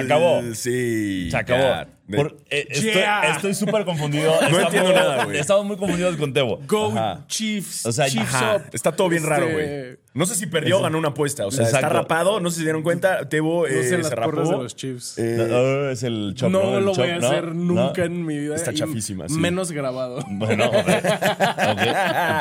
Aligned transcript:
Se 0.00 0.04
acabó. 0.04 0.42
Sí. 0.54 1.28
Se 1.30 1.36
acabó. 1.36 1.95
Por- 2.14 2.36
eh, 2.50 2.66
estoy- 2.70 2.92
Yeah. 2.92 3.32
estoy 3.34 3.54
súper 3.54 3.84
confundido. 3.84 4.32
Estamos- 4.40 4.60
entiendo 4.62 4.92
nada, 4.92 5.24
güey. 5.24 5.38
Estamos 5.38 5.64
muy 5.66 5.76
confundidos 5.76 6.16
con 6.16 6.32
Tebo. 6.32 6.60
Go 6.68 6.92
Ajá. 6.92 7.24
Chiefs. 7.26 7.84
O 7.86 7.92
sea, 7.92 8.06
Chiefs 8.08 8.34
ajá. 8.34 8.56
up. 8.56 8.62
Está 8.72 8.92
todo 8.92 9.08
bien 9.08 9.24
raro, 9.24 9.48
güey. 9.50 9.64
Este, 9.64 9.98
No 10.14 10.24
sé 10.24 10.34
si 10.34 10.46
perdió 10.46 10.78
o 10.78 10.82
ganó 10.82 10.96
una 10.98 11.08
apuesta. 11.08 11.46
O 11.46 11.50
sea, 11.50 11.66
está 11.66 11.88
rapado. 11.88 12.40
No 12.40 12.48
sé 12.50 12.54
si 12.54 12.60
se 12.60 12.64
dieron 12.66 12.82
cuenta. 12.82 13.28
Tebo 13.28 13.62
No 13.62 13.66
eh, 13.66 13.82
sé 13.82 14.02
se 14.02 14.14
rapó. 14.14 14.40
de 14.40 14.62
los 14.62 14.74
Chiefs. 14.76 15.18
Eh, 15.18 15.34
No, 15.36 15.46
no, 15.46 15.90
es 15.90 16.02
el 16.04 16.32
chop, 16.34 16.50
no 16.50 16.62
¿no? 16.62 16.78
El 16.78 16.84
lo 16.86 16.92
chop, 16.92 17.04
voy 17.04 17.10
a 17.14 17.18
¿no? 17.18 17.26
hacer 17.26 17.54
nunca 17.54 17.92
¿No? 18.00 18.04
en 18.04 18.24
mi 18.24 18.38
vida. 18.38 18.54
Está 18.56 18.72
chafísima, 18.72 19.28
sí. 19.28 19.34
Menos 19.34 19.72
grabado. 19.72 20.20
Bueno, 20.30 20.66
ok. 20.66 20.76
Ok. 20.76 21.82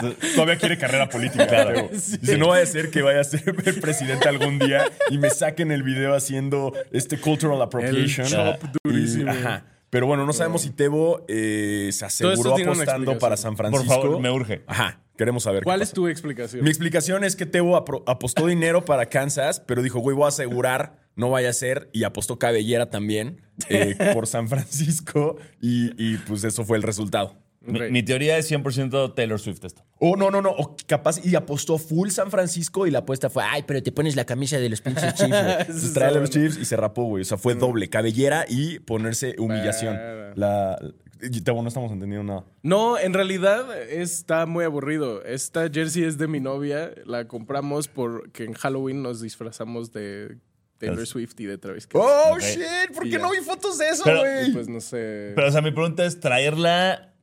Entonces, 0.05 0.33
Todavía 0.35 0.57
quiere 0.57 0.77
carrera 0.77 1.09
política. 1.09 1.47
Claro. 1.47 1.73
Tebo. 1.75 1.89
Dice, 1.91 2.37
no 2.37 2.47
vaya 2.49 2.63
a 2.63 2.67
ser 2.67 2.89
que 2.91 3.01
vaya 3.01 3.19
a 3.21 3.23
ser 3.23 3.43
el 3.65 3.79
presidente 3.81 4.27
algún 4.29 4.59
día 4.59 4.85
y 5.09 5.17
me 5.17 5.29
saquen 5.29 5.71
el 5.71 5.83
video 5.83 6.13
haciendo 6.15 6.73
este 6.91 7.17
cultural 7.19 7.61
appropriation. 7.61 8.25
El 8.27 8.31
chop 8.31 8.63
Y- 8.63 8.89
durísimo. 8.89 9.31
ajá. 9.31 9.54
Pero 9.95 10.07
bueno, 10.07 10.25
no 10.25 10.33
sabemos 10.33 10.63
si 10.63 10.71
Tebo 10.71 11.23
eh, 11.29 11.87
se 11.93 12.03
aseguró 12.03 12.55
tiene 12.55 12.69
una 12.69 12.81
apostando 12.83 13.17
para 13.17 13.37
San 13.37 13.55
Por 13.55 13.67
Francisco. 13.69 14.01
favor, 14.01 14.19
me 14.19 14.29
urge. 14.29 14.61
Ajá. 14.67 14.99
Queremos 15.17 15.43
saber. 15.43 15.63
¿Cuál 15.63 15.79
qué 15.79 15.83
es 15.85 15.89
pasó. 15.91 16.01
tu 16.01 16.07
explicación? 16.09 16.65
Mi 16.65 16.69
explicación 16.69 17.23
es 17.23 17.37
que 17.37 17.45
Tebo 17.45 17.77
apro- 17.77 18.03
apostó 18.05 18.45
dinero 18.47 18.83
para 18.83 19.05
Kansas, 19.05 19.61
pero 19.61 19.81
dijo, 19.81 19.99
güey, 19.99 20.13
voy 20.13 20.25
a 20.25 20.27
asegurar, 20.27 20.99
no 21.15 21.29
vaya 21.29 21.49
a 21.51 21.53
ser, 21.53 21.89
y 21.93 22.03
apostó 22.03 22.37
cabellera 22.39 22.89
también 22.89 23.39
eh, 23.69 23.95
por 24.13 24.27
San 24.27 24.49
Francisco, 24.49 25.37
y, 25.61 25.91
y, 25.97 26.17
pues 26.17 26.43
eso 26.43 26.65
fue 26.65 26.75
el 26.75 26.83
resultado. 26.83 27.37
Mi, 27.65 28.03
teoría 28.03 28.37
es 28.37 28.51
100% 28.51 29.15
Taylor 29.15 29.39
Swift 29.39 29.63
esto. 29.63 29.83
Oh, 29.99 30.15
no, 30.15 30.29
no, 30.29 30.41
no, 30.41 30.51
o 30.51 30.75
capaz, 30.85 31.25
y 31.25 31.35
apostó 31.35 31.77
full 31.77 32.09
San 32.09 32.29
Francisco, 32.29 32.85
y 32.85 32.91
la 32.91 32.99
apuesta 32.99 33.29
fue, 33.29 33.43
ay, 33.43 33.63
pero 33.65 33.81
te 33.81 33.91
pones 33.91 34.15
la 34.15 34.25
camisa 34.25 34.57
de 34.57 34.69
los 34.69 34.81
pinches 34.81 35.13
Chiefs, 35.15 35.29
güey. 35.29 35.55
Entonces 35.59 35.93
trae 35.93 36.13
los 36.13 36.29
Chiefs 36.29 36.57
y 36.57 36.65
se 36.65 36.75
rapó, 36.75 37.05
güey. 37.05 37.21
O 37.21 37.25
sea, 37.25 37.37
fue 37.37 37.55
doble, 37.55 37.89
cabellera 37.89 38.45
y 38.47 38.79
ponerse 38.79 39.35
humillación. 39.37 39.95
La... 40.35 40.77
no 40.81 41.67
estamos 41.67 41.91
entendiendo 41.91 42.23
nada. 42.23 42.45
No, 42.61 42.99
en 42.99 43.13
realidad 43.13 43.65
está 43.89 44.45
muy 44.45 44.65
aburrido. 44.65 45.23
Esta 45.23 45.69
jersey 45.69 46.03
es 46.03 46.17
de 46.17 46.27
mi 46.27 46.39
novia. 46.39 46.91
La 47.05 47.27
compramos 47.27 47.87
porque 47.87 48.43
en 48.43 48.53
Halloween 48.53 49.01
nos 49.01 49.21
disfrazamos 49.21 49.91
de 49.91 50.37
Taylor 50.77 51.07
Swift 51.07 51.39
y 51.39 51.45
de 51.45 51.57
Travis 51.57 51.87
Kelce. 51.87 52.07
Oh, 52.07 52.37
shit, 52.39 52.93
¿por 52.93 53.09
qué 53.09 53.17
no 53.17 53.31
vi 53.31 53.37
fotos 53.37 53.77
de 53.77 53.89
eso, 53.89 54.03
güey? 54.03 54.51
Pues 54.51 54.67
no 54.67 54.81
sé. 54.81 55.33
Pero, 55.35 55.47
o 55.47 55.51
sea, 55.51 55.61
mi 55.61 55.71
pregunta 55.71 56.05
es 56.05 56.19
traerla 56.19 57.14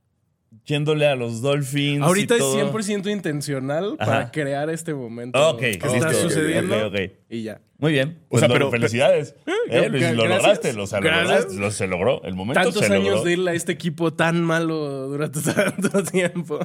yéndole 0.65 1.07
a 1.07 1.17
los 1.17 1.43
Dolphins. 1.43 2.03
Ahorita 2.03 2.35
y 2.35 2.39
es 2.39 2.43
todo? 2.43 2.73
100% 2.73 3.11
intencional 3.11 3.97
Ajá. 3.99 4.11
para 4.11 4.31
crear 4.31 4.71
este 4.71 4.95
momento 4.95 5.51
Ok, 5.51 5.59
que 5.61 5.69
listo, 5.73 5.87
está 5.95 6.09
ok, 6.09 6.15
sucediendo. 6.15 6.77
ok, 6.87 6.95
ok. 6.95 7.01
Y 7.31 7.43
ya. 7.43 7.61
Muy 7.79 7.93
bien. 7.93 8.19
O 8.27 8.29
Pues 8.31 8.41
sea, 8.41 8.49
lo- 8.49 8.55
pero- 8.55 8.71
felicidades. 8.71 9.35
Eh, 9.69 9.89
lo, 9.89 9.99
Gracias. 9.99 10.15
lo 10.17 10.27
lograste, 10.29 10.73
lo, 10.73 10.83
o 10.85 10.87
sea, 10.87 11.01
lo 11.01 11.07
Gracias. 11.07 11.29
lograste, 11.31 11.55
lo- 11.61 11.71
se 11.73 11.87
logró. 11.89 12.23
El 12.25 12.35
momento 12.35 12.61
Tantos 12.63 12.85
se 12.87 12.93
años 12.93 13.07
logró. 13.09 13.25
de 13.25 13.33
irle 13.33 13.51
a 13.51 13.55
este 13.55 13.73
equipo 13.73 14.13
tan 14.13 14.43
malo 14.43 15.09
durante 15.09 15.41
tanto 15.53 16.03
tiempo. 16.05 16.61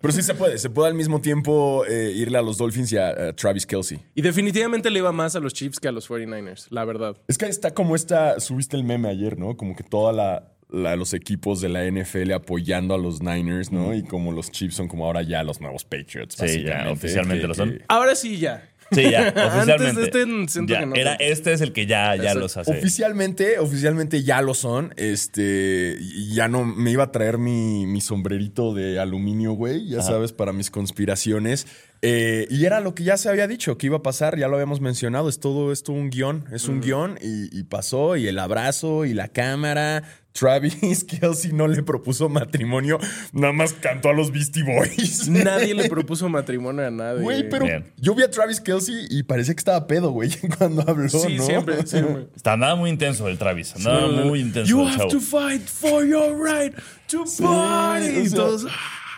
Pero 0.00 0.12
sí 0.12 0.22
se 0.22 0.34
puede, 0.34 0.58
se 0.58 0.70
puede 0.70 0.88
al 0.90 0.94
mismo 0.94 1.20
tiempo 1.20 1.84
eh, 1.88 2.12
irle 2.14 2.38
a 2.38 2.42
los 2.42 2.58
Dolphins 2.58 2.92
y 2.92 2.96
a, 2.98 3.08
a 3.08 3.32
Travis 3.32 3.66
Kelsey. 3.66 3.98
y 4.14 4.22
definitivamente 4.22 4.90
le 4.90 4.98
iba 5.00 5.10
más 5.10 5.34
a 5.34 5.40
los 5.40 5.52
Chiefs 5.54 5.80
que 5.80 5.88
a 5.88 5.92
los 5.92 6.08
49ers, 6.08 6.66
la 6.70 6.84
verdad. 6.84 7.16
Es 7.26 7.38
que 7.38 7.46
está 7.46 7.72
como 7.72 7.96
esta, 7.96 8.38
subiste 8.38 8.76
el 8.76 8.84
meme 8.84 9.08
ayer, 9.08 9.38
¿no? 9.38 9.56
Como 9.56 9.74
que 9.74 9.82
toda 9.82 10.12
la, 10.12 10.52
la- 10.68 10.96
los 10.96 11.14
equipos 11.14 11.60
de 11.60 11.68
la 11.68 11.84
NFL 11.84 12.32
apoyando 12.32 12.94
a 12.94 12.98
los 12.98 13.22
Niners, 13.22 13.70
¿no? 13.72 13.94
Y 13.94 14.02
como 14.02 14.32
los 14.32 14.50
Chiefs 14.50 14.74
son 14.76 14.88
como 14.88 15.06
ahora 15.06 15.22
ya 15.22 15.42
los 15.42 15.60
nuevos 15.60 15.84
Patriots. 15.84 16.36
Sí, 16.38 16.62
ya, 16.64 16.90
oficialmente 16.90 17.42
que- 17.42 17.48
lo 17.48 17.54
son. 17.54 17.70
que- 17.72 17.84
Ahora 17.88 18.14
sí 18.14 18.38
ya. 18.38 18.68
Sí, 18.92 19.02
ya, 19.10 19.26
Antes 19.36 19.66
de 19.66 19.72
oficialmente. 19.72 20.02
este, 20.04 20.48
siento 20.52 20.72
Ya, 20.72 20.78
que 20.80 20.86
no 20.86 20.94
era, 20.94 21.14
este 21.14 21.52
es 21.52 21.60
el 21.60 21.72
que 21.72 21.86
ya, 21.86 22.14
ya 22.14 22.22
Exacto. 22.22 22.38
los 22.38 22.56
hace. 22.56 22.70
Oficialmente, 22.78 23.58
oficialmente 23.58 24.22
ya 24.22 24.40
lo 24.42 24.54
son. 24.54 24.92
Este, 24.96 25.96
y 26.00 26.32
ya 26.34 26.46
no 26.46 26.64
me 26.64 26.92
iba 26.92 27.02
a 27.04 27.10
traer 27.10 27.36
mi, 27.38 27.84
mi 27.86 28.00
sombrerito 28.00 28.74
de 28.74 29.00
aluminio, 29.00 29.52
güey, 29.54 29.88
ya 29.88 30.02
sabes, 30.02 30.32
para 30.32 30.52
mis 30.52 30.70
conspiraciones. 30.70 31.66
Eh, 32.02 32.46
y 32.50 32.64
era 32.66 32.80
lo 32.80 32.94
que 32.94 33.04
ya 33.04 33.16
se 33.16 33.28
había 33.28 33.46
dicho 33.48 33.78
que 33.78 33.86
iba 33.86 33.96
a 33.98 34.02
pasar, 34.02 34.38
ya 34.38 34.48
lo 34.48 34.54
habíamos 34.54 34.80
mencionado. 34.80 35.28
Es 35.28 35.40
todo 35.40 35.72
esto 35.72 35.92
un 35.92 36.10
guion, 36.10 36.44
es 36.52 36.68
un 36.68 36.80
guion 36.80 37.18
y, 37.20 37.58
y 37.58 37.64
pasó. 37.64 38.16
Y 38.16 38.28
el 38.28 38.38
abrazo 38.38 39.04
y 39.04 39.14
la 39.14 39.28
cámara. 39.28 40.02
Travis 40.32 41.02
Kelsey 41.08 41.52
no 41.54 41.66
le 41.66 41.82
propuso 41.82 42.28
matrimonio, 42.28 42.98
nada 43.32 43.54
más 43.54 43.72
cantó 43.72 44.10
a 44.10 44.12
los 44.12 44.30
Beastie 44.32 44.62
Boys. 44.64 45.28
Nadie 45.30 45.72
le 45.74 45.88
propuso 45.88 46.28
matrimonio 46.28 46.86
a 46.86 46.90
nadie. 46.90 47.22
Güey, 47.22 47.48
pero 47.48 47.64
Bien. 47.64 47.90
yo 47.96 48.14
vi 48.14 48.22
a 48.22 48.30
Travis 48.30 48.60
Kelsey 48.60 49.06
y 49.08 49.22
parecía 49.22 49.54
que 49.54 49.60
estaba 49.60 49.86
pedo, 49.86 50.10
güey, 50.10 50.28
cuando 50.58 50.82
habló, 50.86 51.08
Sí, 51.08 51.36
¿no? 51.38 51.42
siempre, 51.46 51.86
siempre. 51.86 52.28
Está 52.36 52.52
andaba 52.52 52.76
muy 52.76 52.90
intenso 52.90 53.26
el 53.28 53.38
Travis. 53.38 53.76
Andaba 53.76 54.08
muy 54.08 54.40
intenso 54.40 54.68
You 54.68 54.82
el 54.82 54.88
have 54.88 54.96
chavo. 54.98 55.10
to 55.10 55.20
fight 55.20 55.66
for 55.66 56.04
your 56.04 56.36
right 56.38 56.74
to 57.08 57.24
party. 57.42 58.06
o 58.18 58.20
Y 58.20 58.28
sea, 58.28 58.36
todos- 58.38 58.66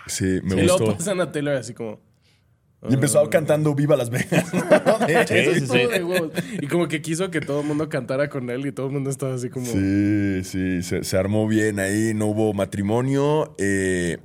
Sí, 0.06 0.24
me 0.44 0.54
y 0.54 0.66
luego 0.66 0.78
gustó. 0.78 0.96
pasan 0.98 1.20
a 1.20 1.32
Taylor 1.32 1.56
así 1.56 1.74
como. 1.74 2.00
Y 2.88 2.94
empezó 2.94 3.28
cantando 3.28 3.74
Viva 3.74 3.96
Las 3.96 4.10
Vegas. 4.10 4.44
Sí, 5.26 5.44
sí, 5.54 5.66
sí. 5.66 5.78
Y 6.60 6.66
como 6.68 6.86
que 6.86 7.00
quiso 7.02 7.30
que 7.30 7.40
todo 7.40 7.60
el 7.62 7.66
mundo 7.66 7.88
cantara 7.88 8.28
con 8.28 8.50
él 8.50 8.66
y 8.66 8.72
todo 8.72 8.86
el 8.86 8.92
mundo 8.92 9.10
estaba 9.10 9.34
así 9.34 9.48
como. 9.48 9.66
Sí, 9.66 10.44
sí, 10.44 10.82
se, 10.82 11.02
se 11.02 11.16
armó 11.16 11.48
bien 11.48 11.80
ahí, 11.80 12.12
no 12.14 12.26
hubo 12.26 12.52
matrimonio. 12.54 13.54
eh, 13.58 14.18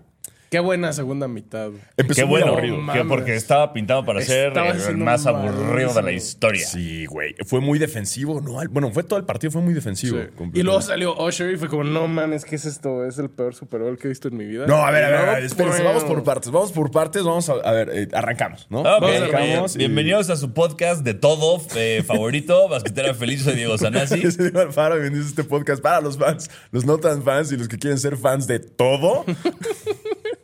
Qué 0.54 0.60
buena 0.60 0.94
segunda 0.94 1.28
mitad. 1.28 1.72
empezó 1.98 2.22
Qué 2.22 2.26
muy 2.26 2.42
bueno, 2.42 2.52
aburrido. 2.56 2.78
que 2.94 3.04
porque 3.06 3.36
estaba 3.36 3.74
pintado 3.74 4.06
para 4.06 4.22
ser 4.22 4.50
Estaba 4.50 4.70
el 4.70 4.80
siendo 4.80 5.04
más 5.04 5.26
aburrido 5.26 5.90
de 5.90 5.96
la 5.96 6.02
malísimo. 6.04 6.12
historia. 6.12 6.68
Sí, 6.68 7.06
güey. 7.08 7.34
Fue 7.48 7.60
muy 7.60 7.80
defensivo, 7.80 8.40
¿no? 8.40 8.60
Bueno, 8.70 8.92
fue 8.92 9.02
todo 9.02 9.18
el 9.18 9.26
partido, 9.26 9.50
fue 9.50 9.64
muy 9.64 9.74
defensivo. 9.74 10.18
Completamente. 10.18 10.60
Y 10.60 10.62
luego 10.62 10.80
salió 10.84 11.16
Usher 11.18 11.52
y 11.54 11.58
fue 11.58 11.70
como, 11.70 11.84
no 11.84 12.08
mames, 12.08 12.46
¿qué 12.46 12.56
es 12.56 12.66
esto? 12.66 13.04
Es 13.04 13.18
el 13.18 13.32
peor 13.32 13.56
Super 13.56 13.82
Bowl 13.82 13.98
que 13.98 14.06
he 14.08 14.10
visto 14.10 14.28
en 14.28 14.38
mi 14.38 14.46
vida. 14.46 14.68
No, 14.68 14.76
a 14.86 14.92
ver, 14.92 15.06
a 15.06 15.10
ver, 15.10 15.18
a 15.30 15.34
ver, 15.34 15.44
espérense, 15.44 15.82
vamos 15.82 16.04
por 16.04 16.24
partes, 16.24 16.52
vamos 16.52 16.72
por 16.72 16.92
partes, 16.92 17.24
vamos 17.24 17.50
a, 17.50 17.54
a 17.54 17.72
ver, 17.72 17.90
eh, 17.92 18.08
arrancamos, 18.14 18.68
¿no? 18.70 18.82
Ok, 18.82 18.86
Vamos 18.86 19.10
a 19.10 19.16
arrancamos. 19.26 19.76
bien. 19.76 19.82
y- 19.90 19.94
Bienvenidos 19.94 20.30
a 20.30 20.36
su 20.36 20.54
podcast 20.54 21.04
de 21.04 21.16
todo 21.16 21.60
eh, 21.76 22.04
favorito, 22.06 22.70
Basquetera 22.70 23.16
Feliz, 23.16 23.42
soy 23.42 23.56
Diego 23.56 23.76
Sanasi. 23.80 24.20
Diego 24.38 24.60
Alfaro, 24.60 24.94
bienvenidos 24.98 25.26
a 25.26 25.30
este 25.30 25.44
podcast 25.46 25.82
para 25.82 26.00
los 26.00 26.16
fans, 26.20 26.52
los 26.70 26.86
no 26.86 27.00
tan 27.00 27.24
fans 27.24 27.52
y 27.52 27.58
los 27.58 27.68
que 27.68 27.80
quieren 27.80 27.98
ser 27.98 28.18
fans 28.18 28.46
de 28.46 28.60
todo. 28.60 29.26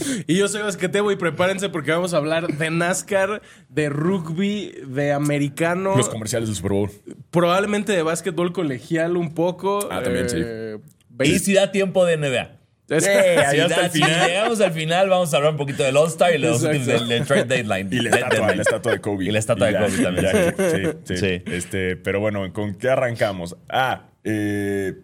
Y 0.26 0.36
yo 0.36 0.48
soy 0.48 0.62
Basquetebo 0.62 1.10
y 1.12 1.16
prepárense 1.16 1.68
porque 1.68 1.90
vamos 1.92 2.14
a 2.14 2.18
hablar 2.18 2.46
de 2.48 2.70
NASCAR, 2.70 3.42
de 3.68 3.88
rugby, 3.88 4.72
de 4.86 5.12
americano, 5.12 5.96
Los 5.96 6.08
comerciales 6.08 6.48
del 6.48 6.56
Super 6.56 6.72
Bowl. 6.72 6.90
probablemente 7.30 7.92
de 7.92 8.02
básquetbol 8.02 8.52
colegial 8.52 9.16
un 9.16 9.34
poco. 9.34 9.88
Ah, 9.90 10.02
también, 10.02 10.28
sí. 10.30 10.36
eh, 10.40 10.78
Y 11.24 11.38
si 11.38 11.54
da 11.54 11.72
tiempo 11.72 12.04
de 12.04 12.16
NBA. 12.16 12.52
Es- 12.88 13.04
Si, 13.50 13.58
hasta 13.60 13.66
da- 13.80 13.86
el 13.86 13.90
si 13.90 14.00
llegamos 14.00 14.60
al 14.60 14.70
final, 14.72 15.08
vamos 15.08 15.32
a 15.34 15.38
hablar 15.38 15.52
un 15.52 15.56
poquito 15.58 15.82
del 15.82 15.96
All-Star 15.96 16.32
y 16.34 16.38
los 16.38 16.60
del, 16.62 16.84
del 16.86 17.24
trade 17.26 17.44
deadline. 17.44 17.88
Y 17.92 17.96
la 18.00 18.10
Dead- 18.10 18.18
estatua, 18.18 18.28
deadline. 18.38 18.56
la 18.56 18.62
estatua 18.62 18.92
de 18.92 19.00
Kobe. 19.00 19.24
Y 19.24 19.30
la 19.30 19.38
estatua 19.40 19.66
de 19.66 19.72
ya, 19.72 19.80
Kobe 19.80 20.02
también. 20.02 20.24
ya, 20.24 20.70
sí, 20.70 20.98
sí, 21.04 21.16
Sí. 21.16 21.42
Este, 21.46 21.96
pero 21.96 22.20
bueno, 22.20 22.52
¿con 22.52 22.74
qué 22.76 22.88
arrancamos? 22.90 23.56
Ah, 23.68 24.04
eh, 24.22 24.94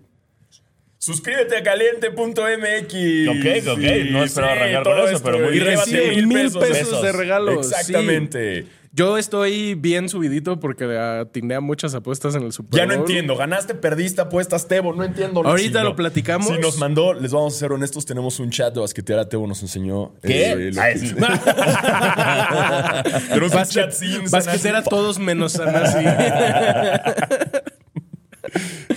suscríbete 1.03 1.57
a 1.57 1.63
caliente.mx. 1.65 2.95
Ok, 3.29 3.47
ok, 3.73 3.79
no 4.13 4.23
esperaba 4.23 4.53
arrancar 4.53 4.83
con 4.85 4.97
todo 4.97 5.09
eso, 5.09 5.21
pero 5.23 5.39
muy 5.41 5.49
Y 5.49 5.61
bien. 5.61 5.67
recibe 5.67 6.11
mil 6.23 6.29
pesos, 6.29 6.65
pesos. 6.69 7.03
de 7.03 7.11
regalos. 7.13 7.67
Exactamente. 7.71 8.63
sí. 8.63 8.69
Yo 8.95 9.17
estoy 9.17 9.73
bien 9.75 10.11
subidito 10.11 10.61
porque 10.61 10.85
atiné 10.99 11.55
a 11.55 11.61
muchas 11.63 11.95
apuestas 11.95 12.35
en 12.35 12.43
el 12.43 12.53
Super 12.53 12.79
Ya 12.79 12.85
no 12.85 12.93
entiendo, 12.93 13.37
ganaste, 13.39 13.75
perdiste, 13.75 14.21
apuestas, 14.21 14.69
Tebo, 14.69 14.93
no 14.93 15.03
entiendo. 15.03 15.41
Ahorita 15.43 15.79
Si 15.79 15.85
lo 15.85 15.91
no- 15.93 15.97
platicamos. 15.97 16.49
Si 16.49 16.59
nos 16.59 16.77
mandó, 16.77 17.15
les 17.15 17.33
vamos 17.33 17.57
a 17.57 17.59
ser 17.59 17.73
honestos, 17.73 18.05
tenemos 18.05 18.39
un 18.39 18.51
chat 18.51 18.75
de 18.75 18.81
basquetera, 18.81 19.27
Tebo 19.27 19.47
nos 19.47 19.63
enseñó. 19.63 20.13
¿Qué? 20.23 20.53
eh, 20.53 20.71
Ay, 20.79 20.93
que- 20.93 20.99
sí. 21.01 21.15
tenemos 23.31 23.55
un 23.55 23.65
chat 23.65 23.93
sin 23.93 24.31
Basquetera 24.31 24.83
todos 24.83 25.19
menos 25.19 25.53
Sanasi. 25.53 26.05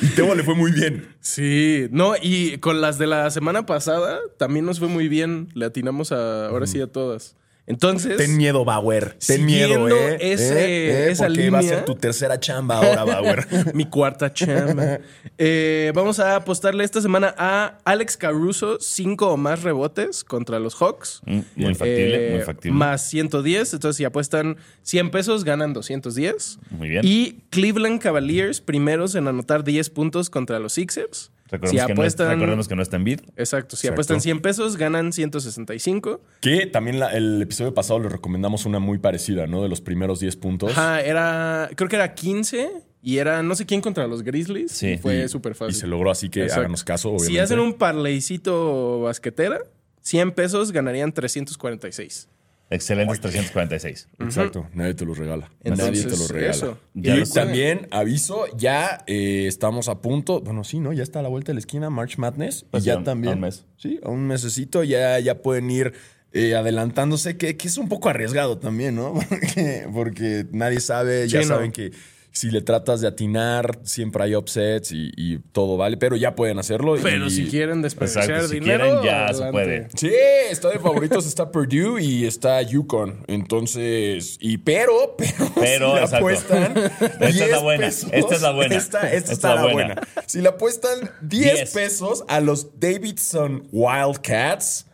Y 0.01 0.07
Tebo 0.15 0.35
le 0.35 0.43
fue 0.43 0.55
muy 0.55 0.71
bien. 0.71 1.07
sí, 1.19 1.87
no, 1.91 2.13
y 2.21 2.57
con 2.57 2.81
las 2.81 2.97
de 2.97 3.07
la 3.07 3.29
semana 3.31 3.65
pasada 3.65 4.19
también 4.37 4.65
nos 4.65 4.79
fue 4.79 4.87
muy 4.87 5.07
bien. 5.07 5.49
Le 5.53 5.65
atinamos 5.65 6.11
a, 6.11 6.47
ahora 6.47 6.67
sí 6.67 6.81
a 6.81 6.87
todas. 6.87 7.35
Entonces, 7.67 8.17
Ten 8.17 8.37
miedo, 8.37 8.63
Bauer. 8.63 9.17
Ten 9.25 9.43
miedo, 9.43 9.87
¿eh? 9.89 10.17
ese- 10.21 10.65
¿Eh? 10.65 11.07
¿Eh? 11.07 11.11
esa 11.11 11.25
Porque 11.25 11.49
va 11.49 11.57
a 11.57 11.61
línea- 11.61 11.75
ser 11.77 11.85
tu 11.85 11.95
tercera 11.95 12.39
chamba 12.39 12.75
ahora, 12.77 13.03
Bauer. 13.05 13.47
mi 13.73 13.85
cuarta 13.85 14.31
chamba. 14.31 14.99
Eh, 15.39 15.91
vamos 15.95 16.19
a 16.19 16.35
apostarle 16.35 16.83
esta 16.83 17.01
semana 17.01 17.33
a 17.37 17.79
Alex 17.83 18.17
Caruso, 18.17 18.77
cinco 18.79 19.29
o 19.31 19.37
más 19.37 19.63
rebotes 19.63 20.23
contra 20.23 20.59
los 20.59 20.75
Hawks. 20.75 21.21
Mm, 21.25 21.39
Muy 21.55 21.73
factible, 21.75 22.29
muy 22.33 22.41
factible. 22.41 22.77
Más 22.77 23.01
110. 23.09 23.73
Entonces, 23.73 23.97
si 23.97 24.05
apuestan 24.05 24.57
100 24.83 25.09
pesos, 25.09 25.43
ganan 25.43 25.73
210. 25.73 26.59
Muy 26.69 26.89
bien. 26.89 27.01
Y 27.03 27.41
Cleveland 27.49 27.99
Cavaliers, 27.99 28.61
primeros 28.61 29.15
en 29.15 29.27
anotar 29.27 29.63
10 29.63 29.89
puntos 29.89 30.29
contra 30.29 30.59
los 30.59 30.73
Sixers. 30.73 31.31
Recordemos, 31.55 31.81
si 31.81 31.87
que 31.87 31.93
no 31.93 32.03
es- 32.03 32.13
apuestan. 32.13 32.29
recordemos 32.39 32.67
que 32.67 32.75
no 32.75 32.81
está 32.81 32.95
en 32.97 33.03
bid. 33.03 33.19
Exacto. 33.35 33.75
Si 33.75 33.87
Exacto. 33.87 33.93
apuestan 33.93 34.21
100 34.21 34.41
pesos, 34.41 34.77
ganan 34.77 35.11
165. 35.13 36.21
que 36.41 36.65
también 36.67 36.99
la- 36.99 37.11
el 37.13 37.41
episodio 37.41 37.73
pasado 37.73 37.99
le 37.99 38.09
recomendamos 38.09 38.65
una 38.65 38.79
muy 38.79 38.97
parecida, 38.97 39.47
¿no? 39.47 39.61
De 39.63 39.69
los 39.69 39.81
primeros 39.81 40.19
10 40.19 40.35
puntos. 40.35 40.71
Ajá, 40.71 41.01
era. 41.01 41.69
Creo 41.75 41.89
que 41.89 41.95
era 41.95 42.13
15 42.13 42.69
y 43.01 43.17
era 43.17 43.43
no 43.43 43.55
sé 43.55 43.65
quién 43.65 43.81
contra 43.81 44.07
los 44.07 44.23
Grizzlies. 44.23 44.71
Sí. 44.71 44.91
y 44.93 44.97
fue 44.97 45.23
Y- 45.25 45.27
súper 45.27 45.51
Y 45.51 45.55
fácil. 45.55 45.75
se 45.75 45.87
logró, 45.87 46.11
así 46.11 46.29
que 46.29 46.41
Exacto. 46.43 46.61
háganos 46.61 46.83
caso, 46.83 47.09
obviamente. 47.09 47.33
Si 47.33 47.39
hacen 47.39 47.59
un 47.59 47.73
parleycito 47.73 49.01
basquetera, 49.01 49.59
100 50.01 50.31
pesos 50.31 50.71
ganarían 50.71 51.11
346. 51.13 52.27
Excelentes 52.69 53.19
346. 53.21 54.07
Exacto, 54.19 54.67
nadie 54.73 54.93
te 54.95 55.05
los 55.05 55.17
regala. 55.17 55.51
Entonces, 55.63 55.85
nadie 55.87 56.03
te 56.03 56.09
los 56.17 56.29
regala. 56.31 56.51
eso. 56.51 56.77
Y 56.95 57.07
lo 57.09 57.25
también, 57.27 57.87
aviso, 57.91 58.45
ya 58.57 59.03
eh, 59.07 59.45
estamos 59.47 59.87
a 59.87 60.01
punto. 60.01 60.41
Bueno, 60.41 60.63
sí, 60.63 60.79
¿no? 60.79 60.91
Ya 60.91 61.03
está 61.03 61.19
a 61.19 61.23
la 61.23 61.29
vuelta 61.29 61.51
de 61.51 61.55
la 61.55 61.59
esquina, 61.59 61.89
March 61.89 62.17
Madness. 62.17 62.65
Pues 62.71 62.83
y 62.83 62.87
ya 62.87 62.97
un- 62.97 63.03
también. 63.03 63.33
a 63.33 63.35
un 63.35 63.41
mes. 63.41 63.65
Sí, 63.77 63.99
a 64.03 64.09
un 64.09 64.25
mesecito 64.27 64.83
ya, 64.83 65.19
ya 65.19 65.41
pueden 65.43 65.69
ir 65.69 65.93
eh, 66.33 66.55
adelantándose, 66.55 67.37
que, 67.37 67.55
que 67.55 67.67
es 67.67 67.77
un 67.77 67.87
poco 67.87 68.09
arriesgado 68.09 68.57
también, 68.57 68.95
¿no? 68.95 69.13
Porque, 69.29 69.87
porque 69.93 70.45
nadie 70.51 70.79
sabe, 70.81 71.27
ya 71.29 71.41
Sí, 71.43 71.47
no. 71.47 71.55
saben 71.55 71.71
que 71.71 71.91
si 72.35 72.51
le 72.51 72.61
tratas 72.61 72.99
de 72.99 73.07
atinar, 73.07 73.79
siempre 73.83 74.21
hay 74.25 74.35
upsets 74.35 74.91
y, 74.91 75.09
y 75.15 75.39
todo 75.53 75.77
vale, 75.77 75.95
pero 75.95 76.17
ya 76.17 76.35
pueden 76.35 76.59
hacerlo. 76.59 76.95
Pero 77.01 77.27
y- 77.27 77.31
si 77.31 77.45
quieren 77.45 77.81
desperdiciar 77.81 78.25
Exacto, 78.25 78.47
si 78.49 78.59
dinero, 78.59 78.99
quieren, 79.01 79.27
ya 79.27 79.33
se 79.33 79.51
puede. 79.53 79.87
Sí, 79.95 80.11
está 80.51 80.67
de 80.69 80.79
favoritos, 80.79 81.25
está 81.25 81.49
Purdue 81.49 82.01
y 82.03 82.25
está 82.25 82.61
Yukon. 82.61 83.23
Entonces, 83.27 84.37
y 84.41 84.57
pero, 84.57 85.15
pero, 85.17 85.49
Pero, 85.55 85.89
si 85.91 85.95
le 85.95 86.01
exacto. 86.01 86.15
apuestan 86.17 86.77
Esta 86.99 87.25
es 87.27 87.37
la 87.39 87.45
10 87.47 87.61
buena, 87.61 87.85
pesos, 87.85 88.09
esta 88.11 88.35
es 88.35 88.41
la 88.41 88.51
buena. 88.51 88.75
Esta, 88.75 88.99
esta 89.13 89.15
Esta 89.15 89.31
está 89.31 89.49
es 89.51 89.55
la 89.55 89.67
la 89.67 89.73
buena. 89.73 89.93
buena. 89.95 90.07
Si 90.27 90.41
le 90.41 90.49
apuestan 90.49 91.09
10 91.21 91.53
10. 91.55 91.71
pesos 91.73 92.25
a 92.27 92.41
los 92.41 92.77
Davidson 92.81 93.67
Wildcats, 93.71 94.87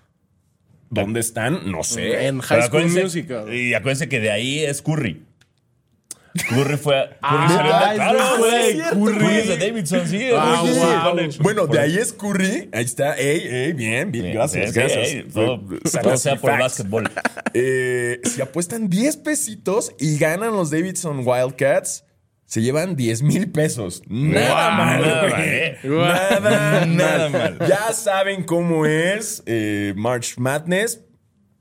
¿dónde 0.91 1.19
están? 1.21 1.71
No 1.71 1.83
sé. 1.83 2.27
En 2.27 2.39
High 2.39 2.67
School 2.67 2.87
Musical. 2.87 3.51
Y 3.51 3.73
acuérdense 3.73 4.07
que 4.09 4.19
de 4.19 4.29
ahí 4.29 4.59
es 4.59 4.83
Curry. 4.83 5.25
Curry 6.49 6.77
fue. 6.77 6.95
Curry 7.09 7.17
Ah, 7.21 7.47
salió 7.49 7.89
de- 7.89 7.95
claro, 7.95 8.37
güey. 8.37 8.79
Curry 9.17 9.35
es 9.37 9.47
de 9.49 9.57
Davidson, 9.57 10.07
sí. 10.07 10.29
Ah, 10.35 10.63
sí, 10.65 10.71
wow. 10.79 11.43
Bueno, 11.43 11.67
de 11.67 11.79
ahí 11.79 11.97
es 11.97 12.13
Curry. 12.13 12.69
Ahí 12.71 12.85
está. 12.85 13.15
Ey, 13.17 13.41
ey, 13.47 13.73
bien, 13.73 14.11
bien. 14.11 14.25
Sí, 14.27 14.31
Gracias, 14.33 14.67
sí, 14.73 14.79
gracias. 14.79 15.07
ey, 15.09 15.23
todo, 15.33 15.61
todo 16.01 16.17
sea 16.17 16.35
por 16.37 16.51
el 16.51 16.59
básquetbol. 16.59 17.09
Eh, 17.53 18.21
si 18.23 18.41
apuestan 18.41 18.87
10 18.89 19.17
pesitos 19.17 19.91
y 19.99 20.17
ganan 20.17 20.51
los 20.53 20.71
Davidson 20.71 21.27
Wildcats, 21.27 22.05
se 22.45 22.61
llevan 22.61 22.95
10 22.95 23.23
mil 23.23 23.51
pesos. 23.51 24.03
Nada 24.07 24.47
Guau, 24.51 24.71
mal, 24.77 25.01
nada 25.01 25.45
¿eh? 25.45 25.77
Nada, 25.83 26.85
Nada 26.85 27.29
mal. 27.29 27.57
Ya 27.67 27.91
saben 27.91 28.43
cómo 28.43 28.85
es 28.85 29.43
eh, 29.47 29.93
March 29.97 30.35
Madness. 30.37 31.01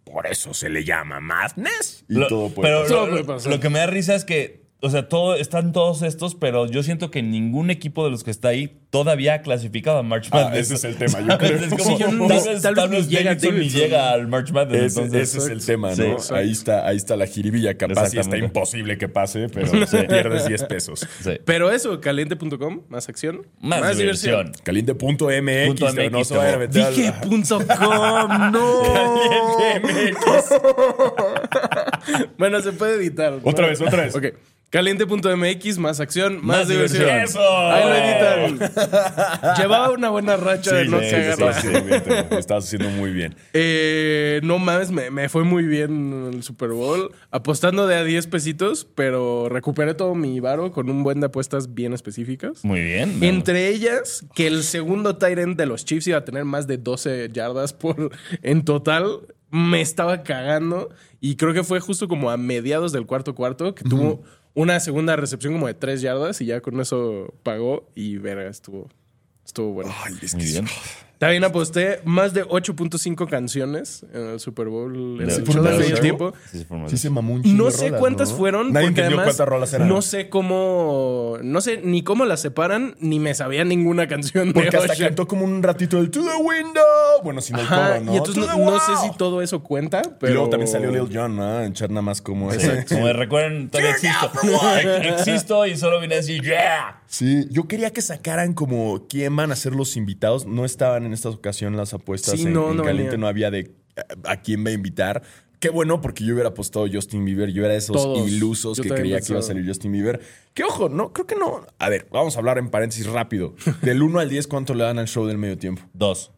Por 0.05 0.27
eso 0.29 0.55
se 0.55 0.69
le 0.69 0.85
llama 0.85 1.19
Madness. 1.19 2.05
Y 2.09 2.15
Lo- 2.15 2.29
todo 2.29 2.51
puede 2.51 2.69
pero 2.69 2.83
pasar. 2.83 3.09
Lo, 3.09 3.27
pasar. 3.27 3.53
lo 3.53 3.59
que 3.61 3.69
me 3.69 3.79
da 3.81 3.87
risa 3.87 4.15
es 4.15 4.25
que, 4.25 4.60
o 4.83 4.91
sea, 4.91 5.09
todo, 5.09 5.35
están 5.35 5.73
todos 5.73 6.03
estos, 6.03 6.35
pero 6.35 6.67
yo 6.67 6.83
siento 6.83 7.11
que 7.11 7.23
ningún 7.23 7.71
equipo 7.71 8.05
de 8.05 8.11
los 8.11 8.25
que 8.25 8.31
está 8.31 8.49
ahí 8.49 8.77
todavía 8.91 9.35
ha 9.35 9.43
clasificado 9.43 9.99
a 9.99 10.03
March 10.03 10.29
Ah, 10.33 10.45
Madness. 10.45 10.71
ese 10.71 10.75
es 10.75 10.85
el 10.85 10.97
tema, 10.97 11.21
yo 11.21 11.39
creo. 11.39 11.57
Es 11.59 11.69
como, 11.69 11.85
Sí, 11.85 11.97
yo 11.99 12.11
no- 12.11 12.27
tal 12.27 12.39
vez, 12.45 12.63
tal 12.63 12.75
vez 12.75 12.85
tal 12.85 12.91
ni 12.91 12.97
vez 12.97 13.09
llega 13.09 13.35
Davidson 13.35 13.95
al 13.95 14.29
March 14.29 14.51
Madness. 14.53 14.83
Ese, 14.85 15.03
entonces, 15.03 15.35
ese 15.35 15.39
es 15.39 15.47
el 15.49 15.65
tema, 15.67 15.95
¿no? 15.95 16.17
ahí, 16.35 16.51
está, 16.51 16.87
ahí 16.89 16.97
está 16.97 17.17
la 17.17 17.27
jiribilla. 17.27 17.77
Capaz 17.77 18.15
y 18.15 18.19
está 18.19 18.37
imposible 18.39 18.97
que 18.99 19.09
pase, 19.09 19.49
pero 19.49 19.71
pierdes 20.09 20.47
10 20.47 20.65
pesos. 20.65 21.07
Sí. 21.23 21.33
Pero 21.45 21.71
eso, 21.71 22.01
caliente.com, 22.01 22.83
más 22.89 23.09
acción. 23.09 23.47
Más, 23.61 23.97
diversión. 23.99 24.53
Caliente.mx. 24.65 24.99
Punto 24.99 25.27
pero 25.95 26.11
no 26.11 26.19
MX, 26.21 26.29
se 26.29 26.37
vayan 26.37 26.55
a 26.55 26.59
meter 26.59 26.83
al- 26.83 26.97
Dije 26.97 27.13
punto 27.23 27.59
com, 27.59 27.67
no. 28.53 28.83
bueno, 32.39 32.61
se 32.61 32.73
puede 32.73 32.95
editar. 32.97 33.33
¿no? 33.33 33.41
Otra 33.45 33.67
vez, 33.69 33.81
otra 33.81 34.03
vez. 34.05 34.15
Ok. 34.17 34.25
Caliente.mx, 34.71 35.79
más 35.79 35.99
acción, 35.99 36.37
más, 36.37 36.59
Más 36.59 36.69
diversión. 36.69 37.03
diversión. 37.03 37.43
¡Eso! 37.43 37.59
Ahí 37.59 37.85
lo 37.85 38.57
editan. 38.57 39.57
Llevaba 39.59 39.91
una 39.91 40.11
buena 40.11 40.37
racha 40.37 40.77
de 40.77 40.85
no 40.85 41.01
sí, 41.01 41.11
cagarla. 41.11 41.53
sí, 41.61 41.69
sí, 41.69 42.37
estás 42.39 42.65
haciendo 42.65 42.89
muy 42.91 43.11
bien. 43.11 43.35
Eh, 43.53 44.41
no 44.45 44.61
mames, 44.61 44.93
me, 44.93 45.11
me 45.11 45.29
fue 45.29 45.43
muy 45.43 45.65
bien 45.65 46.31
el 46.33 46.45
Super 46.45 46.69
Bowl. 46.71 47.11
Apostando 47.33 47.89
de 47.89 47.97
a 47.97 48.05
10 48.05 48.29
pesitos, 48.29 48.87
pero 48.95 49.49
recuperé 49.49 49.95
todo 49.95 50.15
mi 50.15 50.39
varo 50.39 50.71
con 50.71 50.89
un 50.89 51.03
buen 51.03 51.19
de 51.19 51.27
apuestas 51.27 51.75
bien 51.75 51.93
específicas. 51.93 52.65
Muy 52.65 52.81
bien. 52.81 53.19
Entre 53.25 53.69
ellas, 53.71 54.25
que 54.37 54.47
el 54.47 54.63
segundo 54.63 55.19
end 55.21 55.57
de 55.57 55.67
los 55.67 55.85
Chiefs 55.85 56.07
iba 56.07 56.19
a 56.19 56.25
tener 56.25 56.45
más 56.45 56.69
de 56.69 56.79
12 56.79 57.31
yardas 57.33 57.73
por 57.73 58.13
en 58.43 58.65
total. 58.65 59.19
Me 59.51 59.81
estaba 59.81 60.23
cagando. 60.23 60.91
Y 61.21 61.35
creo 61.35 61.53
que 61.53 61.65
fue 61.65 61.81
justo 61.81 62.07
como 62.07 62.31
a 62.31 62.37
mediados 62.37 62.93
del 62.93 63.05
cuarto 63.05 63.35
cuarto 63.35 63.75
que 63.75 63.83
tuvo 63.83 64.23
una 64.55 64.81
segunda 64.81 65.17
recepción 65.17 65.53
como 65.55 65.67
de 65.67 65.75
3 65.75 66.01
yardas 66.01 66.41
y 66.41 66.47
ya 66.47 66.61
con 66.61 66.81
eso 66.81 67.35
pagó. 67.43 67.89
Y 67.95 68.19
verga, 68.19 68.49
estuvo, 68.49 68.89
estuvo 69.45 69.73
bueno. 69.73 69.93
Ay, 70.05 70.15
es 70.23 70.35
Muy 70.35 70.45
que 70.45 70.51
bien. 70.51 70.67
También 71.21 71.45
aposté 71.45 72.01
más 72.05 72.33
de 72.33 72.47
8.5 72.47 73.29
canciones 73.29 74.07
en 74.15 74.27
el 74.31 74.41
Super 74.41 74.69
Bowl. 74.69 75.21
En 75.21 75.29
el 75.29 76.01
tiempo. 76.01 76.33
Sí, 76.87 76.97
se 76.97 77.11
mamó 77.11 77.35
un 77.35 77.43
No 77.59 77.71
sé 77.71 77.89
rolas, 77.89 78.01
cuántas 78.01 78.31
¿no? 78.31 78.37
fueron, 78.39 78.73
Nadie 78.73 78.87
porque 78.87 79.01
entendió 79.03 79.19
además 79.19 79.25
cuántas 79.27 79.47
rolas 79.47 79.73
eran. 79.75 79.87
no 79.87 80.01
sé 80.01 80.31
cómo, 80.31 81.37
no 81.43 81.61
sé 81.61 81.83
ni 81.85 82.03
cómo 82.03 82.25
las 82.25 82.41
separan, 82.41 82.95
ni 83.01 83.21
me 83.21 83.35
sabía 83.35 83.67
ninguna 83.67 84.09
canción 84.09 84.49
de 84.49 84.55
Porque 84.55 84.75
hasta 84.75 84.97
cantó 84.97 85.29
como 85.29 85.45
un 85.45 85.63
ratito 85.63 85.99
el 85.99 86.11
To 86.11 86.23
the 86.23 86.37
Window. 86.43 86.83
Bueno, 87.23 87.43
sin 87.43 87.57
el 87.57 87.67
Ajá, 87.67 87.89
coro, 87.99 88.01
¿no? 88.07 88.15
y 88.15 88.17
entonces 88.17 88.47
To 88.47 88.57
no, 88.59 88.81
sé 88.81 88.97
si 89.03 89.15
todo 89.19 89.43
eso 89.43 89.63
cuenta, 89.63 90.01
Y 90.03 90.11
pero 90.21 90.33
luego 90.33 90.49
también 90.49 90.69
salió 90.73 90.91
Lil 90.91 91.15
Jon, 91.15 91.37
¿no? 91.37 91.61
En 91.63 91.75
nada 91.91 92.01
más 92.01 92.23
como 92.23 92.51
Sí, 92.51 92.57
ese. 92.57 92.87
Como 92.87 93.07
de, 93.07 93.13
recuerden, 93.13 93.69
todavía 93.69 93.91
existo. 93.91 94.31
Existo 95.19 95.67
y 95.67 95.77
solo 95.77 96.01
vine 96.01 96.15
a 96.15 96.17
decir, 96.17 96.43
yeah. 96.43 97.00
Sí, 97.11 97.47
yo 97.51 97.67
quería 97.67 97.93
que 97.93 98.03
sacaran 98.03 98.55
como 98.55 99.09
quién 99.09 99.35
van 99.35 99.51
a 99.51 99.57
ser 99.57 99.75
los 99.75 99.97
invitados. 99.97 100.47
No 100.47 100.65
estaban 100.65 101.05
en 101.07 101.13
esta 101.13 101.29
ocasión 101.29 101.77
las 101.77 101.93
apuestas. 101.93 102.39
Sí, 102.39 102.47
en, 102.47 102.53
no, 102.53 102.71
en 102.71 102.77
no 102.77 102.85
Caliente 102.85 103.11
venía. 103.11 103.21
no 103.21 103.27
había 103.27 103.51
de 103.51 103.75
a, 104.25 104.33
a 104.33 104.41
quién 104.41 104.65
va 104.65 104.71
a 104.71 104.75
invitar. 104.75 105.23
Qué 105.59 105.71
bueno, 105.71 106.01
porque 106.01 106.25
yo 106.25 106.35
hubiera 106.35 106.51
apostado 106.51 106.87
Justin 106.91 107.25
Bieber. 107.25 107.51
Yo 107.53 107.65
era 107.65 107.73
de 107.73 107.79
esos 107.81 107.97
Todos. 107.97 108.29
ilusos 108.31 108.77
Yo 108.79 108.85
que 108.85 108.91
creía 108.91 109.21
que 109.21 109.33
iba 109.33 109.41
a 109.41 109.43
salir 109.43 109.67
Justin 109.67 109.91
Bieber. 109.91 110.21
Que 110.55 110.63
ojo, 110.63 110.89
no, 110.89 111.13
creo 111.13 111.27
que 111.27 111.35
no. 111.35 111.67
A 111.81 111.89
ver, 111.89 112.07
vamos 112.13 112.37
a 112.37 112.39
hablar 112.39 112.59
en 112.59 112.71
paréntesis 112.71 113.07
rápido. 113.07 113.55
Del 113.83 114.03
1 114.03 114.21
al 114.21 114.29
10, 114.31 114.47
¿cuánto 114.47 114.75
le 114.75 114.85
dan 114.85 114.99
al 115.01 115.09
show 115.09 115.27
del 115.27 115.37
medio 115.37 115.59
tiempo? 115.59 115.83
Dos. 115.93 116.31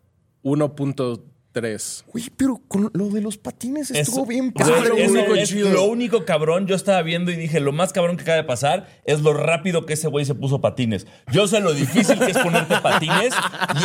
1.3. 1.54 2.04
Uy, 2.12 2.32
pero 2.36 2.60
con 2.68 2.90
lo 2.94 3.08
de 3.08 3.20
los 3.20 3.38
patines 3.38 3.90
estuvo 3.90 4.18
Eso- 4.22 4.26
bien 4.26 4.52
padre. 4.52 4.74
eso 5.04 5.24
güey. 5.26 5.40
es 5.40 5.52
lo 5.52 5.84
único 5.84 6.24
cabrón. 6.24 6.66
Yo 6.66 6.74
estaba 6.74 7.02
viendo 7.02 7.30
y 7.30 7.36
dije, 7.36 7.60
lo 7.60 7.72
más 7.72 7.92
cabrón 7.92 8.16
que 8.16 8.22
acaba 8.22 8.36
de 8.36 8.44
pasar 8.44 8.88
es 9.04 9.20
lo 9.20 9.32
rápido 9.34 9.86
que 9.86 9.94
ese 9.94 10.08
güey 10.08 10.24
se 10.24 10.34
puso 10.34 10.60
patines. 10.60 11.06
Yo 11.32 11.46
sé 11.48 11.60
lo 11.60 11.72
difícil 11.74 12.18
que 12.18 12.30
es 12.30 12.38
ponerte 12.38 12.76
patines. 12.80 13.34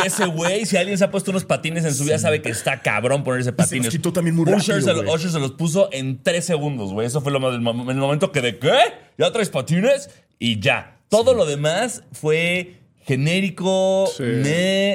Y 0.02 0.06
ese 0.06 0.26
güey, 0.26 0.66
si 0.66 0.76
alguien 0.76 0.98
se 0.98 1.04
ha 1.04 1.10
puesto 1.10 1.30
unos 1.30 1.44
patines 1.44 1.84
en 1.84 1.94
su 1.94 2.04
vida, 2.04 2.18
sabe 2.18 2.42
que 2.42 2.50
está 2.50 2.80
cabrón 2.80 3.24
ponerse 3.24 3.52
patines. 3.52 3.90
quitó 3.90 4.12
también 4.12 4.34
muy 4.36 4.44
Usher, 4.44 4.58
rápido, 4.58 4.80
se, 4.80 4.92
lo- 4.94 5.02
güey. 5.04 5.14
Usher 5.14 5.30
se 5.30 5.38
los 5.38 5.52
puso 5.52 5.88
en 5.92 6.22
tres 6.22 6.44
segundos, 6.44 6.92
güey. 6.92 7.06
Eso 7.06 7.20
fue 7.20 7.32
lo 7.32 7.40
más 7.40 7.54
mom- 7.54 7.90
el 7.90 7.96
momento 7.96 8.32
que 8.32 8.40
de 8.40 8.58
¿qué? 8.58 8.78
¿Ya 9.18 9.30
traes 9.32 9.50
patines? 9.50 10.10
Y 10.38 10.60
ya. 10.60 10.94
Todo 11.08 11.32
lo 11.34 11.46
demás 11.46 12.02
fue 12.12 12.77
genérico, 13.08 14.06
Sí. 14.16 14.22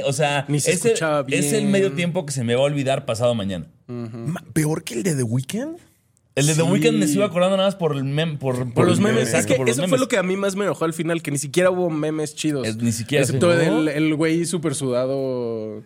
o 0.06 0.14
sea, 0.14 0.46
Ni 0.48 0.60
se 0.60 0.72
ese- 0.72 0.90
escuchaba 0.90 1.26
es 1.30 1.52
el 1.54 1.62
bien. 1.62 1.72
medio 1.72 1.92
tiempo 1.94 2.26
que 2.26 2.32
se 2.32 2.44
me 2.44 2.56
va 2.56 2.62
a 2.62 2.66
olvidar 2.66 3.06
pasado 3.06 3.36
mañana. 3.36 3.68
Ma- 3.88 4.44
Peor 4.54 4.84
que 4.84 4.94
el 4.96 5.04
de 5.04 5.16
The 5.16 5.24
Weeknd. 5.24 5.78
El 6.36 6.48
de 6.48 6.56
The. 6.56 6.64
Weeknd 6.64 6.98
me 6.98 7.08
sigo 7.08 7.24
acordando 7.24 7.58
nada 7.58 7.68
más 7.68 7.76
por 7.76 7.96
el 7.96 8.04
mem, 8.06 8.38
por, 8.40 8.74
Por 8.74 8.88
los 8.88 9.00
memes. 9.00 9.24
exacto, 9.30 9.40
es 9.40 9.46
que 9.46 9.56
por 9.56 9.68
los 9.68 9.78
eso 9.78 9.88
fue 9.88 10.00
lo 10.00 10.08
que 10.08 10.18
a 10.18 10.24
mí 10.24 10.36
más 10.36 10.56
me 10.56 10.64
enojó 10.64 10.86
al 10.86 10.94
final, 10.94 11.22
que 11.22 11.30
ni 11.32 11.38
siquiera 11.38 11.70
hubo 11.70 11.90
memes 11.92 12.34
chidos. 12.34 12.68
Es- 12.68 12.78
ni 12.78 12.92
siquiera, 12.92 13.24
Excepto 13.24 13.52
sí, 13.60 13.68
¿no? 13.68 13.80
el, 13.82 13.88
el 13.90 14.16
güey 14.16 14.46
súper 14.46 14.74
sudado. 14.74 15.84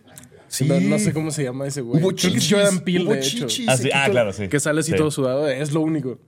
Sí. 0.48 0.64
No, 0.64 0.80
no 0.80 0.98
sé 0.98 1.12
cómo 1.12 1.30
se 1.30 1.44
llama 1.44 1.66
ese 1.66 1.82
güey. 1.82 2.00
Hubo 2.02 2.10
es 2.10 2.16
chichis. 2.16 2.48
Jordan 2.50 2.80
Peele, 2.80 3.04
hubo 3.04 3.12
de 3.12 3.18
hecho. 3.20 3.46
chichis. 3.46 3.68
Ah, 3.68 3.76
sí, 3.76 3.90
ah, 3.92 4.08
claro, 4.10 4.32
sí. 4.32 4.48
Que 4.48 4.58
sale 4.58 4.80
así 4.80 4.92
Sí. 4.92 4.96
todo 4.96 5.10
sudado. 5.10 5.46
Es 5.48 5.72
lo 5.72 5.82
único. 5.82 6.18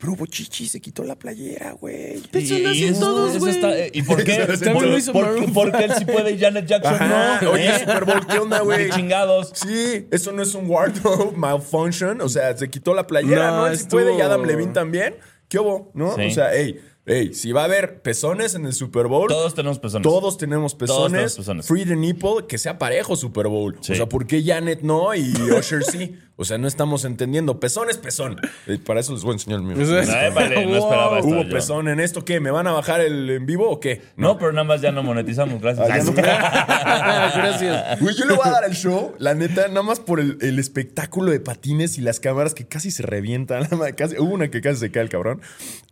Pero 0.00 0.14
hubo 0.14 0.24
chichi, 0.24 0.66
se 0.66 0.80
quitó 0.80 1.04
la 1.04 1.14
playera, 1.14 1.72
güey. 1.72 2.22
Eso 2.32 2.58
lo 2.58 2.70
hacen 2.70 2.98
todos, 2.98 3.38
güey. 3.38 3.52
está- 3.54 3.86
¿Y 3.92 4.02
por 4.02 4.24
qué? 4.24 4.36
También 4.46 4.72
¿Por, 4.72 4.86
lo 4.86 4.96
hizo 4.98 5.12
por- 5.12 5.24
Maroon 5.26 5.52
por 5.52 5.72
qué 5.72 5.84
él 5.84 5.92
sí 5.98 6.04
puede 6.06 6.30
y 6.32 6.38
Janet 6.38 6.66
Jackson 6.66 6.94
Ajá. 6.94 7.38
no? 7.42 7.50
Oye, 7.50 7.68
¿Eh? 7.68 7.78
Super 7.80 8.04
Bowl, 8.06 8.26
¿qué 8.26 8.38
onda, 8.38 8.60
güey? 8.62 8.88
Chingados. 8.90 9.52
Sí, 9.54 10.06
eso 10.10 10.32
no 10.32 10.42
es 10.42 10.54
un 10.54 10.70
wardrobe 10.70 11.32
malfunction. 11.36 12.20
O 12.22 12.28
sea, 12.30 12.56
se 12.56 12.70
quitó 12.70 12.94
la 12.94 13.06
playera, 13.06 13.50
No, 13.50 13.56
¿no? 13.58 13.66
Él 13.66 13.78
sí 13.78 13.84
puede 13.90 14.16
y 14.16 14.20
Adam 14.22 14.42
Levine 14.44 14.72
también. 14.72 15.16
¿Qué 15.48 15.58
hubo? 15.58 15.90
¿No? 15.94 16.14
Sí. 16.16 16.22
O 16.22 16.30
sea, 16.30 16.50
hey, 16.54 16.80
hey, 17.06 17.34
si 17.34 17.52
va 17.52 17.62
a 17.62 17.64
haber 17.64 18.00
pezones 18.02 18.54
en 18.54 18.64
el 18.66 18.72
Super 18.72 19.06
Bowl. 19.08 19.28
Todos 19.28 19.54
tenemos 19.54 19.78
personas. 19.80 20.04
Todos 20.04 20.38
tenemos 20.38 20.74
pezones. 20.76 21.10
tenemos 21.12 21.36
pezones. 21.36 21.66
Free 21.66 21.84
the 21.84 21.96
nipple, 21.96 22.46
que 22.48 22.56
sea 22.56 22.78
parejo 22.78 23.16
Super 23.16 23.48
Bowl. 23.48 23.76
Sí. 23.80 23.92
O 23.92 23.96
sea, 23.96 24.08
¿por 24.08 24.26
qué 24.26 24.42
Janet 24.42 24.80
no 24.82 25.14
y 25.14 25.32
Usher 25.58 25.82
sí? 25.84 26.16
O 26.40 26.44
sea, 26.46 26.56
no 26.56 26.66
estamos 26.66 27.04
entendiendo. 27.04 27.60
Pezón 27.60 27.90
es 27.90 27.98
pezón. 27.98 28.40
Para 28.86 29.00
eso 29.00 29.12
les 29.12 29.22
voy 29.22 29.32
a 29.32 29.34
enseñar 29.34 29.58
el 29.60 29.66
mío. 29.66 29.76
Es- 30.00 30.08
Ay, 30.08 30.32
vale, 30.32 30.64
no 30.64 30.76
esperaba 30.78 31.18
esto. 31.18 31.28
¿Hubo 31.28 31.42
yo. 31.42 31.50
pezón 31.50 31.86
en 31.88 32.00
esto? 32.00 32.24
¿Qué? 32.24 32.40
¿Me 32.40 32.50
van 32.50 32.66
a 32.66 32.72
bajar 32.72 33.02
el 33.02 33.28
en 33.28 33.44
vivo 33.44 33.68
o 33.68 33.78
qué? 33.78 34.00
No, 34.16 34.38
pero 34.38 34.50
nada 34.52 34.64
más 34.64 34.80
ya 34.80 34.90
no 34.90 35.02
monetizamos, 35.02 35.60
gracias. 35.60 35.86
Ah, 35.90 35.98
no. 36.02 36.12
Gracias. 37.42 38.00
Güey, 38.00 38.14
yo 38.16 38.24
le 38.24 38.32
voy 38.34 38.46
a 38.48 38.50
dar 38.52 38.64
el 38.64 38.72
show, 38.74 39.14
la 39.18 39.34
neta, 39.34 39.68
nada 39.68 39.82
más 39.82 40.00
por 40.00 40.18
el, 40.18 40.38
el 40.40 40.58
espectáculo 40.58 41.30
de 41.30 41.40
patines 41.40 41.98
y 41.98 42.00
las 42.00 42.20
cámaras 42.20 42.54
que 42.54 42.66
casi 42.66 42.90
se 42.90 43.02
revientan. 43.02 43.68
casi- 43.96 44.16
hubo 44.18 44.32
una 44.32 44.50
que 44.50 44.60
casi 44.62 44.80
se 44.80 44.90
cae 44.90 45.02
el 45.02 45.08
cabrón. 45.10 45.42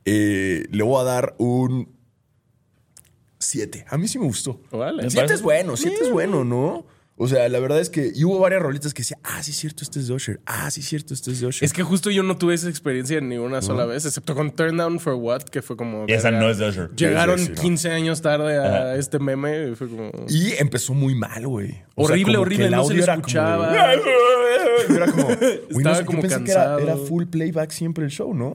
Eh, 0.07 0.65
le 0.71 0.83
voy 0.83 1.01
a 1.01 1.05
dar 1.05 1.35
un 1.39 1.95
7. 3.39 3.85
A 3.89 3.99
mí 3.99 4.09
sí 4.09 4.19
me 4.19 4.25
gustó. 4.25 4.61
Vale. 4.71 5.03
7 5.03 5.15
parece- 5.17 5.35
es 5.35 5.43
bueno, 5.43 5.77
7 5.77 5.97
es 6.03 6.11
bueno, 6.11 6.45
¿no? 6.45 6.87
O 7.21 7.27
sea, 7.27 7.49
la 7.49 7.59
verdad 7.59 7.81
es 7.81 7.91
que 7.91 8.13
y 8.15 8.23
hubo 8.25 8.39
varias 8.39 8.63
rolitas 8.63 8.95
que 8.95 9.03
decía, 9.03 9.19
ah, 9.25 9.43
sí 9.43 9.51
es 9.51 9.57
cierto, 9.57 9.83
este 9.83 9.99
es 9.99 10.07
de 10.07 10.15
Usher. 10.15 10.41
Ah, 10.47 10.71
sí 10.71 10.81
es 10.81 10.87
cierto, 10.87 11.15
este 11.15 11.33
es 11.33 11.41
de 11.41 11.49
Usher. 11.49 11.65
Es 11.65 11.73
que 11.73 11.83
justo 11.83 12.11
yo 12.11 12.23
no 12.23 12.39
tuve 12.39 12.55
esa 12.55 12.69
experiencia 12.69 13.21
ni 13.21 13.39
una 13.39 13.61
sola 13.61 13.87
vez, 13.87 14.07
excepto 14.07 14.35
con 14.37 14.53
Turn 14.53 14.77
Down 14.77 15.01
for 15.01 15.15
What, 15.15 15.43
que 15.43 15.61
fue 15.61 15.77
como. 15.77 16.05
Y 16.07 16.13
esa 16.13 16.31
verga. 16.31 16.45
no 16.47 16.51
es 16.51 16.59
de 16.59 16.69
Usher. 16.69 16.91
Llegaron 16.95 17.39
Sí, 17.39 17.47
sí, 17.47 17.51
sí, 17.51 17.57
no. 17.57 17.63
15 17.63 17.91
años 17.91 18.23
tarde 18.23 18.57
a 18.57 18.67
Ajá. 18.67 18.95
este 18.97 19.19
meme 19.19 19.71
y 19.71 19.75
fue 19.75 19.89
como. 19.89 20.11
Y 20.29 20.53
empezó 20.59 20.95
muy 20.95 21.15
mal, 21.17 21.47
güey. 21.47 21.83
O 21.97 22.07
sea, 22.07 22.15
Horrible, 22.15 22.35
como 22.35 22.43
horrible, 22.43 22.65
el 22.67 22.71
no 22.71 22.77
se 22.77 22.83
audio 22.85 22.97
le 22.99 23.03
era 23.03 23.15
como 23.15 23.27
escuchaba. 23.27 23.73
Y 24.89 24.93
era 24.95 25.11
como, 25.11 25.25
güey, 25.27 25.39
no 25.39 25.77
Estaba 25.79 25.95
sé, 25.97 26.01
yo 26.03 26.07
como 26.07 26.21
pensé 26.23 26.45
que 26.45 26.51
era, 26.53 26.61
cansado. 26.65 26.79
era 26.79 26.97
full 26.97 27.25
playback 27.25 27.71
siempre 27.73 28.05
el 28.05 28.11
show, 28.11 28.33
¿no? 28.33 28.55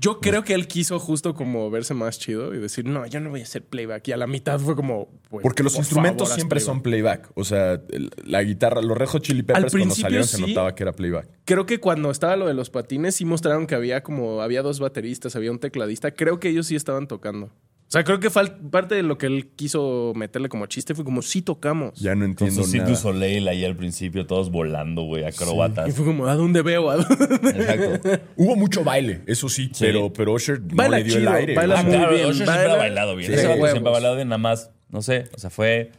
Yo 0.00 0.20
creo 0.20 0.44
que 0.44 0.54
él 0.54 0.66
quiso 0.66 0.98
justo 0.98 1.34
como 1.34 1.70
verse 1.70 1.94
más 1.94 2.18
chido 2.18 2.54
y 2.54 2.58
decir, 2.58 2.84
no, 2.84 3.06
yo 3.06 3.20
no 3.20 3.30
voy 3.30 3.40
a 3.40 3.42
hacer 3.44 3.62
playback. 3.64 4.08
Y 4.08 4.12
a 4.12 4.16
la 4.16 4.26
mitad 4.26 4.58
fue 4.60 4.76
como. 4.76 5.08
pues, 5.30 5.42
Porque 5.42 5.62
los 5.62 5.72
por 5.74 5.80
instrumentos 5.80 6.28
favor, 6.28 6.34
siempre 6.40 6.60
son 6.60 6.82
playback. 6.82 7.30
O 7.34 7.44
sea, 7.44 7.80
el- 7.90 8.10
la 8.24 8.42
guitarra, 8.42 8.82
los 8.82 8.96
Red 8.98 9.06
Hot 9.06 9.22
Chili 9.22 9.42
Peppers 9.42 9.72
cuando 9.72 9.94
salieron 9.94 10.26
se 10.26 10.36
sí. 10.38 10.46
notaba 10.46 10.74
que 10.74 10.82
era 10.82 10.92
playback. 10.92 11.28
Creo 11.44 11.64
que 11.66 11.80
cuando 11.80 12.10
estaba 12.10 12.36
lo 12.36 12.46
de 12.46 12.54
los 12.54 12.70
patines, 12.70 13.14
sí 13.16 13.24
mostraron 13.24 13.66
que 13.66 13.74
había 13.74 14.02
como. 14.02 14.42
Había 14.42 14.62
dos 14.62 14.80
bateristas, 14.80 15.36
había 15.36 15.50
un 15.50 15.58
tecladista. 15.58 16.10
Creo 16.12 16.38
que 16.40 16.48
ellos 16.48 16.66
sí 16.66 16.76
estaban 16.76 17.06
tocando. 17.08 17.50
O 17.94 17.96
sea, 17.96 18.02
creo 18.02 18.18
que 18.18 18.28
parte 18.28 18.96
de 18.96 19.04
lo 19.04 19.18
que 19.18 19.26
él 19.26 19.50
quiso 19.54 20.14
meterle 20.16 20.48
como 20.48 20.66
chiste 20.66 20.96
fue 20.96 21.04
como, 21.04 21.22
sí 21.22 21.42
tocamos. 21.42 21.96
Ya 22.00 22.16
no 22.16 22.22
Con 22.22 22.30
entiendo 22.30 22.64
su 22.64 22.68
Cirque 22.68 22.86
nada. 22.86 22.96
Soleil 22.96 23.46
ahí 23.46 23.64
al 23.64 23.76
principio, 23.76 24.26
todos 24.26 24.50
volando, 24.50 25.02
güey, 25.02 25.22
acrobatas. 25.24 25.88
Y 25.88 25.92
fue 25.92 26.04
como, 26.04 26.26
¿a 26.26 26.34
dónde 26.34 26.62
veo? 26.62 26.90
¿A 26.90 26.96
dónde? 26.96 27.50
Exacto. 27.50 28.10
Hubo 28.36 28.56
mucho 28.56 28.82
baile, 28.82 29.22
eso 29.28 29.48
sí, 29.48 29.70
Pero, 29.78 30.12
pero 30.12 30.32
Usher 30.32 30.60
no 30.60 30.74
Baila 30.74 30.98
le 30.98 31.04
dio 31.04 31.18
el 31.18 31.28
aire. 31.28 31.54
baila 31.54 31.74
sea, 31.76 31.84
muy 31.84 31.92
claro, 31.92 32.14
bien, 32.14 32.26
Usher 32.26 32.48
siempre 32.48 32.72
ha 32.72 32.76
bailado 32.76 33.14
bien. 33.14 33.30
Sí, 33.30 33.38
Ese 33.38 33.46
siempre 33.46 33.88
ha 33.88 33.92
bailado 33.92 34.16
bien, 34.16 34.28
nada 34.28 34.38
más, 34.38 34.72
no 34.88 35.00
sé, 35.00 35.28
o 35.32 35.38
sea, 35.38 35.50
fue... 35.50 35.92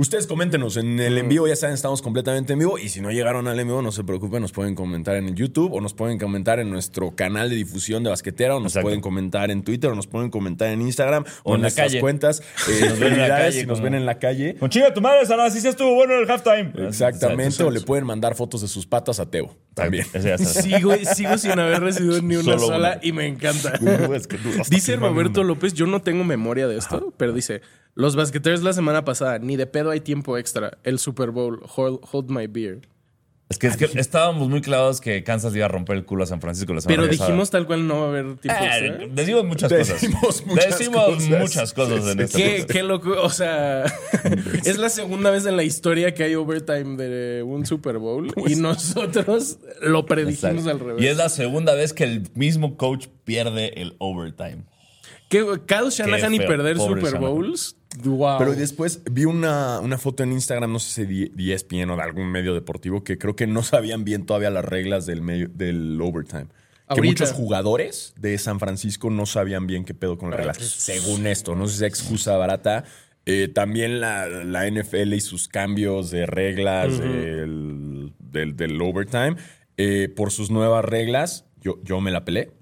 Ustedes 0.00 0.28
coméntenos 0.28 0.76
en 0.76 1.00
el 1.00 1.18
en 1.18 1.28
vivo, 1.28 1.48
ya 1.48 1.56
saben, 1.56 1.74
estamos 1.74 2.02
completamente 2.02 2.52
en 2.52 2.60
vivo. 2.60 2.78
Y 2.78 2.88
si 2.88 3.00
no 3.00 3.10
llegaron 3.10 3.48
al 3.48 3.58
en 3.58 3.66
vivo, 3.66 3.82
no 3.82 3.90
se 3.90 4.04
preocupen, 4.04 4.40
nos 4.40 4.52
pueden 4.52 4.76
comentar 4.76 5.16
en 5.16 5.26
el 5.26 5.34
YouTube 5.34 5.72
o 5.74 5.80
nos 5.80 5.92
pueden 5.92 6.18
comentar 6.20 6.60
en 6.60 6.70
nuestro 6.70 7.16
canal 7.16 7.50
de 7.50 7.56
difusión 7.56 8.04
de 8.04 8.10
basquetera 8.10 8.54
o 8.54 8.60
nos 8.60 8.72
Exacto. 8.74 8.84
pueden 8.86 9.00
comentar 9.00 9.50
en 9.50 9.64
Twitter 9.64 9.90
o 9.90 9.96
nos 9.96 10.06
pueden 10.06 10.30
comentar 10.30 10.68
en 10.68 10.82
Instagram 10.82 11.24
o, 11.42 11.50
O 11.50 11.54
en 11.54 11.56
en 11.56 11.62
nuestras 11.62 11.88
calle. 11.88 12.00
cuentas. 12.00 12.40
Eh, 12.68 12.74
Si 12.80 12.84
nos 12.88 12.98
ven 13.00 13.12
en 13.14 13.18
la 13.18 13.28
calle, 13.28 13.60
si 13.60 13.66
nos 13.66 13.80
ven 13.80 13.94
en 13.94 14.06
la 14.06 14.18
calle. 14.20 14.54
Con 14.54 14.70
chinga 14.70 14.94
tu 14.94 15.00
madre, 15.00 15.26
Salah, 15.26 15.50
sí 15.50 15.60
se 15.60 15.70
estuvo 15.70 15.92
bueno 15.96 16.14
el 16.16 16.30
halftime. 16.30 16.70
Exactamente, 16.86 17.64
O 17.64 17.70
le 17.72 17.80
pueden 17.80 18.06
mandar 18.06 18.36
fotos 18.36 18.60
de 18.60 18.68
sus 18.68 18.86
patas 18.86 19.18
a 19.18 19.28
Teo 19.28 19.56
también. 19.74 20.06
Sigo, 20.38 20.92
sigo 21.12 21.38
sin 21.38 21.58
haber 21.58 21.80
recibido 21.80 22.22
ni 22.22 22.36
una 22.36 22.44
Solo 22.52 22.58
sola 22.66 22.90
una. 22.92 22.98
y 23.02 23.10
me 23.10 23.26
encanta. 23.26 23.72
Es 24.14 24.28
que 24.28 24.38
tú 24.38 24.48
hasta 24.60 24.72
Dice 24.72 24.94
Roberto. 24.94 25.42
López, 25.42 25.74
yo 25.74 25.86
no 25.88 26.02
tengo 26.02 26.22
memoria 26.22 26.68
de 26.68 26.78
esto, 26.78 27.12
pero 27.16 27.32
dice, 27.32 27.62
los 27.98 28.14
basqueteros 28.14 28.62
la 28.62 28.72
semana 28.72 29.04
pasada, 29.04 29.40
ni 29.40 29.56
de 29.56 29.66
pedo 29.66 29.90
hay 29.90 29.98
tiempo 29.98 30.38
extra. 30.38 30.78
El 30.84 31.00
Super 31.00 31.32
Bowl, 31.32 31.60
hold, 31.76 31.98
hold 32.12 32.30
my 32.30 32.46
beer. 32.46 32.80
Es 33.48 33.58
que, 33.58 33.66
es 33.66 33.76
que 33.76 33.86
estábamos 33.98 34.48
muy 34.48 34.60
clavados 34.60 35.00
que 35.00 35.24
Kansas 35.24 35.56
iba 35.56 35.64
a 35.64 35.68
romper 35.68 35.96
el 35.96 36.04
culo 36.04 36.22
a 36.22 36.26
San 36.26 36.40
Francisco 36.40 36.72
la 36.74 36.80
semana 36.80 37.02
Pero 37.02 37.10
pasada. 37.10 37.26
dijimos 37.26 37.50
tal 37.50 37.66
cual 37.66 37.88
no 37.88 37.98
va 38.00 38.04
a 38.04 38.08
haber 38.10 38.36
tiempo 38.36 38.62
extra. 38.62 38.86
Eh, 38.86 39.10
decimos 39.12 39.44
muchas 39.46 39.72
cosas. 39.72 40.00
Decimos 40.00 40.46
muchas 40.46 40.78
Decimos 40.78 41.04
cosas. 41.06 41.40
muchas 41.40 41.72
cosas 41.72 42.06
en 42.12 42.20
este 42.20 42.36
Qué, 42.36 42.66
qué 42.66 42.82
loco, 42.84 43.20
o 43.20 43.30
sea, 43.30 43.84
es 44.64 44.78
la 44.78 44.90
segunda 44.90 45.30
vez 45.32 45.44
en 45.46 45.56
la 45.56 45.64
historia 45.64 46.14
que 46.14 46.22
hay 46.22 46.36
overtime 46.36 46.96
de 47.02 47.42
un 47.42 47.66
Super 47.66 47.98
Bowl 47.98 48.32
y 48.46 48.54
nosotros 48.54 49.58
lo 49.82 50.06
predijimos 50.06 50.66
Exacto. 50.66 50.70
al 50.70 50.78
revés. 50.78 51.02
Y 51.04 51.08
es 51.08 51.16
la 51.16 51.30
segunda 51.30 51.74
vez 51.74 51.92
que 51.92 52.04
el 52.04 52.28
mismo 52.34 52.76
coach 52.76 53.08
pierde 53.24 53.82
el 53.82 53.96
overtime. 53.98 54.66
Que 55.28 55.44
Kyle 55.66 55.90
Shanahan 55.90 56.34
y 56.34 56.38
perder 56.38 56.76
pobre 56.78 57.02
Super. 57.02 57.20
Bowls, 57.20 57.76
wow. 58.02 58.38
Pero 58.38 58.54
después 58.54 59.02
vi 59.10 59.26
una, 59.26 59.78
una 59.80 59.98
foto 59.98 60.22
en 60.22 60.32
Instagram, 60.32 60.72
no 60.72 60.78
sé 60.78 61.04
si 61.06 61.28
de 61.28 61.52
ESPN 61.54 61.90
o 61.90 61.96
de 61.96 62.02
algún 62.02 62.30
medio 62.30 62.54
deportivo, 62.54 63.04
que 63.04 63.18
creo 63.18 63.36
que 63.36 63.46
no 63.46 63.62
sabían 63.62 64.04
bien 64.04 64.24
todavía 64.24 64.48
las 64.50 64.64
reglas 64.64 65.04
del, 65.04 65.20
medio, 65.20 65.48
del 65.48 66.00
overtime. 66.00 66.46
Que 66.46 66.94
Ahorita. 66.94 67.24
muchos 67.24 67.32
jugadores 67.32 68.14
de 68.18 68.38
San 68.38 68.58
Francisco 68.58 69.10
no 69.10 69.26
sabían 69.26 69.66
bien 69.66 69.84
qué 69.84 69.92
pedo 69.92 70.16
con 70.16 70.30
las 70.30 70.38
reglas. 70.38 70.56
Según 70.58 71.26
esto, 71.26 71.54
no 71.54 71.68
sé 71.68 71.76
si 71.78 71.84
es 71.84 71.88
excusa 71.90 72.36
barata. 72.38 72.84
Eh, 73.26 73.48
también 73.48 74.00
la, 74.00 74.26
la 74.26 74.66
NFL 74.70 75.12
y 75.12 75.20
sus 75.20 75.48
cambios 75.48 76.10
de 76.10 76.24
reglas 76.24 76.98
del, 76.98 78.14
del- 78.18 78.56
del 78.56 78.80
overtime. 78.80 79.36
eh, 79.76 80.08
por 80.16 80.30
sus 80.32 80.50
nuevas 80.50 80.82
reglas, 80.82 81.44
yo, 81.60 81.78
yo 81.84 82.00
me 82.00 82.10
la 82.10 82.24
pelé. 82.24 82.52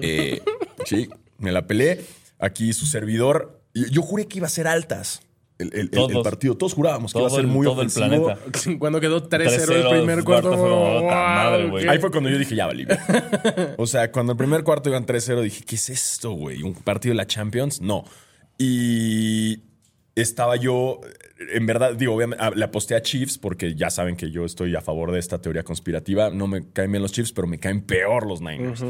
Eh, 0.00 0.40
sí, 0.84 1.08
me 1.38 1.52
la 1.52 1.66
pelé. 1.66 2.00
Aquí 2.38 2.72
su 2.72 2.86
servidor. 2.86 3.60
Yo 3.74 4.02
juré 4.02 4.26
que 4.26 4.38
iba 4.38 4.46
a 4.46 4.50
ser 4.50 4.66
altas 4.66 5.22
el, 5.58 5.68
el- 5.68 5.72
el- 5.74 5.80
el 5.82 5.90
Todos. 5.90 6.22
partido. 6.24 6.56
Todos 6.56 6.74
jurábamos 6.74 7.12
que 7.12 7.18
iba 7.18 7.26
a 7.26 7.30
ser 7.30 7.40
el- 7.40 7.46
muy 7.48 7.64
todo 7.66 7.82
el 7.82 7.88
ofensivo. 7.88 8.26
planeta. 8.26 8.38
Cuando 8.78 9.00
quedó 9.00 9.28
3-0 9.28 9.72
el 9.74 9.82
3-0 9.84 9.90
primer 9.90 10.24
cuarto, 10.24 10.48
fue 10.50 10.58
fue 10.58 10.68
como, 10.68 10.84
como, 10.86 11.00
"Puta 11.02 11.14
madre, 11.14 11.62
wow, 11.62 11.70
güey". 11.72 11.84
¿qué? 11.84 11.90
Ahí 11.90 11.98
fue 11.98 12.10
cuando 12.12 12.30
yo 12.30 12.38
dije, 12.38 12.54
ya 12.54 12.66
valí. 12.66 12.86
o 13.76 13.86
sea, 13.86 14.12
cuando 14.12 14.32
el 14.32 14.38
primer 14.38 14.62
cuarto 14.62 14.88
iban 14.88 15.04
3-0, 15.04 15.42
dije, 15.42 15.64
¿qué 15.64 15.74
es 15.74 15.90
esto, 15.90 16.30
güey? 16.32 16.62
¿Un 16.62 16.74
partido 16.74 17.12
de 17.12 17.16
la 17.16 17.26
Champions? 17.26 17.80
No. 17.80 18.04
Y 18.56 19.62
estaba 20.14 20.56
yo, 20.56 21.00
en 21.52 21.66
verdad, 21.66 21.94
digo, 21.94 22.14
obviamente, 22.14 22.44
ah, 22.44 22.50
le 22.54 22.64
aposté 22.64 22.94
a 22.96 23.02
Chiefs 23.02 23.38
porque 23.38 23.74
ya 23.74 23.88
saben 23.90 24.16
que 24.16 24.30
yo 24.30 24.44
estoy 24.44 24.74
a 24.74 24.80
favor 24.80 25.12
de 25.12 25.18
esta 25.20 25.40
teoría 25.40 25.62
conspirativa. 25.62 26.30
No 26.30 26.46
me 26.48 26.68
caen 26.72 26.90
bien 26.90 27.02
los 27.02 27.12
Chiefs, 27.12 27.32
pero 27.32 27.46
me 27.46 27.58
caen 27.58 27.82
peor 27.82 28.26
los 28.26 28.40
Niners. 28.40 28.82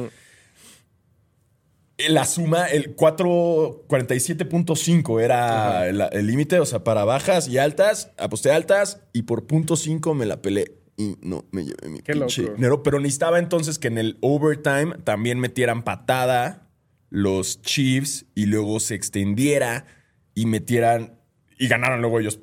La 2.07 2.25
suma, 2.27 2.67
el 2.67 2.95
447.5 2.95 5.21
era 5.21 5.89
el 5.89 6.27
límite, 6.27 6.61
o 6.61 6.67
sea, 6.67 6.85
para 6.85 7.03
bajas 7.05 7.49
y 7.49 7.59
altas, 7.59 8.13
aposté 8.19 8.53
altas 8.53 9.01
y 9.13 9.23
por 9.23 9.49
punto 9.49 9.75
.5 9.75 10.15
me 10.15 10.25
la 10.25 10.41
pelé 10.41 10.77
y 10.97 11.17
no 11.23 11.45
me 11.51 11.65
llevé 11.65 11.89
mi 11.89 11.99
Qué 12.01 12.13
pinche 12.13 12.43
loco. 12.43 12.55
dinero. 12.55 12.83
Pero 12.85 13.01
necesitaba 13.01 13.41
entonces 13.41 13.81
que 13.81 13.89
en 13.89 13.99
el 13.99 14.17
overtime 14.21 14.95
también 15.05 15.41
metieran 15.41 15.83
patada 15.83 16.69
los 17.11 17.61
Chiefs 17.63 18.27
y 18.35 18.47
luego 18.47 18.79
se 18.81 18.95
extendiera 18.95 19.87
y 20.35 20.47
metieran 20.47 21.19
y 21.59 21.67
ganaran 21.67 22.01
luego 22.01 22.21
ellos 22.21 22.39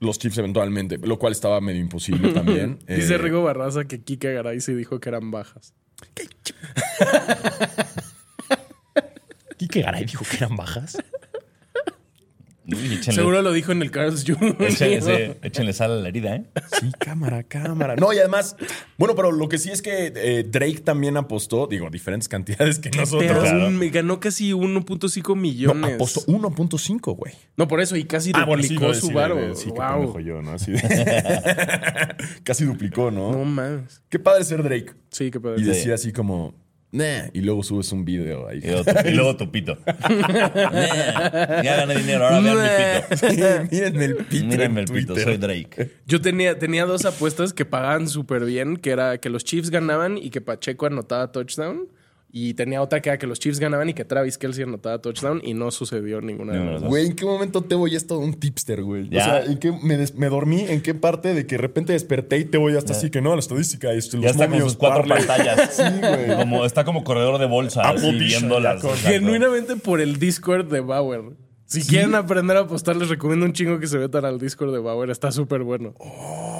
los 0.00 0.18
Chiefs 0.18 0.38
eventualmente, 0.38 0.98
lo 0.98 1.16
cual 1.18 1.32
estaba 1.32 1.60
medio 1.60 1.80
imposible 1.80 2.32
también. 2.32 2.80
Dice 2.88 3.14
Eh, 3.14 3.18
Rigo 3.18 3.42
Barraza 3.44 3.84
que 3.84 4.02
Kike 4.02 4.32
Garay 4.32 4.60
sí 4.60 4.74
dijo 4.74 4.98
que 4.98 5.10
eran 5.10 5.30
bajas. 5.30 5.74
Quique 9.60 9.82
Garay 9.82 10.06
dijo 10.06 10.24
que 10.24 10.38
eran 10.38 10.56
bajas. 10.56 10.96
Uy, 12.66 12.76
échenle, 12.94 13.12
Seguro 13.16 13.42
lo 13.42 13.52
dijo 13.52 13.72
en 13.72 13.82
el 13.82 13.90
Carlos 13.90 14.24
Jr. 14.24 14.56
échenle, 15.42 15.72
sal 15.74 15.90
a 15.90 15.96
la 15.96 16.08
herida, 16.08 16.36
¿eh? 16.36 16.44
Sí, 16.80 16.90
cámara, 16.98 17.42
cámara. 17.42 17.96
No, 17.96 18.10
y 18.14 18.18
además, 18.18 18.56
bueno, 18.96 19.14
pero 19.16 19.32
lo 19.32 19.48
que 19.48 19.58
sí 19.58 19.70
es 19.70 19.82
que 19.82 20.12
eh, 20.14 20.44
Drake 20.48 20.78
también 20.80 21.16
apostó, 21.18 21.66
digo, 21.66 21.90
diferentes 21.90 22.28
cantidades 22.28 22.78
que 22.78 22.90
nosotros. 22.90 23.24
Pero 23.28 23.40
Claro. 23.42 23.70
me 23.70 23.88
ganó 23.90 24.18
casi 24.20 24.52
1.5 24.52 25.28
No, 25.28 25.34
millones. 25.36 25.94
apostó 25.96 26.20
1.5, 26.26 27.16
güey. 27.16 27.34
No, 27.56 27.66
por 27.68 27.80
eso, 27.82 27.96
y 27.96 28.04
casi 28.04 28.32
duplicó 28.32 28.94
su 28.94 29.10
varo. 29.10 29.36
Wow. 29.36 30.42
¿no? 30.42 30.52
Así 30.52 30.72
de- 30.72 30.80
Casi 32.44 32.64
duplicó, 32.64 33.10
¿no? 33.10 33.32
No 33.32 33.44
más. 33.44 34.00
Qué 34.08 34.18
padre 34.18 34.44
ser 34.44 34.62
Drake. 34.62 34.92
Sí, 35.10 35.30
qué 35.30 35.38
padre. 35.40 35.60
Y 35.60 35.64
decía 35.64 35.94
así 35.94 36.12
como, 36.12 36.54
nah, 36.92 37.28
y 37.32 37.40
luego 37.40 37.62
subes 37.62 37.90
un 37.92 38.04
video 38.04 38.48
ahí. 38.48 38.60
Y 38.62 38.66
luego 38.66 38.84
tu, 38.84 39.08
y 39.08 39.12
luego 39.12 39.36
tu 39.36 39.50
pito. 39.50 39.78
Nah, 40.10 41.62
ya 41.62 41.76
gané 41.76 41.94
dinero, 41.96 42.26
ahora 42.26 42.40
vean 42.40 42.58
mi 42.58 43.28
pito. 43.28 43.70
Mírenme 43.70 44.04
el 44.04 44.16
pito. 44.16 44.46
Mírenme 44.46 44.80
en 44.82 44.88
el 44.88 44.94
pito, 44.94 45.16
soy 45.16 45.36
Drake. 45.36 45.90
Yo 46.06 46.20
tenía, 46.20 46.58
tenía 46.58 46.84
dos 46.86 47.04
apuestas 47.04 47.52
que 47.52 47.64
pagaban 47.64 48.08
súper 48.08 48.44
bien, 48.44 48.76
que 48.76 48.90
era 48.90 49.18
que 49.18 49.30
los 49.30 49.44
Chiefs 49.44 49.70
ganaban 49.70 50.18
y 50.18 50.30
que 50.30 50.40
Pacheco 50.40 50.86
anotaba 50.86 51.32
touchdown. 51.32 51.88
Y 52.32 52.54
tenía 52.54 52.80
otra 52.80 53.00
que 53.02 53.08
era 53.08 53.18
que 53.18 53.26
los 53.26 53.40
Chiefs 53.40 53.58
ganaban 53.58 53.88
y 53.88 53.94
que 53.94 54.04
Travis 54.04 54.38
Kelsey 54.38 54.62
anotaba 54.62 55.00
touchdown 55.00 55.40
y 55.42 55.52
no 55.52 55.72
sucedió 55.72 56.20
ninguna 56.20 56.52
de 56.52 56.64
las 56.64 56.80
dos. 56.80 56.88
Güey, 56.88 57.06
¿en 57.06 57.16
qué 57.16 57.24
momento 57.24 57.62
Tebo 57.62 57.88
ya 57.88 57.96
es 57.96 58.06
todo 58.06 58.20
un 58.20 58.34
tipster, 58.34 58.82
güey? 58.84 59.08
O 59.08 59.10
sea, 59.20 59.44
¿en 59.44 59.58
qué 59.58 59.72
me, 59.72 59.96
des- 59.96 60.14
me 60.14 60.28
dormí? 60.28 60.60
¿En 60.68 60.80
qué 60.80 60.94
parte 60.94 61.34
de 61.34 61.44
que 61.46 61.56
de 61.56 61.62
repente 61.62 61.92
desperté 61.92 62.38
y 62.38 62.44
Tebo 62.44 62.70
ya 62.70 62.78
está 62.78 62.92
así 62.92 63.10
que 63.10 63.20
no, 63.20 63.34
la 63.34 63.40
estadística, 63.40 63.92
este, 63.92 64.16
los 64.18 64.24
Ya 64.24 64.30
está 64.30 64.44
con 64.44 64.50
momios, 64.52 64.68
sus 64.72 64.78
cuatro 64.78 65.04
pantallas. 65.08 65.70
Sí, 65.76 65.82
güey. 66.00 66.36
Como, 66.36 66.64
está 66.64 66.84
como 66.84 67.02
corredor 67.02 67.40
de 67.40 67.46
bolsa, 67.46 67.82
así, 67.82 68.06
Applebee's, 68.06 68.38
viendo 68.38 68.58
ya 68.60 68.74
las. 68.74 68.80
con- 68.82 68.90
exacto. 68.90 69.10
Genuinamente 69.10 69.74
por 69.74 70.00
el 70.00 70.20
Discord 70.20 70.70
de 70.70 70.80
Bauer. 70.80 71.22
Si 71.66 71.82
quieren 71.84 72.14
aprender 72.16 72.56
a 72.56 72.60
apostar, 72.60 72.96
les 72.96 73.08
recomiendo 73.08 73.46
un 73.46 73.52
chingo 73.52 73.78
que 73.78 73.86
se 73.86 73.96
metan 73.98 74.24
al 74.24 74.38
Discord 74.40 74.72
de 74.72 74.78
Bauer. 74.80 75.08
Está 75.10 75.30
súper 75.32 75.62
bueno. 75.62 75.94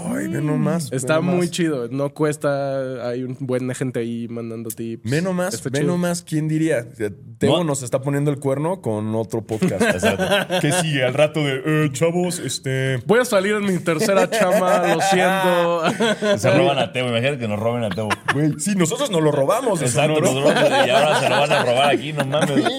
Ay, 0.07 0.29
ve 0.29 0.41
nomás. 0.41 0.91
Está 0.93 1.15
ve 1.17 1.21
nomás. 1.23 1.37
muy 1.37 1.51
chido. 1.51 1.89
No 1.89 2.11
cuesta. 2.15 3.09
Hay 3.09 3.23
un 3.25 3.37
buen 3.41 3.73
gente 3.75 4.01
ahí 4.01 4.29
mandando 4.29 4.71
tips. 4.71 5.11
Ve 5.11 5.23
nomás, 5.23 5.55
Está 5.55 5.71
ve 5.71 5.81
chido. 5.81 5.93
nomás, 5.93 6.23
¿quién 6.23 6.49
diría? 6.49 6.87
O 6.93 6.97
sea, 6.97 7.11
Tebo 7.39 7.59
No. 7.59 7.65
nos 7.65 7.83
está 7.83 8.03
poniendo 8.03 8.31
el 8.31 8.39
cuerno 8.39 8.83
con 8.83 9.15
otro 9.15 9.43
podcast. 9.43 9.81
Exacto. 9.83 10.25
¿Qué 10.61 10.73
sigue? 10.73 11.05
Al 11.05 11.15
rato 11.15 11.41
de, 11.41 11.63
eh, 11.65 11.89
chavos, 11.93 12.39
este... 12.39 12.99
Voy 13.07 13.19
a 13.21 13.25
salir 13.25 13.55
en 13.55 13.65
mi 13.65 13.79
tercera 13.79 14.29
chama, 14.29 14.83
lo 14.95 15.01
siento. 15.01 16.37
Se 16.39 16.51
roban 16.51 16.79
a 16.79 16.93
Tebo. 16.93 17.09
Imagínate 17.09 17.39
que 17.39 17.49
nos 17.49 17.59
roben 17.59 17.85
a 17.85 17.91
Tebo. 17.91 18.11
Güey, 18.35 18.53
sí, 18.59 18.75
nosotros 18.77 19.11
nos 19.11 19.23
lo 19.23 19.33
robamos. 19.33 19.81
Exacto, 19.81 20.21
¿no? 20.21 20.33
nos 20.35 20.43
roban, 20.43 20.87
y 20.87 20.91
ahora 20.91 21.21
se 21.21 21.29
lo 21.31 21.41
van 21.41 21.53
a 21.53 21.63
robar 21.65 21.91
aquí, 21.95 22.13
no 22.13 22.25
mames. 22.27 22.51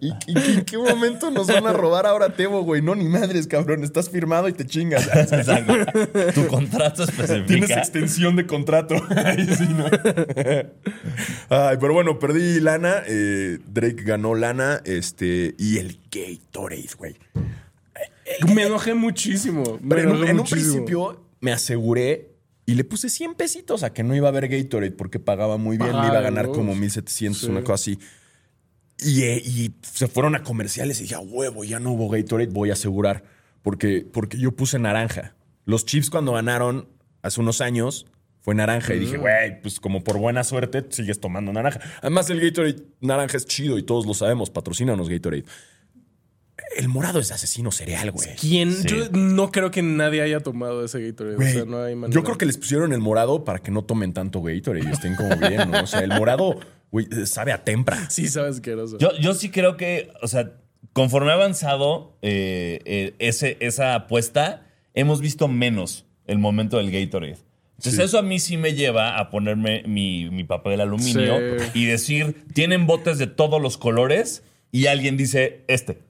¿Y, 0.00 0.08
y- 0.08 0.12
y 0.28 0.58
en 0.58 0.64
qué 0.64 0.78
momento 0.78 1.30
nos 1.30 1.46
van 1.48 1.66
a 1.66 1.72
robar 1.72 2.06
ahora 2.06 2.28
Tebo, 2.28 2.62
güey? 2.62 2.82
No, 2.82 2.94
ni 2.94 3.04
madres, 3.06 3.46
cabrón. 3.46 3.82
Estás 3.82 4.08
firmado 4.10 4.48
y 4.48 4.52
te 4.52 4.64
chingas. 4.66 5.06
Exacto. 5.32 5.72
Contrato 6.60 7.06
Tienes 7.06 7.28
especifica. 7.30 7.78
extensión 7.78 8.36
de 8.36 8.46
contrato. 8.46 8.94
Ay, 9.16 9.46
sí, 9.56 9.66
¿no? 9.68 9.84
Ay, 11.48 11.76
pero 11.80 11.92
bueno, 11.94 12.18
perdí 12.18 12.60
lana. 12.60 13.02
eh, 13.06 13.58
Drake 13.66 14.02
ganó 14.04 14.34
lana. 14.34 14.80
Este, 14.84 15.54
y 15.58 15.78
el 15.78 16.00
Gatorade, 16.10 16.88
güey. 16.98 17.16
Me 18.54 18.64
enojé 18.64 18.94
muchísimo. 18.94 19.78
Me 19.80 19.94
Pero 19.96 20.00
en, 20.02 20.08
un- 20.08 20.14
enojé 20.16 20.30
en 20.30 20.36
un 20.36 20.42
muchísimo. 20.42 20.72
principio 20.72 21.26
me 21.40 21.52
aseguré 21.52 22.32
y 22.66 22.74
le 22.74 22.82
puse 22.84 23.08
100 23.08 23.34
pesitos 23.34 23.82
a 23.84 23.92
que 23.92 24.02
no 24.02 24.16
iba 24.16 24.26
a 24.26 24.30
haber 24.30 24.48
Gatorade 24.48 24.90
porque 24.90 25.20
pagaba 25.20 25.56
muy 25.56 25.76
bien. 25.78 25.92
me 25.92 26.06
iba 26.08 26.18
a 26.18 26.22
ganar 26.22 26.48
como 26.48 26.72
uf. 26.72 26.78
1700, 26.78 27.40
Sí. 27.42 27.46
una 27.48 27.60
cosa 27.60 27.74
así. 27.74 27.98
Y, 28.98 29.22
eh, 29.22 29.42
y 29.44 29.72
se 29.82 30.08
fueron 30.08 30.34
a 30.34 30.42
comerciales 30.42 30.98
y 30.98 31.02
dije, 31.04 31.14
a 31.14 31.20
huevo, 31.20 31.62
ya 31.64 31.78
no 31.78 31.92
hubo 31.92 32.08
Gatorade, 32.08 32.48
voy 32.50 32.70
a 32.70 32.72
asegurar. 32.72 33.22
Porque, 33.62 34.04
porque 34.12 34.38
yo 34.38 34.52
puse 34.52 34.78
naranja. 34.78 35.35
Los 35.66 35.84
Chiefs 35.84 36.08
cuando 36.08 36.32
ganaron 36.32 36.88
hace 37.22 37.40
unos 37.40 37.60
años 37.60 38.06
fue 38.40 38.54
naranja. 38.54 38.94
Y 38.94 38.98
Mm. 38.98 39.00
dije, 39.00 39.16
güey, 39.18 39.60
pues 39.60 39.78
como 39.80 40.02
por 40.02 40.16
buena 40.18 40.42
suerte 40.44 40.84
sigues 40.90 41.20
tomando 41.20 41.52
naranja. 41.52 41.80
Además 42.00 42.30
el 42.30 42.40
Gatorade 42.40 42.76
naranja 43.00 43.36
es 43.36 43.44
chido 43.44 43.76
y 43.76 43.82
todos 43.82 44.06
lo 44.06 44.14
sabemos. 44.14 44.48
Patrocínanos 44.50 45.08
Gatorade. 45.08 45.44
El 46.76 46.88
morado 46.88 47.18
es 47.18 47.30
asesino 47.32 47.70
cereal, 47.70 48.12
güey. 48.12 48.34
¿Quién? 48.36 48.72
Sí. 48.72 48.88
Yo 48.88 49.08
no 49.12 49.50
creo 49.50 49.70
que 49.70 49.82
nadie 49.82 50.22
haya 50.22 50.40
tomado 50.40 50.84
ese 50.84 51.00
Gatorade. 51.04 51.36
Güey, 51.36 51.48
o 51.50 51.52
sea, 51.52 51.64
no 51.64 51.82
hay 51.82 51.94
manera. 51.94 52.14
yo 52.14 52.24
creo 52.24 52.38
que 52.38 52.46
les 52.46 52.56
pusieron 52.56 52.92
el 52.92 53.00
morado 53.00 53.44
para 53.44 53.58
que 53.58 53.70
no 53.70 53.84
tomen 53.84 54.12
tanto 54.14 54.40
Gatorade 54.42 54.86
y 54.88 54.92
estén 54.92 55.16
como 55.16 55.36
bien, 55.36 55.70
¿no? 55.70 55.82
O 55.82 55.86
sea, 55.86 56.00
el 56.00 56.10
morado, 56.10 56.58
güey, 56.90 57.08
sabe 57.26 57.52
a 57.52 57.62
tempra. 57.64 58.08
Sí, 58.10 58.28
sabes 58.28 58.60
que 58.60 58.72
eso. 58.72 58.96
Yo, 58.98 59.10
yo 59.18 59.34
sí 59.34 59.50
creo 59.50 59.76
que, 59.76 60.10
o 60.22 60.28
sea, 60.28 60.52
conforme 60.92 61.30
ha 61.30 61.34
avanzado 61.34 62.16
eh, 62.22 62.80
eh, 62.84 63.14
ese, 63.18 63.56
esa 63.60 63.94
apuesta, 63.94 64.65
hemos 64.96 65.20
visto 65.20 65.46
menos 65.46 66.04
el 66.26 66.38
momento 66.38 66.78
del 66.78 66.90
Gatorade. 66.90 67.36
Entonces, 67.76 67.94
Sí. 67.94 68.02
eso 68.02 68.18
a 68.18 68.22
mí 68.22 68.38
sí 68.40 68.56
me 68.56 68.72
lleva 68.74 69.18
a 69.18 69.30
ponerme 69.30 69.82
mi, 69.86 70.28
mi 70.30 70.42
papel 70.44 70.80
aluminio 70.80 71.36
Sí. 71.58 71.70
y 71.74 71.84
decir, 71.84 72.34
tienen 72.54 72.86
botes 72.86 73.18
de 73.18 73.26
todos 73.28 73.60
los 73.62 73.76
colores 73.78 74.42
y 74.72 74.86
alguien 74.86 75.16
dice, 75.16 75.62
este. 75.68 76.00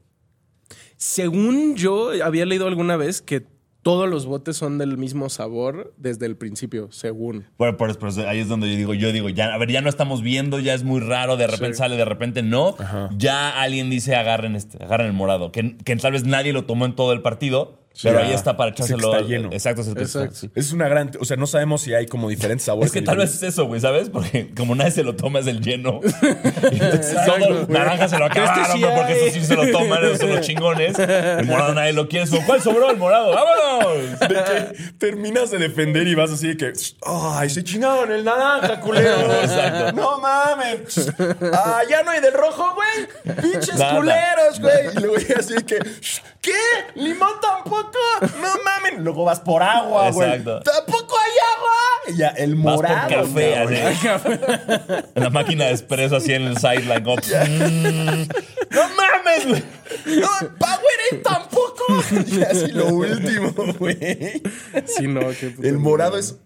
Según 0.96 1.76
yo 1.76 2.10
había 2.24 2.46
leído 2.46 2.66
alguna 2.66 2.96
vez 2.96 3.20
que 3.20 3.44
todos 3.82 4.08
los 4.08 4.26
botes 4.26 4.56
son 4.56 4.78
del 4.78 4.96
mismo 4.98 5.28
sabor 5.28 5.94
desde 5.96 6.26
el 6.26 6.36
principio, 6.36 6.90
según. 6.90 7.44
Bueno, 7.58 7.76
por 7.76 7.90
eso 7.90 8.28
ahí 8.28 8.40
es 8.40 8.48
donde 8.48 8.68
yo 8.70 8.76
digo, 8.76 8.94
yo 8.94 9.12
digo, 9.12 9.28
ya, 9.28 9.54
a 9.54 9.58
ver, 9.58 9.70
ya 9.70 9.80
no 9.80 9.88
estamos 9.88 10.22
viendo, 10.22 10.58
ya 10.58 10.74
es 10.74 10.82
muy 10.82 11.00
raro, 11.00 11.36
de 11.36 11.46
repente 11.46 11.74
Sí. 11.74 11.78
sale, 11.78 11.96
de 11.96 12.04
repente 12.04 12.42
no. 12.42 12.76
Ya 13.16 13.60
alguien 13.60 13.88
dice, 13.90 14.16
agarren 14.16 14.56
este, 14.56 14.82
agarren 14.82 15.06
el 15.08 15.12
morado, 15.12 15.52
que, 15.52 15.76
que 15.76 15.94
tal 15.96 16.12
vez 16.12 16.24
nadie 16.24 16.52
lo 16.52 16.64
tomó 16.64 16.84
en 16.86 16.96
todo 16.96 17.12
el 17.12 17.22
partido, 17.22 17.78
pero 18.02 18.18
Ya. 18.20 18.26
ahí 18.26 18.32
está 18.32 18.56
para 18.56 18.70
Es 18.70 18.76
que 18.76 18.82
echárselo. 18.82 19.08
está 19.12 19.18
al- 19.18 19.26
lleno. 19.28 19.48
Exacto, 19.52 19.80
es 19.82 19.88
el 19.88 19.94
que 19.94 20.02
está- 20.04 20.18
Exacto. 20.24 20.38
sí. 20.40 20.50
Es 20.54 20.72
una 20.72 20.88
gran, 20.88 21.10
o 21.20 21.24
sea, 21.24 21.36
no 21.36 21.46
sabemos 21.46 21.80
si 21.82 21.94
hay 21.94 22.06
como 22.06 22.28
diferentes 22.28 22.64
sabores. 22.64 22.88
Es 22.88 22.92
que 22.92 23.02
tal 23.02 23.16
vez 23.18 23.34
es 23.34 23.42
eso, 23.42 23.66
güey, 23.66 23.80
¿sabes? 23.80 24.10
Porque 24.10 24.52
como 24.56 24.74
nadie 24.74 24.90
se 24.90 25.02
lo 25.02 25.16
toma 25.16 25.38
es 25.40 25.46
el 25.46 25.60
lleno. 25.60 26.00
Entonces 26.62 27.16
todo 27.26 27.66
naranja 27.68 28.08
se 28.08 28.18
lo 28.18 28.26
acabaron, 28.26 28.64
Este 28.66 28.78
sí 28.78 28.84
porque 28.96 29.12
estos 29.12 29.32
sí 29.32 29.44
se 29.44 29.54
lo 29.56 29.70
toman, 29.70 30.04
esos 30.04 30.18
son 30.18 30.30
los 30.30 30.40
chingones. 30.46 30.98
El 30.98 31.46
morado 31.46 31.74
nadie 31.74 31.92
lo 31.92 32.08
quiere. 32.08 32.26
¿Cuál 32.46 32.60
sobró 32.62 32.90
el 32.90 32.96
morado? 32.96 33.34
¡Vámonos! 33.34 34.20
De 34.20 34.28
que 34.28 34.92
terminas 34.98 35.50
de 35.50 35.58
defender 35.58 36.06
y 36.06 36.14
vas 36.14 36.30
así 36.30 36.48
de 36.48 36.56
que, 36.56 36.72
ay, 37.04 37.50
se 37.50 37.62
chingaron 37.64 38.10
el 38.12 38.24
naranja, 38.24 38.80
culero. 38.80 39.32
Exacto. 39.42 39.92
No 39.92 40.20
mames. 40.20 41.12
Ah, 41.52 41.80
ya 41.88 42.02
no 42.02 42.10
hay 42.10 42.20
del 42.20 42.32
rojo, 42.34 42.74
güey. 42.74 43.36
Pinches 43.42 43.76
Nada. 43.78 43.96
culeros, 43.96 44.60
güey. 44.60 44.86
Y 44.96 45.00
luego 45.00 45.16
ya 45.18 45.36
así 45.38 45.54
de 45.54 45.64
que, 45.64 45.78
¿qué? 46.40 46.52
¿Limón 46.94 47.32
tampoco? 47.40 47.85
No 48.40 48.48
mames. 48.64 48.98
Luego 48.98 49.24
vas 49.24 49.40
por 49.40 49.62
agua, 49.62 50.10
güey. 50.10 50.28
Exacto. 50.30 50.60
¿Tampoco 50.60 51.16
hay 51.18 51.32
agua? 51.56 51.72
Y 52.08 52.16
ya, 52.18 52.28
el 52.28 52.54
Vas 52.56 52.76
por 52.76 52.88
morado. 52.88 53.08
café, 53.08 53.54
cabrón. 54.02 54.40
así. 54.46 55.04
En 55.14 55.22
la 55.22 55.30
máquina 55.30 55.64
de 55.66 55.72
espresso, 55.72 56.16
así 56.16 56.32
en 56.32 56.42
el 56.42 56.56
sideline. 56.56 57.02
como, 57.04 57.16
mm, 57.16 58.28
¡No 58.70 58.82
mames, 58.96 59.48
güey! 59.48 59.62
No, 60.20 60.28
Powerade 60.58 61.22
tampoco. 61.22 61.84
Y 62.26 62.42
así 62.42 62.72
lo 62.72 62.86
último, 62.86 63.52
güey. 63.78 64.42
Sí, 64.86 65.06
no, 65.08 65.20
qué 65.38 65.50
puta 65.50 65.68
El 65.68 65.78
morado 65.78 66.16
es. 66.18 66.36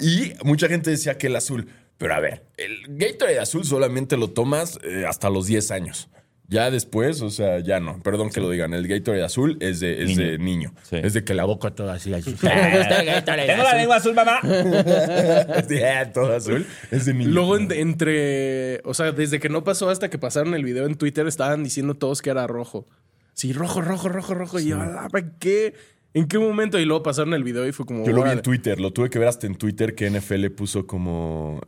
Y 0.00 0.34
mucha 0.44 0.68
gente 0.68 0.90
decía 0.90 1.18
que 1.18 1.26
el 1.28 1.36
azul. 1.36 1.68
Pero 1.98 2.14
a 2.14 2.20
ver, 2.20 2.44
el 2.56 2.82
Gatorade 2.88 3.38
azul 3.38 3.64
solamente 3.64 4.16
lo 4.16 4.30
tomas 4.30 4.78
eh, 4.82 5.04
hasta 5.08 5.30
los 5.30 5.46
10 5.46 5.70
años. 5.70 6.08
Ya 6.52 6.70
después, 6.70 7.22
o 7.22 7.30
sea, 7.30 7.60
ya 7.60 7.80
no. 7.80 8.02
Perdón 8.02 8.28
que 8.28 8.40
lo 8.40 8.50
digan. 8.50 8.74
El 8.74 8.86
Gatorade 8.86 9.24
azul 9.24 9.56
es 9.60 9.80
de, 9.80 10.02
es 10.02 10.08
Niño. 10.10 10.22
de 10.30 10.38
niño. 10.38 10.74
Sí. 10.82 10.96
Es 11.02 11.14
de 11.14 11.24
que 11.24 11.32
la 11.32 11.44
boca 11.44 11.70
toda 11.70 11.94
así. 11.94 12.12
así. 12.12 12.34
Tengo 12.40 13.62
la 13.62 13.74
lengua 13.76 13.96
azul, 13.96 14.14
mamá. 14.14 14.38
Sí, 15.68 15.78
todo 16.12 16.36
azul. 16.36 16.66
Es 16.90 17.06
de 17.06 17.14
niño. 17.14 17.30
Luego 17.30 17.56
en- 17.56 17.72
entre, 17.72 18.80
o 18.84 18.92
sea, 18.94 19.12
desde 19.12 19.40
que 19.40 19.48
no 19.48 19.64
pasó 19.64 19.88
hasta 19.88 20.10
que 20.10 20.18
pasaron 20.18 20.54
el 20.54 20.62
video 20.64 20.86
en 20.86 20.96
Twitter 20.96 21.26
estaban 21.26 21.64
diciendo 21.64 21.94
todos 21.94 22.20
que 22.22 22.30
era 22.30 22.46
rojo. 22.46 22.86
Sí, 23.34 23.52
rojo, 23.54 23.80
rojo, 23.80 24.08
rojo, 24.10 24.34
rojo. 24.34 24.60
Y 24.60 24.66
yo, 24.68 24.80
"¿A 24.80 24.86
la 24.86 25.08
¿qué? 25.40 25.74
¿En 26.14 26.28
qué 26.28 26.38
momento? 26.38 26.78
Y 26.78 26.84
luego 26.84 27.02
pasaron 27.02 27.32
el 27.32 27.42
video 27.42 27.66
y 27.66 27.72
fue 27.72 27.86
como... 27.86 28.04
Yo 28.04 28.12
lo 28.12 28.22
vi 28.22 28.30
en. 28.30 28.42
Twitter, 28.42 28.78
lo 28.78 28.92
tuve 28.92 29.08
que 29.08 29.18
ver 29.18 29.28
hasta 29.28 29.46
en 29.46 29.54
Twitter 29.54 29.94
que 29.94 30.10
NFL 30.10 30.46
puso 30.48 30.86
como. 30.86 31.60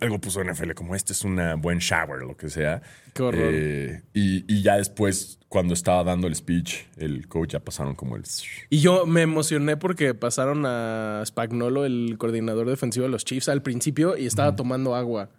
algo 0.00 0.20
puso 0.20 0.42
NFL, 0.42 0.72
como 0.72 0.96
este 0.96 1.12
es 1.12 1.22
una 1.22 1.54
buen 1.54 1.78
shower, 1.78 2.22
lo 2.22 2.36
que 2.36 2.48
sea. 2.48 2.82
Qué 3.14 3.22
horror. 3.22 3.50
Eh, 3.52 4.02
y, 4.14 4.44
y 4.52 4.62
ya 4.62 4.76
después, 4.76 5.38
cuando 5.48 5.74
estaba 5.74 6.02
dando 6.02 6.26
el 6.26 6.34
speech, 6.34 6.86
el 6.96 7.28
coach 7.28 7.52
ya 7.52 7.60
pasaron 7.60 7.94
como 7.94 8.16
el. 8.16 8.24
Y 8.68 8.80
yo 8.80 9.06
me 9.06 9.22
emocioné 9.22 9.76
porque 9.76 10.12
pasaron 10.12 10.64
a 10.66 11.22
Spagnolo, 11.24 11.84
el 11.84 12.16
coordinador 12.18 12.68
defensivo 12.68 13.04
de 13.04 13.10
los 13.10 13.24
Chiefs, 13.24 13.48
al 13.48 13.62
principio 13.62 14.16
y 14.16 14.26
estaba 14.26 14.56
tomando 14.56 14.96
agua. 14.96 15.30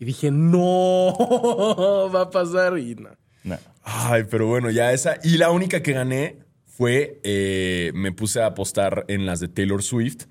Y 0.00 0.04
dije, 0.04 0.32
no, 0.32 2.10
va 2.12 2.22
a 2.22 2.30
pasar. 2.30 2.76
Y 2.78 2.96
no. 2.96 3.10
No. 3.44 3.58
Ay, 3.84 4.24
pero 4.28 4.48
bueno, 4.48 4.70
ya 4.70 4.92
esa. 4.92 5.18
Y 5.22 5.36
la 5.36 5.50
única 5.50 5.82
que 5.82 5.92
gané 5.92 6.43
fue. 6.76 7.20
eh, 7.22 7.92
me 7.94 8.12
puse 8.12 8.40
a 8.42 8.46
apostar 8.46 9.04
en 9.08 9.26
las 9.26 9.40
de 9.40 9.48
Taylor 9.48 9.82
Swift. 9.82 10.24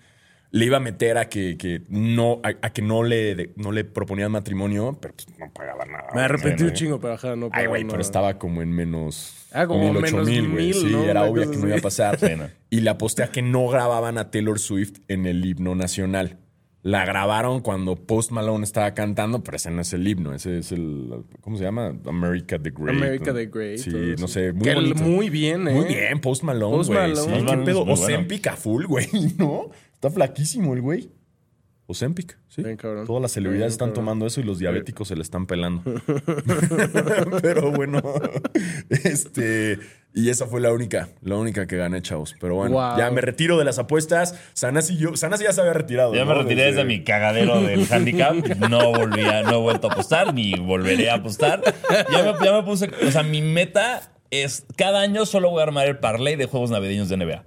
Le 0.52 0.66
iba 0.66 0.78
a 0.78 0.80
meter 0.80 1.18
a 1.18 1.30
que, 1.30 1.58
que 1.58 1.82
no, 1.90 2.40
a, 2.44 2.50
a 2.68 2.74
que 2.74 2.84
no 2.84 3.02
le, 3.02 3.34
de- 3.34 3.54
no 3.56 3.72
le 3.72 3.84
proponían 3.86 4.32
matrimonio, 4.32 4.96
pero 5.02 5.16
pues 5.16 5.28
no 5.40 5.52
pagaba 5.52 5.84
nada. 5.86 6.06
Me 6.14 6.22
arrepentí 6.22 6.62
un 6.62 6.70
¿no? 6.70 6.76
chingo, 6.76 7.00
pero 7.00 7.14
ajá, 7.16 7.36
no. 7.36 7.48
Ay, 7.48 7.52
pero 7.64 7.70
güey, 7.72 7.86
pero 7.86 8.02
estaba 8.02 8.38
como 8.38 8.62
en 8.62 8.72
menos. 8.72 9.48
Ah, 9.52 9.66
como 9.66 9.92
mil, 9.92 9.98
ocho 9.98 10.18
menos 10.18 10.28
mil, 10.30 10.52
güey. 10.52 10.74
Sí, 10.74 10.92
¿no? 10.92 11.06
era 11.06 11.24
obvio 11.24 11.50
que 11.50 11.58
no 11.58 11.68
iba 11.68 11.78
a 11.78 11.82
pasar. 11.82 12.20
Y 12.70 12.82
le 12.82 12.90
aposté 12.92 13.24
a 13.24 13.32
que 13.32 13.42
no 13.42 13.68
grababan 13.68 14.20
a 14.20 14.30
Taylor 14.30 14.60
Swift 14.60 15.00
en 15.08 15.26
el 15.26 15.44
himno 15.44 15.74
nacional. 15.74 16.38
La 16.84 17.06
grabaron 17.06 17.62
cuando 17.62 17.96
Post 17.96 18.32
Malone 18.32 18.66
estaba 18.66 18.94
cantando, 18.94 19.42
pero 19.42 19.56
ese 19.56 19.72
no 19.72 19.80
es 19.82 19.94
el 19.94 20.06
himno, 20.06 20.34
ese 20.34 20.58
es 20.58 20.74
el. 20.74 21.24
¿Cómo 21.40 21.56
se 21.58 21.64
llama? 21.64 21.96
America 22.06 22.60
the 22.62 22.72
Great. 22.72 22.98
America 22.98 23.28
¿no? 23.32 23.34
the 23.38 23.46
Great, 23.46 23.78
Sí, 23.80 23.90
todo 23.90 24.02
no 24.20 24.28
sé, 24.28 24.52
muy 24.52 24.64
Que 24.64 24.70
el- 24.72 24.76
bonito. 24.76 25.04
muy 25.04 25.30
bien, 25.30 25.66
¿eh? 25.70 25.74
Muy 25.74 25.86
bien, 25.86 26.20
Post 26.20 26.44
Malone, 26.44 26.76
Post 26.78 26.90
güey. 26.90 27.00
Malone. 27.14 27.40
Sí, 27.40 27.46
qué 27.46 27.58
pedo. 27.64 27.86
muy 27.86 27.96
bueno. 27.98 28.28
A 28.52 28.56
full, 28.58 28.86
güey, 28.86 29.08
¿no? 29.38 29.70
Está 29.94 30.10
flaquísimo 30.10 30.74
el 30.74 30.82
güey. 30.82 31.10
Ozempic, 31.86 32.38
sí. 32.48 32.64
Bien, 32.64 32.78
cabrón. 32.78 33.06
Todas 33.06 33.22
las 33.22 33.32
celebridades 33.34 33.72
Bien, 33.72 33.72
están 33.74 33.90
cabrón. 33.90 34.06
tomando 34.06 34.26
eso 34.26 34.40
y 34.40 34.44
los 34.44 34.58
diabéticos 34.60 35.10
se 35.10 35.16
le 35.16 35.22
están 35.22 35.46
pelando. 35.46 35.84
Pero 37.42 37.72
bueno, 37.72 38.02
este. 38.90 39.80
Y 40.16 40.30
esa 40.30 40.46
fue 40.46 40.62
la 40.62 40.72
única, 40.72 41.10
la 41.24 41.36
única 41.38 41.66
que 41.66 41.76
gané, 41.76 42.00
chavos. 42.04 42.36
Pero 42.40 42.54
bueno, 42.56 42.76
Wow. 42.76 42.98
ya 43.00 43.10
me 43.10 43.20
retiro 43.22 43.58
de 43.58 43.66
las 43.66 43.80
apuestas. 43.80 44.36
Sanasi 44.54 44.96
yo, 44.96 45.16
Sanasi 45.18 45.44
ya 45.46 45.54
se 45.54 45.62
había 45.62 45.74
retirado. 45.74 46.14
Ya 46.14 46.24
me 46.24 46.36
retiré 46.36 46.66
desde 46.66 46.84
mi 46.86 47.04
cagadero 47.04 47.62
del 47.64 47.92
handicap. 47.92 48.36
No 48.70 48.92
volví 48.92 49.22
a, 49.24 49.42
no 49.42 49.54
he 49.56 49.58
vuelto 49.62 49.90
a 49.90 49.94
apostar, 49.94 50.34
ni 50.34 50.54
volveré 50.54 51.10
a 51.10 51.16
apostar. 51.16 51.62
Ya 52.12 52.24
me, 52.32 52.46
ya 52.46 52.54
me 52.54 52.64
puse. 52.64 52.92
O 53.08 53.12
sea, 53.12 53.24
mi 53.24 53.42
meta 53.42 54.14
es 54.30 54.66
cada 54.78 55.02
año 55.02 55.26
solo 55.26 55.50
voy 55.50 55.62
a 55.62 55.64
armar 55.64 55.88
el 55.88 55.98
parlay 55.98 56.36
de 56.36 56.46
juegos 56.46 56.70
navideños 56.70 57.10
de 57.10 57.18
NBA. 57.18 57.44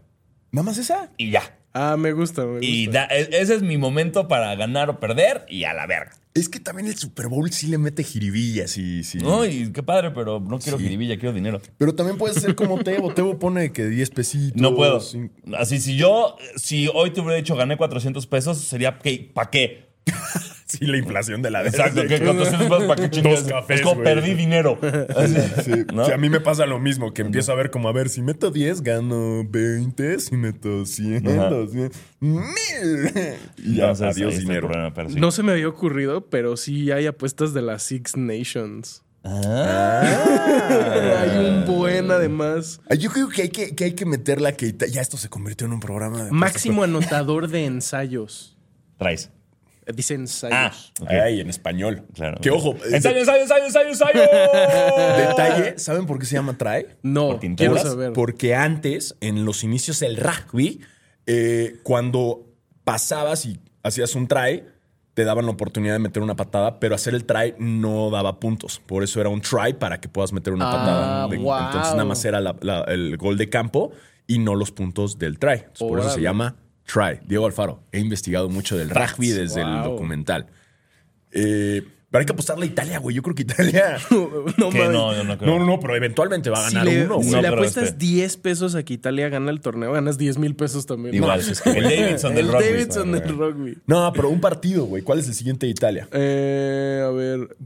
¿Nada 0.51 0.65
más 0.65 0.77
esa? 0.79 1.11
Y 1.17 1.31
ya. 1.31 1.43
Ah, 1.79 1.97
me 1.99 2.13
gusta, 2.13 2.43
me 2.47 2.53
gusta. 2.53 2.67
Y 2.67 2.87
da- 2.87 3.05
e- 3.11 3.29
ese 3.33 3.55
es 3.57 3.63
mi 3.63 3.77
momento 3.77 4.29
para 4.29 4.55
ganar 4.55 4.89
o 4.89 4.99
perder 4.99 5.45
y 5.49 5.65
a 5.65 5.75
la 5.75 5.87
verga. 5.87 6.13
Es 6.33 6.49
que 6.49 6.59
también 6.61 6.89
el 6.89 6.97
Super 6.97 7.29
Bowl 7.29 7.51
sí 7.53 7.67
le 7.67 7.77
mete 7.79 8.03
jiribillas 8.03 8.77
y 8.79 9.05
sí. 9.05 9.19
No, 9.19 9.45
y 9.47 9.73
qué 9.73 9.83
padre, 9.83 10.11
pero 10.11 10.41
no 10.41 10.59
quiero 10.59 10.79
jiribilla, 10.79 11.19
quiero 11.19 11.35
dinero. 11.35 11.61
Pero 11.79 11.95
también 11.95 12.17
puedes 12.19 12.41
ser 12.41 12.55
como 12.55 12.79
Tebo. 12.83 13.13
Tebo 13.15 13.39
pone 13.39 13.73
que 13.73 13.87
10 13.87 14.11
pesitos. 14.11 14.61
No 14.61 14.75
puedo. 14.75 15.01
Así, 15.59 15.79
si 15.81 15.97
yo, 15.97 16.37
si 16.57 16.89
hoy 16.95 17.11
te 17.11 17.21
hubiera 17.21 17.37
dicho 17.37 17.57
gané 17.57 17.77
400 17.77 18.27
pesos, 18.27 18.59
sería 18.59 18.99
que, 18.99 19.31
¿para 19.35 19.51
qué? 19.51 19.87
Sí, 20.79 20.85
la 20.85 20.97
inflación 20.97 21.43
de 21.43 21.51
la 21.53 21.65
Exacto, 21.65 22.03
de- 22.03 22.09
¿qué 22.09 22.19
400 22.19 22.59
pesos 22.69 22.85
para 22.85 23.03
qué 23.03 23.11
chingas? 23.11 23.43
Dos 23.45 23.53
cafés, 23.53 23.77
Es 23.77 23.83
como 23.83 24.03
güey. 24.03 24.05
perdí 24.05 24.35
dinero. 24.35 24.79
Sí, 25.65 25.71
¿No? 25.95 26.05
sí, 26.07 26.11
a 26.13 26.17
mí 26.19 26.29
me 26.29 26.41
pasa 26.41 26.67
lo 26.67 26.81
mismo, 26.81 27.15
que 27.15 27.23
empiezo 27.23 27.53
a 27.53 27.55
ver 27.55 27.71
como, 27.71 27.89
a 27.89 27.93
ver, 27.93 28.09
si 28.09 28.21
meto 28.21 28.51
10, 28.51 28.83
gano 28.83 29.45
20, 29.49 30.19
si 30.19 30.37
meto 30.37 30.85
100, 30.85 31.29
Ajá. 31.29 31.51
200, 31.51 31.97
1000. 32.21 32.45
Y 33.59 33.77
ya, 33.77 33.91
Entonces, 33.91 34.07
adiós 34.17 34.39
dinero. 34.39 34.67
problema, 34.69 34.93
pero 34.93 35.09
sí. 35.11 35.21
No 35.21 35.31
se 35.31 35.43
me 35.45 35.53
había 35.53 35.69
ocurrido, 35.69 36.27
pero 36.29 36.57
sí 36.57 36.91
hay 36.91 37.07
apuestas 37.07 37.55
de 37.55 37.63
las 37.63 37.85
Six 37.85 38.17
Nations. 38.17 39.03
Ah. 39.23 40.03
Hay 41.21 41.45
un 41.47 41.65
buen, 41.67 42.11
además. 42.11 42.81
Yo 42.99 43.11
creo 43.11 43.29
que 43.29 43.43
hay 43.43 43.49
que, 43.49 43.75
que, 43.75 43.85
hay 43.85 43.93
que 43.95 44.07
meterla 44.07 44.53
que 44.53 44.67
Ita- 44.69 44.87
ya 44.87 45.01
esto 45.01 45.17
se 45.17 45.29
convirtió 45.29 45.67
en 45.67 45.73
un 45.73 45.81
programa 45.81 46.25
de 46.25 46.31
Máximo 46.31 46.85
anotador 46.85 47.49
de 47.49 47.65
ensayos. 47.65 48.57
Traes. 48.99 49.31
Dice 49.95 50.15
Ah, 50.15 50.17
ensayos. 50.17 50.93
ok. 51.01 51.11
Ay, 51.11 51.41
en 51.41 51.49
español. 51.49 52.05
Claro. 52.15 52.39
Que 52.41 52.51
ojo, 52.51 52.75
Ensayo, 52.91 53.19
ensayo, 53.19 53.43
ensayo, 53.43 53.65
ensayo, 53.65 53.89
ensayo. 53.89 54.21
detalle, 55.29 55.79
¿saben 55.79 56.07
por 56.07 56.19
qué 56.19 56.27
se 56.27 56.35
llama 56.35 56.57
try? 56.59 56.87
No, 57.03 57.39
¿Por 57.39 57.55
quiero 57.57 57.79
saber. 57.79 58.13
Porque 58.13 58.55
antes, 58.55 59.17
en 59.21 59.45
los 59.45 59.63
inicios 59.65 60.01
del 60.01 60.17
rugby, 60.17 60.81
eh, 61.27 61.77
cuando 61.83 62.47
pasabas 62.85 63.47
y 63.47 63.61
hacías 63.83 64.15
un 64.15 64.27
try, 64.29 64.65
te 65.15 65.25
daban 65.25 65.47
la 65.47 65.53
oportunidad 65.53 65.95
de 65.95 65.99
meter 66.01 66.23
una 66.23 66.37
patada, 66.37 66.79
pero 66.79 66.95
hacer 66.95 67.15
el 67.15 67.25
try 67.25 67.55
no 67.59 68.11
daba 68.11 68.39
puntos. 68.39 68.81
Por 68.85 69.03
eso 69.03 69.21
era 69.21 69.31
un 69.31 69.41
try 69.41 69.73
para 69.79 70.01
que 70.01 70.09
puedas 70.09 70.33
meter 70.33 70.53
una 70.53 70.69
Ah, 70.69 70.73
patada. 70.77 71.29
De- 71.29 71.39
wow. 71.39 71.59
Entonces 71.67 71.93
nada 71.93 72.05
más 72.05 72.25
era 72.25 72.41
la- 72.41 72.57
la- 72.61 72.83
el 72.89 73.17
gol 73.17 73.39
de 73.39 73.49
campo 73.49 73.93
y 74.27 74.39
no 74.41 74.55
los 74.55 74.73
puntos 74.73 75.19
del 75.19 75.39
try. 75.39 75.53
Entonces, 75.53 75.89
por 75.89 76.01
eso 76.01 76.11
se 76.11 76.21
llama 76.21 76.57
try. 76.87 77.21
Diego 77.27 77.47
Alfaro, 77.47 77.83
he 77.93 77.99
investigado 77.99 78.49
mucho 78.49 78.77
del 78.77 78.91
rugby 78.91 79.31
desde 79.31 79.61
el 79.61 79.83
documental. 79.83 80.47
Eh, 81.33 81.87
pero 82.11 82.21
hay 82.21 82.27
que 82.27 82.33
apostarle 82.33 82.65
a 82.65 82.69
Italia, 82.69 82.99
güey. 82.99 83.17
Yo 83.17 83.23
creo 83.23 83.35
que 83.35 83.43
Italia... 83.43 83.99
no, 84.59 84.71
Que 84.71 84.79
mames. 84.79 84.93
no, 84.93 85.25
no 85.25 85.39
creo. 85.39 85.51
No, 85.53 85.59
no, 85.59 85.67
no, 85.67 85.81
pero 85.81 85.97
eventualmente 85.97 86.51
va 86.51 86.65
a 86.65 86.69
Si 86.69 86.75
ganar 86.77 86.93
le, 86.93 87.05
uno, 87.07 87.23
si. 87.23 87.31
No 87.31 87.43
le 87.43 87.49
apuestas 87.49 87.85
este. 87.85 87.99
10 88.07 88.37
pesos 88.39 88.75
a 88.75 88.85
que 88.85 88.95
Italia 88.95 89.29
gana 89.29 89.51
el 89.51 89.61
torneo, 89.61 89.93
ganas 89.93 90.17
10 90.17 90.39
mil 90.39 90.55
pesos 90.55 90.87
también. 90.87 91.15
Igual. 91.15 91.41
No, 91.67 91.73
el 91.73 91.83
Davidson 91.83 92.35
del 92.35 92.47
el 92.47 92.53
rugby. 92.53 92.65
Davidson 92.65 93.13
del 93.13 93.29
rugby. 93.37 93.79
No, 93.87 94.13
pero 94.13 94.29
un 94.29 94.41
partido, 94.41 94.85
güey. 94.85 95.03
¿Cuál 95.03 95.19
es 95.19 95.29
el 95.29 95.35
siguiente 95.35 95.67
de 95.67 95.71
Italia? 95.73 96.09
Eh, 96.13 97.03
a 97.05 97.11
ver. 97.11 97.57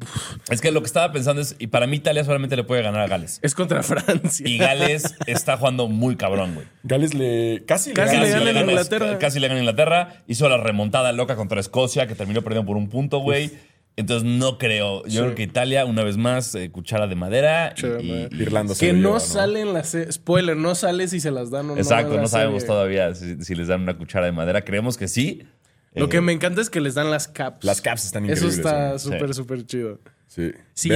Es 0.51 0.61
que 0.61 0.71
lo 0.71 0.81
que 0.81 0.87
estaba 0.87 1.13
pensando 1.13 1.43
es, 1.43 1.55
y 1.59 1.67
para 1.67 1.87
mí 1.87 1.97
Italia 1.97 2.25
solamente 2.25 2.57
le 2.57 2.65
puede 2.65 2.83
ganar 2.83 3.03
a 3.03 3.07
Gales. 3.09 3.39
Es 3.43 3.55
contra 3.55 3.83
Francia. 3.85 4.49
Y 4.49 4.59
Gales 4.59 5.15
está 5.27 5.57
jugando 5.59 5.87
muy 5.89 6.17
cabrón, 6.17 6.55
güey. 6.55 6.67
Gales 6.83 7.15
le. 7.15 7.63
Casi, 7.67 7.93
Casi 7.93 8.17
le 8.17 8.23
le 8.23 8.31
gana. 8.31 8.45
gana 8.47 8.59
a 8.61 8.63
Inglaterra. 8.63 9.19
Casi 9.19 9.39
le 9.39 9.49
gana 9.49 9.59
a 9.61 9.63
Inglaterra. 9.63 10.23
Hizo 10.27 10.49
la 10.49 10.57
remontada 10.57 11.13
loca 11.13 11.37
contra 11.37 11.61
Escocia, 11.61 12.07
que 12.07 12.15
terminó 12.15 12.43
perdiendo 12.43 12.67
por 12.67 12.77
un 12.77 12.89
punto, 12.89 13.19
güey. 13.19 13.51
Entonces 13.97 14.27
no 14.27 14.57
creo. 14.57 15.03
Yo 15.05 15.11
Sí. 15.11 15.19
creo 15.19 15.35
que 15.35 15.43
Italia, 15.43 15.85
una 15.85 16.03
vez 16.05 16.17
más, 16.17 16.55
eh, 16.55 16.71
cuchara 16.71 17.07
de 17.07 17.17
madera. 17.17 17.73
Cuchara 17.75 17.97
de 17.97 18.03
y- 18.05 18.11
madera. 18.11 18.29
y- 18.33 18.43
Irlanda 18.43 18.75
se 18.75 18.87
que 18.87 18.93
lo 18.95 18.99
no, 18.99 19.09
lleva, 19.09 19.21
sale 19.21 19.61
en 19.61 19.75
la 19.75 19.85
Spoiler, 19.85 20.57
no 20.57 20.75
sale 20.75 21.07
si 21.09 21.21
se 21.21 21.31
las 21.31 21.51
dan 21.51 21.69
o 21.71 21.75
no. 21.75 21.81
Exacto, 21.81 22.17
no 22.17 22.27
sabemos 22.29 22.63
serie. 22.63 22.67
todavía 22.75 23.15
si, 23.15 23.43
si 23.45 23.55
les 23.55 23.69
dan 23.69 23.83
una 23.83 23.97
cuchara 23.99 24.27
de 24.27 24.33
madera. 24.33 24.63
Creemos 24.65 24.97
que 24.97 25.07
sí. 25.09 25.43
Lo 25.95 26.07
Eh, 26.07 26.09
que 26.09 26.21
me 26.21 26.33
encanta 26.33 26.61
es 26.61 26.71
que 26.71 26.81
les 26.81 26.95
dan 26.95 27.11
las 27.11 27.27
caps. 27.29 27.65
Las 27.65 27.81
caps 27.81 28.05
están 28.07 28.25
Eso 28.31 28.45
increíbles. 28.47 28.59
está 28.59 28.87
güey. 28.89 28.99
súper, 29.01 29.29
Sí. 29.29 29.35
súper 29.35 29.67
chido. 29.67 29.99
Sí. 30.29 30.53
Si, 30.75 30.91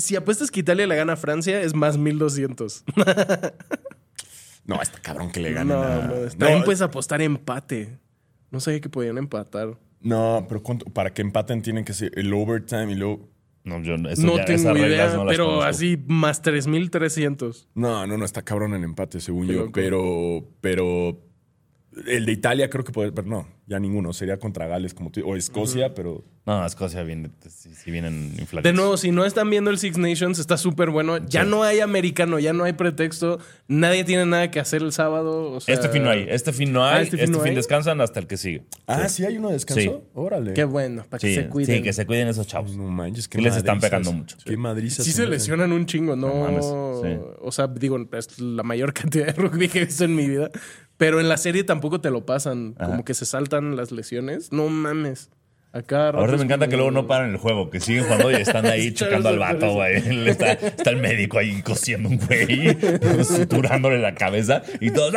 si 0.00 0.16
apuestas 0.16 0.50
que 0.50 0.58
Italia 0.60 0.86
le 0.88 0.96
gana 0.96 1.12
a 1.12 1.16
Francia, 1.16 1.60
es 1.62 1.74
más 1.74 1.96
1200. 1.96 2.82
No, 4.64 4.80
está 4.80 5.00
cabrón 5.00 5.30
que 5.32 5.40
le 5.40 5.52
ganen. 5.52 5.68
No, 5.76 5.82
a- 5.82 5.96
no. 6.02 6.14
También 6.38 6.60
no, 6.60 6.64
puedes 6.64 6.82
apostar 6.82 7.20
empate. 7.20 7.98
No 8.50 8.60
sabía 8.60 8.80
que 8.80 8.88
podían 8.88 9.18
empatar. 9.18 9.76
No, 10.02 10.46
pero 10.48 10.62
¿cuánto? 10.62 10.84
para 10.86 11.12
que 11.12 11.22
empaten 11.22 11.62
tienen 11.62 11.84
que 11.84 11.92
ser 11.92 12.12
el 12.18 12.32
overtime 12.32 12.92
y 12.92 12.94
luego. 12.94 13.28
No, 13.64 13.80
yo, 13.80 13.94
eso 13.94 14.26
no 14.26 14.36
ya- 14.36 14.44
tengo 14.44 14.76
idea, 14.76 15.14
no 15.14 15.24
pero 15.26 15.44
conozco. 15.46 15.62
así 15.62 15.96
más 16.08 16.42
3300. 16.42 17.68
No, 17.74 18.06
no, 18.06 18.18
no, 18.18 18.24
está 18.24 18.42
cabrón 18.42 18.74
el 18.74 18.82
empate, 18.82 19.20
según 19.20 19.46
yo. 19.46 19.70
Pero, 19.72 20.48
pero. 20.60 21.18
El 22.06 22.24
de 22.26 22.32
Italia 22.32 22.70
creo 22.70 22.84
que 22.84 22.92
puede. 22.92 23.12
Pero 23.12 23.28
no, 23.28 23.46
ya 23.66 23.78
ninguno. 23.78 24.12
Sería 24.12 24.38
contra 24.38 24.66
Gales 24.66 24.94
como 24.94 25.10
tú. 25.10 25.20
O 25.28 25.36
Escocia, 25.36 25.94
pero. 25.94 26.24
No, 26.44 26.64
Escocia 26.66 27.02
viene, 27.04 27.30
si, 27.48 27.72
si 27.74 27.90
vienen 27.92 28.34
inflados. 28.38 28.64
De 28.64 28.72
nuevo, 28.72 28.96
si 28.96 29.12
no 29.12 29.24
están 29.24 29.48
viendo 29.50 29.70
el 29.70 29.78
Six 29.78 29.96
Nations, 29.98 30.38
está 30.40 30.56
súper 30.56 30.90
bueno. 30.90 31.18
Ya 31.26 31.44
Sí. 31.44 31.50
no 31.50 31.62
hay 31.62 31.78
americano, 31.80 32.38
ya 32.40 32.52
no 32.52 32.64
hay 32.64 32.72
pretexto. 32.72 33.38
Nadie 33.68 34.02
tiene 34.04 34.26
nada 34.26 34.50
que 34.50 34.58
hacer 34.58 34.82
el 34.82 34.90
sábado. 34.92 35.52
o 35.52 35.60
sea, 35.60 35.74
Este 35.74 35.88
fin 35.90 36.02
no 36.02 36.10
hay. 36.10 36.26
Este 36.28 36.52
fin 36.52 36.72
no 36.72 36.82
Ah, 36.84 36.96
hay. 36.96 37.04
¿este 37.04 37.16
este 37.16 37.26
fin 37.26 37.36
no 37.38 37.42
hay? 37.44 37.54
descansan 37.54 38.00
hasta 38.00 38.18
el 38.20 38.26
que 38.26 38.36
sigue. 38.38 38.64
Ah, 38.86 39.08
sí, 39.08 39.24
hay 39.24 39.36
uno 39.36 39.48
de 39.48 39.54
descanso. 39.54 39.80
Sí. 39.82 39.92
Órale. 40.14 40.54
Qué 40.54 40.64
bueno, 40.64 41.04
para 41.08 41.20
que 41.20 41.34
se 41.34 41.48
cuiden. 41.48 41.76
sí, 41.76 41.82
que 41.82 41.92
se 41.92 42.06
cuiden 42.06 42.26
esos 42.28 42.46
chavos. 42.46 42.76
No 42.76 42.84
manches, 42.84 43.28
Sí 43.30 43.40
les 43.40 43.54
están 43.56 43.78
pegando 43.78 44.12
mucho. 44.12 44.36
Qué 44.44 44.56
madrizas. 44.56 45.04
Sí 45.04 45.12
se 45.12 45.26
lesionan 45.26 45.72
un 45.72 45.86
chingo, 45.86 46.16
no. 46.16 46.28
No 46.28 46.40
mames, 46.40 46.64
sí. 46.64 47.24
O 47.40 47.52
sea, 47.52 47.66
digo, 47.68 47.98
es 48.16 48.40
la 48.40 48.62
mayor 48.64 48.92
cantidad 48.94 49.26
de 49.26 49.32
rugby 49.34 49.68
que 49.68 49.82
he 49.82 49.84
visto 49.84 50.04
en 50.04 50.16
mi 50.16 50.26
vida. 50.28 50.50
Pero 51.02 51.18
en 51.18 51.28
la 51.28 51.36
serie 51.36 51.64
tampoco 51.64 52.00
te 52.00 52.12
lo 52.12 52.24
pasan. 52.24 52.76
Ajá. 52.78 52.90
Como 52.92 53.04
que 53.04 53.14
se 53.14 53.26
saltan 53.26 53.74
las 53.74 53.90
lesiones. 53.90 54.52
No 54.52 54.68
mames. 54.68 55.30
Ahora 56.18 56.36
me 56.36 56.42
encanta 56.44 56.68
que 56.68 56.76
luego 56.76 56.90
no 56.90 57.06
paran 57.06 57.30
el 57.30 57.38
juego, 57.38 57.70
que 57.70 57.80
siguen 57.80 58.04
jugando 58.04 58.30
y 58.30 58.34
están 58.34 58.66
ahí 58.66 58.86
Está 58.88 59.06
checando 59.06 59.30
al 59.30 59.38
vato, 59.38 59.72
güey. 59.72 60.28
Está, 60.28 60.52
está 60.52 60.90
el 60.90 60.98
médico 60.98 61.38
ahí 61.38 61.62
cosiendo 61.62 62.10
un 62.10 62.18
güey, 62.18 62.76
suturándole 63.24 63.98
la 63.98 64.14
cabeza 64.14 64.62
y 64.80 64.90
todos. 64.90 65.14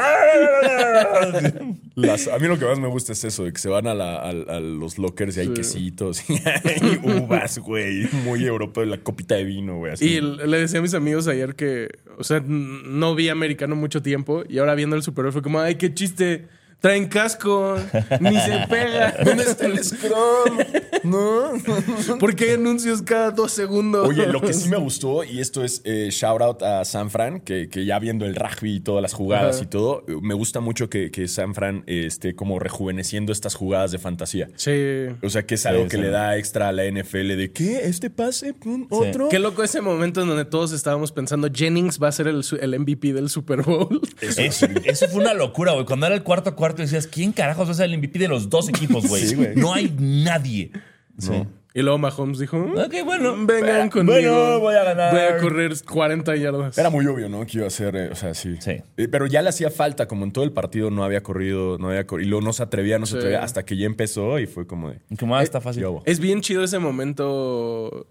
Las- 1.95 2.27
a 2.27 2.39
mí 2.39 2.47
lo 2.47 2.57
que 2.59 2.65
más 2.65 2.79
me 2.79 2.87
gusta 2.87 3.13
es 3.13 3.23
eso, 3.23 3.43
de 3.45 3.53
que 3.53 3.59
se 3.59 3.69
van 3.69 3.87
a, 3.87 3.93
la- 3.93 4.15
a- 4.17 4.29
a 4.29 4.59
los 4.59 4.97
lockers 4.97 5.37
y 5.37 5.41
hay 5.41 5.47
quesitos 5.49 6.29
y 6.29 6.33
hay 6.45 6.99
uvas, 7.03 7.57
güey. 7.59 8.07
Muy 8.23 8.45
europeo, 8.45 8.85
la 8.85 8.97
copita 8.97 9.35
de 9.35 9.43
vino, 9.43 9.77
güey. 9.77 9.93
Y 10.01 10.21
le 10.21 10.57
decía 10.57 10.79
a 10.79 10.81
mis 10.81 10.93
amigos 10.93 11.27
ayer 11.27 11.55
que, 11.55 11.89
o 12.17 12.23
sea, 12.23 12.41
no 12.45 13.15
vi 13.15 13.29
americano 13.29 13.75
mucho 13.75 14.01
tiempo 14.01 14.43
y 14.47 14.57
ahora 14.59 14.75
viendo 14.75 14.95
el 14.95 15.03
Super 15.03 15.23
Bowl 15.25 15.33
fue 15.33 15.41
como, 15.41 15.59
ay, 15.59 15.75
qué 15.75 15.93
chiste. 15.93 16.47
Traen 16.79 17.07
casco, 17.07 17.77
ni 18.19 18.39
se 18.39 18.65
pega. 18.69 19.15
¿Dónde 19.25 19.43
está 19.43 19.65
el 19.65 19.83
Scrum? 19.83 20.59
No. 21.03 21.53
¿Por 22.19 22.35
qué 22.35 22.45
hay 22.45 22.53
anuncios 22.55 23.01
cada 23.01 23.31
dos 23.31 23.51
segundos? 23.51 24.07
Oye, 24.07 24.27
lo 24.27 24.39
que 24.41 24.53
sí 24.53 24.69
me 24.69 24.77
gustó, 24.77 25.23
y 25.23 25.39
esto 25.39 25.63
es 25.63 25.81
eh, 25.83 26.09
shout 26.11 26.41
out 26.41 26.61
a 26.61 26.85
San 26.85 27.09
Fran, 27.09 27.39
que, 27.41 27.69
que 27.69 27.85
ya 27.85 27.97
viendo 27.99 28.25
el 28.25 28.35
rugby 28.35 28.75
y 28.75 28.79
todas 28.81 29.01
las 29.01 29.13
jugadas 29.13 29.55
Ajá. 29.55 29.65
y 29.65 29.67
todo, 29.67 30.03
me 30.21 30.33
gusta 30.35 30.59
mucho 30.59 30.89
que, 30.89 31.09
que 31.09 31.27
San 31.27 31.55
Fran 31.55 31.83
eh, 31.88 32.03
esté 32.05 32.35
como 32.35 32.59
rejuveneciendo 32.59 33.31
estas 33.31 33.55
jugadas 33.55 33.91
de 33.91 33.97
fantasía. 33.97 34.49
Sí. 34.55 35.07
O 35.23 35.29
sea, 35.29 35.45
que 35.45 35.55
es 35.55 35.65
algo 35.65 35.83
Sí, 35.85 35.89
que 35.89 35.97
sí. 35.97 36.03
le 36.03 36.09
da 36.09 36.38
extra 36.38 36.69
a 36.69 36.71
la 36.71 36.83
NFL 36.85 37.35
de 37.35 37.51
¿qué? 37.51 37.81
¿Este 37.85 38.09
pase? 38.09 38.53
¿Un 38.63 38.88
¿Otro? 38.89 39.29
Qué 39.29 39.39
loco 39.39 39.63
ese 39.63 39.81
momento 39.81 40.21
en 40.21 40.27
donde 40.27 40.45
todos 40.45 40.71
estábamos 40.71 41.11
pensando 41.11 41.49
Jennings 41.51 42.01
va 42.01 42.09
a 42.09 42.11
ser 42.11 42.27
el, 42.27 42.43
el 42.61 42.79
MVP 42.79 43.13
del 43.13 43.29
Super 43.29 43.61
Bowl. 43.63 44.01
Eso, 44.21 44.67
eso 44.83 45.07
fue 45.09 45.21
una 45.21 45.33
locura, 45.33 45.73
güey. 45.73 45.85
Cuando 45.85 46.05
era 46.05 46.15
el 46.15 46.23
cuarto 46.23 46.35
cuarto 46.35 46.55
decías, 46.73 47.08
¿quién 47.08 47.32
carajos 47.32 47.67
va 47.67 47.71
a 47.71 47.75
ser 47.75 47.86
el 47.86 47.97
MVP 47.97 48.17
de 48.19 48.28
los 48.28 48.49
dos 48.49 48.67
equipos, 48.69 49.08
güey? 49.08 49.21
Sí, 49.23 49.36
güey. 49.36 49.56
no 49.56 49.73
hay 49.73 49.95
nadie. 49.99 50.71
Sí. 51.19 51.32
Y 51.73 51.82
luego 51.82 51.97
Mahomes 51.97 52.39
dijo, 52.39 52.58
Ok, 52.58 52.93
bueno. 53.04 53.36
vengan 53.45 53.89
conmigo. 53.89 54.13
Bueno, 54.34 54.60
voy 54.62 54.75
a 54.75 54.84
ganar. 54.86 55.12
Voy 55.13 55.21
a 55.23 55.38
correr 55.38 55.73
40 55.84 56.36
yardas. 56.38 56.78
Era 56.78 56.89
muy 56.89 57.06
obvio, 57.06 57.28
¿no? 57.28 57.45
Que 57.45 57.58
iba 57.58 57.67
a 57.67 57.69
ser, 57.69 57.95
eh, 57.97 58.10
o 58.12 58.15
sea, 58.15 58.34
sí. 58.34 58.56
Sí. 58.62 58.78
Eh, 58.95 59.08
pero 59.10 59.28
ya 59.28 59.41
le 59.41 59.49
hacía 59.49 59.69
falta, 59.69 60.08
como 60.08 60.23
en 60.23 60.32
todo 60.32 60.45
el 60.45 60.54
partido 60.54 60.89
no 60.89 61.04
había 61.04 61.21
corrido, 61.21 61.78
no 61.78 61.89
había 61.89 62.08
corrido, 62.08 62.28
y 62.28 62.30
luego 62.30 62.45
no 62.45 62.54
se 62.54 62.63
atrevía, 62.63 62.97
no 62.97 63.06
se 63.06 63.12
Sí. 63.13 63.17
atrevía, 63.17 63.43
hasta 63.43 63.65
que 63.65 63.75
ya 63.75 63.86
empezó 63.88 64.39
y 64.39 64.47
fue 64.47 64.65
como 64.65 64.89
de... 64.89 64.99
Como 65.19 65.36
ah, 65.36 65.43
está 65.43 65.60
fácil. 65.60 65.82
¿qué 65.84 65.88
hubo? 65.88 66.01
Es 66.06 66.21
bien 66.21 66.39
chido 66.39 66.63
ese 66.63 66.80
momento. 66.80 68.08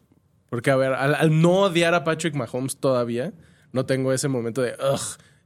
Porque, 0.51 0.71
a 0.71 0.77
ver, 0.77 0.93
al, 0.93 1.14
al 1.14 1.40
no 1.40 1.62
odiar 1.62 1.95
a 1.95 2.05
Patrick 2.05 2.35
Mahomes 2.35 2.77
todavía, 2.77 3.33
no 3.73 3.87
tengo 3.87 4.12
ese 4.12 4.29
momento 4.29 4.61
de, 4.62 4.73
ugh, 4.73 5.01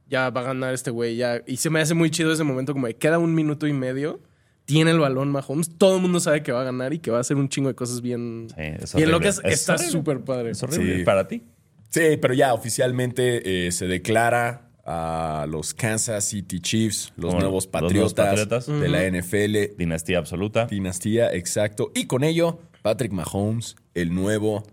ya 0.09 0.29
va 0.29 0.41
a 0.41 0.43
ganar 0.45 0.73
este 0.73 0.91
güey, 0.91 1.15
ya. 1.15 1.41
Y 1.45 1.57
se 1.57 1.69
me 1.69 1.79
hace 1.79 1.93
muy 1.93 2.09
chido 2.09 2.31
ese 2.33 2.43
momento 2.43 2.73
como 2.73 2.87
de 2.87 2.95
queda 2.95 3.19
un 3.19 3.33
minuto 3.35 3.67
y 3.67 3.73
medio. 3.73 4.19
tiene 4.65 4.91
el 4.91 4.99
balón 4.99 5.31
Mahomes, 5.31 5.77
todo 5.77 5.95
el 5.95 6.01
mundo 6.01 6.19
sabe 6.19 6.43
que 6.43 6.51
va 6.51 6.61
a 6.61 6.63
ganar 6.63 6.93
y 6.93 6.99
que 6.99 7.09
va 7.09 7.17
a 7.17 7.21
hacer 7.21 7.37
un 7.37 7.49
chingo 7.49 7.69
de 7.69 7.75
cosas 7.75 8.01
bien. 8.01 8.47
Sí, 8.49 8.61
es 8.61 8.93
bien 8.93 9.09
horrible. 9.09 9.11
locas. 9.11 9.41
Es 9.43 9.61
Está 9.61 9.77
súper 9.77 10.21
padre. 10.21 10.51
Es 10.51 10.61
horrible. 10.61 10.97
Sí. 10.97 11.03
Para 11.03 11.27
ti. 11.27 11.43
Sí, 11.89 12.17
pero 12.21 12.33
ya 12.35 12.53
oficialmente 12.53 13.67
eh, 13.67 13.71
se 13.71 13.87
declara 13.87 14.69
a 14.85 15.45
los 15.47 15.73
Kansas 15.73 16.23
City 16.23 16.59
Chiefs, 16.59 17.13
los 17.15 17.33
nuevos 17.33 17.65
los 17.65 17.67
patriotas. 17.67 18.67
de 18.67 18.89
la 18.89 19.07
NFL. 19.09 19.75
Dinastía 19.77 20.17
absoluta. 20.17 20.65
Dinastía, 20.65 21.31
exacto. 21.33 21.91
Y 21.95 22.05
con 22.05 22.23
ello, 22.23 22.59
Patrick 22.81 23.11
Mahomes, 23.11 23.75
el 23.93 24.13
nuevo 24.13 24.63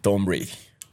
Tom 0.00 0.24
Brady. 0.24 0.50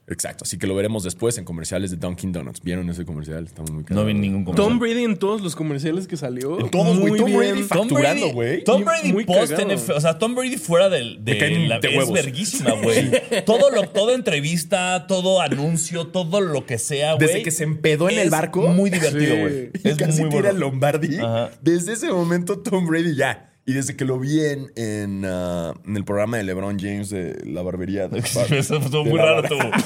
Exacto. 0.09 0.43
Así 0.43 0.57
que 0.57 0.67
lo 0.67 0.75
veremos 0.75 1.03
después 1.03 1.37
en 1.37 1.45
comerciales 1.45 1.91
de 1.91 1.97
Dunkin' 1.97 2.31
Donuts. 2.31 2.61
¿Vieron 2.61 2.89
ese 2.89 3.05
comercial? 3.05 3.45
Estamos 3.45 3.71
muy 3.71 3.83
No 3.89 4.05
vi 4.05 4.13
ningún 4.13 4.43
comercial. 4.43 4.67
Tom 4.69 4.79
Brady 4.79 5.03
en 5.03 5.17
todos 5.17 5.41
los 5.41 5.55
comerciales 5.55 6.07
que 6.07 6.17
salió. 6.17 6.59
En 6.59 6.69
todos, 6.69 6.97
güey. 6.99 7.09
muy 7.11 7.19
Tom 7.19 7.25
bien. 7.27 7.37
Brady 7.39 7.63
fa- 7.63 7.75
facturando, 7.77 8.29
güey. 8.33 8.63
Tom 8.63 8.83
Brady 8.83 9.13
muy 9.13 9.25
post. 9.25 9.53
NFL, 9.53 9.91
o 9.93 10.01
sea, 10.01 10.17
Tom 10.17 10.35
Brady 10.35 10.57
fuera 10.57 10.89
del 10.89 11.23
de, 11.23 11.37
caen 11.37 11.69
la 11.69 11.79
de 11.79 11.95
es 11.95 12.11
verguísima, 12.11 12.71
güey. 12.73 13.11
todo 13.45 13.69
lo 13.71 13.83
toda 13.89 14.13
entrevista, 14.15 15.05
todo 15.07 15.41
anuncio, 15.41 16.07
todo 16.07 16.41
lo 16.41 16.65
que 16.65 16.77
sea, 16.77 17.13
güey. 17.13 17.27
Desde 17.27 17.43
que 17.43 17.51
se 17.51 17.63
empedó 17.63 18.09
en 18.09 18.19
el 18.19 18.29
barco. 18.29 18.67
Muy 18.67 18.89
divertido, 18.89 19.35
Sí. 19.35 19.39
güey. 19.41 19.69
Y 19.83 19.89
Es 19.89 19.97
casi 19.97 20.21
muy 20.21 20.29
tira 20.29 20.41
bueno. 20.43 20.49
el 20.49 20.59
Lombardi. 20.59 21.17
Ajá. 21.17 21.51
Desde 21.61 21.93
ese 21.93 22.11
momento, 22.11 22.59
Tom 22.59 22.87
Brady 22.87 23.15
ya. 23.15 23.48
Y 23.69 23.73
desde 23.73 23.95
que 23.95 24.03
lo 24.03 24.17
vi 24.17 24.43
en, 24.43 24.71
en, 24.77 25.23
ah, 25.27 25.75
en 25.85 25.95
el 25.95 26.03
programa 26.03 26.37
de 26.37 26.43
LeBron 26.43 26.79
James 26.79 27.11
de 27.11 27.39
la 27.45 27.61
barbería. 27.61 28.07
de- 28.07 28.17
Eso 28.19 28.41
estuvo 28.77 29.03
de 29.03 29.09
muy 29.11 29.19
raro 29.19 29.43
tú. 29.43 29.59
Cuando 29.59 29.77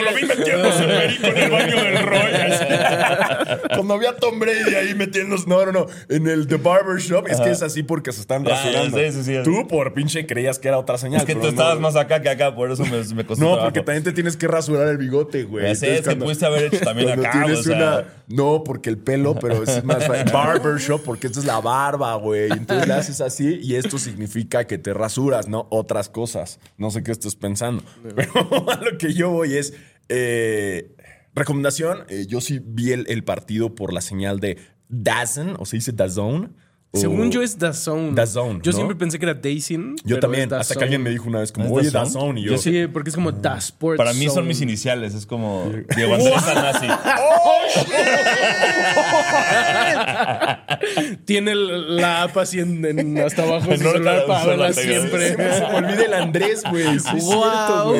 lo 0.00 0.12
vi 0.16 0.24
metiéndose 0.26 0.82
perico 0.84 1.26
en 1.28 1.36
el 1.38 1.50
baño 1.50 1.76
del. 1.84 2.02
Cuando 3.76 3.98
vi 3.98 4.06
a 4.06 4.16
Tom 4.16 4.38
Brady 4.40 4.74
ahí 4.74 4.94
metiéndose. 4.94 5.44
No, 5.48 5.64
no, 5.66 5.72
no. 5.72 5.86
En 6.08 6.26
el 6.26 6.46
The 6.46 6.56
Barber 6.56 6.98
Shop. 7.00 7.26
Es 7.28 7.40
que 7.40 7.50
es 7.50 7.62
así 7.62 7.82
porque 7.82 8.12
se 8.12 8.20
están 8.22 8.46
Ah, 8.46 8.50
rasurando. 8.50 8.98
sí, 8.98 9.12
sí, 9.12 9.22
sí. 9.24 9.36
Tú 9.44 9.66
por 9.68 9.92
pinche 9.94 10.26
creías 10.26 10.58
que 10.58 10.68
era 10.68 10.78
otra 10.78 10.98
señal. 10.98 11.20
Es 11.20 11.26
que 11.26 11.34
tú 11.34 11.42
no. 11.42 11.48
estabas 11.48 11.78
más 11.80 11.96
acá 11.96 12.20
que 12.22 12.28
acá, 12.28 12.54
por 12.54 12.70
eso 12.70 12.84
me, 12.84 13.02
me 13.14 13.24
costó 13.24 13.44
No, 13.44 13.50
trabajo. 13.52 13.64
porque 13.66 13.80
también 13.82 14.04
te 14.04 14.12
tienes 14.12 14.36
que 14.36 14.48
rasurar 14.48 14.88
el 14.88 14.98
bigote, 14.98 15.44
güey. 15.44 15.64
Ya 15.66 15.74
sé, 15.74 15.86
Entonces, 15.86 15.94
es 15.94 16.00
que 16.00 16.04
cuando- 16.06 16.24
pudiste 16.24 16.46
haber 16.46 16.64
hecho 16.74 16.84
también 16.84 17.10
acá, 17.10 17.30
tienes 17.32 17.58
o 17.60 17.62
sea. 17.62 17.76
una- 17.76 18.04
No, 18.28 18.64
porque 18.64 18.90
el 18.90 18.98
pelo, 18.98 19.34
pero 19.36 19.62
es 19.62 19.84
más 19.84 20.04
fácil. 20.06 20.32
Barbershop, 20.32 21.02
porque 21.04 21.26
esta 21.28 21.40
es 21.40 21.46
la 21.46 21.51
barba, 21.60 22.14
güey. 22.16 22.50
Entonces 22.52 22.86
le 22.88 22.94
haces 22.94 23.20
así 23.20 23.58
y 23.62 23.74
esto 23.76 23.98
significa 23.98 24.66
que 24.66 24.78
te 24.78 24.94
rasuras, 24.94 25.48
¿no? 25.48 25.66
Otras 25.70 26.08
cosas. 26.08 26.58
No 26.78 26.90
sé 26.90 27.02
qué 27.02 27.12
estás 27.12 27.34
pensando. 27.36 27.82
Pero 28.14 28.32
a 28.70 28.76
lo 28.76 28.98
que 28.98 29.12
yo 29.14 29.30
voy 29.30 29.56
es. 29.56 29.74
eh, 30.08 30.94
recomendación: 31.34 32.04
eh, 32.08 32.26
yo 32.28 32.40
sí 32.40 32.60
vi 32.64 32.92
el, 32.92 33.06
el 33.08 33.24
partido 33.24 33.74
por 33.74 33.92
la 33.92 34.00
señal 34.00 34.38
de 34.40 34.58
DAZN, 34.88 35.56
o 35.58 35.66
se 35.66 35.76
dice 35.76 35.92
DAZN. 35.92 36.54
o- 36.94 36.98
Según 36.98 37.30
yo 37.30 37.40
es 37.40 37.58
DAZN. 37.58 38.14
DAZN, 38.14 38.60
Yo 38.60 38.70
¿no? 38.72 38.76
siempre 38.76 38.94
pensé 38.96 39.18
que 39.18 39.24
era 39.24 39.32
Dazn. 39.32 39.96
Yo 40.04 40.16
pero 40.16 40.20
también, 40.20 40.44
es 40.48 40.52
hasta 40.52 40.74
que 40.74 40.84
alguien 40.84 41.02
me 41.02 41.08
dijo 41.08 41.26
una 41.26 41.40
vez 41.40 41.50
como, 41.50 41.80
¿Es 41.80 41.86
oye? 41.86 41.90
DAZN, 41.90 42.36
y 42.36 42.42
yo, 42.44 42.52
Yo 42.52 42.58
sí, 42.58 42.86
porque 42.92 43.08
es 43.08 43.14
como 43.16 43.32
Da 43.32 43.56
Sport 43.56 43.96
Para 43.96 44.12
mí 44.12 44.28
son 44.28 44.46
mis 44.46 44.60
iniciales, 44.60 45.14
es 45.14 45.24
como 45.24 45.72
Diego 45.96 46.16
Andrés 46.16 46.42
Sanasi. 46.42 46.86
Tiene 51.24 51.54
la 51.54 52.22
app 52.24 52.36
así 52.38 52.60
en, 52.60 52.84
en- 52.84 53.18
hasta 53.18 53.42
abajo 53.42 53.70
de 53.70 53.78
su 53.78 53.84
No, 53.84 53.92
celular 53.92 54.20
no, 54.22 54.26
para 54.26 54.46
verla 54.46 54.72
siempre. 54.72 55.30
Se 55.30 55.36
me 55.36 55.44
olvida 55.74 56.04
el 56.04 56.14
Andrés, 56.14 56.62
güey. 56.68 56.98
Sí, 56.98 57.16
es 57.16 57.24
Wow. 57.24 57.44
cierto, 57.44 57.94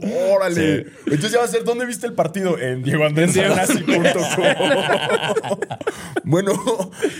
güey. 0.00 0.12
Órale. 0.32 0.86
Entonces 1.06 1.32
ya 1.32 1.38
va 1.38 1.44
a 1.44 1.48
ser, 1.48 1.64
¿dónde 1.64 1.86
viste 1.86 2.06
el 2.06 2.12
partido? 2.14 2.58
En 2.58 2.82
diegoandresanasi.com. 2.82 5.58
bueno, 6.24 6.52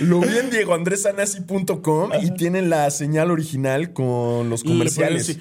lo 0.02 0.20
vi 0.20 0.38
en 0.38 0.50
diegoandresanasi.com 0.50 2.10
y 2.22 2.30
tienen 2.34 2.70
la 2.70 2.90
señal 2.90 3.30
original 3.30 3.92
con 3.92 4.50
los 4.50 4.62
comerciales. 4.64 5.38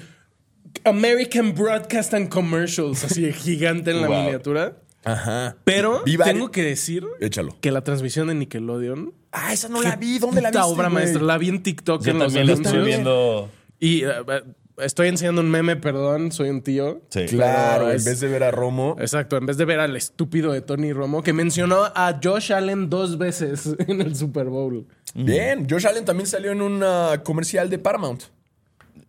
American 0.84 1.54
Broadcast 1.54 2.14
and 2.14 2.28
Commercials, 2.28 3.04
así 3.04 3.22
de 3.22 3.32
gigante 3.32 3.90
en 3.92 4.00
la 4.02 4.08
Wow. 4.08 4.22
miniatura. 4.22 4.76
Ajá. 5.04 5.56
Pero 5.64 6.02
Viva- 6.04 6.24
tengo 6.24 6.50
que 6.50 6.62
decir 6.62 7.04
Échalo. 7.20 7.56
que 7.60 7.70
la 7.70 7.82
transmisión 7.82 8.28
de 8.28 8.34
Nickelodeon. 8.34 9.12
Ah, 9.32 9.52
esa 9.52 9.68
no 9.68 9.82
la 9.82 9.96
vi. 9.96 10.18
¿Dónde 10.18 10.40
la 10.40 10.48
puta 10.50 10.60
viste, 10.60 10.74
obra 10.74 10.88
maestra. 10.88 11.22
La 11.22 11.38
vi 11.38 11.48
en 11.48 11.62
TikTok 11.62 12.02
Yo 12.02 12.12
en 12.12 12.18
los 12.18 12.32
también 12.32 12.46
lo 12.46 12.52
estoy 12.54 12.84
viendo. 12.84 13.50
Y 13.80 14.04
eh, 14.04 14.10
eh, 14.28 14.42
estoy 14.78 15.08
enseñando 15.08 15.40
un 15.40 15.50
meme, 15.50 15.76
perdón, 15.76 16.32
soy 16.32 16.48
un 16.50 16.62
tío. 16.62 17.02
Sí. 17.10 17.26
Claro, 17.26 17.90
en 17.90 18.02
vez 18.02 18.20
de 18.20 18.28
ver 18.28 18.44
a 18.44 18.50
Romo. 18.50 18.96
Exacto, 18.98 19.36
en 19.36 19.46
vez 19.46 19.56
de 19.56 19.64
ver 19.64 19.80
al 19.80 19.96
estúpido 19.96 20.52
de 20.52 20.60
Tony 20.60 20.92
Romo, 20.92 21.22
que 21.22 21.32
mencionó 21.32 21.84
a 21.94 22.18
Josh 22.22 22.52
Allen 22.52 22.88
dos 22.88 23.18
veces 23.18 23.74
en 23.86 24.00
el 24.00 24.16
Super 24.16 24.46
Bowl. 24.46 24.86
Bien, 25.14 25.66
Josh 25.68 25.86
Allen 25.86 26.04
también 26.04 26.26
salió 26.26 26.52
en 26.52 26.62
un 26.62 26.82
ah, 26.82 27.20
comercial 27.22 27.70
de 27.70 27.78
Paramount. 27.78 28.22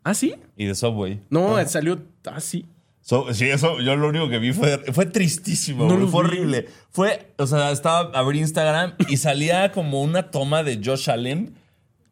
¿Ah, 0.04 0.14
sí? 0.14 0.36
Y 0.56 0.66
de 0.66 0.76
Subway. 0.76 1.20
No, 1.30 1.64
salió 1.68 2.00
así. 2.26 2.66
So- 3.08 3.32
sí, 3.36 3.46
eso 3.50 3.80
yo 3.82 3.96
lo 3.96 4.08
único 4.10 4.30
que 4.30 4.40
vi 4.40 4.52
fue, 4.52 4.80
fue 4.92 5.06
tristísimo, 5.06 5.86
No 5.88 6.08
fue 6.08 6.24
vi. 6.24 6.28
horrible. 6.30 6.66
Fue, 6.90 7.28
o 7.38 7.46
sea, 7.46 7.70
estaba 7.72 8.10
abrí 8.18 8.40
Instagram 8.40 8.96
y 9.10 9.18
salía 9.18 9.72
como 9.72 10.02
una 10.02 10.32
toma 10.32 10.64
de 10.64 10.82
Josh 10.84 11.12
Allen. 11.12 11.54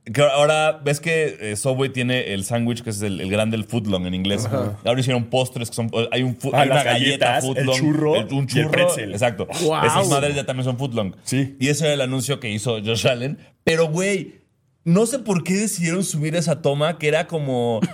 Que 0.06 0.22
ahora 0.22 0.82
ves 0.84 1.00
que 1.00 1.38
eh, 1.40 1.56
Subway 1.56 1.90
tiene 1.90 2.34
el 2.34 2.44
sándwich 2.44 2.84
que 2.84 2.90
es 2.92 3.02
el, 3.02 3.22
el 3.22 3.30
grande, 3.32 3.56
el 3.58 3.64
footlong 3.64 4.06
en 4.06 4.14
inglés. 4.14 4.46
Ahora 4.86 5.00
hicieron 5.00 5.24
postres 5.32 5.70
que 5.70 5.76
son. 5.76 5.90
Hay, 6.12 6.22
un, 6.24 6.38
Ah, 6.52 6.60
hay 6.62 6.70
una 6.70 6.84
galleta 6.84 7.26
galletas, 7.40 7.44
el 7.46 7.50
footlong. 7.56 7.76
churro 7.80 8.12
un 8.12 8.28
y 8.30 8.38
el 8.40 8.48
churro. 8.48 8.72
pretzel. 8.72 9.12
Exacto. 9.14 9.48
Guau. 9.64 9.86
Esas 9.88 10.08
madres 10.10 10.36
ya 10.36 10.46
también 10.46 10.66
son 10.66 10.78
footlong. 10.78 11.16
Sí. 11.24 11.56
Y 11.60 11.70
ese 11.70 11.86
era 11.86 11.94
el 11.94 12.02
anuncio 12.02 12.40
que 12.42 12.52
hizo 12.52 12.82
Josh 12.84 13.08
Allen. 13.08 13.40
Pero, 13.64 13.88
güey, 13.88 14.42
no 14.84 15.06
sé 15.06 15.20
por 15.20 15.44
qué 15.44 15.54
decidieron 15.54 16.04
subir 16.04 16.36
esa 16.36 16.62
toma 16.62 17.00
que 17.00 17.08
era 17.08 17.26
como. 17.26 17.80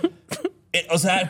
Eh, 0.72 0.86
o 0.90 0.98
sea, 0.98 1.28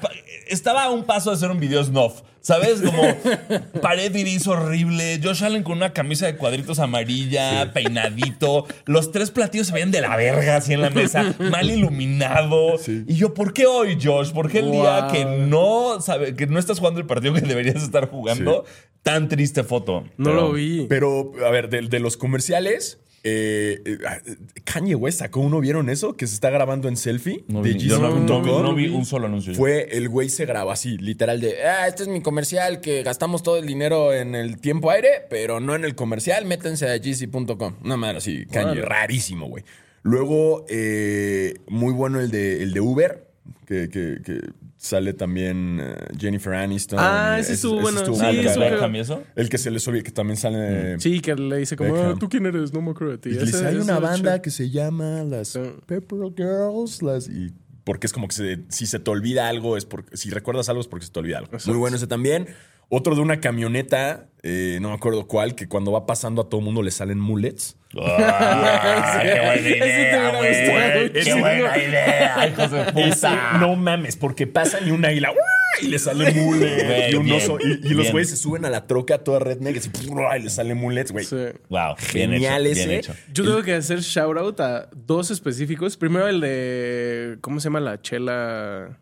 estaba 0.51 0.85
a 0.85 0.91
un 0.91 1.05
paso 1.05 1.31
de 1.31 1.37
hacer 1.37 1.51
un 1.51 1.61
video 1.61 1.83
snuff. 1.85 2.23
¿Sabes? 2.43 2.81
Como 2.81 3.03
pared 3.83 4.15
iris 4.15 4.47
horrible. 4.47 5.21
Josh 5.23 5.45
Allen 5.45 5.63
con 5.63 5.77
una 5.77 5.93
camisa 5.93 6.25
de 6.25 6.37
cuadritos 6.37 6.79
amarilla, 6.79 7.71
peinadito. 7.75 8.67
Los 8.87 9.13
tres 9.13 9.31
platillos 9.31 9.67
se 9.67 9.75
veían 9.75 9.91
de 9.91 10.01
la 10.01 10.17
verga 10.17 10.57
así 10.57 10.73
en 10.73 10.81
la 10.81 10.89
mesa, 10.89 11.35
mal 11.39 11.71
iluminado. 11.71 12.77
Y 13.07 13.15
yo, 13.15 13.35
¿por 13.35 13.53
qué 13.53 13.67
hoy, 13.67 13.99
Josh? 14.03 14.31
¿Por 14.33 14.51
qué 14.51 14.61
el 14.61 14.73
día 14.73 15.09
que 15.13 15.25
no 15.27 16.01
sabe, 16.01 16.35
que 16.35 16.47
no 16.47 16.59
estás 16.59 16.79
jugando 16.79 16.99
el 17.01 17.07
partido 17.07 17.35
que 17.35 17.43
deberías 17.43 17.83
estar 17.83 18.09
jugando? 18.09 18.65
Tan 19.03 19.29
triste 19.29 19.63
foto. 19.63 20.05
No 20.17 20.25
Pero- 20.31 20.35
lo 20.37 20.53
vi. 20.53 20.87
Pero, 20.89 21.33
a 21.47 21.51
ver, 21.51 21.69
de, 21.69 21.83
de 21.83 22.01
los 22.01 22.17
comerciales, 22.17 23.01
eh, 23.23 23.83
eh, 23.85 23.99
Kanye 24.65 24.95
West 24.95 25.19
sacó 25.19 25.41
uno, 25.41 25.61
¿vieron 25.61 25.91
eso? 25.91 26.17
Que 26.17 26.27
se 26.27 26.35
está 26.35 26.49
grabando 26.51 26.89
en 26.89 26.97
selfie 26.97 27.45
No 27.49 27.63
de 27.63 27.73
vi, 27.75 27.79
yo 27.81 27.99
no, 27.99 28.09
no 28.19 28.75
vi- 28.75 28.89
no 28.91 28.97
un 28.97 29.05
solo 29.05 29.27
anuncio. 29.27 29.55
Fue 29.55 29.89
el 29.97 30.09
güey 30.09 30.29
se 30.31 30.47
grabó 30.47 30.71
así, 30.71 30.97
literal 30.99 31.41
de, 31.41 31.63
ah, 31.65 31.87
este 31.87 32.03
es 32.05 32.09
mi 32.09 32.23
comercial 32.23 32.81
que 32.81 33.03
gastamos 33.03 33.43
todo 33.43 33.59
el 33.59 33.67
dinero 33.67 34.13
en 34.15 34.35
el 34.35 34.59
tiempo 34.61 34.91
aire, 34.91 35.27
pero 35.29 35.61
no 35.61 35.75
en 35.75 35.85
el 35.85 35.95
comercial, 35.95 36.47
métanse 36.47 36.89
a 36.89 36.97
GC.com. 36.99 37.75
Una 37.85 37.97
madre 37.97 38.19
así, 38.19 38.47
Kanye, 38.47 38.81
rarísimo, 38.83 39.49
güey. 39.49 39.65
Luego, 40.03 40.65
eh, 40.71 41.55
muy 41.69 41.93
bueno 41.93 42.21
el 42.21 42.31
de, 42.31 42.63
el 42.63 42.73
de 42.73 42.81
Uber, 42.81 43.27
que, 43.67 43.89
que- 43.91 44.19
que 44.25 44.41
sale 44.83 45.13
también 45.13 45.79
eh, 45.79 45.95
Jennifer 46.19 46.55
Aniston. 46.55 46.99
Ah, 47.01 47.37
ese 47.39 47.53
Es- 47.53 47.59
estuvo 47.59 47.81
bueno. 47.83 47.99
estuvo 47.99 48.17
Sí, 48.17 48.23
Ah, 48.25 48.31
¿el 48.31 48.37
que 49.51 49.59
se 49.59 49.71
le 49.71 49.79
subió, 49.79 50.03
que 50.03 50.11
también 50.11 50.39
sale... 50.39 50.99
Sí, 50.99 51.21
que 51.21 51.35
le 51.35 51.59
dice 51.59 51.77
como. 51.77 51.95
"Ah, 51.95 52.15
¿tú 52.19 52.29
quién 52.31 52.47
eres? 52.47 52.73
No 52.73 52.81
me 52.81 52.93
acuerdo 52.93 53.13
de 53.13 53.19
ti. 53.19 53.29
Y 53.29 53.33
le 53.33 53.39
Ese- 53.43 53.47
dice, 53.47 53.67
hay 53.67 53.75
ese 53.77 53.85
una 53.85 53.99
banda 53.99 54.41
que 54.41 54.51
se 54.51 54.71
llama 54.71 55.23
las 55.25 55.49
Sí. 55.49 55.61
Pepper 55.87 56.21
Girls. 56.35 57.03
Las, 57.03 57.29
y 57.29 57.53
porque 57.85 58.07
es 58.07 58.13
como 58.15 58.27
que 58.29 58.35
se- 58.35 58.61
si 58.69 58.87
se 58.87 58.99
te 58.99 59.11
olvida 59.11 59.49
algo, 59.49 59.77
es 59.77 59.85
porque 59.85 60.17
si 60.17 60.31
recuerdas 60.31 60.69
algo 60.71 60.81
es 60.81 60.89
porque 60.89 61.05
se 61.07 61.13
te 61.13 61.19
olvida 61.21 61.39
algo. 61.39 61.51
Muy 61.67 61.77
bueno 61.77 61.97
ese 61.97 62.07
también. 62.07 62.47
Otro 62.93 63.15
de 63.15 63.21
una 63.21 63.41
camioneta, 63.41 64.27
eh, 64.43 64.79
no 64.83 64.89
me 64.89 64.95
acuerdo 64.95 65.27
cuál, 65.29 65.55
que 65.55 65.69
cuando 65.69 65.93
va 65.93 66.07
pasando 66.07 66.43
a 66.43 66.49
todo 66.49 66.61
mundo 66.61 66.83
le 66.83 66.91
salen 66.91 67.21
mullets. 67.21 67.77
Ah, 67.97 69.21
qué 69.23 69.29
buena 69.29 69.55
Ese 69.55 69.63
te 69.71 69.77
idea, 69.77 70.31
hubiera 70.31 70.39
güey. 70.39 70.51
gustado 70.51 71.03
un 71.05 71.09
Qué 71.13 71.21
chingo. 71.23 71.39
buena 71.39 71.79
idea, 71.79 72.49
hijos 72.49 72.71
de 72.73 72.81
Ese, 72.83 72.93
puta. 72.93 73.59
no 73.61 73.77
mames, 73.77 74.17
porque 74.17 74.47
pasan 74.47 74.89
y 74.89 74.91
un 74.91 75.05
águila 75.05 75.33
y 75.81 75.87
le 75.87 75.99
sale 76.01 76.33
mullet. 76.33 76.85
Güey, 76.85 77.13
y 77.13 77.15
un 77.15 77.25
bien, 77.27 77.37
oso. 77.37 77.59
Y, 77.61 77.87
y 77.87 77.95
los 77.95 78.11
güeyes 78.11 78.29
se 78.31 78.37
suben 78.37 78.65
a 78.65 78.71
la 78.71 78.87
troca 78.89 79.19
toda 79.19 79.39
redneck 79.39 79.77
y, 79.77 80.09
y 80.39 80.43
le 80.43 80.51
sale 80.51 80.75
mullets, 80.75 81.13
güey. 81.13 81.25
Sí. 81.25 81.37
Wow, 81.69 81.95
bien 82.13 82.33
Genial 82.33 82.67
hecho, 82.67 82.73
ese. 82.73 82.87
bien 82.89 82.99
hecho. 82.99 83.15
Yo 83.33 83.45
tengo 83.45 83.63
que 83.63 83.75
hacer 83.75 84.01
shout 84.01 84.37
out 84.37 84.61
a 84.61 84.89
dos 84.95 85.31
específicos. 85.31 85.97
Primero 85.97 86.27
el 86.27 86.41
de. 86.41 87.39
¿Cómo 87.41 87.61
se 87.61 87.65
llama 87.69 87.79
la 87.81 88.03
chela? 88.03 88.99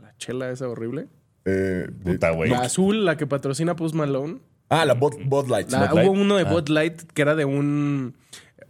La 0.00 0.16
chela 0.16 0.50
esa 0.50 0.68
horrible. 0.68 1.08
Eh, 1.44 1.88
Puta, 2.04 2.30
güey. 2.30 2.50
La 2.50 2.60
azul, 2.60 3.04
la 3.04 3.16
que 3.16 3.26
patrocina 3.26 3.74
Post 3.76 3.94
Malone. 3.94 4.38
ah, 4.68 4.84
la 4.84 4.94
Bud, 4.94 5.14
Bud 5.24 5.48
Light. 5.48 5.70
La- 5.70 5.86
Bud 5.88 5.94
Light? 5.96 6.08
hubo 6.08 6.20
uno 6.20 6.36
de 6.36 6.42
Ah. 6.46 6.50
Bud 6.52 6.68
Light 6.68 7.02
que 7.12 7.22
era 7.22 7.34
de 7.34 7.44
un. 7.44 8.14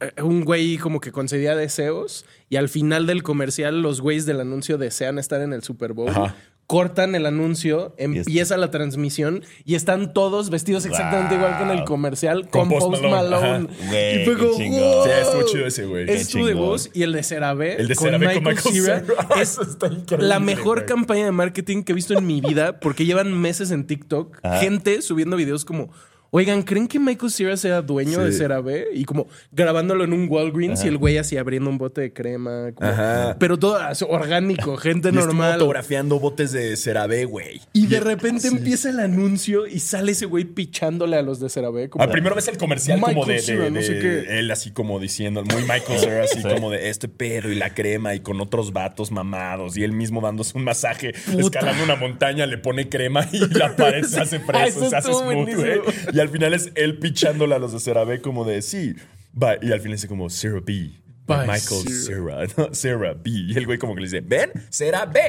eh, 0.01 0.23
Un 0.23 0.45
güey 0.45 0.79
como 0.79 1.01
que 1.01 1.13
concedía 1.13 1.55
deseos 1.55 2.25
y 2.49 2.57
al 2.57 2.69
final 2.69 3.07
del 3.07 3.23
comercial 3.23 3.83
los 3.83 4.01
güeyes 4.01 4.27
del 4.27 4.41
anuncio 4.41 4.79
desean 4.79 5.19
estar 5.19 5.41
en 5.43 5.53
el 5.53 5.63
Super 5.63 5.93
Bowl. 5.93 6.09
Ajá. 6.09 6.35
Cortan 6.67 7.15
el 7.15 7.27
anuncio, 7.27 7.95
empieza 7.99 8.57
la 8.57 8.71
transmisión 8.71 9.43
y 9.65 9.75
están 9.75 10.15
todos 10.15 10.51
vestidos 10.51 10.87
exactamente 10.87 11.35
igual 11.35 11.59
que 11.59 11.65
en 11.65 11.71
el 11.71 11.85
comercial 11.85 12.49
con, 12.49 12.69
Con 12.69 12.79
Post 12.79 13.03
Malone, 13.03 13.69
y 13.81 14.25
fue 14.25 14.39
como, 14.39 14.53
wow. 14.53 15.05
Sí, 15.05 15.11
estuvo 15.21 15.43
chido 15.47 15.67
ese, 15.67 15.85
güey. 15.87 16.11
Es 16.11 16.33
de 16.33 16.55
voz 16.55 16.91
y 16.95 17.03
el 17.03 17.13
de 17.13 17.23
CeraVe. 17.23 17.77
El 17.77 17.89
de 17.89 17.97
con 17.97 18.11
CeraVe 18.11 18.35
con 18.35 18.45
Michael 18.45 18.59
Cera. 18.59 19.01
Cera. 19.01 19.29
Es 19.43 19.59
increíble, 19.59 20.29
la 20.29 20.41
mejor 20.41 20.87
campaña 20.87 21.25
de 21.25 21.33
marketing 21.33 21.83
que 21.83 21.93
he 21.93 21.95
visto 21.95 22.17
en 22.17 22.27
mi 22.27 22.41
vida 22.41 22.81
porque 22.81 23.05
llevan 23.05 23.39
meses 23.39 23.71
en 23.71 23.87
TikTok. 23.87 24.39
Ajá. 24.43 24.59
Gente 24.59 25.03
subiendo 25.03 25.37
videos 25.37 25.65
como. 25.65 25.91
Oigan, 26.35 26.63
¿creen 26.63 26.89
que 26.89 26.99
Michael 26.99 27.31
Cera 27.31 27.57
sea 27.59 27.83
dueño 27.83 28.19
Sí. 28.21 28.25
de 28.25 28.33
CeraVe? 28.33 28.87
Y 28.95 29.05
como 29.05 29.27
grabándolo 29.51 30.05
en 30.05 30.15
un 30.15 30.27
Walgreens 30.31 30.83
y 30.83 30.89
el 30.89 30.97
güey 30.97 31.19
así 31.19 31.37
abriendo 31.37 31.69
un 31.69 31.77
bote 31.77 32.01
de 32.01 32.13
crema. 32.15 32.73
como- 32.75 32.89
Ajá. 32.91 33.37
Pero 33.39 33.59
todo 33.59 33.77
así, 33.77 34.05
orgánico, 34.09 34.77
gente 34.79 35.09
Y 35.09 35.11
estuvo 35.11 35.27
normal. 35.27 35.53
fotografiando 35.59 36.19
botes 36.19 36.53
de 36.53 36.75
CeraVe, 36.79 37.27
güey. 37.27 37.61
Y 37.75 37.87
de 37.87 38.01
repente 38.01 38.49
empieza 38.49 38.89
el 38.89 39.01
anuncio 39.01 39.67
y 39.67 39.79
sale 39.81 40.13
ese 40.13 40.25
güey 40.25 40.45
pichándole 40.45 41.17
a 41.17 41.23
los 41.23 41.39
de 41.39 41.51
CeraVe. 41.51 41.91
Como, 41.91 42.03
Al 42.03 42.11
primero 42.11 42.35
ves 42.35 42.49
el 42.49 42.57
comercial 42.57 42.99
como 42.99 43.13
Michael 43.25 43.27
de, 43.29 43.35
de- 43.35 43.41
Cera, 43.43 43.69
no 43.71 43.77
de 43.79 43.83
sé 43.83 43.99
qué. 43.99 44.39
él 44.39 44.51
así 44.51 44.71
como 44.71 44.99
diciendo, 45.01 45.45
muy 45.45 45.63
Michael 45.65 45.99
Cera, 46.01 46.25
así 46.25 46.41
como 46.43 46.71
de 46.71 46.89
este 46.89 47.09
pedo 47.09 47.51
y 47.51 47.57
la 47.57 47.75
crema 47.75 48.15
y 48.15 48.21
con 48.21 48.41
otros 48.41 48.73
vatos 48.73 49.11
mamados 49.11 49.77
y 49.77 49.85
él 49.85 49.93
mismo 49.93 50.23
dándose 50.23 50.57
un 50.57 50.65
masaje, 50.65 51.13
escalando 51.39 51.85
una 51.85 51.97
montaña, 51.97 52.47
le 52.47 52.57
pone 52.57 52.89
crema 52.89 53.29
y 53.33 53.39
la 53.55 53.77
pared 53.77 54.05
se 54.05 54.19
hace 54.19 54.37
Ah, 54.37 54.47
preso, 54.47 54.79
eso 54.81 54.89
se 54.91 54.97
hace 54.97 55.13
smooth, 55.13 55.55
güey. 55.55 56.22
Al 56.23 56.29
final 56.31 56.55
es 56.55 56.73
él 56.75 56.99
pichándole 56.99 57.55
a 57.55 57.59
los 57.59 57.73
de 57.73 57.81
CeraVe 57.81 58.21
como 58.21 58.45
de 58.45 58.63
sí, 58.63 58.95
va, 59.41 59.57
y 59.61 59.73
al 59.73 59.81
final 59.81 59.97
dice 59.97 60.09
como 60.09 60.31
Cera 60.31 60.61
B. 60.65 60.91
By 61.25 61.47
Michael 61.47 61.89
Cera. 61.89 62.47
Cera, 62.47 62.47
no, 62.57 62.75
B. 63.15 63.31
Y 63.31 63.57
el 63.57 63.67
güey 63.67 63.79
como 63.79 63.95
que 63.95 64.01
le 64.01 64.07
dice, 64.07 64.21
ven, 64.21 64.51
Cera 64.71 65.07
B. 65.07 65.21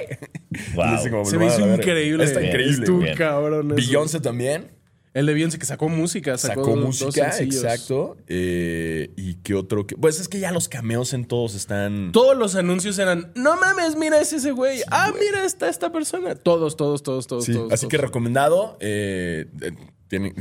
Wow. 0.74 0.86
Y 0.86 0.90
le 0.90 0.98
dice 0.98 1.10
como, 1.12 1.26
Se 1.26 1.34
"Lo 1.36 1.40
me 1.42 1.48
hizo 1.48 1.66
ver". 1.68 1.80
increíble. 1.80 2.24
Está 2.24 2.42
increíble. 2.44 2.92
Bien. 2.92 3.18
cabrón. 3.18 3.68
Beyoncé 3.70 4.20
también. 4.20 4.72
El 5.14 5.28
de 5.28 5.34
Beyoncé 5.36 5.60
que 5.60 5.66
sacó 5.66 5.90
música. 5.90 6.38
Sacó, 6.40 6.76
música, 6.76 7.38
exacto. 7.40 8.18
Eh, 8.28 9.12
y 9.16 9.36
qué 9.36 9.54
otro. 9.54 9.86
que- 9.86 9.96
Pues 9.96 10.20
es 10.20 10.28
que 10.28 10.40
ya 10.40 10.52
los 10.52 10.68
cameos 10.70 11.14
en 11.14 11.26
todos 11.26 11.54
están. 11.54 12.12
Todos 12.12 12.36
los 12.36 12.56
anuncios 12.56 12.98
eran, 12.98 13.32
no 13.36 13.56
mames, 13.58 13.96
mira 13.96 14.20
es 14.20 14.34
ese 14.34 14.52
güey. 14.52 14.82
ah, 14.90 15.12
mira, 15.20 15.46
está 15.46 15.70
esta 15.70 15.92
persona. 15.92 16.34
Todos, 16.36 16.76
todos, 16.78 17.04
todos, 17.04 17.28
todos. 17.28 17.46
Sí, 17.46 17.54
todos, 17.54 17.72
así 17.74 17.88
que 17.88 17.98
recomendado. 17.98 18.78
eh, 18.80 19.46
tiene- 20.08 20.34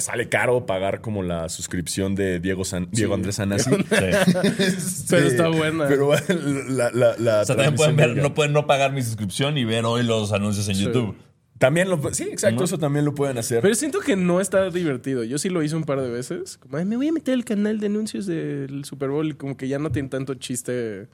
sale 0.00 0.28
caro 0.28 0.66
pagar 0.66 1.00
como 1.00 1.22
la 1.22 1.48
suscripción 1.48 2.14
de 2.14 2.38
Diego, 2.40 2.64
San- 2.64 2.88
Diego 2.92 3.14
Andrés 3.14 3.36
Sanasi. 3.36 3.70
Sí. 3.86 5.04
Pero 5.10 5.26
está 5.26 5.48
buena. 5.48 5.86
Pero 5.88 6.10
la, 6.68 6.90
la, 6.92 7.16
la 7.18 7.40
O 7.42 7.44
sea, 7.44 7.56
también 7.56 7.74
transmisión 7.74 7.76
pueden 7.76 7.96
ver, 7.96 8.06
gringa. 8.10 8.22
no 8.22 8.34
pueden 8.34 8.52
no 8.52 8.66
pagar 8.66 8.92
mi 8.92 9.02
suscripción 9.02 9.56
y 9.58 9.64
ver 9.64 9.84
hoy 9.84 10.02
los 10.04 10.32
anuncios 10.32 10.68
en 10.68 10.76
YouTube. 10.76 11.16
También 11.58 11.88
lo. 11.88 12.12
Sí, 12.12 12.24
exacto, 12.24 12.64
eso 12.64 12.78
también 12.78 13.04
lo 13.04 13.14
pueden 13.14 13.38
hacer. 13.38 13.62
Pero 13.62 13.74
siento 13.74 14.00
que 14.00 14.14
no 14.16 14.40
está 14.40 14.68
divertido. 14.70 15.24
Yo 15.24 15.38
sí 15.38 15.48
lo 15.48 15.62
hice 15.62 15.74
un 15.76 15.84
par 15.84 16.00
de 16.02 16.10
veces. 16.10 16.58
Como, 16.58 16.76
"Ay, 16.76 16.84
me 16.84 16.96
voy 16.96 17.08
a 17.08 17.12
meter 17.12 17.34
al 17.34 17.44
canal 17.44 17.80
de 17.80 17.86
anuncios 17.86 18.26
del 18.26 18.84
Super 18.84 19.08
Bowl. 19.10 19.26
Y 19.30 19.34
como 19.34 19.56
que 19.56 19.66
ya 19.68 19.78
no 19.78 19.90
tiene 19.90 20.08
tanto 20.10 20.34
chiste 20.34 21.08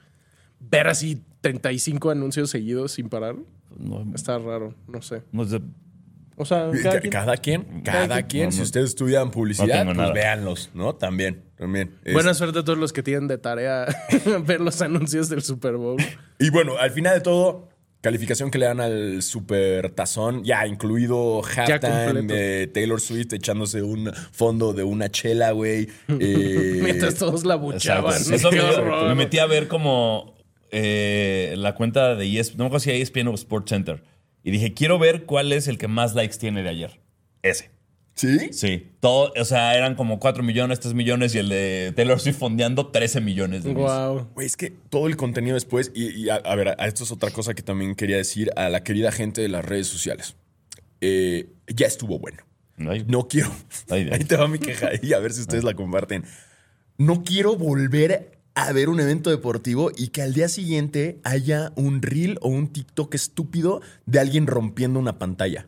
ver 0.59 0.87
así 0.87 1.21
35 1.41 2.09
anuncios 2.09 2.49
seguidos 2.49 2.91
sin 2.93 3.09
parar. 3.09 3.35
No, 3.77 4.05
Está 4.13 4.37
raro, 4.37 4.75
no 4.87 5.01
sé. 5.01 5.23
no 5.31 5.45
sé. 5.45 5.61
O 6.35 6.45
sea, 6.45 6.71
Ca- 6.71 6.81
cada 6.81 6.99
quien- 6.99 7.11
cada 7.11 7.37
quien, 7.37 7.63
cada 7.83 8.07
Cada 8.07 8.23
quien. 8.27 8.45
No, 8.45 8.51
Si 8.51 8.57
no. 8.57 8.63
ustedes 8.63 8.89
estudian 8.89 9.29
publicidad, 9.31 9.85
pues 9.85 9.95
nada. 9.97 10.13
véanlos, 10.13 10.71
¿no? 10.73 10.95
También, 10.95 11.43
también. 11.57 11.91
Es- 12.03 12.13
Buena 12.13 12.33
suerte 12.33 12.59
a 12.59 12.63
todos 12.63 12.79
los 12.79 12.91
que 12.91 13.03
tienen 13.03 13.27
de 13.27 13.37
tarea 13.37 13.85
ver 14.47 14.59
los 14.59 14.81
anuncios 14.81 15.29
del 15.29 15.41
Super 15.43 15.75
Bowl. 15.77 15.97
Y 16.39 16.49
bueno, 16.49 16.77
al 16.79 16.89
final 16.91 17.13
de 17.15 17.21
todo, 17.21 17.69
calificación 18.03 18.51
que 18.51 18.57
le 18.57 18.65
dan 18.65 18.81
al 18.81 19.23
super 19.23 19.89
tazón, 19.91 20.43
ya 20.43 20.67
incluido 20.67 21.41
halftime 21.41 22.23
de 22.23 22.67
Taylor 22.67 22.99
Swift 22.99 23.31
echándose 23.31 23.81
un 23.81 24.11
fondo 24.33 24.73
de 24.73 24.83
una 24.83 25.09
chela, 25.09 25.51
güey. 25.51 25.87
Eh, 26.19 26.79
Mientras 26.83 27.15
todos 27.15 27.45
la 27.45 27.55
buchaban. 27.55 28.13
Exacto. 28.13 28.35
Eso 28.35 28.49
Qué 28.49 29.07
me, 29.07 29.15
metí 29.15 29.39
a 29.39 29.45
ver 29.45 29.69
como 29.69 30.35
eh, 30.69 31.55
la 31.57 31.75
cuenta 31.75 32.15
de 32.15 32.25
ESPN, 32.37 32.57
no 32.57 32.63
me 32.65 32.67
acuerdo 32.67 32.83
si 32.83 32.91
ESPN 32.91 33.29
o 33.29 33.35
Sports 33.35 33.69
Center. 33.69 34.03
Y 34.43 34.51
dije, 34.51 34.73
quiero 34.73 34.99
ver 34.99 35.23
cuál 35.23 35.53
es 35.53 35.69
el 35.69 35.77
que 35.77 35.87
más 35.87 36.13
likes 36.13 36.37
tiene 36.37 36.61
de 36.61 36.69
ayer. 36.69 36.99
Ese. 37.41 37.71
¿Sí? 38.15 38.49
Sí. 38.53 38.87
Todo, 38.99 39.33
o 39.39 39.45
sea, 39.45 39.75
eran 39.75 39.95
como 39.95 40.19
4 40.19 40.43
millones, 40.43 40.79
3 40.79 40.93
millones 40.93 41.33
y 41.33 41.39
el 41.39 41.49
de 41.49 41.93
Taylor 41.95 42.19
Swift 42.19 42.37
fondeando 42.37 42.87
13 42.87 43.21
millones 43.21 43.63
de. 43.63 43.73
Wow. 43.73 44.27
Güey, 44.35 44.45
es 44.47 44.55
que 44.55 44.69
todo 44.69 45.07
el 45.07 45.17
contenido 45.17 45.55
después, 45.55 45.91
y, 45.95 46.09
y 46.11 46.29
a, 46.29 46.35
a 46.35 46.55
ver, 46.55 46.69
a- 46.69 46.85
esto 46.85 47.03
es 47.03 47.11
otra 47.11 47.31
cosa 47.31 47.53
que 47.55 47.63
también 47.63 47.95
quería 47.95 48.17
decir 48.17 48.51
a 48.55 48.69
la 48.69 48.83
querida 48.83 49.11
gente 49.11 49.41
de 49.41 49.49
las 49.49 49.65
redes 49.65 49.87
sociales. 49.87 50.35
Eh, 51.01 51.49
ya 51.67 51.87
estuvo 51.87 52.19
bueno. 52.19 52.43
Ay, 52.77 53.03
No 53.07 53.27
quiero. 53.27 53.51
Ay. 53.89 54.09
Ahí 54.11 54.23
te 54.23 54.35
va 54.37 54.47
mi 54.47 54.59
queja 54.59 54.89
y 55.01 55.13
a 55.13 55.19
ver 55.19 55.33
si 55.33 55.41
ustedes 55.41 55.63
la 55.63 55.73
comparten. 55.73 56.23
No 56.97 57.23
quiero 57.23 57.55
volver 57.55 58.39
a 58.55 58.71
ver 58.71 58.89
un 58.89 58.99
evento 58.99 59.31
deportivo 59.31 59.91
y 59.97 60.09
que 60.09 60.21
al 60.21 60.33
día 60.35 60.47
siguiente 60.47 61.19
haya 61.23 61.71
un 61.75 62.03
reel 62.03 62.37
o 62.41 62.49
un 62.49 62.67
TikTok 62.71 63.15
estúpido 63.15 63.81
de 64.05 64.19
alguien 64.19 64.45
rompiendo 64.45 64.99
una 64.99 65.17
pantalla. 65.17 65.67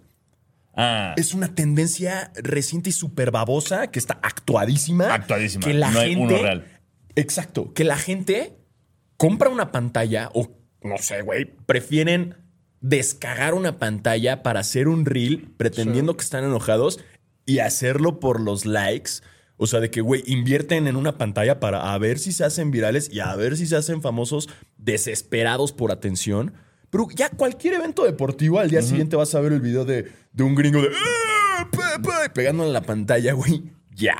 Ah, 0.76 1.14
Es 1.18 1.34
una 1.34 1.56
tendencia 1.56 2.32
reciente 2.36 2.90
y 2.90 2.94
súper 2.94 3.32
babosa 3.32 3.88
que 3.88 4.00
está 4.00 4.20
actuadísima. 4.22 5.14
Actuadísima. 5.14 5.66
Que 5.66 5.74
la 5.74 5.92
No 5.92 6.00
hay 6.00 6.16
gente, 6.16 6.34
uno 6.34 6.44
real. 6.44 6.68
Exacto. 7.16 7.74
Que 7.74 7.84
la 7.84 7.98
gente 7.98 8.58
compra 9.18 9.50
una 9.50 9.72
pantalla 9.72 10.30
o, 10.34 10.50
no 10.84 10.98
sé, 10.98 11.22
güey, 11.22 11.46
prefieren 11.66 12.36
descargar 12.82 13.54
una 13.54 13.80
pantalla 13.80 14.44
para 14.44 14.60
hacer 14.60 14.88
un 14.88 15.06
reel 15.06 15.54
pretendiendo 15.58 16.18
que 16.18 16.24
están 16.24 16.44
enojados 16.44 17.00
y 17.46 17.60
hacerlo 17.60 18.20
por 18.20 18.42
los 18.42 18.66
likes. 18.66 19.12
O 19.58 19.68
sea, 19.68 19.80
de 19.80 19.90
que, 19.90 20.02
güey, 20.02 20.24
invierten 20.28 20.88
en 20.88 20.98
una 20.98 21.18
pantalla 21.18 21.62
para 21.62 21.94
a 21.94 21.98
ver 21.98 22.20
si 22.20 22.34
se 22.34 22.44
hacen 22.44 22.72
virales 22.72 23.10
y 23.12 23.22
a 23.22 23.34
ver 23.36 23.56
si 23.56 23.66
se 23.66 23.78
hacen 23.78 24.02
famosos 24.02 24.50
desesperados 24.78 25.72
por 25.72 25.92
atención. 25.92 26.54
Pero 26.96 27.08
ya 27.14 27.30
cualquier 27.30 27.74
evento 27.74 28.06
deportivo, 28.06 28.58
al 28.58 28.70
día 28.70 28.82
siguiente 28.82 29.18
vas 29.18 29.36
a 29.36 29.42
ver 29.42 29.52
el 29.52 29.60
video 29.60 29.84
de, 29.84 30.10
de 30.32 30.44
un 30.44 30.56
gringo 30.56 30.82
de 30.82 30.88
"Ah, 30.96 31.68
pa, 31.70 32.02
pa", 32.02 32.34
pegándole 32.34 32.70
a 32.70 32.74
la 32.74 32.84
pantalla, 32.84 33.34
güey. 33.34 33.64
Ya. 33.94 34.16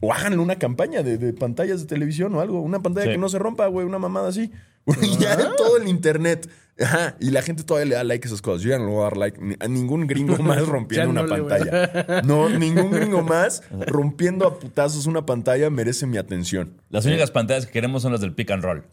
O 0.00 0.14
háganle 0.14 0.38
una 0.38 0.56
campaña 0.58 1.02
de, 1.02 1.18
de 1.18 1.34
pantallas 1.34 1.80
de 1.82 1.86
televisión 1.86 2.34
o 2.34 2.40
algo. 2.40 2.62
Una 2.62 2.80
pantalla 2.80 3.04
Sí. 3.08 3.12
que 3.12 3.18
no 3.18 3.28
se 3.28 3.38
rompa, 3.38 3.66
güey. 3.66 3.84
Una 3.86 3.98
mamada 3.98 4.28
así. 4.28 4.50
Y 5.02 5.18
ya 5.18 5.34
en 5.34 5.54
todo 5.58 5.76
el 5.76 5.86
internet. 5.86 6.48
Ajá. 6.80 7.16
Y 7.20 7.30
la 7.30 7.42
gente 7.42 7.62
todavía 7.62 7.90
le 7.90 7.94
da 7.96 8.04
like 8.04 8.26
a 8.26 8.28
esas 8.28 8.40
cosas. 8.40 8.62
Yo 8.62 8.70
ya 8.70 8.78
no 8.78 8.86
le 8.86 8.90
voy 8.92 9.00
a 9.00 9.04
dar 9.04 9.16
like 9.18 9.38
a 9.60 9.68
ningún 9.68 10.06
gringo 10.06 10.38
más 10.42 10.66
rompiendo 10.66 11.10
una 11.10 11.26
pantalla. 11.26 12.22
No, 12.22 12.48
ningún 12.48 12.90
gringo 12.90 13.22
más 13.34 13.62
rompiendo 13.70 14.46
a 14.46 14.58
putazos 14.58 15.04
una 15.04 15.26
pantalla 15.26 15.68
merece 15.68 16.06
mi 16.06 16.16
atención. 16.16 16.80
Las 16.88 17.04
únicas 17.04 17.30
pantallas 17.30 17.66
que 17.66 17.72
queremos 17.72 18.00
son 18.00 18.12
las 18.12 18.22
del 18.22 18.32
pick 18.34 18.50
and 18.50 18.62
roll. 18.64 18.84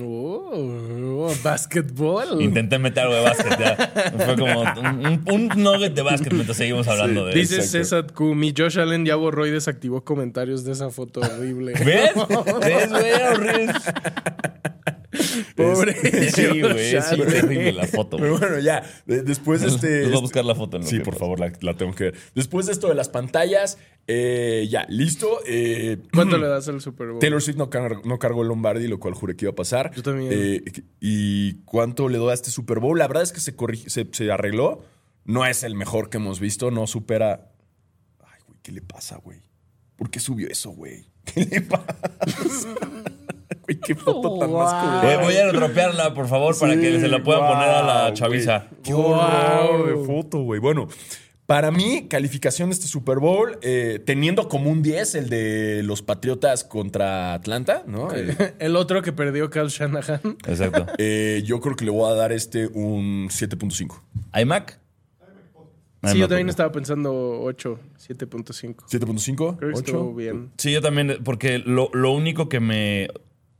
Oh, 0.00 1.30
basketball. 1.44 2.40
Intenté 2.40 2.78
meter 2.78 3.02
algo 3.04 3.14
de 3.16 3.20
básquet. 3.22 3.58
ya. 3.58 4.12
Fue 4.24 4.36
como 4.36 4.62
un, 4.62 5.22
un- 5.30 5.48
nugget 5.62 5.94
de 5.94 6.00
básquet 6.02 6.32
mientras 6.32 6.56
seguimos 6.56 6.88
hablando 6.88 7.26
de 7.26 7.34
Dice. 7.34 7.60
César 7.62 8.06
Q, 8.12 8.34
mi 8.34 8.54
Josh 8.56 8.78
Allen 8.78 9.04
ya 9.04 9.16
borró 9.16 9.46
y 9.46 9.50
desactivó 9.50 10.02
comentarios 10.02 10.64
de 10.64 10.72
esa 10.72 10.88
foto 10.90 11.20
horrible. 11.20 11.72
¿Ves? 11.84 12.10
¿Ves, 12.64 12.90
güey? 12.90 13.12
Horrible. 13.34 13.72
Pobre 15.56 16.30
Sí, 16.30 16.60
güey. 16.60 16.90
Sí, 16.90 16.96
Allen. 16.96 17.28
terrible 17.28 17.72
la 17.72 17.86
foto, 17.86 18.16
Pero 18.20 18.38
bueno, 18.38 18.58
ya. 18.60 18.82
de- 19.06 19.22
después 19.22 19.60
de 19.60 19.68
este. 19.68 20.00
Les 20.00 20.08
voy 20.08 20.18
a 20.18 20.20
buscar 20.22 20.44
la 20.44 20.54
foto 20.54 20.78
en 20.78 20.84
lo 20.84 20.88
Sí, 20.88 20.98
que 20.98 21.04
por 21.04 21.14
pasa. 21.14 21.20
favor, 21.26 21.38
la, 21.40 21.52
la 21.60 21.74
tengo 21.76 21.94
que 21.94 22.04
ver. 22.04 22.14
Después 22.34 22.64
de 22.66 22.72
esto 22.72 22.88
de 22.88 22.94
las 22.94 23.10
pantallas, 23.10 23.76
eh, 24.06 24.66
ya, 24.70 24.84
listo. 24.88 25.38
Eh, 25.46 25.98
¿Cuánto 26.12 26.36
le 26.38 26.46
das 26.48 26.68
al 26.68 26.80
Super 26.80 27.08
Bowl? 27.08 27.18
Taylor 27.20 27.40
Swift 27.40 27.56
no, 27.56 27.70
car- 27.70 28.04
no 28.04 28.18
cargó 28.18 28.42
el 28.42 28.48
Lombardi, 28.48 28.88
lo 28.88 28.98
cual 28.98 29.14
juré 29.14 29.36
que 29.36 29.44
iba 29.46 29.52
a 29.52 29.54
pasar. 29.54 29.92
Yo 29.94 30.02
también. 30.02 30.30
Eh, 30.34 30.62
¿Y 31.00 31.54
cuánto 31.64 32.08
le 32.08 32.18
doy 32.18 32.30
a 32.30 32.34
este 32.34 32.50
Super 32.50 32.78
Bowl? 32.80 32.98
La 32.98 33.06
verdad 33.08 33.22
es 33.22 33.32
que 33.32 33.40
se, 33.40 33.54
se, 33.86 34.08
se 34.10 34.32
arregló. 34.32 34.84
No 35.24 35.46
es 35.46 35.62
el 35.62 35.74
mejor 35.76 36.10
que 36.10 36.16
hemos 36.18 36.40
visto, 36.40 36.70
no 36.72 36.86
supera. 36.86 37.52
Ay, 38.20 38.40
güey, 38.48 38.58
¿qué 38.62 38.72
le 38.72 38.82
pasa, 38.82 39.18
güey? 39.18 39.38
¿Por 39.96 40.10
qué 40.10 40.18
subió 40.18 40.48
eso, 40.48 40.70
güey? 40.70 41.06
¿Qué 41.24 41.44
le 41.44 41.60
pasa? 41.60 41.86
Güey, 43.64 43.78
qué 43.78 43.94
foto 43.94 44.38
tan 44.38 44.52
más 44.52 45.04
Eh, 45.04 45.18
voy 45.22 45.36
a 45.36 45.46
dropearla, 45.52 46.14
por 46.14 46.26
favor, 46.26 46.58
para 46.58 46.74
que 46.74 46.98
se 46.98 47.06
la 47.06 47.22
puedan 47.22 47.42
Sí, 47.42 47.52
poner 47.52 47.68
a 47.68 47.82
la 48.08 48.12
chaviza. 48.14 48.58
güey. 48.70 48.82
Qué 48.82 48.94
horror 48.94 49.86
de 50.00 50.04
foto, 50.06 50.38
güey. 50.42 50.58
Bueno, 50.58 50.88
para 51.52 51.70
mí, 51.70 52.06
calificación 52.08 52.70
de 52.70 52.72
este 52.76 52.86
Super 52.86 53.18
Bowl, 53.18 53.58
eh, 53.60 54.00
teniendo 54.06 54.48
como 54.48 54.70
un 54.70 54.82
10 54.82 55.16
el 55.16 55.28
de 55.28 55.82
los 55.82 56.00
Patriotas 56.00 56.64
contra 56.64 57.34
Atlanta, 57.34 57.84
¿no? 57.86 58.10
Eh, 58.10 58.54
El 58.58 58.74
otro 58.74 59.02
que 59.02 59.12
perdió 59.12 59.50
Kyle 59.50 59.68
Shanahan. 59.68 60.38
Exacto. 60.46 60.86
eh, 60.98 61.42
yo 61.44 61.60
creo 61.60 61.76
que 61.76 61.84
le 61.84 61.90
voy 61.90 62.10
a 62.10 62.14
dar 62.14 62.32
este 62.32 62.68
un 62.68 63.28
7.5. 63.28 64.00
¿iMac? 64.40 64.80
Sí, 66.04 66.16
yo 66.20 66.26
también 66.26 66.48
estaba 66.48 66.72
pensando 66.72 67.42
8, 67.42 67.78
7.5. 67.98 68.76
¿7.5? 68.90 69.56
Creo 69.58 69.58
que 69.58 69.66
¿8? 69.66 69.78
estuvo 69.84 70.14
bien. 70.14 70.52
Sí, 70.56 70.72
yo 70.72 70.80
también, 70.80 71.18
porque 71.22 71.58
lo, 71.58 71.90
lo 71.92 72.12
único 72.12 72.48
que 72.48 72.60
me. 72.60 73.08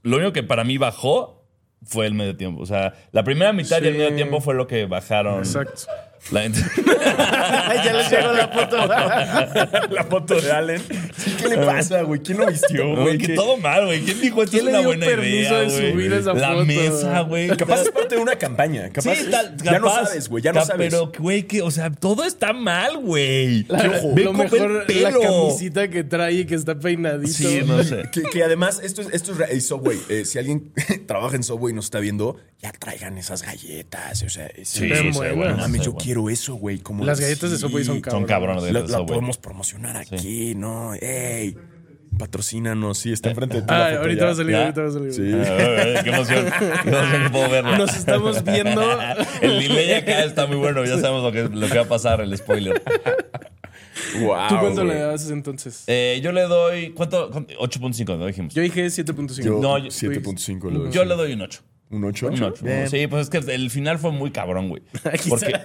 Lo 0.03 0.17
único 0.17 0.33
que 0.33 0.43
para 0.43 0.65
mí 0.65 0.79
bajó 0.79 1.45
fue 1.85 2.07
el 2.07 2.15
medio 2.15 2.39
tiempo. 2.39 2.63
O 2.63 2.67
sea, 2.67 2.95
la 3.13 3.23
primera 3.23 3.53
mitad 3.53 3.83
y 3.83 3.89
el 3.89 3.93
Sí. 3.93 3.99
medio 3.99 4.15
tiempo 4.15 4.41
fue 4.41 4.55
lo 4.55 4.67
que 4.67 4.87
bajaron. 4.87 5.41
Exacto. 5.41 5.83
La 6.31 6.43
gente. 6.43 6.61
ya 7.85 7.93
les 7.93 8.11
llegó 8.11 8.33
la 8.33 8.49
foto. 8.49 8.77
la 9.91 10.05
foto 10.09 10.41
de 10.41 10.53
Allen. 10.53 10.81
Sí, 11.17 11.35
¿Qué 11.39 11.49
le 11.49 11.59
pasa, 11.59 12.03
güey? 12.03 12.21
¿Quién 12.21 12.39
lo 12.39 12.47
vistió, 12.47 12.97
Güey, 12.97 13.19
que 13.19 13.27
¿Qué- 13.29 13.35
todo 13.35 13.57
mal, 13.59 13.87
güey. 13.87 14.01
¿Quién 14.03 14.21
dijo 14.21 14.43
esto 14.43 14.57
¿Quién 14.57 14.61
es 14.61 14.65
le 14.67 14.71
una 14.71 14.79
dio 14.81 14.89
buena 14.89 15.07
permiso 15.07 15.37
idea, 15.37 15.59
de 15.59 15.67
güey? 15.67 15.93
subir 15.93 16.13
esa 16.13 16.33
La 16.35 16.49
foto? 16.53 16.65
mesa, 16.65 17.21
güey. 17.23 17.49
Capaz 17.57 17.83
es 17.83 17.91
parte 17.91 18.15
de 18.15 18.21
una 18.23 18.37
campaña. 18.37 18.89
Capaz 18.91 19.15
Sí, 19.17 19.27
tal- 19.31 19.57
ya 19.63 19.79
no 19.79 19.87
capaz. 19.89 20.07
sabes, 20.07 20.29
güey. 20.29 20.43
Ya 20.43 20.53
no 20.53 20.65
sabes. 20.65 20.91
Pero, 20.91 21.13
güey, 21.19 21.43
que, 21.43 21.61
o 21.63 21.71
sea, 21.71 21.91
todo 21.91 22.25
está 22.25 22.53
mal, 22.53 22.99
güey. 22.99 23.65
Lo 23.65 24.33
mejor, 24.33 24.85
el 24.89 25.03
la 25.03 25.11
camisita 25.13 25.89
que 25.89 26.05
trae 26.05 26.33
y 26.35 26.45
que 26.47 26.55
está 26.55 26.79
peinadito. 26.79 27.33
Sí, 27.33 27.63
no 27.67 27.83
sé. 27.83 28.05
Que, 28.13 28.23
que 28.23 28.43
además, 28.45 28.81
esto 28.83 29.03
es, 29.03 29.09
esto 29.13 29.33
es 29.33 29.51
eh, 29.51 29.61
Subway. 29.61 29.99
Eh, 30.09 30.25
si 30.25 30.39
alguien 30.39 30.73
trabaja 31.07 31.37
en 31.37 31.43
Subway 31.43 31.73
y 31.73 31.77
nos 31.77 31.87
está 31.87 31.99
viendo, 32.01 32.37
ya 32.63 32.73
traigan 32.73 33.19
esas 33.19 33.43
galletas. 33.43 34.23
O 34.23 34.29
sea, 34.29 34.47
es- 34.47 34.69
Sí, 34.69 34.89
sí, 34.95 35.11
bueno, 35.15 35.51
No 35.51 35.57
mames, 35.59 35.83
yo 35.83 35.93
bueno. 35.93 36.05
quiero 36.05 36.31
eso, 36.31 36.55
güey. 36.55 36.79
como 36.79 37.05
Las 37.05 37.21
galletas 37.21 37.51
de 37.51 37.59
Subway 37.59 37.85
son 37.85 38.03
Son 38.09 38.25
cabrones 38.25 38.63
de 38.65 38.73
La, 38.73 38.81
las 38.81 38.91
la 38.91 39.05
podemos 39.05 39.37
promocionar 39.39 39.97
aquí, 39.97 40.55
¿no? 40.55 40.95
¡Ey! 40.95 41.57
Patrocínanos, 42.19 42.99
sí, 42.99 43.11
está 43.11 43.31
enfrente 43.31 43.57
de 43.57 43.63
ti. 43.63 43.69
Ah, 43.71 43.97
ahorita 43.99 44.27
va 44.27 44.31
a 44.33 44.35
salir, 44.35 44.53
¿Ya? 44.53 44.61
ahorita 44.65 44.83
va 44.83 44.89
a 44.89 44.93
salir. 44.93 45.13
Sí. 45.15 45.33
Ah, 45.35 46.01
qué 46.05 46.11
emoción. 46.11 46.47
Qué 46.83 46.89
emoción 46.91 47.23
que 47.25 47.31
puedo 47.31 47.49
verla. 47.51 47.79
Nos 47.79 47.97
estamos 47.97 48.45
viendo. 48.45 48.83
el 49.41 49.59
delay 49.61 49.93
acá 49.95 50.23
está 50.25 50.47
muy 50.47 50.57
bueno. 50.59 50.85
Ya 50.85 50.99
sabemos 51.01 51.23
lo 51.23 51.33
que, 51.33 51.45
lo 51.45 51.69
que 51.69 51.75
va 51.79 51.85
a 51.85 51.89
pasar, 51.89 52.21
el 52.21 52.37
spoiler. 52.37 52.83
Wow, 54.21 54.49
¿Tú 54.49 54.57
cuánto 54.61 54.85
güey. 54.85 54.89
le 54.95 55.01
das 55.01 55.31
entonces? 55.31 55.85
Eh, 55.87 56.21
yo 56.23 56.33
le 56.33 56.43
doy. 56.43 56.91
¿Cuánto? 56.91 57.31
cuánto? 57.31 57.55
8.5, 57.55 58.19
¿no 58.19 58.27
dijimos? 58.27 58.53
Yo 58.55 58.61
dije 58.63 58.87
7.5. 58.87 59.43
Yo, 59.43 59.59
No, 59.61 59.79
yo- 59.79 59.87
7.5 59.91 60.71
le 60.71 60.79
doy. 60.81 60.93
Yo 60.93 61.05
le 61.07 61.15
doy 61.15 61.33
un 61.33 61.41
8. 61.41 61.63
¿Un 61.93 62.05
8? 62.05 62.29
Un 62.29 62.43
8. 62.43 62.65
Sí, 62.89 63.07
pues 63.07 63.29
es 63.29 63.31
que 63.31 63.53
el 63.53 63.71
final 63.71 63.99
fue 63.99 64.13
muy 64.13 64.31
cabrón, 64.31 64.71
güey. 64.71 64.83
Porque. 65.29 65.53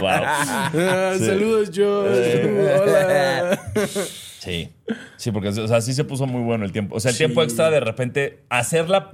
wow. 0.00 0.22
Ah, 0.24 1.14
Saludos, 1.16 1.68
Josh. 1.68 2.44
Hola. 2.82 3.60
Sí. 4.46 4.72
Sí, 5.16 5.32
porque 5.32 5.48
o 5.48 5.66
sea, 5.68 5.80
sí 5.80 5.92
se 5.94 6.04
puso 6.04 6.26
muy 6.26 6.42
bueno 6.42 6.64
el 6.64 6.70
tiempo. 6.72 6.94
O 6.96 7.00
sea, 7.00 7.10
el 7.10 7.16
tiempo 7.16 7.42
extra 7.42 7.70
de 7.70 7.80
repente 7.80 8.44
hacerla. 8.50 9.10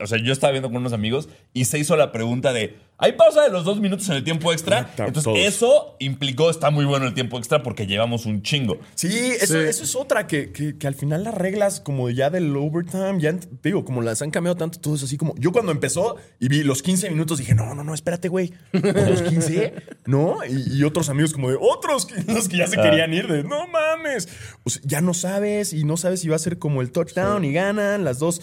O 0.00 0.06
sea, 0.06 0.18
yo 0.18 0.32
estaba 0.32 0.50
viendo 0.50 0.68
con 0.68 0.78
unos 0.78 0.92
amigos 0.92 1.28
y 1.52 1.66
se 1.66 1.78
hizo 1.78 1.96
la 1.96 2.10
pregunta 2.10 2.52
de: 2.52 2.76
¿hay 2.98 3.12
pausa 3.12 3.42
de 3.44 3.50
los 3.50 3.64
dos 3.64 3.78
minutos 3.80 4.08
en 4.08 4.16
el 4.16 4.24
tiempo 4.24 4.52
extra? 4.52 4.86
Ta- 4.96 5.06
Entonces, 5.06 5.22
todos. 5.22 5.38
eso 5.38 5.96
implicó: 6.00 6.50
está 6.50 6.70
muy 6.70 6.84
bueno 6.86 7.06
el 7.06 7.14
tiempo 7.14 7.38
extra 7.38 7.62
porque 7.62 7.86
llevamos 7.86 8.26
un 8.26 8.42
chingo. 8.42 8.78
Sí, 8.96 9.08
eso, 9.40 9.54
Sí. 9.60 9.68
eso 9.68 9.84
es 9.84 9.94
otra, 9.94 10.26
que, 10.26 10.50
que- 10.50 10.76
que 10.76 10.86
al 10.88 10.96
final 10.96 11.22
las 11.22 11.34
reglas 11.34 11.78
como 11.80 12.10
ya 12.10 12.28
del 12.30 12.56
overtime, 12.56 13.20
ya 13.20 13.32
digo, 13.62 13.84
como 13.84 14.02
las 14.02 14.22
han 14.22 14.32
cambiado 14.32 14.56
tanto, 14.56 14.80
todo 14.80 14.96
es 14.96 15.04
así 15.04 15.16
como... 15.16 15.34
Yo 15.38 15.52
cuando 15.52 15.70
empezó 15.70 16.16
y 16.40 16.48
vi 16.48 16.64
los 16.64 16.82
15 16.82 17.08
minutos 17.10 17.38
dije, 17.38 17.54
no, 17.54 17.76
no, 17.76 17.84
no, 17.84 17.94
espérate, 17.94 18.26
güey. 18.28 18.52
Los 18.72 19.22
15, 19.22 19.74
¿no? 20.06 20.38
Y, 20.48 20.78
y 20.78 20.82
otros 20.82 21.08
amigos 21.10 21.32
como 21.32 21.48
de, 21.50 21.56
otros 21.60 22.06
que, 22.06 22.20
los 22.32 22.48
que 22.48 22.56
ya 22.56 22.66
se 22.66 22.76
querían 22.76 23.14
ir, 23.14 23.28
de, 23.28 23.44
no 23.44 23.68
mames. 23.68 24.28
O 24.64 24.70
sea, 24.72 24.82
ya 24.84 25.00
no 25.00 25.14
sabes 25.14 25.72
y 25.72 25.84
no 25.84 25.96
sabes 25.96 26.20
si 26.20 26.28
va 26.28 26.36
a 26.36 26.40
ser 26.40 26.58
como 26.58 26.82
el 26.82 26.90
touchdown 26.92 27.44
y 27.44 27.52
ganan 27.52 28.04
las 28.04 28.18
dos. 28.18 28.40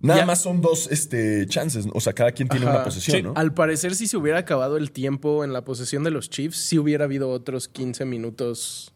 Nada 0.00 0.20
Ya. 0.20 0.26
más 0.26 0.42
son 0.42 0.60
dos 0.60 0.88
este, 0.90 1.46
chances, 1.46 1.86
o 1.92 2.00
sea, 2.00 2.12
cada 2.12 2.32
quien 2.32 2.48
tiene 2.48 2.66
Ajá. 2.66 2.74
una 2.76 2.84
posesión, 2.84 3.16
Sí. 3.18 3.22
¿no? 3.22 3.34
Al 3.36 3.54
parecer, 3.54 3.94
si 3.94 4.08
se 4.08 4.16
hubiera 4.16 4.38
acabado 4.40 4.76
el 4.76 4.90
tiempo 4.90 5.44
en 5.44 5.52
la 5.52 5.64
posesión 5.64 6.02
de 6.02 6.10
los 6.10 6.28
Chiefs, 6.28 6.56
sí 6.56 6.76
hubiera 6.78 7.04
habido 7.04 7.30
otros 7.30 7.68
15 7.68 8.04
minutos. 8.04 8.92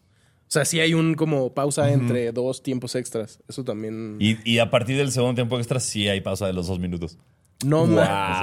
O 0.49 0.51
sea, 0.51 0.65
sí 0.65 0.79
hay 0.81 0.93
un 0.93 1.15
como 1.15 1.53
pausa 1.53 1.91
entre 1.91 2.31
dos 2.33 2.61
tiempos 2.63 2.95
extras. 2.95 3.39
Eso 3.47 3.63
también. 3.63 4.17
Y, 4.19 4.37
y 4.49 4.59
a 4.59 4.69
partir 4.69 4.97
del 4.97 5.11
segundo 5.11 5.35
tiempo 5.35 5.57
extra, 5.57 5.79
sí 5.79 6.07
hay 6.09 6.19
pausa 6.21 6.45
de 6.47 6.53
los 6.53 6.67
dos 6.67 6.79
minutos. 6.79 7.17
no 7.65 7.85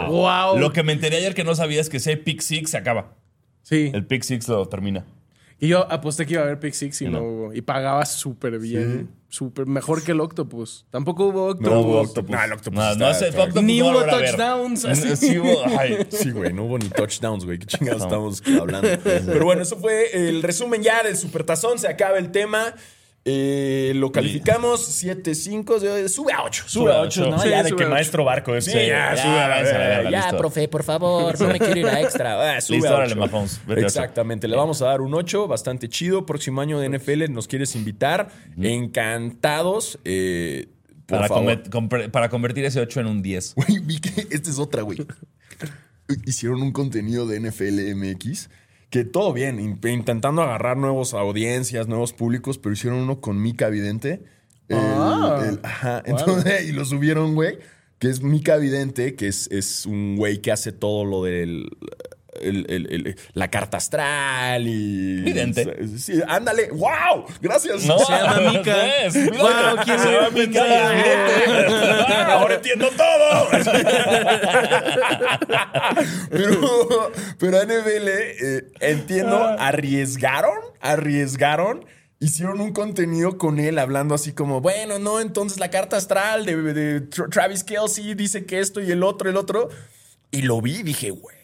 Wow. 0.09 0.59
Lo 0.59 0.73
que 0.73 0.83
me 0.83 0.93
enteré 0.93 1.17
ayer 1.19 1.35
que 1.35 1.45
no 1.45 1.55
sabía 1.55 1.81
es 1.81 1.89
que 1.89 2.01
si 2.01 2.11
hay 2.11 2.17
pick 2.17 2.41
six, 2.41 2.71
se 2.71 2.77
acaba. 2.79 3.15
Sí. 3.63 3.91
El 3.95 4.07
pick 4.07 4.23
six 4.23 4.49
lo 4.49 4.67
termina. 4.69 5.05
Y 5.65 5.69
yo 5.69 5.91
aposté 5.91 6.27
que 6.27 6.35
iba 6.35 6.43
a 6.43 6.45
haber 6.45 6.61
Pick 6.61 6.75
Six 6.75 7.01
y 7.01 7.05
no, 7.07 7.13
No. 7.21 7.23
hubo. 7.25 7.55
Y 7.55 7.63
pagaba 7.63 8.05
súper 8.05 8.59
bien. 8.59 9.09
Súper 9.31 9.67
mejor 9.67 10.03
que 10.05 10.13
el 10.13 10.21
Octopus. 10.21 10.85
Tampoco 10.91 11.25
hubo 11.29 11.47
Octopus. 11.47 11.73
No 11.73 11.81
hubo 11.81 12.01
Octopus. 12.03 12.31
No, 12.31 12.45
el 12.45 12.53
Octopus 12.53 12.77
No, 12.79 12.91
está- 12.93 13.09
no 13.09 13.15
sé, 13.15 13.29
está- 13.29 13.43
Octopus 13.45 13.63
Ni 13.63 13.79
no 13.79 13.89
hubo 13.91 14.05
touchdowns, 14.05 14.85
así. 14.85 15.17
Sí 15.17 15.39
hubo. 15.39 15.63
ay. 15.79 16.07
Sí, 16.11 16.31
güey, 16.33 16.53
no 16.53 16.65
hubo 16.65 16.79
ni 16.79 16.89
touchdowns, 16.91 17.45
güey. 17.47 17.59
¿Qué 17.59 17.67
chingados 17.67 18.03
estamos 18.03 18.43
hablando? 18.61 18.89
Pero 19.03 19.45
bueno, 19.47 19.63
eso 19.63 19.77
fue 19.79 20.11
el 20.29 20.43
resumen 20.43 20.83
ya 20.83 21.03
del 21.03 21.17
Supertazón. 21.17 21.79
Se 21.79 21.89
acaba 21.89 22.19
el 22.19 22.31
tema. 22.31 22.75
Eh, 23.27 23.93
lo 23.95 24.13
calificamos 24.13 24.87
7-5, 25.03 25.83
eh, 25.83 26.09
sube 26.11 26.33
a 26.35 26.43
8. 26.43 26.65
Sube 26.67 26.93
a 26.93 27.01
8, 27.01 27.31
¿no? 27.31 27.39
Sí, 27.39 27.49
ya 27.49 27.63
de 27.63 27.71
que 27.71 27.75
ocho. 27.85 27.89
maestro 27.89 28.23
barco. 28.25 28.61
Sí, 28.61 28.71
Sí, 28.71 28.77
ya, 28.77 29.15
ya, 29.15 29.17
sube 29.17 29.31
a 29.41 30.03
Ya, 30.11 30.11
listo. 30.11 30.37
profe, 30.37 30.69
por 30.69 30.83
favor, 30.83 31.41
no 31.41 31.49
me 31.49 31.59
quiero 31.59 31.81
ir 31.81 31.87
a 31.87 32.01
extra. 32.03 32.35
Ah, 32.57 32.61
sube 32.61 32.77
Listo, 32.77 32.91
a 32.93 32.97
órale, 32.97 33.13
ocho. 33.15 33.21
Mahomes, 33.33 33.61
vete 33.67 33.73
a 33.73 33.87
ocho. 33.87 33.87
Exactamente, 33.87 34.47
le 34.47 34.57
vamos 34.57 34.83
a 34.83 34.87
dar 34.87 35.01
un 35.01 35.15
8, 35.15 35.49
bastante 35.49 35.89
chido. 35.89 36.27
Próximo 36.27 36.61
año 36.61 36.79
de 36.79 36.91
NFL 36.99 37.31
nos 37.33 37.49
quieres 37.49 37.75
invitar. 37.77 38.29
Encantados. 38.61 39.99
eh, 40.05 40.69
por 41.07 41.19
Para, 41.19 41.29
favor. 41.29 41.45
conver- 41.63 41.69
compre- 41.71 42.11
para 42.11 42.29
convertir 42.31 42.65
ese 42.65 42.81
8 42.81 43.01
en 43.01 43.07
un 43.07 43.23
10. 43.23 43.55
Güey, 43.57 43.79
vi 43.81 43.99
que 44.01 44.27
esta 44.31 44.49
es 44.51 44.59
otra, 44.59 44.83
güey. 44.83 44.99
Hicieron 46.27 46.63
un 46.63 46.73
contenido 46.73 47.27
de 47.27 47.41
NFL 47.41 47.95
MX 47.95 48.49
que 48.95 49.05
todo 49.05 49.33
bien, 49.33 49.59
in- 49.59 49.81
intentando 49.89 50.41
agarrar 50.43 50.77
nuevas 50.77 51.15
audiencias, 51.15 51.89
nuevos 51.89 52.13
públicos, 52.13 52.59
pero 52.59 52.75
hicieron 52.75 53.01
uno 53.01 53.21
con 53.21 53.43
Mika 53.43 53.69
Vidente. 53.69 54.23
El- 54.69 54.77
Ah. 54.79 55.45
el- 55.49 55.59
ajá, 55.65 56.01
entonces, 56.07 56.63
y 56.69 56.73
lo 56.73 56.85
subieron, 56.85 57.35
güey, 57.35 57.59
que 57.99 58.09
es 58.09 58.23
Mika 58.23 58.57
Vidente, 58.57 59.17
que 59.17 59.27
es, 59.27 59.49
es 59.51 59.85
un 59.85 60.15
güey 60.15 60.41
que 60.41 60.53
hace 60.53 60.71
todo 60.71 61.05
lo 61.05 61.25
del... 61.25 61.71
el- 62.41 62.67
el- 62.69 62.87
el- 63.07 63.17
la 63.33 63.51
carta 63.51 63.77
astral 63.79 64.67
y. 64.67 65.21
Vidente. 65.23 65.87
Sí, 65.99 66.21
ándale. 66.27 66.69
¡Wow! 66.71 67.27
Gracias. 67.41 67.85
No, 67.85 67.99
Se 67.99 68.13
llama 68.13 68.51
Mika. 68.53 69.05
es, 69.05 69.15
Wow, 69.15 69.77
¿quién 69.85 69.99
se 69.99 70.05
llama 70.13 70.15
iba 70.17 70.27
a 70.27 70.31
Mika 70.31 70.67
y 70.69 70.73
es 70.73 70.91
vidente. 71.05 72.15
Ahora 72.27 72.55
entiendo 72.55 72.89
todo. 72.97 73.49
pero, 76.31 77.13
pero 77.39 77.59
a 77.59 77.63
NFL, 77.65 78.09
eh, 78.09 78.63
entiendo, 78.81 79.37
arriesgaron, 79.59 80.59
arriesgaron. 80.81 81.85
Hicieron 82.21 82.61
un 82.61 82.73
contenido 82.73 83.37
con 83.37 83.59
él 83.59 83.79
hablando 83.79 84.15
así 84.15 84.33
como, 84.33 84.61
bueno, 84.63 84.99
no, 84.99 85.21
entonces 85.21 85.59
la 85.59 85.69
carta 85.71 85.97
astral 85.99 86.47
de, 86.47 86.57
de 86.57 87.03
Tra- 87.11 87.29
Travis 87.31 87.65
Kelsey 87.65 88.15
dice 88.15 88.47
que 88.47 88.61
esto 88.61 88.81
y 88.81 88.91
el 88.91 89.03
otro, 89.03 89.29
el 89.29 89.37
otro. 89.37 89.69
Y 90.31 90.43
lo 90.43 90.61
vi 90.63 90.77
y 90.77 90.83
dije, 90.85 91.11
güey, 91.11 91.37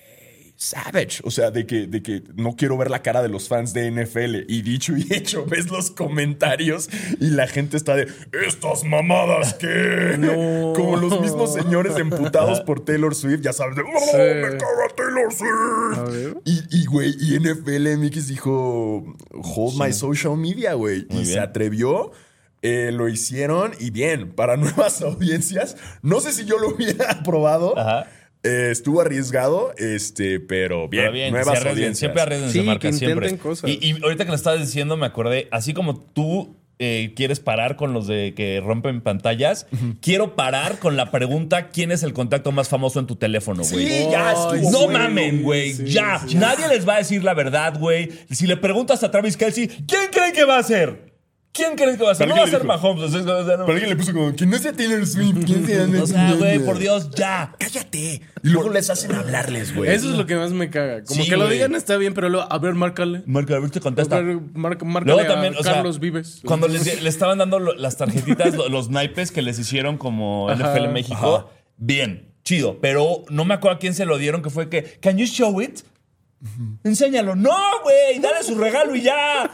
savage. 0.60 1.22
O 1.24 1.30
sea, 1.30 1.50
de 1.50 1.64
que, 1.66 1.86
de 1.86 2.02
que 2.02 2.22
no 2.34 2.54
quiero 2.54 2.76
ver 2.76 2.90
la 2.90 3.00
cara 3.02 3.22
de 3.22 3.30
los 3.30 3.48
fans 3.48 3.72
de 3.72 3.90
NFL. 3.90 4.44
Y 4.46 4.60
dicho 4.60 4.94
y 4.94 5.06
hecho, 5.10 5.46
ves 5.48 5.70
los 5.70 5.90
comentarios 5.90 6.90
y 7.18 7.30
la 7.30 7.46
gente 7.46 7.78
está 7.78 7.96
de, 7.96 8.06
estas 8.46 8.84
mamadas 8.84 9.54
que... 9.54 10.16
No. 10.18 10.74
Como 10.74 10.96
los 10.96 11.18
mismos 11.20 11.54
señores 11.54 11.96
emputados 11.96 12.60
por 12.60 12.84
Taylor 12.84 13.14
Swift, 13.14 13.40
ya 13.40 13.54
sabes, 13.54 13.74
de, 13.76 13.82
¡Oh, 13.82 13.98
Sí. 14.10 14.16
me 14.18 14.58
caga 14.58 14.88
Taylor 14.96 15.32
Swift! 15.32 16.42
Y, 16.44 16.84
güey, 16.86 17.14
y 17.18 17.38
NFL 17.38 17.96
MX 17.96 18.28
dijo, 18.28 19.16
hold 19.32 19.80
my 19.80 19.92
social 19.94 20.36
media, 20.36 20.74
güey. 20.74 21.06
Y 21.10 21.24
se 21.24 21.40
atrevió. 21.40 22.12
eh, 22.62 22.90
lo 22.92 23.08
hicieron 23.08 23.72
y 23.80 23.90
bien, 23.90 24.32
para 24.32 24.58
nuevas 24.58 25.00
audiencias. 25.02 25.76
No 26.02 26.20
sé 26.20 26.32
si 26.32 26.44
yo 26.44 26.58
lo 26.58 26.68
hubiera 26.74 27.22
probado. 27.24 27.78
Ajá. 27.78 28.06
Eh, 28.42 28.68
estuvo 28.70 29.00
arriesgado, 29.02 29.72
este, 29.76 30.40
pero 30.40 30.88
bien, 30.88 31.02
Pero 31.04 31.12
bien, 31.12 31.30
nuevas 31.30 31.48
arriesguen, 31.48 31.72
audiencias. 31.72 31.98
siempre 31.98 32.22
arriesguen 32.22 32.50
Sí, 32.52 32.58
se 32.60 32.64
marca 32.64 32.88
que 32.88 32.92
siempre. 32.94 33.36
cosas. 33.38 33.68
Y, 33.70 33.78
y 33.86 34.02
ahorita 34.02 34.24
que 34.24 34.30
lo 34.30 34.36
estabas 34.36 34.60
diciendo, 34.60 34.96
me 34.96 35.04
acordé, 35.06 35.48
así 35.50 35.74
como 35.74 36.00
tú 36.00 36.56
eh, 36.78 37.12
quieres 37.14 37.38
parar 37.40 37.76
con 37.76 37.92
los 37.92 38.06
de 38.06 38.32
que 38.34 38.62
rompen 38.64 39.02
pantallas, 39.02 39.66
quiero 40.00 40.34
parar 40.36 40.78
con 40.78 40.96
la 40.96 41.10
pregunta: 41.10 41.68
¿quién 41.68 41.92
es 41.92 42.02
el 42.02 42.14
contacto 42.14 42.50
más 42.52 42.70
famoso 42.70 42.98
en 42.98 43.06
tu 43.06 43.16
teléfono, 43.16 43.62
güey? 43.62 43.86
Sí, 43.86 44.06
ya 44.10 44.32
estuvo 44.32 44.70
No 44.70 44.88
mamen, 44.88 45.42
güey. 45.42 45.74
Sí, 45.74 45.84
ya. 45.88 46.22
sí. 46.26 46.36
Nadie 46.36 46.66
les 46.68 46.88
va 46.88 46.94
a 46.94 46.98
decir 46.98 47.22
la 47.22 47.34
verdad, 47.34 47.78
güey. 47.78 48.08
Si 48.30 48.46
le 48.46 48.56
preguntas 48.56 49.02
a 49.04 49.10
Travis 49.10 49.36
Kelsey, 49.36 49.68
¿quién 49.68 50.08
creen 50.10 50.32
que 50.32 50.44
va 50.46 50.56
a 50.56 50.62
ser? 50.62 51.09
¿Quién 51.52 51.74
creen 51.74 51.96
que 51.98 52.04
va 52.04 52.12
a 52.12 52.14
ser? 52.14 52.28
No 52.28 52.36
va 52.36 52.44
a 52.44 52.46
ser 52.46 52.62
Mahomes. 52.62 53.02
o 53.02 53.08
sea, 53.08 53.20
o 53.22 53.44
sea, 53.44 53.56
no- 53.56 53.66
Pero 53.66 53.72
alguien 53.72 53.90
le 53.90 53.96
puso 53.96 54.12
como, 54.12 54.32
que 54.36 54.46
no 54.46 54.56
sea 54.58 54.72
Taylor 54.72 55.04
Swift, 55.04 55.44
¿quién 55.44 55.66
sea? 55.66 55.88
O 56.02 56.06
sea, 56.06 56.32
güey, 56.34 56.60
por 56.60 56.78
Dios, 56.78 57.10
ya. 57.10 57.52
Cállate. 57.58 58.22
Y 58.42 58.48
luego 58.48 58.70
les 58.70 58.88
hacen 58.88 59.12
hablarles, 59.14 59.74
güey. 59.74 59.90
Eso 59.90 60.10
es 60.10 60.16
lo 60.16 60.26
que 60.26 60.36
más 60.36 60.52
me 60.52 60.70
caga. 60.70 61.02
Como 61.02 61.22
Sí, 61.22 61.28
que 61.28 61.36
lo 61.36 61.46
güey. 61.46 61.54
digan 61.54 61.74
está 61.74 61.96
bien, 61.96 62.14
pero 62.14 62.28
luego, 62.28 62.46
a 62.50 62.58
ver, 62.58 62.74
márcale. 62.74 63.24
Marca, 63.26 63.56
a 63.56 63.58
ver, 63.58 63.70
te 63.70 63.80
A 63.80 63.82
contesta. 63.82 64.20
ver, 64.20 64.38
marca- 64.54 64.84
márcale 64.84 65.14
Luego 65.16 65.28
también, 65.32 65.54
a 65.56 65.58
o 65.58 65.62
sea, 65.64 65.72
Carlos 65.74 65.98
Vives. 65.98 66.40
Cuando 66.44 66.68
les, 66.68 66.84
le 67.02 67.08
estaban 67.08 67.38
dando 67.38 67.58
lo- 67.58 67.74
las 67.74 67.96
tarjetitas, 67.96 68.54
lo- 68.54 68.68
los 68.68 68.88
naipes 68.88 69.32
que 69.32 69.42
les 69.42 69.58
hicieron 69.58 69.98
como 69.98 70.48
Ajá. 70.48 70.72
NFL 70.72 70.88
México, 70.92 71.50
bien, 71.76 72.32
chido. 72.44 72.78
Pero 72.80 73.24
no 73.28 73.44
me 73.44 73.54
acuerdo 73.54 73.76
a 73.76 73.80
quién 73.80 73.94
se 73.94 74.06
lo 74.06 74.18
dieron, 74.18 74.40
que 74.42 74.50
fue 74.50 74.68
que, 74.68 74.84
¿can 75.00 75.18
you 75.18 75.26
show 75.26 75.60
it? 75.60 75.80
Enséñalo. 76.84 77.36
No, 77.36 77.54
güey, 77.82 78.18
dale 78.18 78.42
su 78.42 78.54
regalo 78.56 78.94
y 78.96 79.02
ya. 79.02 79.50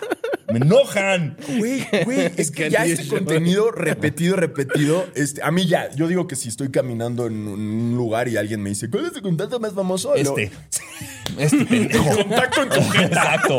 Me 0.53 0.59
enojan. 0.59 1.37
Güey, 1.59 1.84
güey, 2.05 2.30
es 2.37 2.53
que 2.53 2.70
ya 2.70 2.84
este 2.87 3.09
contenido 3.09 3.72
repetido, 3.72 4.37
repetido, 4.37 5.05
este, 5.16 5.43
a 5.43 5.51
mí 5.51 5.66
ya, 5.66 5.91
yo 5.97 6.07
digo 6.07 6.28
que 6.28 6.37
si 6.37 6.49
estoy 6.49 6.70
caminando 6.70 7.26
en 7.26 7.49
un 7.49 7.97
lugar 7.97 8.28
y 8.28 8.37
alguien 8.37 8.62
me 8.62 8.68
dice, 8.70 8.89
¿cuál 8.89 9.07
es 9.07 9.16
el 9.16 9.22
contacto 9.22 9.59
más 9.59 9.72
famoso? 9.74 10.11
Lo- 10.14 10.20
Este. 10.39 10.53
Este 11.37 11.64
pendejo. 11.66 12.16
contacto 12.18 12.62
en 12.62 12.68
tu 12.68 12.76
Exacto. 13.01 13.59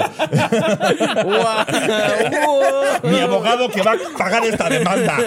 Mi 3.03 3.19
abogado 3.19 3.69
que 3.69 3.81
va 3.81 3.91
a 3.91 3.97
pagar 4.17 4.45
esta 4.45 4.69
demanda. 4.69 5.17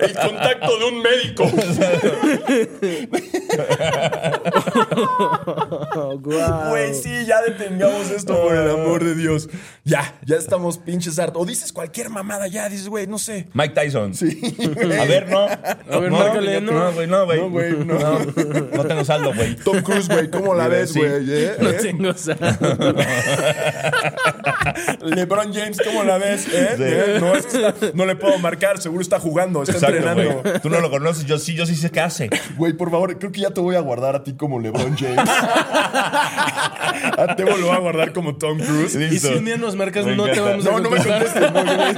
el 0.00 0.14
contacto 0.14 0.78
de 0.78 0.84
un 0.84 1.02
médico. 1.02 1.44
Güey, 6.20 6.94
sí, 6.94 7.24
ya 7.26 7.40
detengamos 7.42 8.10
esto 8.10 8.40
por 8.42 8.54
el 8.54 8.70
amor 8.70 9.04
de 9.04 9.14
Dios. 9.14 9.48
Ya, 9.84 10.14
ya 10.24 10.36
estamos 10.36 10.78
pinches 10.78 11.18
hartos. 11.18 11.42
O 11.42 11.46
dices 11.46 11.72
cualquier 11.72 12.10
mamada 12.10 12.46
ya, 12.48 12.68
dices, 12.68 12.88
güey, 12.88 13.06
no 13.06 13.18
sé. 13.18 13.48
Mike 13.54 13.74
Tyson. 13.74 14.14
Sí. 14.14 14.40
A 14.98 15.04
ver, 15.04 15.28
no. 15.30 15.46
A 15.46 15.98
ver, 15.98 16.10
márcale, 16.10 16.60
no. 16.60 16.72
No, 16.72 16.92
güey, 16.92 17.06
no, 17.06 17.24
güey. 17.24 17.40
No, 17.40 17.50
güey, 17.50 17.72
no. 17.72 17.98
no. 17.98 18.18
No 18.76 18.84
tengo 18.84 19.04
saldo, 19.04 19.32
güey. 19.34 19.56
Tom 19.56 19.80
Cruise, 19.82 20.08
güey, 20.08 20.30
¿cómo 20.30 20.54
la 20.54 20.68
ves, 20.68 20.90
Sí. 20.92 20.98
güey? 21.00 21.24
¿Eh? 21.28 21.56
No 21.60 21.70
¿Eh? 21.70 21.78
tengo 21.80 22.12
saldo. 22.14 22.46
LeBron 25.02 25.52
James, 25.52 25.78
¿cómo 25.84 26.04
la 26.04 26.18
ves? 26.18 26.46
¿Eh? 26.52 26.76
¿Eh? 26.78 27.18
No, 27.20 27.34
es 27.34 27.46
que 27.46 27.66
está- 27.66 27.74
no 27.94 28.06
le 28.06 28.16
puedo 28.16 28.38
marcar, 28.38 28.80
seguro 28.80 29.02
está 29.02 29.18
jugando, 29.20 29.62
está 29.62 29.74
Exacto, 29.74 29.96
entrenando. 29.96 30.42
güey. 30.42 30.60
Tú 30.60 30.70
no 30.70 30.80
lo 30.80 30.90
conoces, 30.90 31.24
yo 31.24 31.38
sí, 31.38 31.54
yo 31.54 31.66
sí 31.66 31.74
sé 31.76 31.90
qué 31.90 32.00
hace. 32.00 32.30
Güey, 32.56 32.72
por 32.72 32.90
favor, 32.90 33.16
creo 33.18 33.32
que 33.32 33.40
ya 33.40 33.50
te 33.50 33.60
voy 33.60 33.76
a 33.76 33.80
guardar 33.80 34.16
a 34.16 34.24
ti 34.24 34.34
como 34.34 34.58
LeBron 34.66 34.96
James. 34.96 35.18
a 37.18 37.34
Tebo 37.36 37.56
lo 37.56 37.66
voy 37.66 37.76
a 37.76 37.78
guardar 37.78 38.12
como 38.12 38.36
Tom 38.36 38.58
Cruise. 38.58 38.94
Y 38.94 39.18
si 39.18 39.34
un 39.34 39.44
día 39.44 39.56
nos 39.56 39.76
marcas, 39.76 40.06
Me 40.06 40.16
no 40.16 40.24
te 40.24 40.40
vamos 40.40 40.66
a 40.66 40.70
No, 40.70 40.80
no 40.80 40.90
me 40.90 40.98
no, 40.98 41.04
güey. 41.04 41.96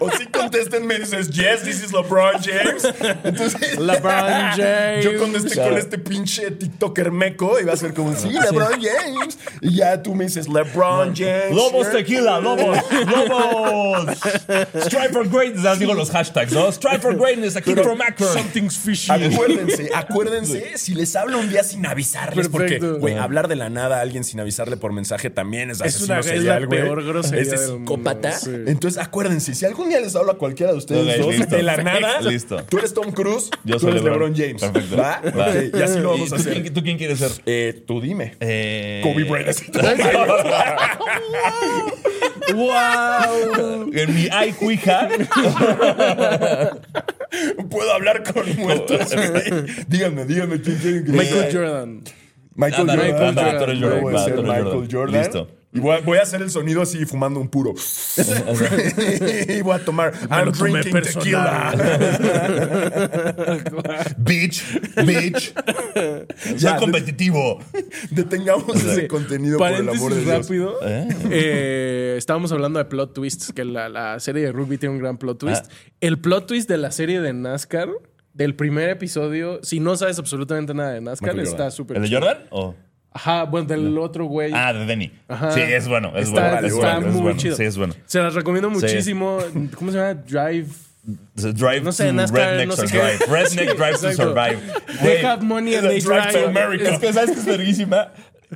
O, 0.00 0.06
o 0.06 0.10
si 0.12 0.26
contesten, 0.50 0.86
me 0.86 0.98
dices, 0.98 1.30
yes, 1.30 1.62
this 1.62 1.82
is 1.82 1.92
LeBron 1.92 2.40
James. 2.42 2.84
Entonces, 3.24 3.78
LeBron 3.78 4.50
James. 4.56 5.04
yo 5.04 5.18
contesté 5.18 5.56
con 5.60 5.76
este 5.76 5.98
pinche 5.98 6.50
TikToker 6.50 7.10
meco 7.10 7.58
y 7.60 7.64
va 7.64 7.74
a 7.74 7.76
ser 7.76 7.94
como, 7.94 8.14
sí, 8.16 8.30
LeBron 8.30 8.80
James. 8.80 9.38
Y 9.60 9.76
ya 9.76 10.02
tú 10.02 10.14
me 10.14 10.24
dices, 10.24 10.48
LeBron 10.48 11.14
James. 11.14 11.54
Lobos 11.54 11.90
tequila, 11.90 12.40
lobos, 12.40 12.78
lobos. 13.06 14.18
Strive 14.86 15.08
for 15.12 15.28
greatness, 15.28 15.78
digo 15.78 15.94
los 15.94 16.10
hashtags, 16.10 16.52
¿no? 16.52 16.70
Strive 16.72 17.00
for 17.00 17.16
greatness, 17.16 17.56
a 17.56 17.60
kid 17.60 17.78
from 17.80 18.00
Akron. 18.00 18.32
Something's 18.32 18.76
fishy. 18.76 19.10
Acuérdense, 19.12 19.90
acuérdense, 19.94 20.78
si 20.78 20.94
les 20.94 21.14
hablo 21.16 21.38
un 21.38 21.48
día 21.48 21.62
sin 21.62 21.86
avisarles, 21.86 22.48
Perfecto. 22.48 22.86
porque, 22.86 23.00
güey, 23.00 23.14
hablar 23.18 23.48
de 23.48 23.56
la 23.56 23.68
nada 23.70 23.98
a 23.98 24.00
alguien 24.00 24.24
sin 24.24 24.40
avisarle 24.40 24.76
por 24.76 24.92
mensaje 24.92 25.30
también 25.30 25.70
es 25.70 25.78
Es 25.80 25.86
asesino 25.96 26.14
una- 26.14 26.20
es 26.20 26.26
serial, 26.26 26.60
la 26.62 26.66
güey. 26.66 26.80
peor 26.82 27.04
grosería 27.04 27.54
Es 27.54 27.66
psicópata. 27.66 28.32
sí. 28.32 28.50
Entonces, 28.66 29.02
acuérdense, 29.02 29.54
si 29.54 29.64
algún 29.64 29.88
día 29.88 30.00
les 30.00 30.14
hablo 30.16 30.32
a 30.32 30.37
cualquiera 30.38 30.72
de 30.72 30.78
ustedes 30.78 31.18
dos, 31.18 31.36
listo. 31.36 31.56
de 31.56 31.62
la 31.62 31.76
nada, 31.78 32.20
Listo. 32.22 32.62
tú 32.68 32.78
eres 32.78 32.94
Tom 32.94 33.10
Cruise, 33.12 33.50
Yo 33.64 33.74
tú 33.74 33.80
soy 33.80 33.90
eres 33.90 34.02
LeBron. 34.04 34.34
James. 34.34 34.62
Perfecto. 34.62 34.96
¿Va? 34.96 35.20
Va. 35.36 35.48
Ok, 35.48 35.54
y 35.78 35.82
así 35.82 35.98
lo 36.00 36.10
vamos 36.12 36.30
¿Y 36.30 36.34
a 36.34 36.36
tú 36.36 36.42
hacer. 36.42 36.62
quién, 36.62 36.74
tú 36.74 36.82
quién 36.82 36.96
quieres 36.98 37.18
ser? 37.18 37.30
Eh, 37.46 37.82
tú 37.86 38.00
dime. 38.00 38.36
Eh, 38.40 39.00
Kobe 39.02 39.24
Bryant. 39.24 39.58
¡Wow! 42.54 43.90
En 43.92 44.14
mi 44.14 44.28
ay 44.32 44.52
cuija. 44.52 45.08
Puedo 47.70 47.92
hablar 47.92 48.22
con 48.32 48.56
muertos. 48.56 49.10
díganme, 49.88 50.24
díganme 50.24 50.60
quién 50.60 50.76
quieren 50.78 51.04
que 51.04 51.12
Michael 51.12 51.48
Jordan. 51.52 52.02
Michael 52.54 52.88
Jordan. 52.88 53.34
Michael. 53.34 54.88
Jordan. 54.90 55.20
Listo. 55.20 55.48
Y 55.70 55.80
voy 55.80 55.96
a, 55.96 56.00
voy 56.00 56.16
a 56.16 56.22
hacer 56.22 56.40
el 56.40 56.50
sonido 56.50 56.80
así 56.80 57.04
fumando 57.04 57.40
un 57.40 57.48
puro. 57.48 57.74
y 59.48 59.60
voy 59.60 59.74
a 59.74 59.84
tomar. 59.84 60.14
I'm 60.30 60.50
drinking 60.50 60.92
personal. 60.92 61.74
tequila. 61.74 61.74
Bitch, 64.18 64.62
bitch. 65.04 65.54
Ya, 66.56 66.70
Soy 66.70 66.78
competitivo. 66.80 67.58
Detengamos 68.10 68.76
ese 68.76 69.08
contenido 69.08 69.58
por 69.58 69.68
el 69.72 69.88
amor 69.88 70.14
de 70.14 70.24
Dios. 70.24 70.48
rápido. 70.48 70.74
Eh, 70.82 72.14
estábamos 72.16 72.50
hablando 72.52 72.78
de 72.78 72.86
plot 72.86 73.12
twists, 73.12 73.52
que 73.52 73.64
la, 73.66 73.90
la 73.90 74.18
serie 74.20 74.44
de 74.44 74.52
rugby 74.52 74.78
tiene 74.78 74.94
un 74.94 75.00
gran 75.00 75.18
plot 75.18 75.38
twist. 75.38 75.66
Ah. 75.68 75.74
El 76.00 76.18
plot 76.18 76.46
twist 76.46 76.68
de 76.68 76.78
la 76.78 76.90
serie 76.92 77.20
de 77.20 77.34
NASCAR, 77.34 77.90
del 78.32 78.54
primer 78.54 78.88
episodio, 78.88 79.60
si 79.62 79.80
no 79.80 79.96
sabes 79.96 80.18
absolutamente 80.18 80.72
nada 80.72 80.92
de 80.92 81.00
NASCAR, 81.02 81.38
está 81.40 81.70
súper 81.70 81.98
¿El 81.98 82.04
de. 82.04 82.16
Jordan? 82.16 82.38
¿O? 82.50 82.74
Ajá, 83.18 83.44
bueno, 83.44 83.66
del 83.66 83.98
otro 83.98 84.26
güey. 84.26 84.52
Ah, 84.54 84.72
de 84.72 84.86
Denny. 84.86 85.10
Ajá. 85.26 85.50
Sí, 85.50 85.60
es 85.60 85.88
bueno, 85.88 86.12
es 86.16 86.28
está, 86.28 86.40
bueno. 86.52 86.66
Es 86.68 86.72
está 86.72 86.92
bueno, 86.94 87.06
es 87.08 87.12
muy 87.14 87.22
bueno. 87.22 87.38
chido. 87.40 87.56
Sí, 87.56 87.64
es 87.64 87.76
bueno. 87.76 87.94
Se 88.06 88.20
las 88.22 88.32
recomiendo 88.34 88.70
muchísimo. 88.70 89.38
¿Cómo 89.76 89.90
se 89.90 89.98
llama? 89.98 90.14
Drive. 90.14 90.66
Drive 91.34 91.80
No 91.80 91.90
sé, 91.92 92.06
to 92.06 92.12
NASCAR, 92.12 92.50
Redneck 92.50 92.68
no 92.68 92.76
sé 92.76 92.82
qué. 92.82 92.88
Survive. 92.88 93.18
Redneck 93.28 93.70
Sí, 93.70 93.76
Drive 93.76 93.98
to. 93.98 94.12
Survive. 94.12 94.58
They 95.02 95.24
have 95.24 95.42
money 95.42 95.74
and 95.74 95.88
they 95.88 96.00
Drive 96.00 96.32
to. 96.32 96.46
America. 96.48 96.90
Es 96.90 96.98
que, 97.00 97.12
¿sabes 97.12 97.30
qué 97.32 97.38
es 97.40 97.46
verguísima? 97.46 98.12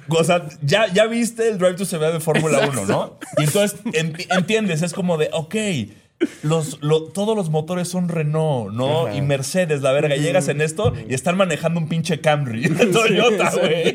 O 0.09 0.23
sea, 0.25 0.47
ya, 0.63 0.87
ya 0.93 1.07
viste 1.07 1.49
el 1.49 1.59
Drive 1.59 1.75
to 1.75 1.85
Survive 1.85 2.13
de 2.13 2.21
Fórmula 2.21 2.67
1, 2.69 2.87
¿no? 2.87 3.19
Y 3.39 3.45
entonces 3.45 3.83
enti- 3.87 4.27
entiendes, 4.31 4.81
es 4.83 4.93
como 4.93 5.19
de, 5.19 5.29
ok, 5.33 5.55
los, 6.43 6.79
lo- 6.83 7.05
todos 7.05 7.37
los 7.37 7.51
motores 7.51 7.89
son 7.89 8.09
Renault, 8.09 8.73
¿no? 8.75 9.15
Y 9.15 9.21
Mercedes, 9.23 9.83
la 9.83 9.93
verga. 9.93 10.17
Llegas 10.17 10.49
en 10.49 10.61
esto 10.61 10.93
y 11.09 11.15
están 11.15 11.37
manejando 11.37 11.81
un 11.81 11.89
pinche 11.89 12.21
Camry 12.21 12.63
de 12.69 12.87
Toyota, 12.87 13.51
güey. 13.51 13.89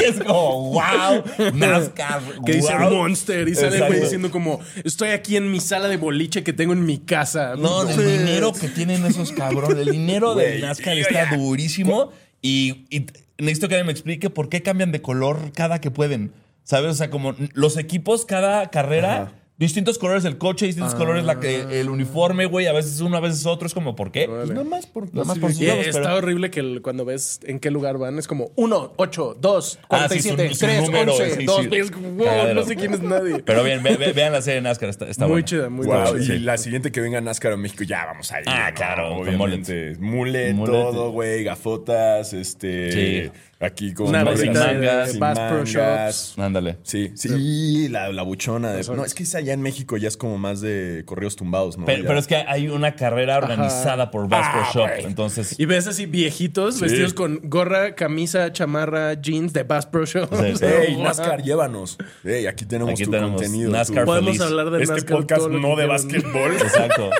Y 0.00 0.04
es 0.04 0.20
como, 0.24 0.72
wow, 0.72 1.22
NASCAR, 1.54 2.20
Que 2.44 2.52
dice 2.54 2.76
wow. 2.76 2.90
Monster 2.90 3.48
y 3.48 3.54
sale 3.54 3.78
güey 3.86 4.00
diciendo 4.00 4.30
como 4.30 4.60
estoy 4.84 5.10
aquí 5.10 5.36
en 5.36 5.50
mi 5.50 5.60
sala 5.60 5.88
de 5.88 5.96
boliche 5.96 6.42
que 6.42 6.52
tengo 6.52 6.72
en 6.72 6.84
mi 6.84 6.98
casa. 6.98 7.54
No, 7.56 7.84
del 7.84 8.18
dinero 8.18 8.52
que 8.52 8.68
tienen 8.68 9.04
esos 9.06 9.32
cabrones. 9.32 9.86
El 9.86 9.92
dinero 9.92 10.34
del 10.34 10.60
NASCAR 10.60 10.96
está 10.98 11.30
ya. 11.30 11.36
durísimo. 11.36 12.12
Y, 12.42 12.84
y 12.90 13.06
necesito 13.38 13.68
que 13.68 13.74
alguien 13.76 13.86
me 13.86 13.92
explique 13.92 14.28
por 14.30 14.48
qué 14.48 14.62
cambian 14.62 14.92
de 14.92 15.00
color 15.02 15.52
cada 15.54 15.80
que 15.80 15.90
pueden. 15.90 16.32
¿Sabes? 16.62 16.90
O 16.92 16.94
sea, 16.94 17.10
como 17.10 17.34
los 17.52 17.76
equipos, 17.76 18.24
cada 18.24 18.70
carrera, 18.70 19.32
distintos 19.56 19.98
colores 19.98 20.24
el 20.24 20.36
coche, 20.38 20.66
distintos 20.66 20.94
colores 20.94 21.24
la 21.24 21.38
que, 21.40 21.80
el 21.80 21.88
uniforme, 21.88 22.46
güey. 22.46 22.66
A 22.66 22.72
veces 22.72 23.00
uno, 23.00 23.16
a 23.16 23.20
veces 23.20 23.46
otro. 23.46 23.66
Es 23.66 23.74
como, 23.74 23.94
¿por 23.94 24.10
qué? 24.10 24.26
Pues 24.26 24.48
nada 24.50 24.64
más 24.64 24.86
por, 24.86 25.12
Nada 25.14 25.24
más 25.26 25.38
por 25.38 25.52
sus 25.52 25.60
huevos, 25.62 25.86
está 25.86 26.02
pero- 26.02 26.16
horrible 26.16 26.50
que 26.50 26.60
el- 26.60 26.82
cuando 26.82 27.04
ves 27.04 27.40
en 27.44 27.60
qué 27.60 27.70
lugar 27.70 27.98
van 27.98 28.18
es 28.18 28.26
como 28.26 28.50
1, 28.56 28.92
8, 28.96 29.36
2, 29.40 29.78
Ah, 29.88 30.08
sí, 30.10 30.22
47, 30.22 30.48
su- 30.48 30.54
su 30.54 30.60
3, 30.66 30.82
número, 30.82 31.12
11, 31.14 31.36
sí, 31.36 31.44
2. 31.44 31.60
sí. 31.62 31.68
Es 31.76 31.90
como, 31.90 32.10
wow, 32.10 32.24
Cagadero. 32.26 32.54
no 32.60 32.66
sé 32.66 32.76
quién 32.76 32.94
es 32.94 33.02
nadie. 33.02 33.38
Pero 33.44 33.62
bien, 33.62 33.82
ve- 33.82 33.96
ve- 33.96 34.12
vean 34.12 34.32
la 34.32 34.42
serie 34.42 34.56
de 34.56 34.62
NASCAR. 34.62 34.88
Está, 34.90 35.06
está 35.08 35.24
muy 35.26 35.32
buena. 35.34 35.44
chida, 35.46 35.68
muy 35.68 35.86
Wow, 35.86 36.02
buena. 36.10 36.22
y 36.22 36.26
sí. 36.26 36.38
la 36.40 36.56
siguiente 36.58 36.90
que 36.92 37.00
venga 37.00 37.20
NASCAR 37.20 37.52
a 37.52 37.56
México, 37.56 37.84
ya 37.84 38.06
vamos 38.06 38.32
a 38.32 38.40
ir. 38.40 38.48
Ah, 38.48 38.70
¿no? 38.70 38.74
claro, 38.76 39.16
obviamente. 39.16 39.94
Mulet, 40.00 40.54
Mulet. 40.54 40.72
todo, 40.74 41.10
güey, 41.12 41.44
gafotas, 41.44 42.32
este. 42.32 42.92
Sí. 43.24 43.30
Aquí 43.64 43.94
con 43.94 44.08
Una 44.08 44.36
Sin 44.36 44.52
mangas, 44.52 45.10
sin 45.12 45.20
Bass 45.20 45.38
Pro. 45.38 45.64
Shops. 45.64 46.34
Ándale. 46.38 46.78
Sí, 46.82 47.12
sí, 47.14 47.88
la, 47.88 48.12
la 48.12 48.22
buchona. 48.22 48.72
De, 48.72 48.82
no, 48.94 49.04
es 49.04 49.14
que 49.14 49.22
esa 49.22 49.38
allá 49.38 49.52
en 49.52 49.62
México 49.62 49.96
ya 49.96 50.08
es 50.08 50.16
como 50.16 50.38
más 50.38 50.60
de 50.60 51.02
correos 51.06 51.36
tumbados, 51.36 51.78
¿no? 51.78 51.86
Pero, 51.86 52.18
es 52.18 52.26
que 52.26 52.36
hay 52.36 52.68
una 52.68 52.94
carrera 52.94 53.38
organizada 53.38 54.10
por 54.10 54.28
Bass 54.28 54.48
Pro 54.52 54.60
Ah, 54.64 54.70
Shop. 54.74 54.88
güey. 54.94 55.04
Entonces, 55.06 55.54
Y 55.58 55.64
ves 55.66 55.86
así 55.86 56.06
viejitos 56.06 56.80
vestidos 56.80 57.14
con 57.14 57.40
gorra, 57.44 57.94
camisa, 57.94 58.52
chamarra, 58.52 59.14
jeans 59.14 59.52
de 59.52 59.62
Bass 59.62 59.86
Pro 59.86 60.04
Shops. 60.04 60.36
Sí. 60.58 60.64
Ey. 60.64 60.96
NASCAR, 60.96 61.42
llévanos. 61.42 61.96
Ey, 62.24 62.46
aquí 62.46 62.64
tenemos 62.66 62.92
Aquí 62.92 63.04
tu 63.04 63.10
tenemos 63.10 63.40
contenido. 63.40 63.70
NASCAR 63.70 64.04
Podemos 64.04 64.40
hablar 64.40 64.70
de 64.70 64.82
este 64.82 64.94
NASCAR 64.94 65.16
podcast 65.16 65.48
no 65.48 65.76
de 65.76 65.86
básquetbol 65.86 66.52
exacto. 66.60 67.10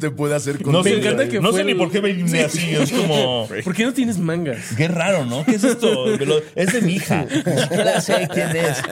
te 0.00 0.10
puede 0.10 0.34
hacer 0.34 0.54
No 0.60 0.82
sé, 0.82 0.90
contenido. 0.90 0.98
encanta 1.00 1.28
que 1.28 1.40
no 1.40 1.52
sé 1.52 1.64
ni 1.64 1.74
por 1.74 1.90
qué 1.90 2.00
me 2.02 2.12
así. 2.42 2.74
Es 2.74 2.92
como. 2.92 3.48
¿Por 3.64 3.74
qué 3.74 3.84
no 3.84 3.92
tienes 3.92 4.18
mangas? 4.18 4.74
Qué 4.76 4.88
raro, 4.88 5.24
¿no? 5.24 5.44
¿Qué 5.46 5.54
es 5.56 5.64
esto? 5.64 6.06
Lo- 6.16 6.40
Es 6.54 6.72
de 6.72 6.80
mi 6.82 6.94
hija. 6.94 7.24
Ni 7.24 8.00
sé 8.02 8.28
quién 8.32 8.56
es. 8.56 8.82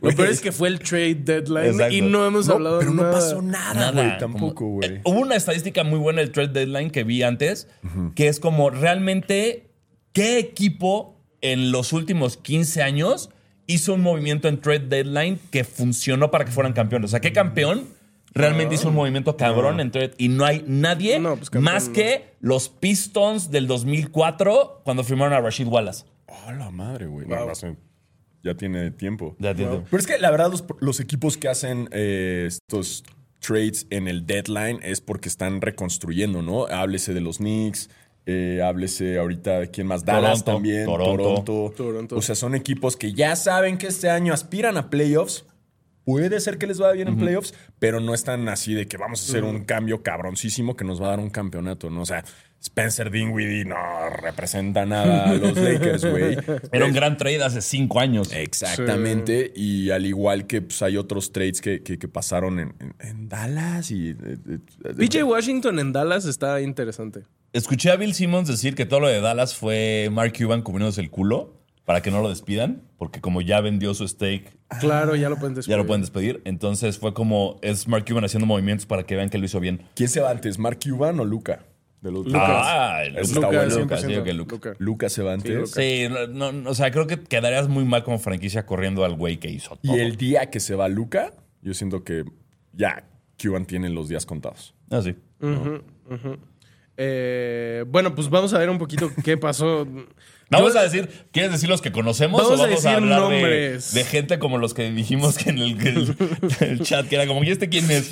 Lo 0.00 0.10
peor 0.14 0.28
es 0.28 0.40
que 0.40 0.52
fue 0.52 0.68
el 0.68 0.78
trade 0.80 1.14
deadline 1.14 1.72
Exacto. 1.72 1.94
y 1.94 2.00
no 2.02 2.26
hemos 2.26 2.46
No, 2.48 2.54
hablado 2.54 2.78
pero 2.80 2.90
no 2.92 3.02
nada. 3.02 3.14
pasó 3.14 3.40
nada, 3.42 3.74
Nada. 3.74 3.92
güey. 4.06 4.18
Tampoco, 4.18 4.66
güey. 4.66 4.88
Eh, 4.96 5.00
hubo 5.04 5.20
una 5.20 5.36
estadística 5.36 5.84
muy 5.84 5.98
buena 5.98 6.20
del 6.20 6.30
trade 6.30 6.48
deadline 6.48 6.90
que 6.90 7.04
vi 7.04 7.22
antes, 7.22 7.68
que 8.14 8.28
es 8.28 8.40
como 8.40 8.70
realmente 8.70 9.70
qué 10.12 10.38
equipo 10.38 11.16
en 11.40 11.72
los 11.72 11.92
últimos 11.92 12.36
15 12.36 12.82
años 12.82 13.30
hizo 13.66 13.94
un 13.94 14.00
movimiento 14.02 14.48
en 14.48 14.60
trade 14.60 14.80
deadline 14.88 15.38
que 15.50 15.64
funcionó 15.64 16.30
para 16.30 16.44
que 16.44 16.50
fueran 16.50 16.72
campeones. 16.72 17.08
O 17.08 17.10
sea, 17.12 17.20
qué 17.20 17.32
campeón 17.32 17.84
realmente 18.34 18.74
hizo 18.74 18.88
un 18.88 18.94
movimiento 18.94 19.36
cabrón 19.36 19.80
en 19.80 19.90
trade 19.90 20.12
y 20.18 20.28
no 20.28 20.44
hay 20.44 20.64
nadie 20.66 21.18
No, 21.20 21.36
pues, 21.36 21.50
campeón, 21.50 21.74
más 21.74 21.88
no. 21.88 21.94
que 21.94 22.34
los 22.40 22.68
Pistons 22.68 23.50
del 23.50 23.66
2004 23.66 24.82
cuando 24.84 25.04
firmaron 25.04 25.32
a 25.34 25.40
Rashid 25.40 25.66
Wallace. 25.68 26.04
Oh, 26.26 26.52
la 26.52 26.70
madre, 26.70 27.06
güey. 27.06 27.26
No, 27.26 27.46
no 27.46 27.54
sé. 27.54 27.76
Ya 28.42 28.54
tiene 28.54 28.90
tiempo. 28.90 29.36
Ya 29.38 29.54
tiene- 29.54 29.82
Pero 29.90 30.00
es 30.00 30.06
que 30.06 30.18
la 30.18 30.30
verdad, 30.30 30.50
los, 30.50 30.64
los 30.80 30.98
equipos 31.00 31.36
que 31.36 31.48
hacen 31.48 31.88
eh, 31.92 32.44
estos 32.48 33.04
trades 33.40 33.86
en 33.90 34.08
el 34.08 34.26
deadline 34.26 34.80
es 34.82 35.00
porque 35.00 35.28
están 35.28 35.60
reconstruyendo, 35.60 36.42
¿no? 36.42 36.66
Háblese 36.66 37.14
de 37.14 37.20
los 37.20 37.38
Knicks. 37.38 37.90
eh, 38.24 38.60
háblese 38.64 39.18
ahorita 39.18 39.58
de 39.60 39.70
quién 39.72 39.88
más, 39.88 40.04
Dallas 40.04 40.44
Toronto, 40.44 40.52
también, 40.52 40.84
Toronto. 40.86 41.16
Toronto. 41.44 41.74
Toronto. 41.76 42.16
O 42.16 42.22
sea, 42.22 42.36
son 42.36 42.54
equipos 42.54 42.96
que 42.96 43.12
ya 43.14 43.34
saben 43.34 43.78
que 43.78 43.88
este 43.88 44.10
año 44.10 44.32
aspiran 44.32 44.76
a 44.76 44.90
playoffs, 44.90 45.44
puede 46.04 46.40
ser 46.40 46.58
que 46.58 46.66
les 46.66 46.78
vaya 46.78 46.92
bien 46.94 47.08
en 47.08 47.16
playoffs, 47.18 47.54
pero 47.78 48.00
no 48.00 48.14
están 48.14 48.48
así 48.48 48.74
de 48.74 48.86
que 48.88 48.96
vamos 48.96 49.20
a 49.20 49.24
hacer 49.30 49.44
un 49.44 49.64
cambio 49.64 50.02
cabroncísimo 50.02 50.76
que 50.76 50.84
nos 50.84 51.00
va 51.00 51.06
a 51.06 51.10
dar 51.10 51.20
un 51.20 51.30
campeonato, 51.30 51.90
¿no? 51.90 52.02
O 52.02 52.06
sea, 52.06 52.24
Spencer 52.60 53.10
Dinwiddie 53.10 53.64
no 53.64 53.76
representa 54.22 54.86
nada 54.86 55.30
a 55.30 55.34
los 55.34 55.56
Lakers, 55.58 56.04
güey. 56.04 56.36
Era 56.70 56.86
un 56.86 56.92
gran 56.92 57.16
trade 57.16 57.42
hace 57.42 57.60
cinco 57.60 57.98
años. 57.98 58.32
Exactamente, 58.32 59.52
y 59.54 59.90
al 59.90 60.06
igual 60.06 60.46
que 60.46 60.62
pues, 60.62 60.80
hay 60.82 60.96
otros 60.96 61.32
trades 61.32 61.60
que, 61.60 61.82
que- 61.82 61.98
que 61.98 62.08
pasaron 62.08 62.58
en, 62.60 62.74
en- 62.78 62.94
en 63.00 63.28
Dallas 63.28 63.90
y... 63.90 64.10
eh, 64.10 64.14
eh, 64.20 64.58
eh, 64.84 64.94
PJ 64.96 65.24
Washington 65.24 65.78
en 65.78 65.92
Dallas 65.92 66.24
está 66.24 66.60
interesante. 66.60 67.22
Escuché 67.52 67.90
a 67.90 67.96
Bill 67.96 68.14
Simmons 68.14 68.48
decir 68.48 68.74
que 68.74 68.86
todo 68.86 69.00
lo 69.00 69.08
de 69.08 69.20
Dallas 69.20 69.54
fue 69.54 70.08
Mark 70.12 70.32
Cuban 70.38 70.62
cubriéndose 70.62 71.00
el 71.00 71.10
culo 71.10 71.61
para 71.84 72.00
que 72.02 72.10
no 72.10 72.20
lo 72.22 72.28
despidan, 72.28 72.82
porque 72.96 73.20
como 73.20 73.40
ya 73.40 73.60
vendió 73.60 73.92
su 73.94 74.06
stake, 74.06 74.56
Claro, 74.80 75.16
ya 75.16 75.28
lo 75.28 75.36
pueden 75.36 75.54
despedir. 75.54 75.74
ya 75.74 75.76
lo 75.82 75.86
pueden 75.86 76.00
despedir. 76.02 76.40
Entonces 76.44 76.98
fue 76.98 77.12
como 77.12 77.58
es 77.62 77.88
Mark 77.88 78.04
Cuban 78.08 78.24
haciendo 78.24 78.46
movimientos 78.46 78.86
para 78.86 79.02
que 79.04 79.16
vean 79.16 79.28
que 79.28 79.38
lo 79.38 79.44
hizo 79.44 79.60
bien. 79.60 79.82
¿Quién 79.94 80.08
se 80.08 80.20
va 80.20 80.30
antes, 80.30 80.58
Mark 80.58 80.78
Cuban 80.82 81.18
o 81.20 81.24
Luca? 81.24 81.64
De 82.00 82.10
los 82.10 82.26
Lucas. 82.26 82.42
Ah, 82.44 83.02
Luka, 83.08 83.20
está 83.20 83.46
bueno. 83.46 83.62
Luka, 83.78 83.96
100%. 83.96 84.06
sí, 84.06 84.16
ok, 84.16 84.26
Luka. 84.34 84.54
Luka. 84.54 84.72
Luca 84.78 85.08
se 85.08 85.22
va 85.22 85.32
antes. 85.34 85.54
Luka. 85.54 85.80
Sí, 85.80 86.08
no, 86.10 86.50
no, 86.52 86.70
o 86.70 86.74
sea, 86.74 86.90
creo 86.90 87.06
que 87.06 87.20
quedarías 87.22 87.68
muy 87.68 87.84
mal 87.84 88.02
como 88.02 88.18
franquicia 88.18 88.66
corriendo 88.66 89.04
al 89.04 89.14
güey 89.14 89.36
que 89.38 89.48
hizo 89.50 89.76
todo. 89.76 89.96
Y 89.96 90.00
el 90.00 90.16
día 90.16 90.50
que 90.50 90.58
se 90.58 90.74
va 90.74 90.88
Luca, 90.88 91.32
yo 91.62 91.74
siento 91.74 92.02
que 92.02 92.24
ya 92.72 93.04
Cuban 93.40 93.66
tiene 93.66 93.88
los 93.88 94.08
días 94.08 94.26
contados. 94.26 94.74
Ah, 94.90 95.00
sí. 95.02 95.14
Eh, 96.96 97.84
bueno, 97.88 98.14
pues 98.14 98.28
vamos 98.28 98.52
a 98.52 98.58
ver 98.58 98.68
un 98.70 98.78
poquito 98.78 99.10
qué 99.24 99.36
pasó. 99.36 99.86
Vamos 100.52 100.74
Yo- 100.74 100.78
a 100.80 100.82
decir, 100.84 101.08
¿quieres 101.32 101.50
decir 101.52 101.68
los 101.68 101.80
que 101.82 101.90
conocemos 101.90 102.42
Vamos 102.42 102.60
o 102.60 102.62
a 102.62 102.66
vamos 102.66 102.84
a, 102.84 102.90
decir 102.90 103.02
hablar 103.04 103.22
de, 103.28 103.28
nombres. 103.40 103.94
de 103.94 104.04
gente 104.04 104.38
como 104.38 104.58
los 104.58 104.74
que 104.74 104.90
dijimos 104.92 105.36
que 105.38 105.50
en 105.50 105.58
el, 105.58 105.76
que 105.78 105.88
el- 105.88 106.16
el 106.60 106.80
chat, 106.82 107.08
que 107.08 107.16
era 107.16 107.26
como, 107.26 107.42
¿y 107.42 107.50
este 107.50 107.68
quién 107.68 107.90
es? 107.90 108.10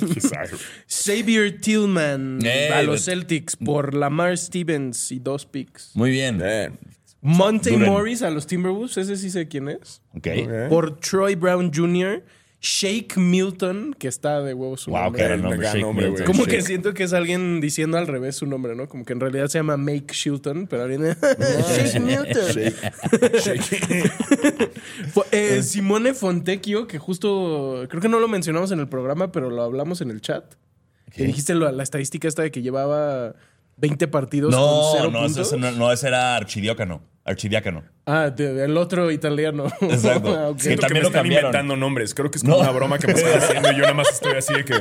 Xavier 0.87 1.59
Tillman 1.61 2.39
Eh, 2.43 2.69
a 2.73 2.81
los 2.83 3.01
but- 3.05 3.05
Celtics 3.13 3.55
por 3.55 3.93
Lamar 3.93 4.37
Stevens 4.37 5.11
y 5.11 5.19
dos 5.19 5.45
picks. 5.45 5.91
Muy 5.95 6.11
bien. 6.11 6.37
Bien. 6.39 6.77
Monte 7.21 7.69
Duren. 7.69 7.87
Morris 7.89 8.23
a 8.23 8.31
los 8.31 8.47
Timberwolves, 8.47 8.97
ese 8.97 9.15
sí 9.15 9.29
sé 9.29 9.47
quién 9.47 9.69
es. 9.69 10.01
Ok. 10.15 10.27
Por 10.69 10.99
Troy 10.99 11.35
Brown 11.35 11.71
Jr., 11.73 12.23
Shake 12.63 13.17
Milton, 13.17 13.95
que 13.97 14.07
está 14.07 14.39
de 14.41 14.53
huevos 14.53 14.81
su 14.81 14.91
Wow, 14.91 15.05
nombre. 15.05 15.19
qué 15.21 15.27
gran 15.27 15.39
El 15.39 15.43
nombre. 15.43 15.59
gran 15.61 15.73
Shake 15.73 15.81
nombre, 15.85 16.07
Milton. 16.09 16.25
Como 16.27 16.43
Shake. 16.43 16.51
que 16.57 16.61
siento 16.61 16.93
que 16.93 17.03
es 17.03 17.13
alguien 17.13 17.59
diciendo 17.59 17.97
al 17.97 18.05
revés 18.05 18.35
su 18.35 18.45
nombre, 18.45 18.75
¿no? 18.75 18.87
Como 18.87 19.03
que 19.03 19.13
en 19.13 19.19
realidad 19.19 19.47
se 19.47 19.57
llama 19.57 19.77
Make 19.77 20.13
Shilton, 20.13 20.67
pero 20.67 20.83
alguien. 20.83 21.01
Shake 21.75 21.99
Milton. 21.99 22.43
Fue- 25.13 25.25
eh, 25.31 25.63
Simone 25.63 26.13
Fontecchio, 26.13 26.87
que 26.87 26.99
justo 26.99 27.85
creo 27.89 28.01
que 28.01 28.09
no 28.09 28.19
lo 28.19 28.27
mencionamos 28.27 28.71
en 28.71 28.79
el 28.79 28.87
programa, 28.87 29.31
pero 29.31 29.49
lo 29.49 29.63
hablamos 29.63 30.01
en 30.01 30.11
el 30.11 30.21
chat. 30.21 30.45
Que 31.13 31.25
dijiste 31.25 31.53
la 31.55 31.83
estadística 31.83 32.27
esta 32.27 32.41
de 32.43 32.51
que 32.51 32.61
llevaba 32.61 33.35
20 33.77 34.07
partidos 34.07 34.55
con 34.55 34.63
No, 34.63 34.81
cero 34.95 35.09
no, 35.11 35.21
puntos. 35.23 35.47
ese, 35.47 35.57
no, 35.57 35.71
no, 35.71 35.91
ese 35.91 36.07
era 36.07 36.35
archidiácano. 36.37 37.01
Archidiácano. 37.23 37.83
Ah, 38.07 38.31
de- 38.35 38.65
el 38.65 38.75
otro 38.77 39.11
italiano. 39.11 39.65
Exacto. 39.81 40.35
Ah, 40.35 40.49
ok. 40.49 40.57
Que 40.57 40.63
Siento 40.63 40.81
que 40.81 40.87
también 40.87 40.93
me 40.93 41.01
lo 41.01 41.07
están 41.09 41.21
cambiaron. 41.21 41.45
inventando 41.49 41.75
nombres. 41.75 42.15
Creo 42.15 42.31
que 42.31 42.39
es 42.39 42.43
como 42.43 42.55
No. 42.55 42.61
una 42.63 42.71
broma 42.71 42.97
que 42.97 43.07
me 43.07 43.13
están 43.13 43.37
haciendo 43.43 43.71
y 43.71 43.75
yo 43.75 43.81
nada 43.81 43.93
más 43.93 44.09
estoy 44.11 44.33
así 44.37 44.53
de 44.55 44.65
que... 44.65 44.73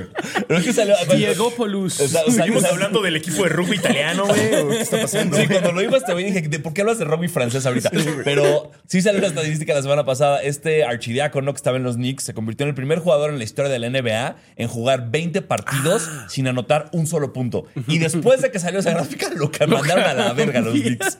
Pero 0.48 0.58
es 0.58 0.64
que 0.64 0.72
salió. 0.72 0.94
Diego 1.14 1.50
Polus. 1.54 2.00
O 2.00 2.08
sea, 2.08 2.22
o 2.26 2.30
sea, 2.30 2.44
Seguimos 2.44 2.64
hablando 2.64 3.02
del 3.02 3.16
equipo 3.16 3.42
de 3.42 3.50
rugby 3.50 3.76
italiano, 3.76 4.24
güey. 4.26 4.54
¿o 4.54 4.68
¿Qué 4.70 4.80
está 4.80 5.02
pasando? 5.02 5.36
Sí, 5.36 5.46
cuando 5.48 5.72
lo 5.72 5.82
ibas 5.82 6.04
te 6.06 6.18
y 6.18 6.24
dije, 6.24 6.40
¿de 6.48 6.58
por 6.60 6.72
qué 6.72 6.80
hablas 6.80 6.98
de 6.98 7.04
rugby 7.04 7.28
francés 7.28 7.66
ahorita? 7.66 7.90
Pero 8.24 8.70
sí 8.86 9.02
salió 9.02 9.20
la 9.20 9.26
estadística 9.26 9.74
la 9.74 9.82
semana 9.82 10.06
pasada. 10.06 10.40
Este 10.42 10.84
archidiácono 10.84 11.52
que 11.52 11.56
estaba 11.58 11.76
en 11.76 11.82
los 11.82 11.96
Knicks 11.96 12.24
se 12.24 12.32
convirtió 12.32 12.64
en 12.64 12.70
el 12.70 12.74
primer 12.74 13.00
jugador 13.00 13.30
en 13.30 13.36
la 13.38 13.44
historia 13.44 13.70
de 13.70 13.78
la 13.78 13.90
NBA 13.90 14.36
en 14.56 14.66
jugar 14.66 15.10
20 15.10 15.42
partidos 15.42 16.08
Ah. 16.10 16.26
sin 16.30 16.48
anotar 16.48 16.88
un 16.92 17.06
solo 17.06 17.34
punto. 17.34 17.66
Y 17.86 17.98
después 17.98 18.40
de 18.40 18.50
que 18.50 18.58
salió 18.58 18.80
esa 18.80 18.92
gráfica, 18.92 19.28
lo 19.34 19.50
que 19.50 19.66
mandaron 19.66 20.04
a 20.04 20.14
la 20.14 20.32
verga 20.32 20.60
los 20.62 20.72
Knicks. 20.72 21.18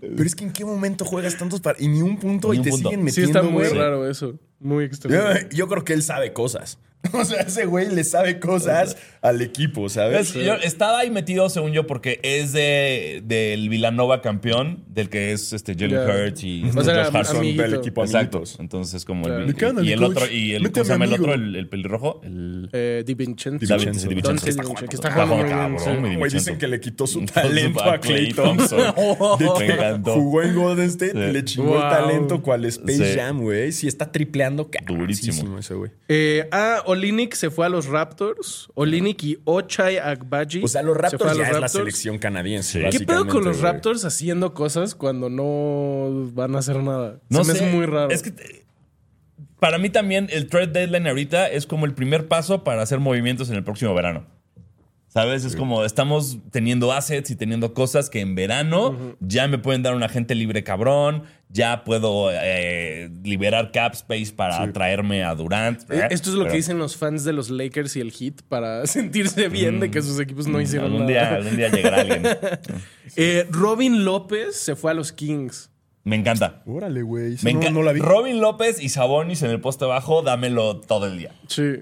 Pero 0.00 0.22
es 0.24 0.34
que 0.34 0.44
en 0.44 0.52
qué 0.52 0.64
momento 0.64 1.04
juegas 1.04 1.36
tantos 1.36 1.60
par- 1.60 1.76
y 1.78 1.88
ni 1.88 2.02
un 2.02 2.18
punto 2.18 2.50
Ni 2.50 2.56
y 2.56 2.58
un 2.58 2.64
te 2.64 2.70
punto. 2.70 2.88
siguen 2.90 3.00
Sí, 3.00 3.04
metiendo, 3.22 3.38
está 3.40 3.42
muy 3.50 3.64
güey. 3.68 3.74
raro 3.78 4.08
eso. 4.08 4.38
Muy 4.60 4.84
extraño. 4.84 5.16
Yo, 5.40 5.48
yo 5.50 5.68
creo 5.68 5.84
que 5.84 5.92
él 5.92 6.02
sabe 6.02 6.32
cosas. 6.32 6.78
O 7.12 7.24
sea, 7.24 7.40
ese 7.42 7.64
güey 7.64 7.88
le 7.94 8.04
sabe 8.04 8.38
cosas 8.38 8.96
al 9.22 9.40
equipo, 9.40 9.88
¿sabes? 9.88 10.34
Es- 10.36 10.44
yo- 10.44 10.54
estaba 10.54 10.98
ahí 11.00 11.10
metido, 11.10 11.48
según 11.48 11.72
yo, 11.72 11.86
porque 11.86 12.20
es 12.22 12.52
de 12.52 13.22
del 13.24 13.68
Villanova 13.68 14.20
campeón, 14.20 14.84
del 14.88 15.08
que 15.08 15.32
es 15.32 15.52
este 15.52 15.74
Jalen 15.74 15.90
Ya. 15.90 16.04
Hurts 16.04 16.44
y 16.44 16.62
O 16.64 16.66
este 16.66 16.84
sea, 16.84 17.04
Josh 17.10 17.36
amiguito. 17.36 17.62
del 17.62 17.74
equipo 17.74 18.04
Exacto. 18.04 18.38
amiguitos. 18.38 18.60
Entonces, 18.60 19.04
como 19.04 19.24
Claro. 19.24 19.44
el, 19.44 19.54
quedan 19.54 19.76
y 19.84 19.88
el 19.88 19.92
el 19.94 19.98
coach. 20.00 20.10
otro, 20.16 20.30
y 20.32 20.52
el, 20.54 20.62
¿cómo 20.70 20.80
a 20.80 20.84
se 20.84 20.92
llama 20.92 21.04
el 21.06 21.12
otro? 21.14 21.34
El, 21.34 21.56
el 21.56 21.68
pelirrojo. 21.68 22.20
El 22.24 22.68
Eh, 22.72 23.02
Di 23.06 23.14
Vincenzo. 23.14 23.58
Di 23.58 23.72
Vincenzo. 23.84 24.08
Di 24.08 24.14
Está 24.16 24.28
Vincenzo, 24.32 24.74
que 24.88 24.94
está 24.96 25.12
jugando 25.12 26.18
Güey, 26.18 26.30
dicen 26.32 26.58
que 26.58 26.68
le 26.68 26.80
quitó 26.80 27.06
su 27.06 27.24
talento 27.24 27.82
a 27.82 27.98
Clay 27.98 28.32
Thompson. 28.32 28.80
Me 29.58 29.66
encantó. 29.72 30.14
Jugó 30.14 30.42
en 30.42 30.54
Golden 30.54 30.86
State, 30.88 31.14
le 31.14 31.44
chingó 31.44 31.76
el 31.76 31.82
talento 31.90 32.42
cual 32.42 32.64
Space. 32.66 33.16
Jam, 33.16 33.40
güey. 33.40 33.72
Sí, 33.72 33.86
está 33.88 34.10
tripleando 34.12 34.68
Durísimo. 34.86 35.58
ese 35.58 35.74
güey. 35.74 35.90
Eh, 36.08 36.48
ah, 36.52 36.82
Olinik 36.88 37.34
se 37.34 37.50
fue 37.50 37.66
a 37.66 37.68
los 37.68 37.86
Raptors. 37.86 38.68
Olinik 38.74 39.22
y 39.22 39.38
Ochai 39.44 39.98
Agbaji. 39.98 40.62
O 40.64 40.68
sea, 40.68 40.82
los 40.82 40.96
se 40.96 41.02
Raptors 41.02 41.22
fue 41.22 41.30
a 41.30 41.34
ya 41.34 41.38
los 41.38 41.46
es 41.48 41.52
la 41.54 41.60
Raptors. 41.60 41.72
selección 41.72 42.18
canadiense. 42.18 42.90
Sí. 42.90 42.98
¿Qué 42.98 43.04
pedo 43.04 43.26
con 43.26 43.44
los. 43.44 43.60
Raptors 43.60 44.04
haciendo 44.04 44.54
cosas 44.54 44.94
cuando 44.94 45.28
no 45.28 46.30
van 46.32 46.54
a 46.54 46.60
hacer 46.60 46.82
nada? 46.82 47.20
No 47.28 47.44
se 47.44 47.52
me 47.52 47.58
sé. 47.58 47.64
hace 47.64 47.76
muy 47.76 47.86
raro. 47.86 48.10
Es 48.10 48.22
que 48.22 48.64
para 49.60 49.78
mí 49.78 49.90
también 49.90 50.28
el 50.30 50.48
trade 50.48 50.68
deadline 50.68 51.06
ahorita 51.08 51.48
es 51.48 51.66
como 51.66 51.84
el 51.84 51.92
primer 51.94 52.28
paso 52.28 52.64
para 52.64 52.82
hacer 52.82 53.00
movimientos 53.00 53.50
en 53.50 53.56
el 53.56 53.64
próximo 53.64 53.94
verano. 53.94 54.26
¿Sabes? 55.08 55.44
Es 55.44 55.56
como 55.56 55.84
estamos 55.86 56.38
teniendo 56.50 56.92
assets 56.92 57.30
y 57.30 57.36
teniendo 57.36 57.72
cosas 57.72 58.10
que 58.10 58.20
en 58.20 58.34
verano 58.34 59.16
ya 59.20 59.48
me 59.48 59.56
pueden 59.58 59.82
dar 59.82 59.94
un 59.94 60.02
agente 60.02 60.34
libre 60.34 60.62
cabrón, 60.64 61.22
ya 61.48 61.82
puedo 61.82 62.30
eh, 62.30 63.10
liberar 63.24 63.72
cap 63.72 63.94
space 63.94 64.32
para 64.36 64.70
traerme 64.72 65.24
a 65.24 65.34
Durant. 65.34 65.80
Eh, 65.90 66.08
Esto 66.10 66.28
es 66.28 66.34
lo 66.36 66.42
Pero 66.42 66.52
que 66.52 66.56
dicen 66.58 66.78
los 66.78 66.96
fans 66.98 67.24
de 67.24 67.32
los 67.32 67.48
Lakers 67.48 67.96
y 67.96 68.00
el 68.00 68.12
Heat 68.12 68.42
para 68.50 68.86
sentirse 68.86 69.48
bien 69.48 69.80
de 69.80 69.90
que 69.90 70.02
sus 70.02 70.20
equipos 70.20 70.46
no 70.46 70.60
hicieron 70.60 70.92
Algún 70.92 71.06
nada. 71.06 71.10
día, 71.10 71.34
algún 71.36 71.56
día 71.56 71.68
llegará 71.70 72.00
alguien. 72.02 72.22
Eh, 73.16 73.46
Robin 73.50 74.04
López 74.04 74.54
se 74.54 74.76
fue 74.76 74.90
a 74.90 74.94
los 74.94 75.12
Kings. 75.12 75.70
Me 76.04 76.14
encanta. 76.16 76.62
Órale, 76.66 77.02
güey. 77.02 77.36
no, 77.42 77.48
encanta. 77.50 77.70
no 77.70 77.82
la 77.82 77.92
vi. 77.92 78.00
Robin 78.00 78.40
López 78.40 78.80
y 78.80 78.90
Sabonis 78.90 79.42
en 79.42 79.50
el 79.50 79.60
poste 79.60 79.86
bajo, 79.86 80.22
dámelo 80.22 80.78
todo 80.80 81.06
el 81.06 81.18
día. 81.18 81.32
Sí. 81.48 81.78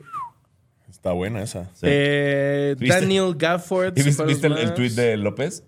Está 1.06 1.14
buena 1.14 1.40
esa. 1.40 1.64
Sí. 1.74 1.82
Eh, 1.88 2.74
¿Viste? 2.80 3.00
Daniel 3.00 3.34
Gafford. 3.36 3.96
¿Y 3.96 4.00
se 4.02 4.06
viste, 4.08 4.12
fue 4.16 4.24
a 4.24 4.26
los 4.26 4.34
viste 4.34 4.46
el, 4.48 4.52
el 4.54 4.64
Mavs. 4.64 4.74
tweet 4.74 4.90
de 4.90 5.16
López? 5.16 5.62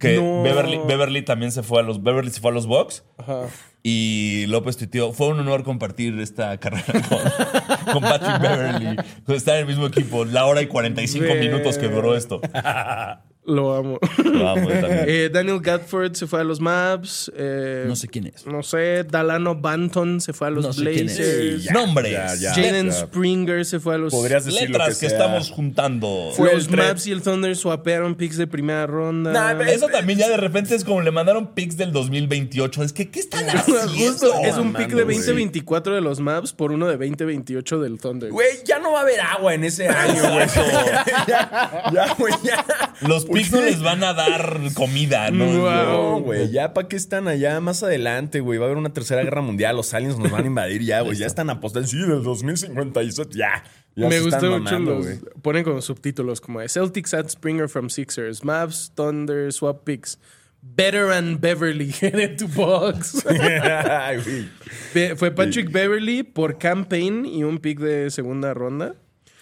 Que 0.00 0.16
No. 0.16 0.42
Beverly, 0.42 0.80
Beverly 0.88 1.22
también 1.22 1.52
se 1.52 1.62
fue 1.62 1.78
a 1.78 1.82
los 1.84 2.02
Beverly 2.02 2.30
se 2.32 2.40
fue 2.40 2.50
a 2.50 2.54
los 2.54 2.66
Bucks 2.66 3.04
Ajá. 3.18 3.42
y 3.84 4.46
López 4.48 4.76
tuiteó, 4.76 5.12
fue 5.12 5.28
un 5.28 5.38
honor 5.38 5.62
compartir 5.62 6.18
esta 6.18 6.58
carrera 6.58 6.84
con, 7.08 7.92
con 7.92 8.02
Patrick 8.02 8.40
Beverly, 8.40 8.96
con 9.24 9.36
estar 9.36 9.54
en 9.54 9.60
el 9.60 9.66
mismo 9.68 9.86
equipo, 9.86 10.24
la 10.24 10.46
hora 10.46 10.60
y 10.62 10.66
45 10.66 11.24
Ve. 11.24 11.34
minutos 11.38 11.78
que 11.78 11.86
duró 11.86 12.16
esto. 12.16 12.40
Lo 13.44 13.74
amo. 13.74 13.98
Lo 14.24 14.48
amo, 14.50 14.68
yo 14.70 14.80
también. 14.80 15.04
Eh, 15.08 15.28
Daniel 15.32 15.58
Gatford 15.60 16.14
se 16.14 16.28
fue 16.28 16.40
a 16.40 16.44
los 16.44 16.60
Mavs. 16.60 17.30
eh, 17.36 17.84
No 17.88 17.96
sé 17.96 18.06
quién 18.06 18.28
es. 18.28 18.46
No 18.46 18.62
sé. 18.62 19.02
Dalano 19.02 19.56
Banton 19.56 20.20
se 20.20 20.32
fue 20.32 20.46
a 20.46 20.50
los 20.50 20.64
No 20.64 20.72
sé 20.72 20.84
quién 20.92 21.08
es. 21.08 21.16
Blazers. 21.16 21.64
Ya, 21.64 21.72
Nombres. 21.72 22.40
Jaden. 22.40 22.92
Springer 22.92 23.64
se 23.64 23.80
fue 23.80 23.96
a 23.96 23.98
los. 23.98 24.12
Podrías 24.12 24.44
decir 24.44 24.70
lo 24.70 24.78
que, 24.78 24.84
Letras 24.84 24.98
que, 25.00 25.08
sea. 25.08 25.18
estamos 25.18 25.50
juntando. 25.50 26.30
Fue 26.36 26.54
los. 26.54 26.70
Mavs 26.70 27.06
y 27.08 27.10
el 27.10 27.20
Thunder 27.22 27.56
swapearon 27.56 28.14
picks 28.14 28.36
de 28.36 28.46
primera 28.46 28.86
ronda. 28.86 29.32
Nah, 29.32 29.60
eso 29.64 29.88
también 29.88 30.20
ya 30.20 30.28
de 30.28 30.36
repente 30.36 30.76
es 30.76 30.84
como 30.84 31.00
le 31.00 31.10
mandaron 31.10 31.48
picks 31.54 31.76
del 31.76 31.90
2028. 31.92 32.82
Es 32.84 32.92
que, 32.92 33.10
¿qué 33.10 33.18
están 33.18 33.44
haciendo? 33.50 33.88
Justo 33.88 34.32
es 34.44 34.56
un 34.56 34.72
pick 34.72 34.88
de 34.90 35.02
güey. 35.02 35.16
2024 35.16 35.96
de 35.96 36.00
los 36.00 36.20
Mavs 36.20 36.52
por 36.52 36.70
uno 36.70 36.86
de 36.86 36.92
2028 36.96 37.80
del 37.80 37.98
Thunder. 37.98 38.30
Güey, 38.30 38.48
ya 38.64 38.78
no 38.78 38.92
va 38.92 39.00
a 39.00 39.02
haber 39.02 39.20
agua 39.20 39.52
en 39.54 39.64
ese 39.64 39.88
año, 39.88 40.22
güey. 40.32 40.46
ya, 41.26 41.90
ya, 41.92 42.14
güey, 42.16 42.34
ya. 42.44 42.64
Los 43.00 43.26
¿Por 43.32 43.38
picks 43.40 43.52
no 43.52 43.60
les 43.62 43.82
van 43.82 44.04
a 44.04 44.12
dar 44.14 44.60
comida, 44.74 45.30
¿no? 45.30 45.46
No, 45.46 46.20
güey, 46.20 46.50
ya 46.50 46.72
para 46.74 46.88
qué 46.88 46.96
están 46.96 47.28
allá 47.28 47.58
más 47.60 47.82
adelante, 47.82 48.40
güey. 48.40 48.58
Va 48.58 48.64
a 48.64 48.68
haber 48.68 48.78
una 48.78 48.92
tercera 48.92 49.22
guerra 49.22 49.40
mundial, 49.42 49.76
los 49.76 49.92
aliens 49.94 50.18
nos 50.18 50.30
van 50.30 50.44
a 50.44 50.46
invadir 50.46 50.82
ya, 50.82 51.00
güey. 51.00 51.16
Ya 51.16 51.26
están 51.26 51.50
apostando, 51.50 51.88
sí, 51.88 51.98
del 51.98 52.22
2057, 52.22 53.30
ya. 53.36 53.64
ya 53.96 54.08
Me 54.08 54.20
gustó 54.20 54.36
mucho 54.46 54.58
mamando, 54.62 54.94
los. 54.96 55.04
güey. 55.06 55.18
Ponen 55.42 55.64
como 55.64 55.80
subtítulos 55.82 56.40
como 56.40 56.60
Celtics 56.68 57.14
at 57.14 57.28
Springer 57.28 57.68
from 57.68 57.88
Sixers, 57.90 58.44
Mavs, 58.44 58.92
Thunder, 58.94 59.52
swap 59.52 59.84
picks. 59.84 60.18
Better 60.64 61.10
and 61.10 61.40
Beverly 61.40 61.90
headed 62.00 62.36
to 62.38 62.46
Bucks. 62.46 63.26
Ay, 63.26 64.18
güey. 64.24 64.48
Be- 64.94 65.16
Fue 65.16 65.32
Patrick 65.32 65.72
Beverly 65.72 66.22
por 66.22 66.56
campaign 66.58 67.26
y 67.26 67.42
un 67.42 67.58
pick 67.58 67.80
de 67.80 68.10
segunda 68.10 68.54
ronda. 68.54 68.94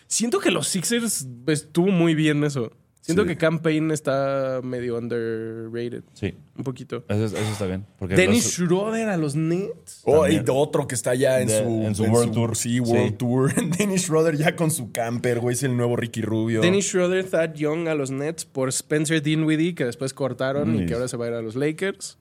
Siento 0.06 0.40
que 0.40 0.50
los 0.50 0.66
Sixers 0.68 1.26
estuvo 1.46 1.88
muy 1.88 2.14
bien 2.14 2.42
eso. 2.42 2.72
Siento 3.10 3.22
Sí. 3.24 3.28
que 3.28 3.36
Campaign 3.36 3.90
está 3.90 4.60
medio 4.62 4.96
underrated. 4.98 6.02
Sí, 6.14 6.34
Un 6.56 6.64
poquito. 6.64 7.04
eso, 7.08 7.24
eso 7.24 7.36
está 7.52 7.66
bien. 7.66 7.86
Porque 7.98 8.14
Dennis 8.16 8.44
los- 8.44 8.52
Schroeder 8.68 9.08
a 9.08 9.16
los 9.16 9.36
Nets. 9.36 10.02
Oh, 10.04 10.26
y 10.26 10.36
También. 10.36 10.44
otro 10.56 10.86
que 10.86 10.94
está 10.94 11.14
ya 11.14 11.40
en, 11.40 11.48
De- 11.48 11.58
su, 11.62 11.68
en 11.86 11.94
su 11.94 12.04
World 12.04 12.32
Tour. 12.32 12.56
Sí, 12.56 12.80
World 12.80 13.10
Sí. 13.10 13.16
Tour. 13.18 13.52
Dennis 13.78 14.02
Schroeder 14.02 14.36
ya 14.36 14.56
con 14.56 14.70
su 14.70 14.92
camper, 14.92 15.40
güey. 15.40 15.54
Es 15.54 15.62
el 15.62 15.76
nuevo 15.76 15.96
Ricky 15.96 16.22
Rubio. 16.22 16.60
Dennis 16.60 16.86
Schroeder, 16.86 17.24
Thad 17.28 17.54
Young 17.54 17.88
a 17.88 17.94
los 17.94 18.10
Nets 18.10 18.44
por 18.44 18.68
Spencer 18.70 19.22
Dinwiddie, 19.22 19.74
que 19.74 19.84
después 19.84 20.14
cortaron 20.14 20.74
y 20.82 20.86
que 20.86 20.94
ahora 20.94 21.08
se 21.08 21.16
va 21.16 21.26
a 21.26 21.28
ir 21.28 21.34
a 21.34 21.42
los 21.42 21.56
Lakers. 21.56 22.18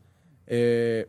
Eh, 0.48 1.08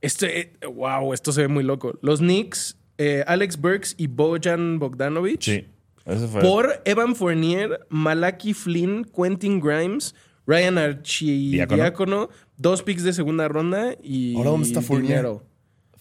este, 0.00 0.40
eh, 0.40 0.52
wow, 0.72 1.12
esto 1.12 1.32
se 1.32 1.42
ve 1.42 1.48
muy 1.48 1.62
loco. 1.64 1.98
Los 2.02 2.20
Knicks, 2.20 2.76
eh, 2.98 3.22
Alex 3.26 3.60
Burks 3.60 3.94
y 3.98 4.06
Bojan 4.06 4.78
Bogdanovic. 4.78 5.40
Sí, 5.42 5.66
eso 6.06 6.28
fue. 6.28 6.40
Por 6.40 6.80
Evan 6.84 7.14
Fournier, 7.14 7.80
Malaki 7.88 8.54
Flynn, 8.54 9.04
Quentin 9.04 9.60
Grimes, 9.60 10.14
Ryan 10.46 10.78
Archidiácono, 10.78 12.28
dos 12.56 12.82
picks 12.82 13.02
de 13.04 13.12
segunda 13.12 13.48
ronda 13.48 13.94
y 14.02 14.36
Ahora, 14.36 14.50
¿dónde 14.50 14.68
está 14.68 14.82
Fournier? 14.82 15.18
dinero. 15.18 15.44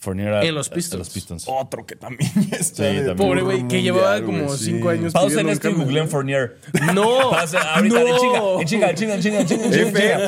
Fournier 0.01 0.29
a- 0.33 0.43
En 0.45 0.55
los 0.55 0.71
a 0.71 0.75
Pistons. 0.75 0.99
los 0.99 1.09
Pistons. 1.09 1.43
Otro 1.47 1.85
que 1.85 1.95
también 1.97 2.31
está. 2.51 2.89
Sí, 2.89 2.95
de 2.95 2.95
también. 2.99 3.17
Pobre 3.17 3.41
güey, 3.41 3.67
que 3.67 3.81
llevaba 3.81 4.21
como 4.21 4.55
cinco 4.55 4.91
sí. 4.91 4.97
años. 4.97 5.11
Pausen 5.13 5.49
esto 5.49 5.69
y 5.69 5.73
googleen 5.73 6.07
Fournier. 6.09 6.57
No, 6.93 7.31
Pausa 7.31 7.75
ahorita, 7.75 7.99
no. 7.99 8.61
en 8.61 8.65
chinga, 8.67 8.89
en 8.89 8.95
chinga, 8.95 9.15
en 9.15 9.21
chinga, 9.21 9.39
en 9.39 9.39
chinga, 9.39 9.39
en 9.41 9.47
chinga, 9.47 9.65
en 9.65 9.71
chinga. 9.73 10.25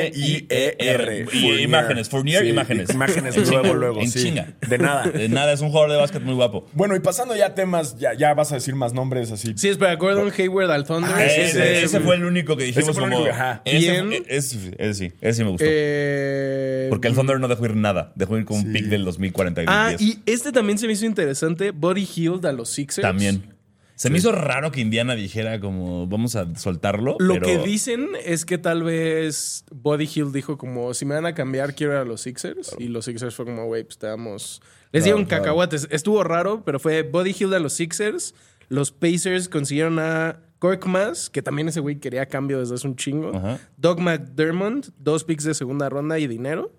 F-O-U-R-N-I-E-R. 0.00 1.26
Y 1.32 1.62
imágenes, 1.62 2.08
Fournier, 2.08 2.42
Sí, 2.42 2.48
imágenes. 2.48 2.90
Imágenes 2.90 3.36
En 3.36 3.42
luego, 3.44 3.62
chinga, 3.62 3.74
luego. 3.76 4.00
En 4.00 4.10
sí. 4.10 4.22
chinga. 4.24 4.48
De 4.68 4.78
nada. 4.78 5.06
De 5.06 5.28
nada, 5.28 5.52
es 5.52 5.60
un 5.60 5.68
jugador 5.70 5.90
de 5.92 5.96
básquet 5.96 6.22
muy 6.22 6.34
guapo. 6.34 6.66
Bueno, 6.72 6.96
y 6.96 7.00
pasando 7.00 7.36
ya 7.36 7.46
a 7.46 7.54
temas, 7.54 7.96
ya, 7.98 8.14
ya 8.14 8.34
vas 8.34 8.52
a 8.52 8.56
decir 8.56 8.74
más 8.74 8.92
nombres 8.92 9.30
así. 9.32 9.52
Sí, 9.56 9.68
espera, 9.68 9.94
Gordon 9.96 10.32
Hayward 10.36 10.70
al 10.70 10.84
Thunder. 10.84 11.10
Ah, 11.14 11.24
Ese, 11.24 11.44
ese- 11.46 11.82
ese 11.84 12.00
fue 12.00 12.16
el 12.16 12.24
único 12.24 12.56
que 12.56 12.64
dijimos 12.64 12.88
ese 12.90 12.92
fue 12.98 13.04
el 13.04 13.10
como. 13.10 13.22
único 13.22 13.36
que- 13.36 13.40
ajá. 13.42 13.62
Ese, 13.64 13.78
Bien. 13.78 14.08
fue- 14.08 14.22
ese- 14.28 14.74
ese 14.78 14.94
sí, 14.94 15.12
ese 15.20 15.34
sí 15.34 15.44
me 15.44 15.50
gustó. 15.50 15.64
Eh, 15.68 16.86
Porque 16.90 17.08
el 17.08 17.14
Thunder 17.14 17.38
no 17.40 17.48
dejó 17.48 17.64
ir 17.66 17.76
nada. 17.76 17.99
Dejó 18.14 18.38
ir 18.38 18.44
con 18.44 18.56
un 18.58 18.62
Sí. 18.66 18.72
pick 18.72 18.86
del 18.86 19.04
2040 19.04 19.62
y 19.62 19.66
Ah, 19.68 19.88
10. 19.96 20.00
y 20.00 20.22
este 20.26 20.52
también 20.52 20.78
se 20.78 20.86
me 20.86 20.92
hizo 20.94 21.06
interesante. 21.06 21.70
Body 21.72 22.04
Hield 22.06 22.44
a 22.46 22.52
los 22.52 22.68
Sixers. 22.70 23.02
También. 23.06 23.54
Se 23.96 24.08
me 24.08 24.16
hizo 24.16 24.32
raro 24.32 24.72
que 24.72 24.80
Indiana 24.80 25.14
dijera 25.14 25.60
como 25.60 26.06
vamos 26.06 26.34
a 26.34 26.54
soltarlo. 26.56 27.16
Lo 27.18 27.34
pero- 27.34 27.46
que 27.46 27.58
dicen 27.58 28.08
es 28.24 28.46
que 28.46 28.56
tal 28.56 28.82
vez 28.82 29.64
Body 29.70 30.08
Hill 30.14 30.32
dijo 30.32 30.56
como, 30.56 30.94
si 30.94 31.04
me 31.04 31.14
van 31.16 31.26
a 31.26 31.34
cambiar, 31.34 31.74
quiero 31.74 31.92
ir 31.92 31.98
a 31.98 32.04
los 32.06 32.22
Sixers. 32.22 32.74
Y 32.78 32.88
los 32.88 33.04
Sixers 33.04 33.34
fue 33.34 33.44
como, 33.44 33.66
güey, 33.66 33.84
pues 33.84 33.98
te 33.98 34.06
damos... 34.06 34.62
Les 34.92 35.04
dieron 35.04 35.24
claro. 35.26 35.42
cacahuates. 35.44 35.86
Estuvo 35.90 36.24
raro, 36.24 36.62
pero 36.64 36.80
fue 36.80 37.02
Body 37.02 37.36
Hill 37.38 37.52
a 37.52 37.58
los 37.58 37.74
Sixers. 37.74 38.34
Los 38.70 38.90
Pacers 38.90 39.48
consiguieron 39.50 39.98
a 39.98 40.40
Korkmaz, 40.60 41.28
que 41.28 41.42
también 41.42 41.68
ese 41.68 41.80
güey 41.80 41.96
quería 42.00 42.24
cambio 42.26 42.58
desde 42.60 42.76
hace 42.76 42.86
un 42.88 42.96
chingo. 42.96 43.36
Ajá. 43.36 43.58
Doug 43.76 44.00
McDermott, 44.00 44.88
dos 44.98 45.24
picks 45.24 45.44
de 45.44 45.54
segunda 45.54 45.88
ronda 45.90 46.18
y 46.18 46.26
dinero. 46.26 46.72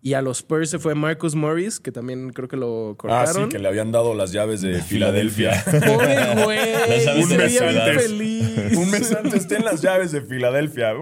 Y 0.00 0.14
a 0.14 0.22
los 0.22 0.38
Spurs 0.38 0.70
se 0.70 0.78
fue 0.78 0.94
Marcus 0.94 1.34
Morris, 1.34 1.80
que 1.80 1.90
también 1.90 2.30
creo 2.30 2.46
que 2.46 2.56
lo 2.56 2.90
Ah, 2.92 2.96
cortaron. 2.96 3.44
sí, 3.44 3.48
que 3.48 3.58
le 3.58 3.66
habían 3.66 3.90
dado 3.90 4.14
las 4.14 4.30
llaves 4.30 4.60
de 4.60 4.80
Filadelfia. 4.80 5.60
Pobre 5.64 6.16
güey, 6.44 6.58
bien 7.36 7.50
ciudad. 7.50 7.94
feliz. 7.94 8.76
Un 8.76 8.90
mes 8.92 9.12
antes 9.12 9.48
ten 9.48 9.64
las 9.64 9.82
llaves 9.82 10.12
de 10.12 10.20
Filadelfia. 10.22 10.92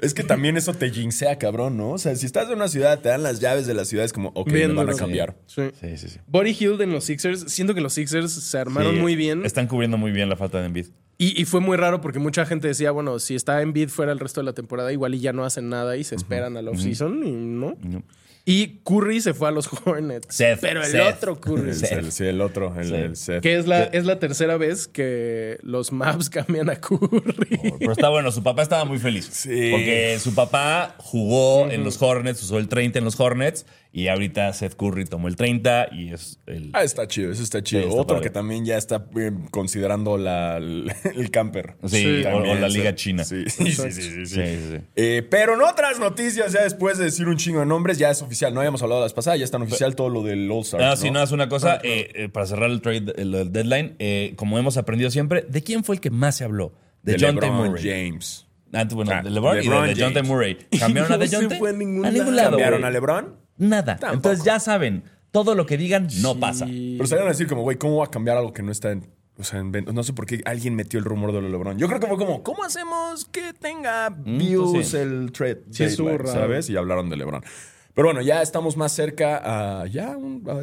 Es 0.00 0.14
que 0.14 0.22
también 0.22 0.56
eso 0.56 0.74
te 0.74 0.90
jinxea, 0.90 1.38
cabrón, 1.38 1.76
¿no? 1.76 1.90
O 1.90 1.98
sea, 1.98 2.14
si 2.14 2.24
estás 2.24 2.46
en 2.48 2.54
una 2.54 2.68
ciudad, 2.68 3.00
te 3.00 3.08
dan 3.08 3.24
las 3.24 3.40
llaves 3.40 3.66
de 3.66 3.74
la 3.74 3.84
ciudad, 3.84 4.04
es 4.04 4.12
como, 4.12 4.28
ok, 4.36 4.48
Bien 4.52 4.68
me 4.70 4.84
van 4.84 4.90
a 4.90 4.94
cambiar. 4.94 5.34
Sí. 5.46 5.62
Sí, 5.80 5.96
sí, 5.98 6.08
sí. 6.08 6.18
Body 6.28 6.56
Hill 6.58 6.80
en 6.80 6.92
los 6.92 7.02
Sixers, 7.04 7.46
siento 7.52 7.74
que 7.74 7.80
los 7.80 7.94
Sixers 7.94 8.30
se 8.32 8.58
armaron 8.58 8.94
Sí, 8.94 9.00
muy 9.00 9.16
bien. 9.16 9.44
Están 9.44 9.66
cubriendo 9.66 9.98
muy 9.98 10.12
bien 10.12 10.28
la 10.28 10.36
falta 10.36 10.60
de 10.60 10.66
Embiid. 10.66 10.86
Y, 11.18 11.40
y 11.40 11.46
fue 11.46 11.58
muy 11.60 11.76
raro 11.76 12.00
porque 12.00 12.20
mucha 12.20 12.46
gente 12.46 12.68
decía, 12.68 12.92
bueno, 12.92 13.18
si 13.18 13.34
está 13.34 13.60
en 13.62 13.72
bid 13.72 13.88
fuera 13.88 14.12
el 14.12 14.20
resto 14.20 14.40
de 14.40 14.44
la 14.44 14.52
temporada, 14.52 14.92
igual 14.92 15.14
y 15.16 15.20
ya 15.20 15.32
no 15.32 15.44
hacen 15.44 15.68
nada 15.68 15.96
y 15.96 16.04
se 16.04 16.14
esperan 16.14 16.56
al 16.56 16.68
offseason 16.68 17.24
y 17.26 17.32
no. 17.32 17.76
No. 17.82 18.02
Y 18.48 18.78
Curry 18.84 19.20
se 19.20 19.34
fue 19.34 19.48
a 19.48 19.50
los 19.50 19.68
Hornets. 19.84 20.28
Seth, 20.34 20.60
pero 20.60 20.80
el 20.84 20.86
Seth. 20.90 21.16
otro 21.16 21.40
Curry. 21.40 21.70
El, 21.70 21.74
Sí. 21.74 21.86
el- 21.90 22.12
sí, 22.12 22.24
el 22.26 22.40
otro, 22.40 22.72
el, 22.78 22.86
Sí. 22.86 22.94
el 22.94 23.16
Seth. 23.16 23.42
Que 23.42 23.56
es 23.58 23.66
la, 23.66 23.82
es 23.82 24.04
la 24.06 24.20
tercera 24.20 24.56
vez 24.56 24.86
que 24.86 25.58
los 25.62 25.90
Maps 25.90 26.30
cambian 26.30 26.70
a 26.70 26.76
Curry. 26.76 27.72
Pero 27.80 27.90
está 27.92 28.08
bueno, 28.08 28.30
su 28.30 28.44
papá 28.44 28.62
estaba 28.62 28.84
muy 28.84 28.98
feliz. 28.98 29.28
Sí. 29.32 29.70
Porque 29.72 30.16
su 30.20 30.32
papá 30.34 30.94
jugó 30.98 31.68
en 31.70 31.82
los 31.82 32.00
Hornets, 32.00 32.40
usó 32.44 32.58
el 32.58 32.68
30 32.68 33.00
en 33.00 33.04
los 33.04 33.18
Hornets 33.18 33.66
y 33.98 34.08
ahorita 34.08 34.52
Seth 34.52 34.74
Curry 34.76 35.06
tomó 35.06 35.26
el 35.28 35.36
30 35.36 35.88
y 35.92 36.12
es 36.12 36.38
el... 36.46 36.68
Ah, 36.74 36.82
está 36.82 37.08
chido, 37.08 37.32
eso 37.32 37.42
está 37.42 37.62
chido. 37.62 37.80
Sí, 37.84 37.88
está 37.88 37.98
Otro 38.00 38.16
padre. 38.16 38.28
que 38.28 38.30
también 38.34 38.66
ya 38.66 38.76
está 38.76 39.06
eh, 39.16 39.32
considerando 39.50 40.18
la, 40.18 40.58
el, 40.58 40.92
el 41.14 41.30
camper. 41.30 41.76
Sí, 41.86 42.20
o- 42.20 42.22
También, 42.22 42.58
o 42.58 42.60
la 42.60 42.68
sí. 42.68 42.76
Liga 42.76 42.94
China. 42.94 43.24
Sí, 43.24 43.44
sí, 43.48 43.72
sí, 43.72 43.90
sí, 43.90 43.92
sí, 43.92 44.02
Sí, 44.02 44.26
sí. 44.26 44.26
sí, 44.26 44.58
sí. 44.76 44.80
Eh, 44.96 45.26
pero 45.30 45.54
en 45.54 45.62
otras 45.62 45.98
noticias, 45.98 46.52
ya 46.52 46.62
después 46.62 46.98
de 46.98 47.04
decir 47.04 47.26
un 47.26 47.38
chingo 47.38 47.60
de 47.60 47.66
nombres, 47.66 47.96
ya 47.96 48.10
es 48.10 48.20
oficial. 48.20 48.52
No 48.52 48.60
habíamos 48.60 48.82
hablado 48.82 49.00
las 49.00 49.14
pasadas, 49.14 49.38
ya 49.38 49.44
es 49.46 49.50
tan 49.50 49.62
oficial 49.62 49.96
todo 49.96 50.10
lo 50.10 50.22
del 50.22 50.50
All-Star. 50.50 50.82
Ah, 50.82 50.94
sí, 50.96 51.10
no, 51.10 51.22
es 51.22 51.32
una 51.32 51.48
cosa, 51.48 51.80
eh, 51.82 52.10
eh, 52.14 52.28
para 52.28 52.44
cerrar 52.44 52.70
el 52.70 52.82
trade, 52.82 53.14
el, 53.16 53.34
el 53.34 53.50
deadline, 53.50 53.96
eh, 53.98 54.34
como 54.36 54.58
hemos 54.58 54.76
aprendido 54.76 55.10
siempre, 55.10 55.46
¿de 55.48 55.62
quién 55.62 55.84
fue 55.84 55.94
el 55.94 56.00
que 56.02 56.10
más 56.10 56.36
se 56.36 56.44
habló? 56.44 56.74
De, 57.02 57.14
De 57.14 57.26
John 57.26 57.36
T. 57.36 57.46
LeBron 57.46 57.70
Murray. 57.70 57.82
James. 57.82 58.46
Antes, 58.74 58.94
bueno, 58.94 59.12
Ah, 59.14 59.22
de 59.22 59.30
LeBron, 59.30 59.58
y 59.58 59.62
LeBron 59.62 59.86
de, 59.86 59.94
de 59.94 60.02
John 60.02 60.12
T. 60.12 60.18
James. 60.18 60.28
Murray. 60.28 60.58
¿Cambiaron 60.78 61.12
a 61.12 61.14
No 61.16 61.22
de 61.22 61.28
se 61.28 61.36
John 61.36 61.48
T? 61.48 61.56
fue 61.58 61.70
a 61.70 61.72
ningún 61.72 62.04
a 62.04 62.10
ningún 62.10 62.36
lado. 62.36 62.50
lado. 62.50 62.50
¿Cambiaron 62.58 62.84
a 62.84 62.90
LeBron? 62.90 63.45
Nada. 63.58 63.96
Tampoco. 63.96 64.14
Entonces 64.14 64.44
ya 64.44 64.60
saben, 64.60 65.04
todo 65.30 65.54
lo 65.54 65.66
que 65.66 65.76
digan 65.76 66.08
no 66.20 66.36
pasa. 66.38 66.66
Pero 66.66 67.06
salieron 67.06 67.28
a 67.28 67.32
decir 67.32 67.46
como, 67.46 67.62
güey, 67.62 67.76
¿cómo 67.76 67.98
va 67.98 68.06
a 68.06 68.10
cambiar 68.10 68.36
algo 68.36 68.52
que 68.52 68.62
no 68.62 68.72
está 68.72 68.92
en... 68.92 69.06
O 69.38 69.44
sea, 69.44 69.58
en 69.60 69.70
no 69.70 70.02
sé 70.02 70.14
por 70.14 70.24
qué 70.24 70.40
alguien 70.46 70.74
metió 70.74 70.98
el 70.98 71.04
rumor 71.04 71.30
de 71.30 71.40
lo 71.40 71.46
de 71.46 71.50
LeBron. 71.52 71.76
Yo 71.78 71.88
creo 71.88 72.00
que 72.00 72.06
fue 72.06 72.16
como, 72.16 72.42
¿cómo 72.42 72.64
hacemos 72.64 73.26
que 73.26 73.52
tenga 73.52 74.08
views 74.08 74.72
pues 74.72 74.88
sí. 74.88 74.96
el 74.96 75.30
trade? 75.30 75.62
Sí. 75.70 75.90
¿Sabes? 76.24 76.70
Y 76.70 76.76
hablaron 76.76 77.10
de 77.10 77.16
LeBron. 77.18 77.44
Pero 77.92 78.08
bueno, 78.08 78.22
ya 78.22 78.40
estamos 78.40 78.78
más 78.78 78.92
cerca 78.92 79.80
a 79.82 79.86
ya 79.88 80.16
un- 80.16 80.42
a 80.48 80.54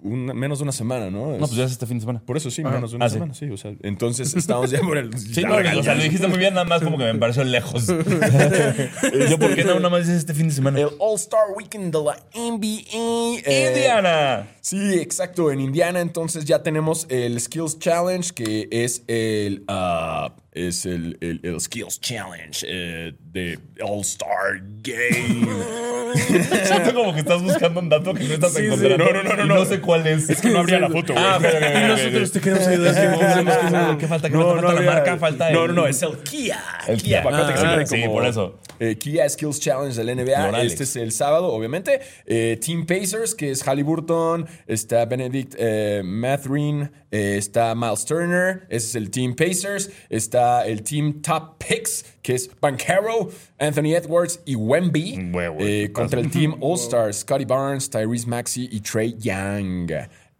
es- 0.00 0.10
un- 0.10 0.26
menos 0.26 0.58
de 0.58 0.62
una 0.64 0.72
semana, 0.72 1.10
¿no? 1.10 1.32
No, 1.32 1.38
pues 1.38 1.52
ya 1.52 1.64
es 1.64 1.72
este 1.72 1.86
fin 1.86 1.98
de 1.98 2.00
semana. 2.02 2.22
Por 2.24 2.36
eso 2.36 2.50
sí, 2.50 2.62
menos 2.64 2.90
de 2.90 2.96
una 2.96 3.06
Ah, 3.06 3.08
sí. 3.08 3.14
semana, 3.14 3.34
sí. 3.34 3.50
O 3.50 3.56
sea, 3.56 3.72
entonces 3.82 4.34
estamos 4.34 4.70
ya 4.70 4.80
por 4.80 4.98
el... 4.98 5.10
Sí, 5.18 5.42
no, 5.42 5.56
o 5.56 5.82
sea, 5.82 5.94
lo 5.94 6.02
dijiste 6.02 6.26
muy 6.28 6.38
bien, 6.38 6.54
nada 6.54 6.64
más 6.66 6.82
como 6.82 6.98
que 6.98 7.04
me 7.04 7.14
pareció 7.18 7.44
lejos. 7.44 7.86
Yo, 9.30 9.38
¿por 9.38 9.54
qué 9.54 9.64
no 9.64 9.74
nada 9.76 9.90
más 9.90 10.00
dices 10.00 10.16
este 10.18 10.34
fin 10.34 10.48
de 10.48 10.54
semana? 10.54 10.80
El 10.80 10.88
All-Star 10.98 11.40
Weekend 11.56 11.92
de 11.94 12.02
la 12.02 12.16
NBA. 12.34 13.40
eh, 13.44 13.72
¡Indiana! 13.76 14.48
Sí, 14.60 14.94
exacto, 15.00 15.50
en 15.50 15.60
Indiana 15.60 16.00
entonces 16.00 16.44
ya 16.44 16.62
tenemos 16.62 17.06
el 17.08 17.40
Skills 17.40 17.78
Challenge, 17.78 18.32
que 18.34 18.68
es 18.70 19.02
el, 19.08 19.64
ah, 19.68 20.34
es 20.52 20.84
el, 20.86 21.16
el- 21.20 21.40
el 21.42 21.60
Skills 21.60 22.00
Challenge 22.00 22.66
eh, 22.68 23.14
de 23.32 23.58
All-Star 23.82 24.60
Game. 24.82 25.46
Siento 26.64 26.94
como 26.94 27.12
que 27.14 27.20
estás 27.20 27.42
buscando 27.42 27.80
un 27.80 27.88
dato 27.88 28.12
que 28.14 28.24
no 28.24 28.34
estás 28.34 28.54
sí. 28.54 28.64
encontrando. 28.64 28.98
No, 29.04 29.12
no, 29.12 29.22
no, 29.22 29.36
no, 29.36 29.44
no. 29.46 29.54
no 29.56 29.64
sé 29.64 29.80
cuál 29.80 30.06
es. 30.06 30.28
Es 30.28 30.40
que 30.40 30.48
no 30.50 30.58
habría 30.58 30.80
la 30.80 30.88
foto, 30.90 31.12
güey. 31.12 31.24
Ah, 31.24 31.36
ok, 31.38 31.44
ok, 31.44 31.54
ok, 31.54 31.62
Y 31.62 31.76
ok, 31.82 31.88
nosotros 31.88 32.32
te 32.32 32.40
queremos 32.40 32.66
ayudar. 32.66 32.94
Que 33.00 33.06
no 33.06 33.18
qué 33.18 33.26
es- 33.26 33.98
¿Qué 33.98 34.06
falta? 34.08 34.28
¿Qué 34.30 34.36
falta? 34.36 34.60
Falta 34.62 34.72
la 34.74 34.80
marca, 34.92 35.16
falta 35.18 35.50
No, 35.50 35.62
el- 35.64 35.74
no, 35.74 35.82
no, 35.82 35.86
es 35.86 36.02
el 36.02 36.16
Kia. 36.18 36.60
El 36.88 37.00
Kia. 37.02 37.22
Que 37.22 37.28
Ah, 37.30 37.84
sí, 37.86 38.02
por 38.08 38.26
eso. 38.26 38.58
eh, 38.80 38.96
Kia 38.96 39.28
Skills 39.28 39.60
Challenge 39.60 39.96
del 39.96 40.16
NBA. 40.18 40.62
Este 40.62 40.82
es 40.84 40.96
el 40.96 41.12
sábado, 41.12 41.52
obviamente. 41.52 42.00
Eh, 42.26 42.58
Team 42.64 42.86
Pacers, 42.86 43.34
que 43.34 43.50
es 43.52 43.62
Halliburton, 43.62 44.46
está 44.66 45.04
Benedict 45.04 45.54
eh, 45.58 46.02
Mathurin, 46.04 46.90
eh, 47.12 47.36
está 47.38 47.74
Miles 47.74 48.04
Turner, 48.04 48.66
ese 48.68 48.86
es 48.88 48.94
el 48.96 49.10
Team 49.10 49.34
Pacers. 49.36 49.90
Está 50.08 50.66
el 50.66 50.82
Team 50.82 51.22
Top 51.22 51.58
Picks, 51.58 52.04
que 52.22 52.34
es 52.34 52.48
Anthony 53.58 53.94
Edwards 53.94 54.40
y 54.44 54.54
Wemby. 54.54 55.30
Eh, 55.58 55.84
¿qué 55.86 55.92
contra 55.92 56.20
el 56.20 56.30
Team 56.30 56.56
All 56.60 56.76
Stars, 56.76 57.18
Scotty 57.18 57.44
Barnes, 57.44 57.90
Tyrese 57.90 58.26
Maxey 58.26 58.68
y 58.70 58.80
Trey 58.80 59.16
Young. 59.18 59.90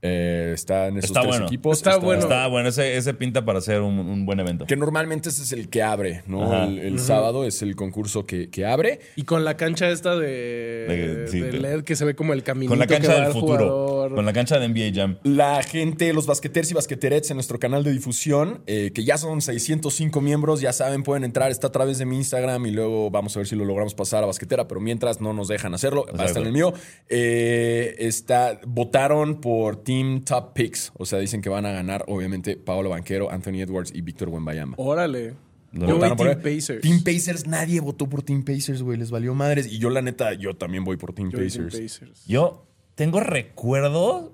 Eh, 0.02 0.52
están 0.54 0.96
esos 0.96 1.10
Está 1.10 1.20
tres 1.20 1.30
bueno. 1.32 1.46
equipos. 1.46 1.76
Está 1.76 1.96
bueno. 1.98 2.22
Está 2.22 2.46
bueno, 2.46 2.68
ese, 2.70 2.96
ese 2.96 3.12
pinta 3.14 3.44
para 3.44 3.60
ser 3.60 3.82
un, 3.82 3.98
un 3.98 4.24
buen 4.26 4.40
evento. 4.40 4.64
Que 4.66 4.76
normalmente 4.76 5.28
ese 5.28 5.42
es 5.42 5.52
el 5.52 5.68
que 5.68 5.82
abre, 5.82 6.22
¿no? 6.26 6.44
Ajá. 6.44 6.64
El, 6.64 6.78
el 6.78 6.98
sábado 6.98 7.44
es 7.44 7.60
el 7.62 7.76
concurso 7.76 8.24
que, 8.26 8.48
que 8.50 8.64
abre. 8.66 9.00
Y 9.16 9.24
con 9.24 9.44
la 9.44 9.56
cancha 9.56 9.90
esta 9.90 10.16
de, 10.16 10.26
De- 10.28 11.28
sí, 11.28 11.40
de 11.40 11.50
de- 11.52 11.58
LED 11.60 11.84
que 11.84 11.96
se 11.96 12.04
ve 12.04 12.14
como 12.14 12.32
el 12.32 12.42
caminito 12.42 12.70
Con 12.70 12.78
la 12.78 12.86
que 12.86 12.94
cancha 12.94 13.14
va 13.14 13.20
del 13.24 13.32
futuro. 13.32 13.86
jugador. 13.88 14.14
Con 14.14 14.24
la 14.24 14.32
cancha 14.32 14.58
de 14.58 14.68
NBA 14.68 14.92
Jam. 14.94 15.18
La 15.22 15.62
gente, 15.62 16.12
los 16.12 16.26
basqueteros 16.26 16.70
y 16.70 16.74
basqueterets 16.74 17.30
en 17.30 17.36
nuestro 17.36 17.58
canal 17.58 17.84
de 17.84 17.92
difusión, 17.92 18.62
eh, 18.66 18.92
que 18.94 19.04
ya 19.04 19.18
son 19.18 19.40
605 19.42 20.20
miembros, 20.20 20.60
ya 20.60 20.72
saben, 20.72 21.02
pueden 21.02 21.24
entrar, 21.24 21.50
está 21.50 21.66
a 21.68 21.72
través 21.72 21.98
de 21.98 22.06
mi 22.06 22.16
Instagram 22.16 22.64
y 22.66 22.70
luego 22.70 23.10
vamos 23.10 23.36
a 23.36 23.40
ver 23.40 23.46
si 23.46 23.54
lo 23.56 23.64
logramos 23.64 23.94
pasar 23.94 24.22
a 24.24 24.26
basquetera, 24.26 24.66
pero 24.66 24.80
mientras 24.80 25.20
no 25.20 25.32
nos 25.32 25.48
dejan 25.48 25.74
hacerlo, 25.74 26.06
va 26.18 26.24
a 26.24 26.26
estar 26.26 26.40
en 26.42 26.48
el 26.48 26.52
mío. 26.54 26.72
Eh, 27.08 27.96
está, 27.98 28.60
votaron 28.66 29.40
por 29.40 29.76
Team 29.90 30.22
Top 30.22 30.52
Picks, 30.52 30.92
o 30.96 31.04
sea, 31.04 31.18
dicen 31.18 31.42
que 31.42 31.48
van 31.48 31.66
a 31.66 31.72
ganar, 31.72 32.04
obviamente, 32.06 32.56
Paolo 32.56 32.90
Banquero, 32.90 33.28
Anthony 33.28 33.60
Edwards 33.60 33.90
y 33.92 34.02
Víctor 34.02 34.28
Wembayama. 34.28 34.74
Órale. 34.76 35.34
Lo 35.72 35.80
Yo 35.80 35.86
voy 35.86 35.94
Votaron 35.94 36.16
por 36.16 36.26
Team. 36.28 36.42
Pacers. 36.42 36.80
Team 36.80 37.02
Pacers, 37.02 37.46
nadie 37.48 37.80
votó 37.80 38.08
por 38.08 38.22
Team 38.22 38.44
Pacers, 38.44 38.82
güey, 38.82 38.96
les 38.96 39.10
valió 39.10 39.34
madres. 39.34 39.66
Y 39.66 39.80
yo, 39.80 39.90
la 39.90 40.00
neta, 40.00 40.34
yo 40.34 40.54
también 40.54 40.84
voy 40.84 40.96
por 40.96 41.12
Team 41.12 41.30
Yo 41.32 41.38
voy 41.38 41.48
Team 41.48 41.64
Pacers. 41.64 41.98
Pacers. 41.98 42.24
Yo 42.24 42.68
tengo 42.94 43.18
recuerdo. 43.18 44.32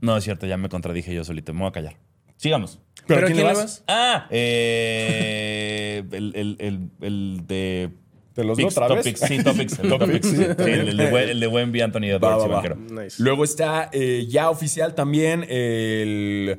No, 0.00 0.16
es 0.16 0.24
cierto, 0.24 0.46
ya 0.46 0.56
me 0.56 0.70
contradije 0.70 1.14
yo 1.14 1.22
solito. 1.22 1.52
Me 1.52 1.60
voy 1.60 1.68
a 1.68 1.72
callar. 1.72 1.98
Sigamos. 2.38 2.80
¿Pero, 3.06 3.20
¿a 3.20 3.24
quién, 3.26 3.36
le 3.36 3.44
vas? 3.44 3.84
Ah, 3.88 4.26
eh, 4.30 6.02
el, 6.12 6.34
el, 6.34 6.56
el, 6.60 6.90
el 7.02 7.46
de. 7.46 7.90
¿Te 8.34 8.44
los 8.44 8.56
digo 8.56 8.68
Picks, 8.70 8.78
otra 8.78 8.94
vez? 8.94 9.04
Topics, 9.04 9.20
sí, 9.20 9.42
Topics. 9.42 9.78
el 9.78 9.82
de 9.90 9.98
Topics. 9.98 10.26
Sí, 10.28 10.36
el, 10.70 10.88
el 10.88 10.96
de, 10.96 11.10
buen- 11.10 11.28
el 11.28 11.40
de 11.40 11.46
Wemby, 11.46 11.80
Anthony 11.82 12.04
Edwards 12.04 12.24
Va, 12.24 12.36
va, 12.36 12.44
y 12.46 12.48
va. 12.48 12.54
banquero. 12.56 12.76
Nice. 12.76 13.22
Luego 13.22 13.44
está 13.44 13.90
eh, 13.92 14.26
ya 14.28 14.48
oficial 14.50 14.94
también 14.94 15.44
el 15.48 16.58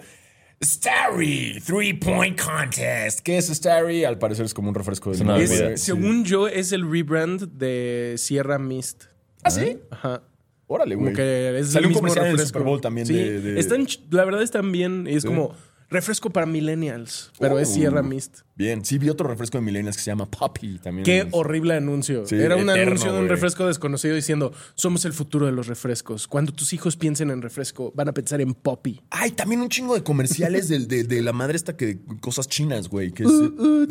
Starry 0.62 1.62
Three 1.66 1.94
Point 1.96 2.40
Contest. 2.40 3.20
¿Qué 3.22 3.38
es 3.38 3.48
Starry? 3.48 4.06
Al 4.06 4.18
parecer 4.18 4.46
es 4.46 4.54
como 4.54 4.70
un 4.70 4.76
refresco 4.76 5.12
de 5.12 5.22
una 5.22 5.38
limón, 5.38 5.74
Es- 5.74 5.82
según 5.82 6.24
yo, 6.26 6.48
es 6.48 6.72
el 6.72 6.90
rebrand 6.90 7.42
de 7.58 8.16
Sierra 8.18 8.58
Mist. 8.60 9.06
¿Ah, 9.44 9.50
sí? 9.52 9.80
Ajá. 9.92 10.22
Órale, 10.68 10.96
güey. 10.96 11.14
que 11.14 11.60
es 11.60 11.72
Salió 11.74 11.80
el 11.80 11.86
un 11.88 11.90
mismo 11.90 12.00
comercial 12.02 12.26
en 12.26 12.32
el 12.32 12.38
refresco. 12.38 12.60
Super 12.60 12.68
Bowl 12.70 12.82
también 12.82 13.06
Sí, 13.06 13.14
de- 13.14 13.42
de- 13.42 13.60
están 13.60 13.86
ch- 13.86 14.00
la 14.12 14.24
verdad 14.26 14.42
están 14.42 14.72
bien. 14.72 15.06
Es 15.08 15.26
como 15.26 15.54
refresco 15.90 16.30
para 16.30 16.46
millennials, 16.46 17.32
pero 17.40 17.60
es 17.60 17.70
Uh. 17.70 17.74
Sierra 17.74 18.02
Mist. 18.02 18.40
Bien, 18.56 18.86
sí, 18.86 19.00
vi 19.00 19.10
otro 19.10 19.28
refresco 19.28 19.58
de 19.58 19.64
millennials 19.64 19.98
que 19.98 20.04
se 20.04 20.12
llama 20.12 20.28
Poppy 20.30 20.78
también. 20.78 21.04
Qué 21.06 21.28
horrible 21.32 21.74
anuncio. 21.76 22.26
Sí, 22.28 22.36
Era 22.36 22.56
un 22.56 22.70
eterno, 22.70 22.84
anuncio 22.92 23.12
de 23.12 23.20
un 23.20 23.28
refresco 23.30 23.66
desconocido 23.66 24.14
diciendo, 24.14 24.54
somos 24.76 25.06
el 25.06 25.14
futuro 25.14 25.48
de 25.48 25.52
los 25.52 25.66
refrescos. 25.66 26.28
Cuando 26.28 26.52
tus 26.54 26.72
hijos 26.74 26.96
piensen 26.96 27.32
en 27.32 27.42
refresco, 27.42 27.92
van 27.96 28.10
a 28.10 28.12
pensar 28.14 28.42
en 28.42 28.54
Poppy. 28.54 29.02
Ay, 29.10 29.32
también 29.32 29.60
un 29.62 29.70
chingo 29.70 29.96
de 29.96 30.04
comerciales 30.04 30.70
del- 30.70 30.88
de, 30.88 31.04
de 31.04 31.22
la 31.24 31.34
madre 31.34 31.56
esta 31.56 31.76
que 31.76 31.98
cosas 32.22 32.48
chinas, 32.48 32.90
güey. 32.90 33.12
Que 33.12 33.24
es, 33.26 33.30
Uh, 33.30 33.88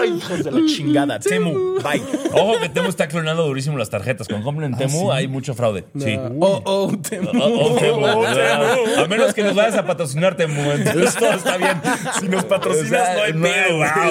Ay, 0.00 0.16
hijos 0.16 0.44
de 0.44 0.50
la 0.52 0.60
chingada. 0.66 1.18
Temu, 1.18 1.52
bye. 1.82 2.00
Ojo 2.32 2.60
que 2.60 2.68
Temu 2.68 2.88
está 2.88 3.08
clonando 3.08 3.44
durísimo 3.46 3.76
las 3.76 3.90
tarjetas. 3.90 4.28
Con 4.28 4.42
compren 4.42 4.76
Temu 4.76 5.10
hay 5.10 5.26
mucho 5.26 5.54
fraude. 5.54 5.84
Sí. 5.98 6.16
Oh, 6.40 6.62
oh, 6.64 6.96
Temu. 6.98 7.30
Oh, 7.34 7.74
oh, 7.74 7.78
Temu. 7.80 8.06
A 9.02 9.08
menos 9.08 9.34
que 9.34 9.42
nos 9.42 9.54
vayas 9.56 9.74
a 9.76 9.84
patrocinar 9.84 10.36
Temu. 10.36 10.70
Entonces 10.70 11.16
todo 11.16 11.32
está 11.32 11.56
bien. 11.56 11.80
Si 12.20 12.28
nos 12.28 12.44
patrocinas, 12.44 12.86
O 12.86 12.88
sea, 12.88 13.14
no 13.16 13.22
hay 13.22 13.32
no 13.32 13.40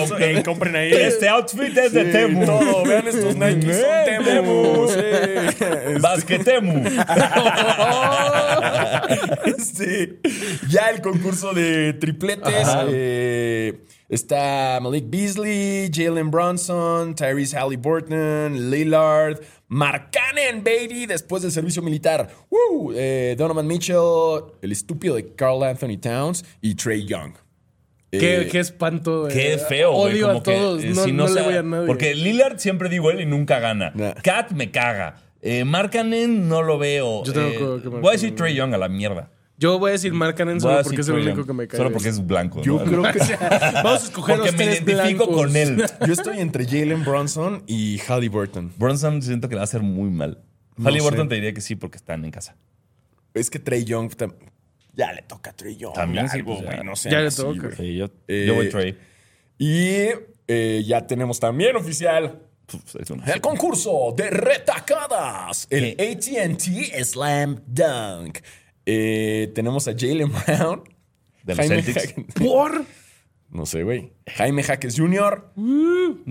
Eso, 0.04 0.16
ok. 0.16 0.44
Compren 0.46 0.76
ahí. 0.76 0.92
Este 0.92 1.28
outfit 1.30 1.78
es 1.78 1.94
de 1.94 2.06
Sí, 2.06 2.12
Temu. 2.12 2.46
Todo, 2.46 2.84
vean 2.86 3.08
estos 3.08 3.36
Nike, 3.36 3.74
son 3.74 4.26
Temu. 4.26 4.88
Sí. 4.88 6.00
Basquetemu. 6.02 6.84
Este, 9.46 10.20
ya 10.70 10.90
el 10.90 11.02
concurso 11.02 11.54
de 11.54 11.94
tripletes. 11.94 12.68
eh, 12.90 13.84
está 14.10 14.80
Malik 14.82 15.06
Beasley, 15.10 15.90
Jalen 15.94 16.32
Bronson, 16.32 17.16
Tyrese 17.16 17.58
Halliburton, 17.58 18.70
Lillard, 18.72 19.40
Mark 19.68 20.10
Cannon, 20.12 20.64
baby, 20.64 21.06
después 21.06 21.44
del 21.44 21.52
servicio 21.52 21.82
militar. 21.82 22.30
Woo, 22.50 22.92
eh, 22.96 23.36
Donovan 23.38 23.68
Mitchell, 23.68 23.98
el 24.62 24.72
estúpido 24.72 25.16
de 25.16 25.34
Carl 25.36 25.64
Anthony 25.64 25.98
Towns 26.00 26.44
y 26.62 26.76
Trey 26.76 27.06
Young. 27.06 27.34
Qué, 28.12 28.42
Eh, 28.42 28.48
qué 28.52 28.60
espanto. 28.60 29.30
eh. 29.30 29.34
Qué 29.34 29.58
feo, 29.58 29.94
güey. 29.94 30.14
Odio 30.16 30.28
como 30.28 30.40
a 30.40 30.44
que, 30.44 30.52
todos. 30.54 30.84
eh, 30.84 30.92
no 30.94 31.04
si 31.04 31.12
no 31.14 31.28
le 31.28 31.34
sea- 31.34 31.44
voy 31.44 31.54
a 31.56 31.64
nadie. 31.64 31.88
Porque 31.88 32.14
Lillard 32.14 32.58
siempre 32.60 32.90
digo 32.90 33.10
él 33.10 33.22
y 33.22 33.26
nunca 33.26 33.60
gana. 33.60 33.92
Nah. 33.96 34.14
Kat 34.22 34.52
me 34.52 34.70
caga. 34.72 35.16
Eh, 35.42 35.64
Markkanen 35.66 36.48
no 36.50 36.62
lo 36.62 36.78
veo. 36.78 37.24
Yo 37.24 37.34
tengo 37.34 37.48
Eh, 37.48 37.52
que- 37.78 37.84
que 37.84 37.88
voy 37.90 38.10
a 38.10 38.12
decir. 38.12 38.36
Trey 38.36 38.54
Young 38.54 38.74
a 38.74 38.78
la 38.78 38.90
mierda. 38.90 39.32
Yo 39.58 39.78
voy 39.78 39.90
a 39.90 39.92
decir 39.94 40.12
Mark 40.12 40.36
Cannon 40.36 40.58
Voy 40.58 40.60
a 40.60 40.62
solo 40.62 40.78
decir 40.78 40.90
porque 40.90 41.02
es 41.02 41.08
el 41.08 41.14
único 41.16 41.38
Young. 41.38 41.46
que 41.48 41.54
me 41.54 41.68
cae. 41.68 41.78
Solo 41.78 41.92
porque 41.92 42.10
es 42.10 42.26
blanco. 42.26 42.62
Yo 42.64 42.80
¿no? 42.80 42.84
creo 42.84 43.04
que 43.14 43.20
Vamos 43.84 44.02
a 44.02 44.06
escoger 44.06 44.36
Porque 44.38 44.52
los 44.52 44.58
me 44.60 44.66
tres 44.66 44.82
identifico 44.82 45.26
blancos. 45.28 45.46
con 45.46 45.56
él. 45.56 45.84
yo 46.08 46.14
estoy 46.14 46.40
entre 46.40 46.66
Jalen 46.66 47.06
Bronson 47.06 47.64
y 47.68 48.00
Halliburton. 48.00 48.72
Bronson 48.78 49.22
siento 49.22 49.48
que 49.50 49.54
le 49.56 49.58
va 49.60 49.62
a 49.62 49.66
hacer 49.66 49.82
muy 49.84 50.10
mal. 50.10 50.40
No 50.78 50.86
Halliburton 50.90 51.26
sé. 51.26 51.30
te 51.30 51.36
diría 51.36 51.54
que 51.54 51.62
sí 51.62 51.76
porque 51.76 51.98
están 51.98 52.26
en 52.26 52.32
casa. 52.32 52.56
Es 53.36 53.50
que 53.52 53.60
Trey 53.60 53.84
Young 53.86 54.10
ya 54.94 55.14
le 55.14 55.22
toca 55.24 55.52
a 55.52 55.54
Trey 55.54 55.76
Young. 55.78 55.94
También 55.94 56.28
sí, 56.30 56.38
algo, 56.38 56.54
pues, 56.56 56.66
ya. 56.66 56.74
güey, 56.76 56.86
no 56.86 56.96
sé. 56.96 57.10
Ya 57.12 57.20
le 57.22 57.28
así, 57.28 57.42
toca. 57.42 57.62
güey. 57.62 57.76
Sí, 57.76 57.96
yo, 57.98 58.06
Eh, 58.28 58.46
yo 58.48 58.56
voy 58.56 58.70
Trey. 58.70 58.98
Y 59.58 60.08
eh, 60.48 60.84
ya 60.86 61.06
tenemos 61.08 61.40
también 61.40 61.76
oficial 61.76 62.42
Puf, 62.66 62.96
es 63.00 63.10
un- 63.12 63.22
el 63.30 63.42
concurso 63.42 64.14
de 64.16 64.30
retacadas. 64.30 65.68
El. 65.70 65.92
ATT 66.00 67.04
Slam 67.06 67.62
Dunk. 67.68 68.40
Eh, 68.86 69.52
tenemos 69.54 69.88
a 69.88 69.94
Jalen 69.98 70.32
Brown. 70.32 70.84
De 71.44 71.56
los 71.56 71.68
Celtics. 71.68 72.14
¿Por? 72.36 72.86
no 73.50 73.66
sé, 73.66 73.84
güey. 73.84 74.14
Jaime 74.36 74.64
Jaques 74.64 74.96
Jr. 74.98 75.52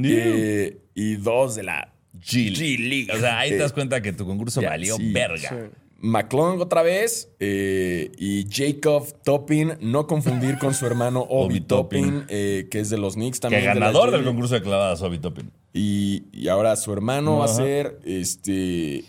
eh, 0.04 0.78
y 0.94 1.16
dos 1.16 1.54
de 1.56 1.62
la 1.64 1.92
G 2.18 2.52
G 2.54 2.78
League. 2.78 3.08
O 3.12 3.18
sea, 3.20 3.38
ahí 3.40 3.50
Eh, 3.50 3.52
te 3.54 3.58
das 3.58 3.72
cuenta 3.72 4.00
que 4.00 4.12
tu 4.12 4.26
concurso 4.26 4.60
ya, 4.60 4.70
valió 4.70 4.96
sí. 4.96 5.12
verga. 5.12 5.70
McClung 6.00 6.60
otra 6.60 6.82
vez 6.82 7.30
eh, 7.40 8.10
y 8.18 8.46
Jacob 8.50 9.06
Toppin, 9.22 9.74
no 9.80 10.06
confundir 10.06 10.58
con 10.58 10.72
su 10.74 10.86
hermano 10.86 11.20
Obi 11.28 11.60
Toppin, 11.60 12.24
eh, 12.28 12.68
que 12.70 12.80
es 12.80 12.90
de 12.90 12.98
los 12.98 13.14
Knicks 13.14 13.38
Que 13.38 13.42
también. 13.42 13.64
la 13.66 13.74
ganador 13.74 14.10
del 14.10 14.24
concurso 14.24 14.54
de 14.54 14.62
clavadas, 14.62 15.02
Obi 15.02 15.18
Toppin. 15.18 15.50
Y, 15.72 16.24
y 16.32 16.48
ahora 16.48 16.74
su 16.76 16.92
hermano 16.92 17.38
va 17.38 17.44
a 17.44 17.48
ser 17.48 18.00
este. 18.04 19.04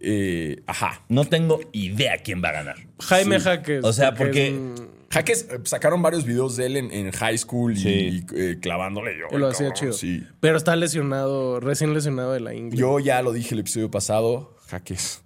eh, 0.00 0.62
ajá. 0.66 1.02
No 1.08 1.24
tengo 1.24 1.60
idea 1.72 2.18
quién 2.18 2.42
va 2.42 2.50
a 2.50 2.52
ganar. 2.52 2.76
Jaime 3.00 3.40
Jaques. 3.40 3.84
O 3.84 3.92
sea, 3.92 4.14
porque- 4.14 4.48
él- 4.48 4.74
Jaques 5.08 5.48
eh, 5.50 5.58
sacaron 5.64 6.02
varios 6.02 6.24
videos 6.24 6.56
de 6.56 6.66
él 6.66 6.76
en, 6.76 6.90
en 6.90 7.12
high 7.12 7.38
school 7.38 7.72
y, 7.74 7.76
Sí. 7.76 7.88
y, 7.88 8.40
eh, 8.40 8.58
clavándole 8.60 9.12
yo. 9.18 9.38
lo 9.38 9.46
hacía 9.48 9.72
chido. 9.72 9.92
Sí. 9.92 10.24
Pero 10.40 10.56
está 10.56 10.74
lesionado, 10.76 11.60
recién 11.60 11.94
lesionado 11.94 12.32
de 12.32 12.40
la 12.40 12.54
ingle. 12.54 12.76
Yo 12.78 12.98
ya 12.98 13.22
lo 13.22 13.32
dije 13.32 13.54
el 13.54 13.60
episodio 13.60 13.90
pasado, 13.90 14.56
Jaques. 14.68 15.22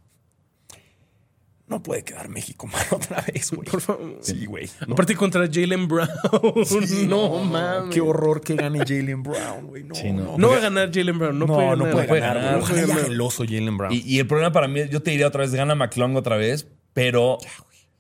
No 1.71 1.81
puede 1.83 2.03
quedar 2.05 2.29
México 2.29 2.67
mal 2.73 2.85
otra 2.91 3.25
vez, 3.33 3.51
güey. 3.53 3.67
Por 3.71 3.81
favor. 3.81 4.19
Sí, 4.21 4.45
güey. 4.45 4.69
No, 4.87 4.95
Aparte 4.95 5.15
contra 5.17 5.47
Jalen 5.51 5.87
Brown. 5.89 6.09
Sí, 6.65 7.07
no, 7.09 7.39
mames. 7.45 7.95
Qué 7.95 8.01
horror 8.01 8.41
que 8.43 8.57
gane 8.57 8.81
Jalen 8.81 9.23
Brown, 9.23 9.67
güey. 9.69 9.85
No, 9.85 9.95
Sí, 9.95 10.11
no. 10.13 10.37
No 10.37 10.49
va 10.51 10.57
a 10.57 10.61
ganar 10.61 10.91
Jalen 10.93 11.19
Brown. 11.19 11.39
No, 11.39 11.47
No, 11.47 11.55
puede 11.55 11.69
no 11.69 11.77
ganar. 11.77 11.93
puede 11.93 12.09
puede 12.09 12.21
ganar. 12.21 12.37
ganar. 12.43 12.59
No 12.61 12.67
puede 12.67 12.81
ya 12.81 12.87
ganar. 12.89 13.11
el 13.11 13.21
oso 13.21 13.45
Jalen 13.45 13.79
Brown. 13.79 13.93
Y, 13.95 13.99
y 14.01 14.19
el 14.19 14.27
problema 14.27 14.53
para 14.53 14.69
mí, 14.69 14.81
yo 14.91 15.01
te 15.01 15.13
diría 15.13 15.29
otra 15.29 15.43
vez, 15.43 15.55
gana 15.55 15.75
McClung 15.77 16.17
otra 16.17 16.37
vez, 16.37 16.67
pero 16.93 17.39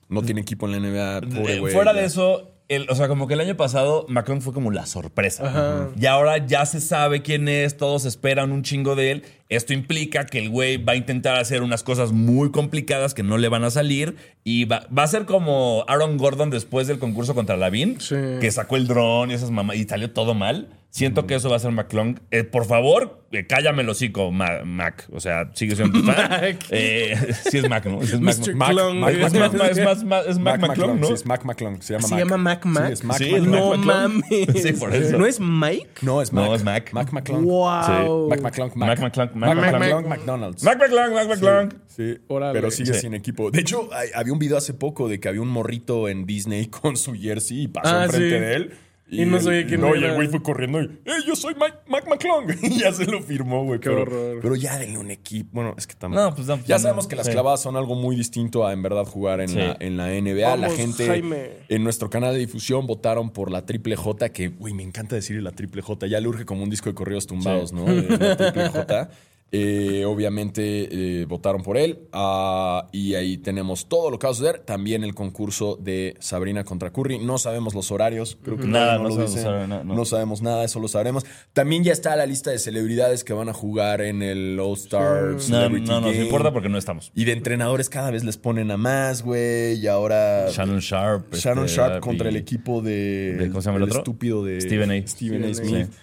no 0.09 0.23
tiene 0.23 0.41
equipo 0.41 0.67
en 0.69 0.73
la 0.73 0.79
NBA, 0.81 1.21
pobre 1.39 1.55
eh, 1.55 1.61
güey. 1.61 1.73
fuera 1.73 1.93
ya. 1.95 2.01
de 2.01 2.07
eso, 2.07 2.51
el- 2.71 2.87
o 2.89 2.95
sea, 2.95 3.09
como 3.09 3.27
que 3.27 3.35
el 3.35 3.41
año 3.41 3.57
pasado 3.57 4.07
McClung 4.09 4.41
fue 4.41 4.53
como 4.55 4.71
la 4.71 4.87
sorpresa. 4.87 5.89
Y 6.01 6.07
ahora 6.07 6.39
ya 6.47 6.65
se 6.65 6.81
sabe 6.81 7.21
quién 7.21 7.49
es, 7.49 7.77
todos 7.77 8.05
esperan 8.07 8.53
un 8.53 8.63
chingo 8.63 8.95
de 8.97 9.11
él. 9.11 9.25
Esto 9.49 9.73
implica 9.75 10.25
que 10.27 10.39
el 10.39 10.49
güey 10.49 10.77
va 10.77 10.93
a 10.93 10.97
intentar 10.97 11.37
hacer 11.37 11.63
unas 11.63 11.83
cosas 11.83 12.13
muy 12.13 12.51
complicadas 12.53 13.13
que 13.13 13.23
no 13.25 13.37
le 13.37 13.49
van 13.49 13.65
a 13.65 13.71
salir 13.71 14.17
y 14.45 14.65
va, 14.65 14.87
va 14.97 15.03
a 15.03 15.07
ser 15.09 15.25
como 15.27 15.85
Aaron 15.89 16.17
Gordon 16.17 16.51
después 16.51 16.87
del 16.87 16.99
concurso 17.01 17.35
contra 17.35 17.57
Lavin, 17.57 18.01
Sí. 18.01 18.15
que 18.41 18.51
sacó 18.53 18.77
el 18.77 18.87
dron 18.87 19.31
y 19.31 19.35
esas 19.35 19.51
mamás 19.51 19.77
y 19.77 19.85
salió 19.85 20.13
todo 20.13 20.35
mal. 20.35 20.69
Siento 20.93 21.25
que 21.25 21.37
eso 21.37 21.49
va 21.49 21.55
a 21.55 21.61
ser 21.61 21.71
McClung. 21.71 22.19
Eh, 22.33 22.43
por 22.43 22.65
favor, 22.67 23.23
eh, 23.31 23.47
cállame 23.47 23.83
el 23.83 23.89
hocico, 23.89 24.33
Ma- 24.33 24.65
Mac. 24.65 25.07
O 25.13 25.21
sea, 25.21 25.49
sigue 25.55 25.77
siendo 25.77 26.01
tu 26.01 26.05
fan. 26.05 26.17
Mac. 26.31 26.67
Eh, 26.71 27.15
sí 27.49 27.59
es 27.59 27.69
Mac, 27.69 27.87
¿no? 27.87 28.03
Sí 28.03 28.15
es 28.17 28.21
Mac. 28.21 28.37
Mr. 28.39 28.55
Mac. 28.57 28.71
Clung. 28.71 28.99
Mac- 28.99 29.15
Es 29.15 29.21
más, 29.21 29.55
es 29.55 29.85
más, 29.85 30.05
más- 30.05 30.27
es 30.27 30.39
Mac, 30.41 30.59
Mac 30.61 30.71
McClung, 30.71 30.99
¿no? 31.01 31.07
Sí, 31.07 31.13
es 31.13 31.27
Mac 31.27 31.45
McClung. 31.45 31.81
Se 31.81 31.93
llama 31.95 32.09
¿Se 32.09 32.15
Mac. 32.17 32.25
llama 32.25 32.37
Mac 32.39 32.65
Mac? 32.67 32.87
Sí, 32.89 32.93
es 32.93 33.05
Mac 33.05 33.19
Sí, 33.19 33.25
McClung. 33.31 33.45
es 33.47 33.51
No 33.53 33.67
McClung. 33.71 33.87
mames. 33.87 34.63
Sí, 34.63 34.73
por 34.73 34.95
eso. 34.95 35.17
¿No 35.19 35.27
es 35.27 35.39
Mike? 35.41 35.89
No, 36.03 36.23
es 36.23 36.33
Mac. 36.33 36.45
No, 36.45 36.55
es 36.57 36.65
Mac. 36.65 36.93
Mac 36.93 37.13
McClung. 37.13 37.45
Wow. 37.45 38.29
Mac 38.29 38.41
McClung. 38.41 38.73
Mac 38.75 38.99
McClung. 39.01 39.31
Mac 39.37 39.57
Mac 39.57 39.73
McClung. 39.79 40.09
McDonald's. 40.09 40.65
Mac 40.65 40.79
McClung, 40.81 41.15
Mac 41.15 41.29
McClung. 41.29 41.75
Sí, 41.87 42.19
Órale. 42.27 42.53
pero 42.53 42.71
sigue 42.73 42.95
sin 42.95 43.15
equipo. 43.15 43.53
De 43.53 43.61
hecho, 43.61 43.89
hay- 43.93 44.09
había 44.15 44.33
un 44.33 44.41
video 44.41 44.57
hace 44.57 44.75
poco 44.75 45.09
de 45.09 45.21
que 45.21 45.29
había 45.29 45.41
un 45.43 45.49
morrito 45.49 46.09
en 46.09 46.27
Disney 46.27 46.67
con 46.83 46.97
su 46.97 47.15
jersey 47.15 47.63
y 47.63 47.69
pasó 47.69 47.95
Ah, 47.97 48.05
enfrente 48.07 48.41
de 48.41 48.55
él. 48.57 48.73
Y 49.11 49.25
no 49.25 49.37
el- 49.39 49.43
sabía 49.43 49.67
quién 49.67 49.81
no, 49.81 49.95
y 49.97 50.05
el 50.05 50.15
güey 50.15 50.29
fue 50.29 50.43
corriendo 50.43 50.81
y, 50.81 50.85
¡eh, 51.05 51.13
yo 51.27 51.35
soy 51.35 51.55
Mac, 51.55 51.81
Mac 51.89 52.07
McClung! 52.09 52.51
Y 52.63 52.79
ya 52.81 52.93
se 52.93 53.07
lo 53.07 53.21
firmó, 53.23 53.65
güey. 53.65 53.81
Qué 53.81 53.89
pero, 53.91 54.03
horror. 54.03 54.39
Pero 54.41 54.57
ya 54.57 54.79
denle 54.79 54.99
un 54.99 55.11
equipo. 55.11 55.51
Bueno, 55.53 55.75
es 55.77 55.87
que 55.87 55.95
también. 55.95 56.23
No, 56.23 56.35
pues 56.35 56.47
no, 56.47 56.57
pues 56.57 56.67
ya 56.69 56.77
no. 56.77 56.83
sabemos 56.83 57.07
que 57.09 57.17
las 57.17 57.27
Sí. 57.27 57.33
clavadas 57.33 57.61
son 57.61 57.77
algo 57.77 57.95
muy 57.95 58.15
distinto 58.17 58.67
a 58.67 58.73
en 58.73 58.83
verdad 58.83 59.05
jugar 59.05 59.41
en, 59.41 59.49
Sí. 59.49 59.57
la, 59.57 59.77
en 59.81 59.97
la 59.97 60.13
NBA. 60.15 60.57
la 60.57 60.71
gente 60.71 61.07
Jaime. 61.07 61.51
en 61.69 61.83
nuestro 61.85 62.09
canal 62.11 62.33
de 62.35 62.39
difusión 62.41 62.87
votaron 62.87 63.31
por 63.31 63.51
la 63.51 63.67
triple 63.67 63.97
J, 63.97 64.29
que, 64.31 64.49
güey, 64.49 64.75
me 64.75 64.83
encanta 64.83 65.17
decirle 65.17 65.43
la 65.43 65.53
triple 65.53 65.83
J. 65.83 66.07
Ya 66.07 66.21
le 66.21 66.29
urge 66.29 66.45
como 66.45 66.63
un 66.63 66.71
disco 66.71 66.89
de 66.89 66.95
correos 66.95 67.27
tumbados, 67.27 67.73
¿no? 67.73 67.89
Eh, 67.91 68.07
La 68.09 68.37
triple 68.37 68.69
J. 68.69 69.11
Eh, 69.53 70.05
obviamente 70.07 71.23
eh, 71.23 71.25
votaron 71.25 71.63
por 71.63 71.77
él. 71.77 71.99
Ah, 72.13 72.87
y 72.93 73.15
ahí 73.15 73.37
tenemos 73.37 73.89
todo 73.89 74.09
lo 74.09 74.19
que 74.19 74.29
va 74.29 74.31
a 74.31 74.35
suceder. 74.35 74.61
También 74.61 75.03
el 75.03 75.13
concurso 75.15 75.77
de 75.81 76.15
Sabrina 76.21 76.63
contra 76.63 76.93
Curry. 76.93 77.19
No 77.19 77.37
sabemos 77.37 77.75
los 77.75 77.91
horarios. 77.91 78.39
Creo 78.45 78.59
que 78.59 78.67
Nada, 78.69 78.97
todavía 78.99 79.03
no 79.03 79.09
lo 79.09 79.27
sabemos 79.27 79.45
horarios, 79.47 79.69
no, 79.69 79.85
no. 79.85 79.95
No 79.97 80.05
sabemos 80.05 80.43
nada, 80.43 80.65
eso 80.65 80.79
lo 80.79 80.87
sabremos. 80.87 81.27
También 81.53 81.83
ya 81.83 81.93
está 81.93 82.15
la 82.15 82.27
lista 82.27 82.53
de 82.53 82.61
celebridades 82.61 83.25
que 83.25 83.33
van 83.33 83.49
a 83.49 83.53
jugar 83.53 84.03
en 84.03 84.23
el 84.23 84.57
All-Star 84.61 85.23
No, 85.33 85.41
Celebrity 85.41 85.87
no 85.89 86.01
nos 86.01 86.13
Game. 86.13 86.25
importa 86.25 86.53
porque 86.53 86.69
no 86.69 86.79
estamos. 86.79 87.11
Y 87.17 87.25
de 87.25 87.33
entrenadores 87.33 87.89
cada 87.91 88.13
vez 88.13 88.23
les 88.23 88.37
ponen 88.37 88.71
a 88.71 88.77
más, 88.77 89.23
güey. 89.23 89.81
Y 89.81 89.89
ahora. 89.89 90.47
Shannon 90.51 90.79
Sharp. 90.79 91.35
Shannon 91.35 91.65
este, 91.65 91.77
Sharp 91.79 92.01
contra 92.01 92.27
y- 92.27 92.31
el 92.31 92.37
equipo 92.37 92.83
de. 92.83 93.35
de- 93.37 93.49
¿cómo 93.49 93.63
se 93.63 93.67
llama 93.67 93.79
el 93.79 93.83
otro? 93.83 93.99
estúpido 93.99 94.45
de. 94.45 94.61
Stephen 94.61 94.93
A. 94.93 95.07
Stephen 95.09 95.43
A. 95.45 95.53
Stephen 95.55 95.75
A. 95.75 95.85
Smith. 95.87 95.95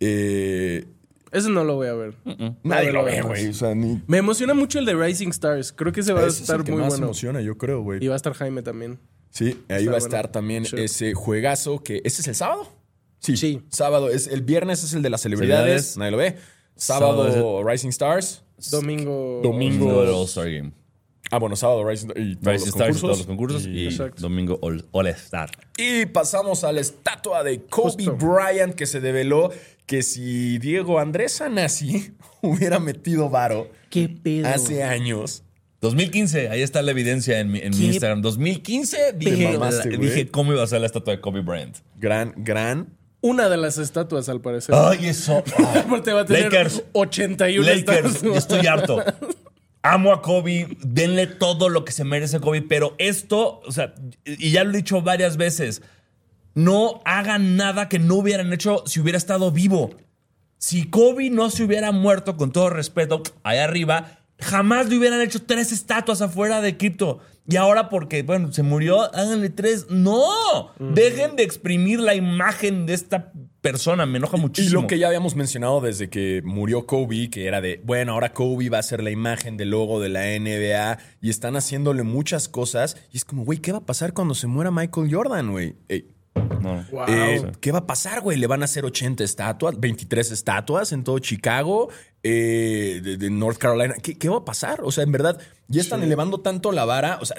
Eh, 0.00 0.84
Ese 1.32 1.48
no 1.48 1.64
lo 1.64 1.76
voy 1.76 1.88
a 1.88 1.94
ver. 1.94 2.14
nadie 2.62 2.92
No, 2.92 3.00
lo 3.00 3.04
ve, 3.04 3.22
güey. 3.22 3.48
O 3.48 3.54
sea, 3.54 3.74
ni. 3.74 4.02
Me 4.06 4.18
emociona 4.18 4.52
mucho 4.54 4.78
el 4.78 4.84
de 4.84 4.94
Rising 4.94 5.28
Stars. 5.28 5.72
Creo 5.72 5.92
que 5.92 6.00
ese 6.00 6.12
va 6.12 6.20
a 6.20 6.26
Ese 6.26 6.36
es 6.36 6.40
estar 6.42 6.60
el 6.60 6.64
que 6.64 6.72
muy 6.72 6.82
más 6.82 6.90
bueno. 6.90 7.06
emociona, 7.06 7.40
yo 7.40 7.56
creo, 7.56 7.82
güey. 7.82 8.04
Y 8.04 8.08
va 8.08 8.14
a 8.14 8.16
estar 8.16 8.34
Jaime 8.34 8.62
también. 8.62 8.98
Sí, 9.30 9.44
ahí 9.46 9.54
Está 9.54 9.74
va 9.74 9.78
a 9.78 9.82
bueno. 9.82 9.96
estar 9.98 10.28
también 10.30 10.64
ese 10.76 11.14
juegazo 11.14 11.82
que. 11.82 12.02
¿Ese 12.04 12.20
es 12.20 12.28
el 12.28 12.34
sábado? 12.34 12.68
Sí. 13.18 13.36
Sí. 13.36 13.62
Sábado. 13.70 14.10
Es, 14.10 14.26
el 14.26 14.42
viernes 14.42 14.84
es 14.84 14.92
el 14.92 15.00
de 15.02 15.08
las 15.10 15.22
celebridades. 15.22 15.94
Celebridades. 15.94 15.96
Nadie 15.96 16.10
lo 16.10 16.16
ve. 16.18 16.36
Sábado, 16.76 17.30
Sábado 17.30 17.64
Rising 17.64 17.88
Stars. 17.88 18.42
Domingo. 18.70 19.40
Domingo. 19.42 19.86
Domingo 19.86 20.02
del 20.02 20.14
All-Star 20.14 20.50
Game. 20.50 20.72
Ah, 21.32 21.38
bueno, 21.38 21.56
sábado 21.56 21.82
Rising 21.88 22.08
y 22.14 22.36
todos 22.36 22.52
Rising 22.54 22.66
los 22.66 22.68
Stars 22.68 22.74
y 22.74 22.76
concursos. 22.76 23.00
todos 23.00 23.18
los 23.18 23.26
concursos. 23.26 23.66
Y, 23.66 23.86
Exacto. 23.86 24.20
domingo 24.22 24.58
All- 24.60 24.84
All-Star. 24.92 25.50
Y 25.78 26.04
pasamos 26.06 26.62
a 26.62 26.72
la 26.72 26.80
estatua 26.82 27.42
de 27.42 27.62
Kobe 27.62 28.04
Justo. 28.04 28.16
Bryant 28.16 28.74
que 28.74 28.84
se 28.86 29.00
develó 29.00 29.50
que 29.86 30.02
si 30.02 30.58
Diego 30.58 30.98
Andrés 31.00 31.40
Anasi 31.40 32.12
hubiera 32.42 32.78
metido 32.78 33.30
varo 33.30 33.70
¿Qué 33.90 34.08
pedo? 34.08 34.46
hace 34.48 34.82
años. 34.84 35.42
2015, 35.80 36.48
ahí 36.50 36.62
está 36.62 36.80
la 36.82 36.92
evidencia 36.92 37.40
en 37.40 37.50
mi, 37.50 37.58
en 37.58 37.70
mi 37.70 37.78
¿Qué 37.78 37.84
Instagram. 37.86 38.22
2015 38.22 39.14
dije, 39.16 39.46
pedo? 39.48 39.58
mamaste, 39.58 39.90
la- 39.90 39.96
güey. 39.96 40.08
dije 40.10 40.28
cómo 40.28 40.52
iba 40.52 40.62
a 40.62 40.66
ser 40.66 40.80
la 40.80 40.86
estatua 40.86 41.14
de 41.14 41.20
Kobe 41.20 41.40
Bryant. 41.40 41.78
Gran, 41.98 42.34
gran. 42.36 42.88
Una 43.24 43.48
de 43.48 43.56
las 43.56 43.78
estatuas, 43.78 44.28
al 44.28 44.40
parecer. 44.40 44.74
Ay, 44.76 45.06
eso. 45.06 45.42
Aparte 45.76 46.12
va 46.12 46.22
a 46.22 46.24
tener 46.26 46.52
Lakers. 46.52 46.82
81 46.92 47.66
Lakers, 47.66 47.88
estatuas. 48.06 48.22
yo 48.22 48.34
estoy 48.34 48.66
harto. 48.66 48.98
Amo 49.82 50.12
a 50.12 50.22
Kobe, 50.22 50.76
denle 50.80 51.26
todo 51.26 51.68
lo 51.68 51.84
que 51.84 51.92
se 51.92 52.04
merece 52.04 52.40
Kobe, 52.40 52.62
pero 52.62 52.94
esto, 52.98 53.60
o 53.66 53.72
sea, 53.72 53.94
y 54.24 54.52
ya 54.52 54.62
lo 54.62 54.70
he 54.70 54.76
dicho 54.76 55.02
varias 55.02 55.36
veces, 55.36 55.82
no 56.54 57.00
hagan 57.04 57.56
nada 57.56 57.88
que 57.88 57.98
no 57.98 58.14
hubieran 58.16 58.52
hecho 58.52 58.84
si 58.86 59.00
hubiera 59.00 59.18
estado 59.18 59.50
vivo. 59.50 59.90
Si 60.58 60.88
Kobe 60.88 61.30
no 61.30 61.50
se 61.50 61.64
hubiera 61.64 61.90
muerto, 61.90 62.36
con 62.36 62.52
todo 62.52 62.70
respeto, 62.70 63.22
allá 63.42 63.64
arriba, 63.64 64.21
jamás 64.42 64.88
le 64.88 64.98
hubieran 64.98 65.20
hecho 65.20 65.42
tres 65.42 65.72
estatuas 65.72 66.20
afuera 66.22 66.60
de 66.60 66.76
cripto. 66.76 67.20
Y 67.48 67.56
ahora 67.56 67.88
porque, 67.88 68.22
bueno, 68.22 68.52
se 68.52 68.62
murió, 68.62 69.02
háganle 69.14 69.50
tres. 69.50 69.86
No, 69.90 70.22
dejen 70.78 71.34
de 71.36 71.42
exprimir 71.42 71.98
la 71.98 72.14
imagen 72.14 72.86
de 72.86 72.94
esta 72.94 73.32
persona, 73.60 74.06
me 74.06 74.18
enoja 74.18 74.36
Y 74.36 74.40
muchísimo. 74.40 74.82
lo 74.82 74.86
que 74.86 74.98
ya 74.98 75.06
habíamos 75.08 75.34
mencionado 75.36 75.80
desde 75.80 76.08
que 76.08 76.42
murió 76.44 76.86
Kobe, 76.86 77.30
que 77.30 77.46
era 77.46 77.60
de, 77.60 77.80
bueno, 77.84 78.12
ahora 78.12 78.32
Kobe 78.32 78.68
va 78.70 78.78
a 78.78 78.82
ser 78.82 79.02
la 79.02 79.10
imagen 79.10 79.56
del 79.56 79.70
logo 79.70 80.00
de 80.00 80.08
la 80.08 80.22
NBA 80.38 80.98
y 81.20 81.30
están 81.30 81.56
haciéndole 81.56 82.02
muchas 82.04 82.48
cosas. 82.48 82.96
Y 83.12 83.16
es 83.16 83.24
como, 83.24 83.44
güey, 83.44 83.58
¿qué 83.58 83.72
va 83.72 83.78
a 83.78 83.86
pasar 83.86 84.12
cuando 84.12 84.34
se 84.34 84.46
muera 84.46 84.70
Michael 84.70 85.12
Jordan, 85.12 85.50
güey? 85.52 85.74
Ey, 85.88 86.06
No. 86.34 86.84
Wow. 86.90 87.04
Eh, 87.08 87.52
¿Qué 87.60 87.72
va 87.72 87.80
a 87.80 87.86
pasar, 87.86 88.20
güey? 88.20 88.38
Le 88.38 88.46
van 88.46 88.62
a 88.62 88.66
hacer 88.66 88.84
80 88.84 89.24
estatuas, 89.24 89.78
23 89.78 90.30
estatuas 90.30 90.92
en 90.92 91.02
todo 91.04 91.18
Chicago, 91.18 91.90
eh, 92.22 93.00
de, 93.02 93.16
de 93.16 93.30
North 93.30 93.58
Carolina. 93.58 93.94
¿Qué, 94.02 94.16
qué 94.16 94.28
va 94.28 94.38
a 94.38 94.44
pasar? 94.44 94.80
O 94.82 94.92
sea, 94.92 95.04
en 95.04 95.12
verdad, 95.12 95.40
ya 95.68 95.80
están 95.80 96.02
elevando 96.02 96.40
tanto 96.40 96.70
la 96.72 96.84
vara. 96.84 97.18
O 97.20 97.26
sea, 97.26 97.36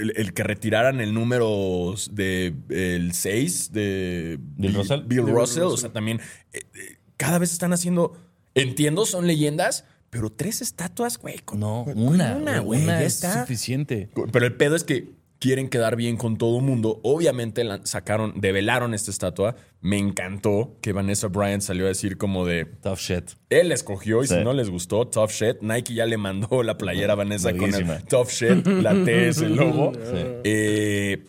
el, 0.00 0.14
el 0.16 0.32
que 0.32 0.42
retiraran 0.42 1.00
el 1.00 1.12
número 1.14 1.94
de 2.10 2.54
el 2.70 3.12
6 3.12 3.72
de 3.72 4.38
Bill 4.40 4.74
Russell. 4.74 5.00
Bill 5.06 5.26
Russell. 5.26 5.64
O 5.64 5.76
sea, 5.76 5.92
también 5.92 6.20
eh, 6.52 6.60
eh, 6.74 6.96
cada 7.16 7.38
vez 7.38 7.52
están 7.52 7.72
haciendo. 7.72 8.16
Entiendo, 8.54 9.04
son 9.04 9.26
leyendas, 9.26 9.84
pero 10.10 10.30
tres 10.30 10.62
estatuas, 10.62 11.18
güey. 11.18 11.38
con- 11.40 11.60
No, 11.60 11.82
con 11.84 11.98
una, 12.00 12.36
una, 12.36 12.60
güey, 12.60 12.80
güey. 12.80 12.82
una 12.84 13.00
ya 13.00 13.06
es 13.06 13.14
está. 13.16 13.42
suficiente. 13.42 14.08
Pero 14.32 14.46
el 14.46 14.54
pedo 14.56 14.74
es 14.76 14.84
que 14.84 15.12
quieren 15.44 15.68
quedar 15.68 15.94
bien 15.94 16.16
con 16.16 16.38
todo 16.38 16.56
el 16.58 16.64
mundo. 16.64 17.00
Obviamente 17.02 17.64
la- 17.64 17.84
sacaron, 17.84 18.40
develaron 18.40 18.94
esta 18.94 19.10
estatua. 19.10 19.56
Me 19.82 19.98
encantó 19.98 20.78
que 20.80 20.94
Vanessa 20.94 21.28
Bryant 21.28 21.60
salió 21.62 21.84
a 21.84 21.88
decir 21.88 22.16
como 22.16 22.46
de 22.46 22.64
Tough 22.64 22.96
shit. 22.98 23.24
él 23.50 23.70
escogió 23.70 24.22
y 24.24 24.26
Sí. 24.26 24.36
si 24.36 24.40
no 24.42 24.54
les 24.54 24.70
gustó, 24.70 25.06
tough 25.06 25.28
shit. 25.30 25.60
Nike 25.60 25.92
ya 25.92 26.06
le 26.06 26.16
mandó 26.16 26.62
la 26.62 26.78
playera 26.78 27.12
a 27.12 27.16
Vanessa 27.16 27.54
con 27.54 27.74
el 27.74 28.04
tough 28.04 28.30
shit, 28.30 28.66
la 28.66 28.94
T 29.04 29.28
es 29.28 29.38
el 29.42 29.54
logo. 29.56 29.92
Sí. 29.94 30.22
Eh, 30.44 31.24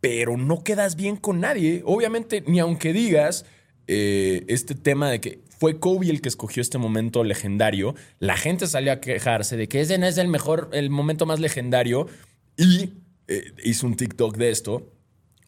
pero 0.00 0.36
no 0.36 0.64
quedas 0.64 0.96
bien 0.96 1.14
con 1.16 1.38
nadie. 1.38 1.82
Obviamente, 1.84 2.42
ni 2.44 2.58
aunque 2.58 2.92
digas 2.92 3.46
eh, 3.86 4.42
este 4.48 4.74
tema 4.74 5.08
de 5.08 5.20
que 5.20 5.38
fue 5.60 5.78
Kobe 5.78 6.10
el 6.10 6.20
que 6.20 6.28
escogió 6.28 6.60
este 6.62 6.78
momento 6.78 7.22
legendario, 7.22 7.94
la 8.18 8.36
gente 8.36 8.66
salió 8.66 8.90
a 8.90 9.00
quejarse 9.00 9.56
de 9.56 9.68
que 9.68 9.80
ese 9.80 9.98
no 9.98 10.06
es 10.06 10.18
el 10.18 10.26
mejor, 10.26 10.68
el 10.72 10.90
momento 10.90 11.26
más 11.26 11.38
legendario 11.38 12.08
y 12.56 12.94
eh, 13.28 13.52
hizo 13.64 13.86
un 13.86 13.96
TikTok 13.96 14.36
de 14.36 14.50
esto 14.50 14.92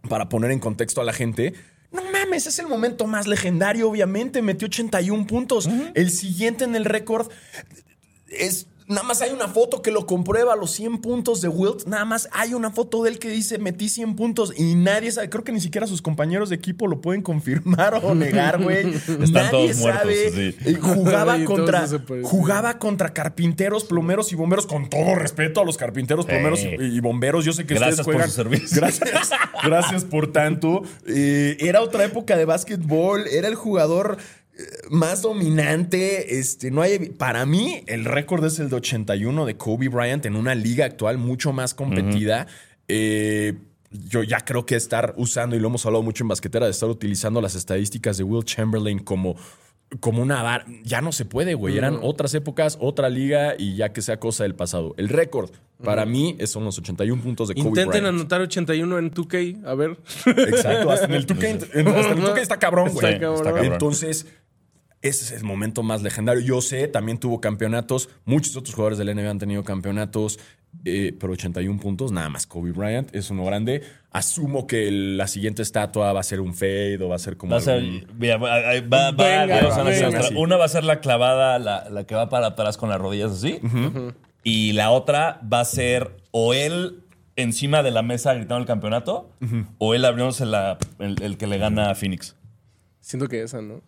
para 0.08 0.28
poner 0.28 0.50
en 0.50 0.58
contexto 0.58 1.00
a 1.00 1.04
la 1.04 1.12
gente. 1.12 1.54
No 1.92 2.02
mames, 2.10 2.46
es 2.46 2.58
el 2.58 2.66
momento 2.66 3.06
más 3.06 3.26
legendario, 3.26 3.88
obviamente. 3.88 4.42
Metió 4.42 4.66
81 4.66 5.26
puntos. 5.26 5.68
El 5.94 6.10
siguiente 6.10 6.64
en 6.64 6.74
el 6.74 6.84
récord 6.84 7.30
es. 8.28 8.66
Nada 8.86 9.02
más 9.02 9.22
hay 9.22 9.30
una 9.32 9.48
foto 9.48 9.80
que 9.80 9.90
lo 9.90 10.06
comprueba, 10.06 10.56
los 10.56 10.70
100 10.72 10.98
puntos 10.98 11.40
de 11.40 11.48
Wilt. 11.48 11.86
Nada 11.86 12.04
más 12.04 12.28
hay 12.32 12.52
una 12.52 12.70
foto 12.70 13.02
de 13.02 13.10
él 13.10 13.18
que 13.18 13.28
dice 13.30 13.58
metí 13.58 13.88
100 13.88 14.14
puntos 14.14 14.52
y 14.56 14.74
nadie 14.74 15.10
sabe. 15.10 15.30
Creo 15.30 15.42
que 15.42 15.52
ni 15.52 15.60
siquiera 15.60 15.86
sus 15.86 16.02
compañeros 16.02 16.50
de 16.50 16.56
equipo 16.56 16.86
lo 16.86 17.00
pueden 17.00 17.22
confirmar 17.22 18.00
o 18.02 18.14
negar, 18.14 18.62
güey. 18.62 18.84
nadie 19.32 19.50
todos 19.50 19.76
muertos, 19.78 20.02
sabe. 20.02 20.54
sí. 20.64 20.74
Jugaba 20.80 21.36
Sí, 21.38 21.44
contra, 21.44 21.86
jugaba 22.22 22.78
contra 22.78 23.12
carpinteros, 23.14 23.84
plomeros 23.84 24.32
y 24.32 24.36
bomberos. 24.36 24.66
Con 24.66 24.90
todo 24.90 25.14
respeto 25.14 25.60
a 25.60 25.64
los 25.64 25.76
carpinteros, 25.76 26.26
plomeros 26.26 26.60
y, 26.60 26.74
y 26.82 27.00
bomberos. 27.00 27.44
Yo 27.44 27.52
sé 27.52 27.64
que 27.66 27.74
Gracias 27.74 28.00
ustedes 28.00 28.04
por 28.06 28.14
juegan. 28.14 28.30
su 28.30 28.36
servicio. 28.36 28.76
Gracias, 28.80 29.30
gracias 29.64 30.04
por 30.04 30.30
tanto. 30.30 30.82
Eh, 31.06 31.56
era 31.60 31.80
otra 31.80 32.04
época 32.04 32.36
de 32.36 32.44
básquetbol, 32.44 33.26
era 33.28 33.48
el 33.48 33.54
jugador 33.54 34.18
más 34.90 35.22
dominante. 35.22 36.38
Este, 36.38 36.70
no 36.70 36.82
hay, 36.82 36.98
para 37.10 37.44
mí, 37.46 37.82
el 37.86 38.04
récord 38.04 38.44
es 38.44 38.58
el 38.58 38.68
de 38.70 38.76
81 38.76 39.46
de 39.46 39.56
Kobe 39.56 39.88
Bryant 39.88 40.24
en 40.26 40.36
una 40.36 40.54
liga 40.54 40.84
actual 40.84 41.18
mucho 41.18 41.52
más 41.52 41.74
competida. 41.74 42.46
Eh, 42.88 43.54
yo 43.90 44.22
ya 44.24 44.40
creo 44.40 44.66
que 44.66 44.74
estar 44.76 45.14
usando, 45.16 45.54
y 45.56 45.60
lo 45.60 45.68
hemos 45.68 45.86
hablado 45.86 46.02
mucho 46.02 46.24
en 46.24 46.28
basquetera, 46.28 46.66
de 46.66 46.72
estar 46.72 46.88
utilizando 46.88 47.40
las 47.40 47.54
estadísticas 47.54 48.16
de 48.18 48.24
Will 48.24 48.44
Chamberlain 48.44 48.98
como, 48.98 49.36
como 50.00 50.20
una 50.22 50.42
var- 50.42 50.66
Ya 50.82 51.00
no 51.00 51.12
se 51.12 51.24
puede, 51.24 51.54
güey. 51.54 51.78
Eran 51.78 51.98
otras 52.02 52.34
épocas, 52.34 52.76
otra 52.80 53.08
liga 53.08 53.54
y 53.56 53.76
ya 53.76 53.92
que 53.92 54.02
sea 54.02 54.18
cosa 54.18 54.42
del 54.42 54.56
pasado. 54.56 54.94
El 54.98 55.08
récord, 55.08 55.50
para 55.84 56.06
mí, 56.06 56.36
son 56.46 56.64
los 56.64 56.76
81 56.78 57.22
puntos 57.22 57.48
de 57.48 57.54
Kobe 57.54 57.68
Intenten 57.68 57.88
Bryant. 57.90 58.06
anotar 58.08 58.40
81 58.40 58.98
en 58.98 59.10
2K, 59.12 59.64
a 59.64 59.74
ver. 59.74 59.96
Exacto, 60.26 60.90
hasta 60.90 61.06
en 61.06 61.12
el 61.14 61.26
2K, 61.26 61.48
en- 61.74 61.88
hasta 61.88 62.12
en 62.12 62.18
el 62.18 62.24
2K 62.24 62.40
está 62.40 62.58
cabrón, 62.58 62.88
güey. 62.92 63.14
Está 63.14 63.20
cabrón. 63.52 63.64
Entonces, 63.72 64.26
ese 65.08 65.24
es 65.24 65.32
el 65.32 65.44
momento 65.44 65.82
más 65.82 66.02
legendario. 66.02 66.42
Yo 66.42 66.60
sé, 66.60 66.88
también 66.88 67.18
tuvo 67.18 67.40
campeonatos. 67.40 68.08
Muchos 68.24 68.56
otros 68.56 68.74
jugadores 68.74 68.98
del 68.98 69.08
NBA 69.14 69.30
han 69.30 69.38
tenido 69.38 69.62
campeonatos, 69.62 70.38
eh, 70.84 71.14
pero 71.20 71.32
81 71.34 71.78
puntos, 71.78 72.10
nada 72.10 72.28
más. 72.30 72.46
Kobe 72.46 72.72
Bryant 72.72 73.14
es 73.14 73.30
uno 73.30 73.44
grande. 73.44 73.82
Asumo 74.10 74.66
que 74.66 74.88
el- 74.88 75.16
la 75.16 75.26
siguiente 75.28 75.62
estatua 75.62 76.12
va 76.12 76.20
a 76.20 76.22
ser 76.22 76.40
un 76.40 76.54
fade 76.54 76.98
o 77.02 77.08
va 77.08 77.16
a 77.16 77.18
ser 77.18 77.36
como. 77.36 77.50
Va 77.52 77.58
a 77.58 77.60
ser, 77.60 77.82
va- 78.20 78.36
va- 78.38 79.10
Venga, 79.12 79.60
a 79.60 79.68
otra. 80.08 80.20
Una 80.40 80.56
va 80.56 80.64
a 80.64 80.68
ser 80.68 80.84
la 80.84 81.00
clavada, 81.00 81.58
la, 81.58 81.88
la 81.90 82.04
que 82.04 82.14
va 82.14 82.28
para 82.28 82.48
atrás 82.48 82.76
con 82.76 82.88
las 82.88 82.98
rodillas 83.00 83.30
así. 83.32 83.60
Y 84.42 84.72
la 84.72 84.90
otra 84.90 85.40
va 85.50 85.60
a 85.60 85.64
ser 85.64 86.16
o 86.30 86.54
él 86.54 87.00
encima 87.36 87.82
de 87.82 87.90
la 87.90 88.02
mesa 88.02 88.32
gritando 88.34 88.58
el 88.58 88.66
campeonato, 88.66 89.30
o 89.78 89.94
él 89.94 90.04
abriéndose 90.04 90.46
la, 90.46 90.78
el, 90.98 91.20
el 91.22 91.36
que 91.36 91.46
le 91.46 91.58
gana 91.58 91.90
a 91.90 91.94
Phoenix. 91.94 92.36
Siento 93.00 93.26
que 93.28 93.42
esa, 93.42 93.60
¿no? 93.60 93.82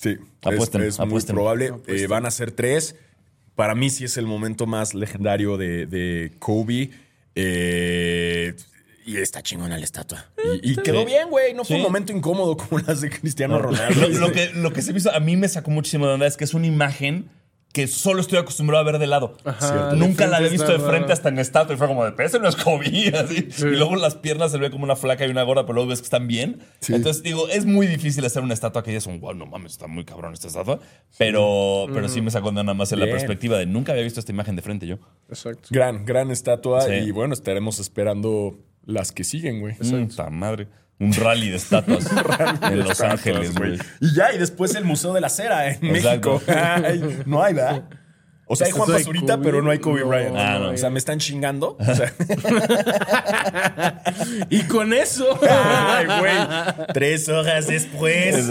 Sí, 0.00 0.16
Apuesten, 0.42 0.82
es, 0.82 0.98
es 0.98 1.06
muy 1.06 1.20
probable. 1.22 1.72
Eh, 1.86 2.06
van 2.06 2.24
a 2.26 2.30
ser 2.30 2.52
tres. 2.52 2.96
Para 3.54 3.74
mí 3.74 3.90
sí 3.90 4.04
es 4.04 4.16
el 4.16 4.26
momento 4.26 4.66
más 4.66 4.94
legendario 4.94 5.56
de, 5.58 5.84
de 5.86 6.32
Kobe. 6.38 6.90
Eh, 7.34 8.54
y 9.06 9.16
está 9.16 9.42
chingona 9.42 9.76
la 9.78 9.84
estatua. 9.84 10.26
Y, 10.62 10.72
y 10.72 10.76
quedó 10.76 11.00
Sí. 11.00 11.06
bien, 11.06 11.28
güey. 11.30 11.52
No 11.54 11.64
fue 11.64 11.76
Sí. 11.76 11.80
un 11.80 11.82
momento 11.82 12.12
incómodo 12.12 12.56
como 12.56 12.78
las 12.80 13.00
de 13.00 13.10
Cristiano 13.10 13.58
Ronaldo. 13.58 14.08
Lo, 14.08 14.18
lo 14.28 14.32
que, 14.32 14.50
lo 14.54 14.72
que 14.72 14.82
se 14.82 14.92
me 14.92 14.98
hizo, 14.98 15.12
a 15.12 15.20
mí 15.20 15.36
me 15.36 15.48
sacó 15.48 15.70
muchísimo 15.70 16.06
de 16.06 16.14
onda 16.14 16.26
es 16.26 16.36
que 16.36 16.44
es 16.44 16.54
una 16.54 16.66
imagen 16.66 17.28
que 17.72 17.86
solo 17.86 18.20
estoy 18.20 18.38
acostumbrado 18.38 18.82
a 18.82 18.90
ver 18.90 18.98
de 18.98 19.06
lado. 19.06 19.36
Ajá, 19.44 19.92
Nunca 19.94 20.26
la 20.26 20.38
había 20.38 20.48
visto 20.48 20.66
de 20.72 20.78
frente 20.80 21.00
raro. 21.02 21.12
hasta 21.12 21.28
en 21.28 21.38
estatua 21.38 21.74
y 21.74 21.78
fue 21.78 21.86
como 21.86 22.04
de, 22.04 22.10
"Pero 22.12 22.26
ese 22.28 22.40
no 22.40 22.48
es 22.48 22.56
así. 23.14 23.48
Y 23.58 23.76
luego 23.76 23.94
las 23.94 24.16
piernas 24.16 24.50
se 24.50 24.58
ve 24.58 24.70
como 24.72 24.82
una 24.84 24.96
flaca 24.96 25.24
y 25.24 25.30
una 25.30 25.44
gorda, 25.44 25.62
pero 25.62 25.74
luego 25.74 25.90
ves 25.90 26.00
que 26.00 26.04
están 26.06 26.26
bien. 26.26 26.60
Entonces 26.88 27.22
digo, 27.22 27.48
es 27.48 27.66
muy 27.66 27.86
difícil 27.86 28.24
hacer 28.24 28.42
una 28.42 28.54
estatua 28.54 28.82
que 28.82 28.90
ya 28.92 28.98
es 28.98 29.06
un, 29.06 29.20
wow, 29.20 29.34
no 29.34 29.46
mames, 29.46 29.72
está 29.72 29.86
muy 29.86 30.04
cabrón 30.04 30.32
esta 30.32 30.48
estatua. 30.48 30.80
Pero, 31.16 31.86
pero 31.94 32.08
sí 32.08 32.20
me 32.20 32.30
sacó 32.30 32.46
de 32.46 32.48
onda 32.50 32.62
nada 32.64 32.74
más 32.74 32.90
en 32.92 32.98
la 33.00 33.06
perspectiva 33.06 33.56
de 33.58 33.66
nunca 33.66 33.92
había 33.92 34.04
visto 34.04 34.18
esta 34.20 34.32
imagen 34.32 34.56
de 34.56 34.62
frente 34.62 34.86
yo. 34.88 34.96
Exacto. 35.28 35.68
Gran, 35.70 36.04
gran 36.04 36.30
estatua. 36.30 36.80
Sí. 36.82 36.92
Y 36.94 37.10
bueno, 37.12 37.34
estaremos 37.34 37.78
esperando 37.78 38.58
las 38.84 39.12
que 39.12 39.22
siguen, 39.22 39.60
güey. 39.60 39.74
Puta 39.76 40.28
madre. 40.30 40.66
Un 41.00 41.12
rally 41.14 41.48
de 41.48 41.56
estatuas 41.56 42.06
en 42.62 42.78
Los 42.78 43.00
Ángeles, 43.00 43.54
güey. 43.54 43.78
Y 44.00 44.14
ya, 44.14 44.32
y 44.32 44.38
después 44.38 44.74
el 44.74 44.84
Museo 44.84 45.12
de 45.14 45.22
la 45.22 45.30
Cera 45.30 45.68
en 45.72 45.96
Exacto. 45.96 46.34
México. 46.34 46.42
Ay, 46.84 47.22
no 47.26 47.42
hay, 47.42 47.54
¿verdad? 47.54 47.82
O 48.52 48.56
sea, 48.56 48.66
hay 48.66 48.72
Juan 48.72 48.82
Esto 48.82 48.92
de 48.92 48.98
Pazurita, 48.98 49.34
Kobe, 49.34 49.44
pero 49.44 49.62
no 49.62 49.70
hay 49.70 49.78
Kobe 49.78 50.00
no, 50.00 50.08
Bryant. 50.08 50.36
Ah, 50.36 50.58
no. 50.58 50.70
O 50.70 50.76
sea, 50.76 50.90
me 50.90 50.98
están 50.98 51.18
chingando. 51.20 51.76
O 51.90 51.94
sea, 51.94 52.12
Y 54.50 54.62
con 54.64 54.92
eso. 54.92 55.38
ay, 55.48 56.06
güey. 56.06 56.86
Tres 56.92 57.28
horas 57.28 57.68
después. 57.68 58.48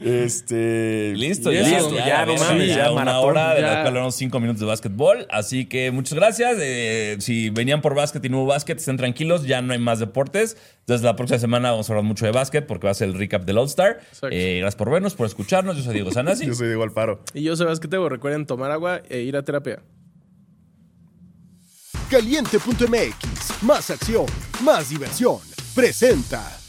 Este. 0.00 1.12
Listo, 1.14 1.52
ya, 1.52 1.60
eso, 1.60 1.94
ya, 1.94 2.06
ya, 2.06 2.26
no 2.26 2.36
ya, 2.36 2.40
mames, 2.40 2.68
ya 2.68 2.76
ya, 2.76 2.92
una 2.92 3.04
maratón, 3.04 3.30
hora 3.30 3.54
de 3.54 3.60
ya. 3.60 3.66
la 3.66 3.74
cual 3.74 3.86
hablamos 3.88 4.14
cinco 4.14 4.40
minutos 4.40 4.60
de 4.60 4.66
básquetbol. 4.66 5.26
Así 5.30 5.66
que 5.66 5.90
muchas 5.90 6.14
gracias. 6.14 6.56
Eh, 6.60 7.16
si 7.20 7.50
venían 7.50 7.82
por 7.82 7.94
básquet 7.94 8.24
y 8.24 8.28
no 8.30 8.38
hubo 8.38 8.46
básquet, 8.46 8.78
estén 8.78 8.96
tranquilos, 8.96 9.46
ya 9.46 9.60
no 9.60 9.74
hay 9.74 9.78
más 9.78 9.98
deportes. 9.98 10.56
Entonces 10.80 11.04
la 11.04 11.16
próxima 11.16 11.38
semana 11.38 11.70
vamos 11.70 11.88
a 11.88 11.92
hablar 11.92 12.04
mucho 12.04 12.26
de 12.26 12.32
básquet 12.32 12.66
porque 12.66 12.86
va 12.86 12.90
a 12.92 12.94
ser 12.94 13.08
el 13.08 13.14
recap 13.14 13.44
del 13.44 13.58
All 13.58 13.66
Star. 13.66 14.00
Exacto. 14.08 14.28
Eh, 14.30 14.60
gracias 14.60 14.76
por 14.76 14.90
vernos, 14.90 15.14
por 15.14 15.26
escucharnos. 15.26 15.76
Yo 15.76 15.82
soy 15.82 15.94
Diego 15.94 16.10
Sanasi. 16.10 16.46
Yo 16.46 16.54
soy 16.54 16.68
Diego 16.68 16.82
Alfaro. 16.82 17.20
Y 17.34 17.42
yo 17.42 17.54
que 17.80 17.88
tengo. 17.88 18.08
Recuerden 18.08 18.46
tomar 18.46 18.70
agua 18.70 19.02
e 19.08 19.33
ir 19.38 19.44
terapia. 19.44 19.82
Caliente.mx, 22.10 23.62
más 23.62 23.90
acción, 23.90 24.26
más 24.62 24.90
diversión. 24.90 25.38
Presenta. 25.74 26.63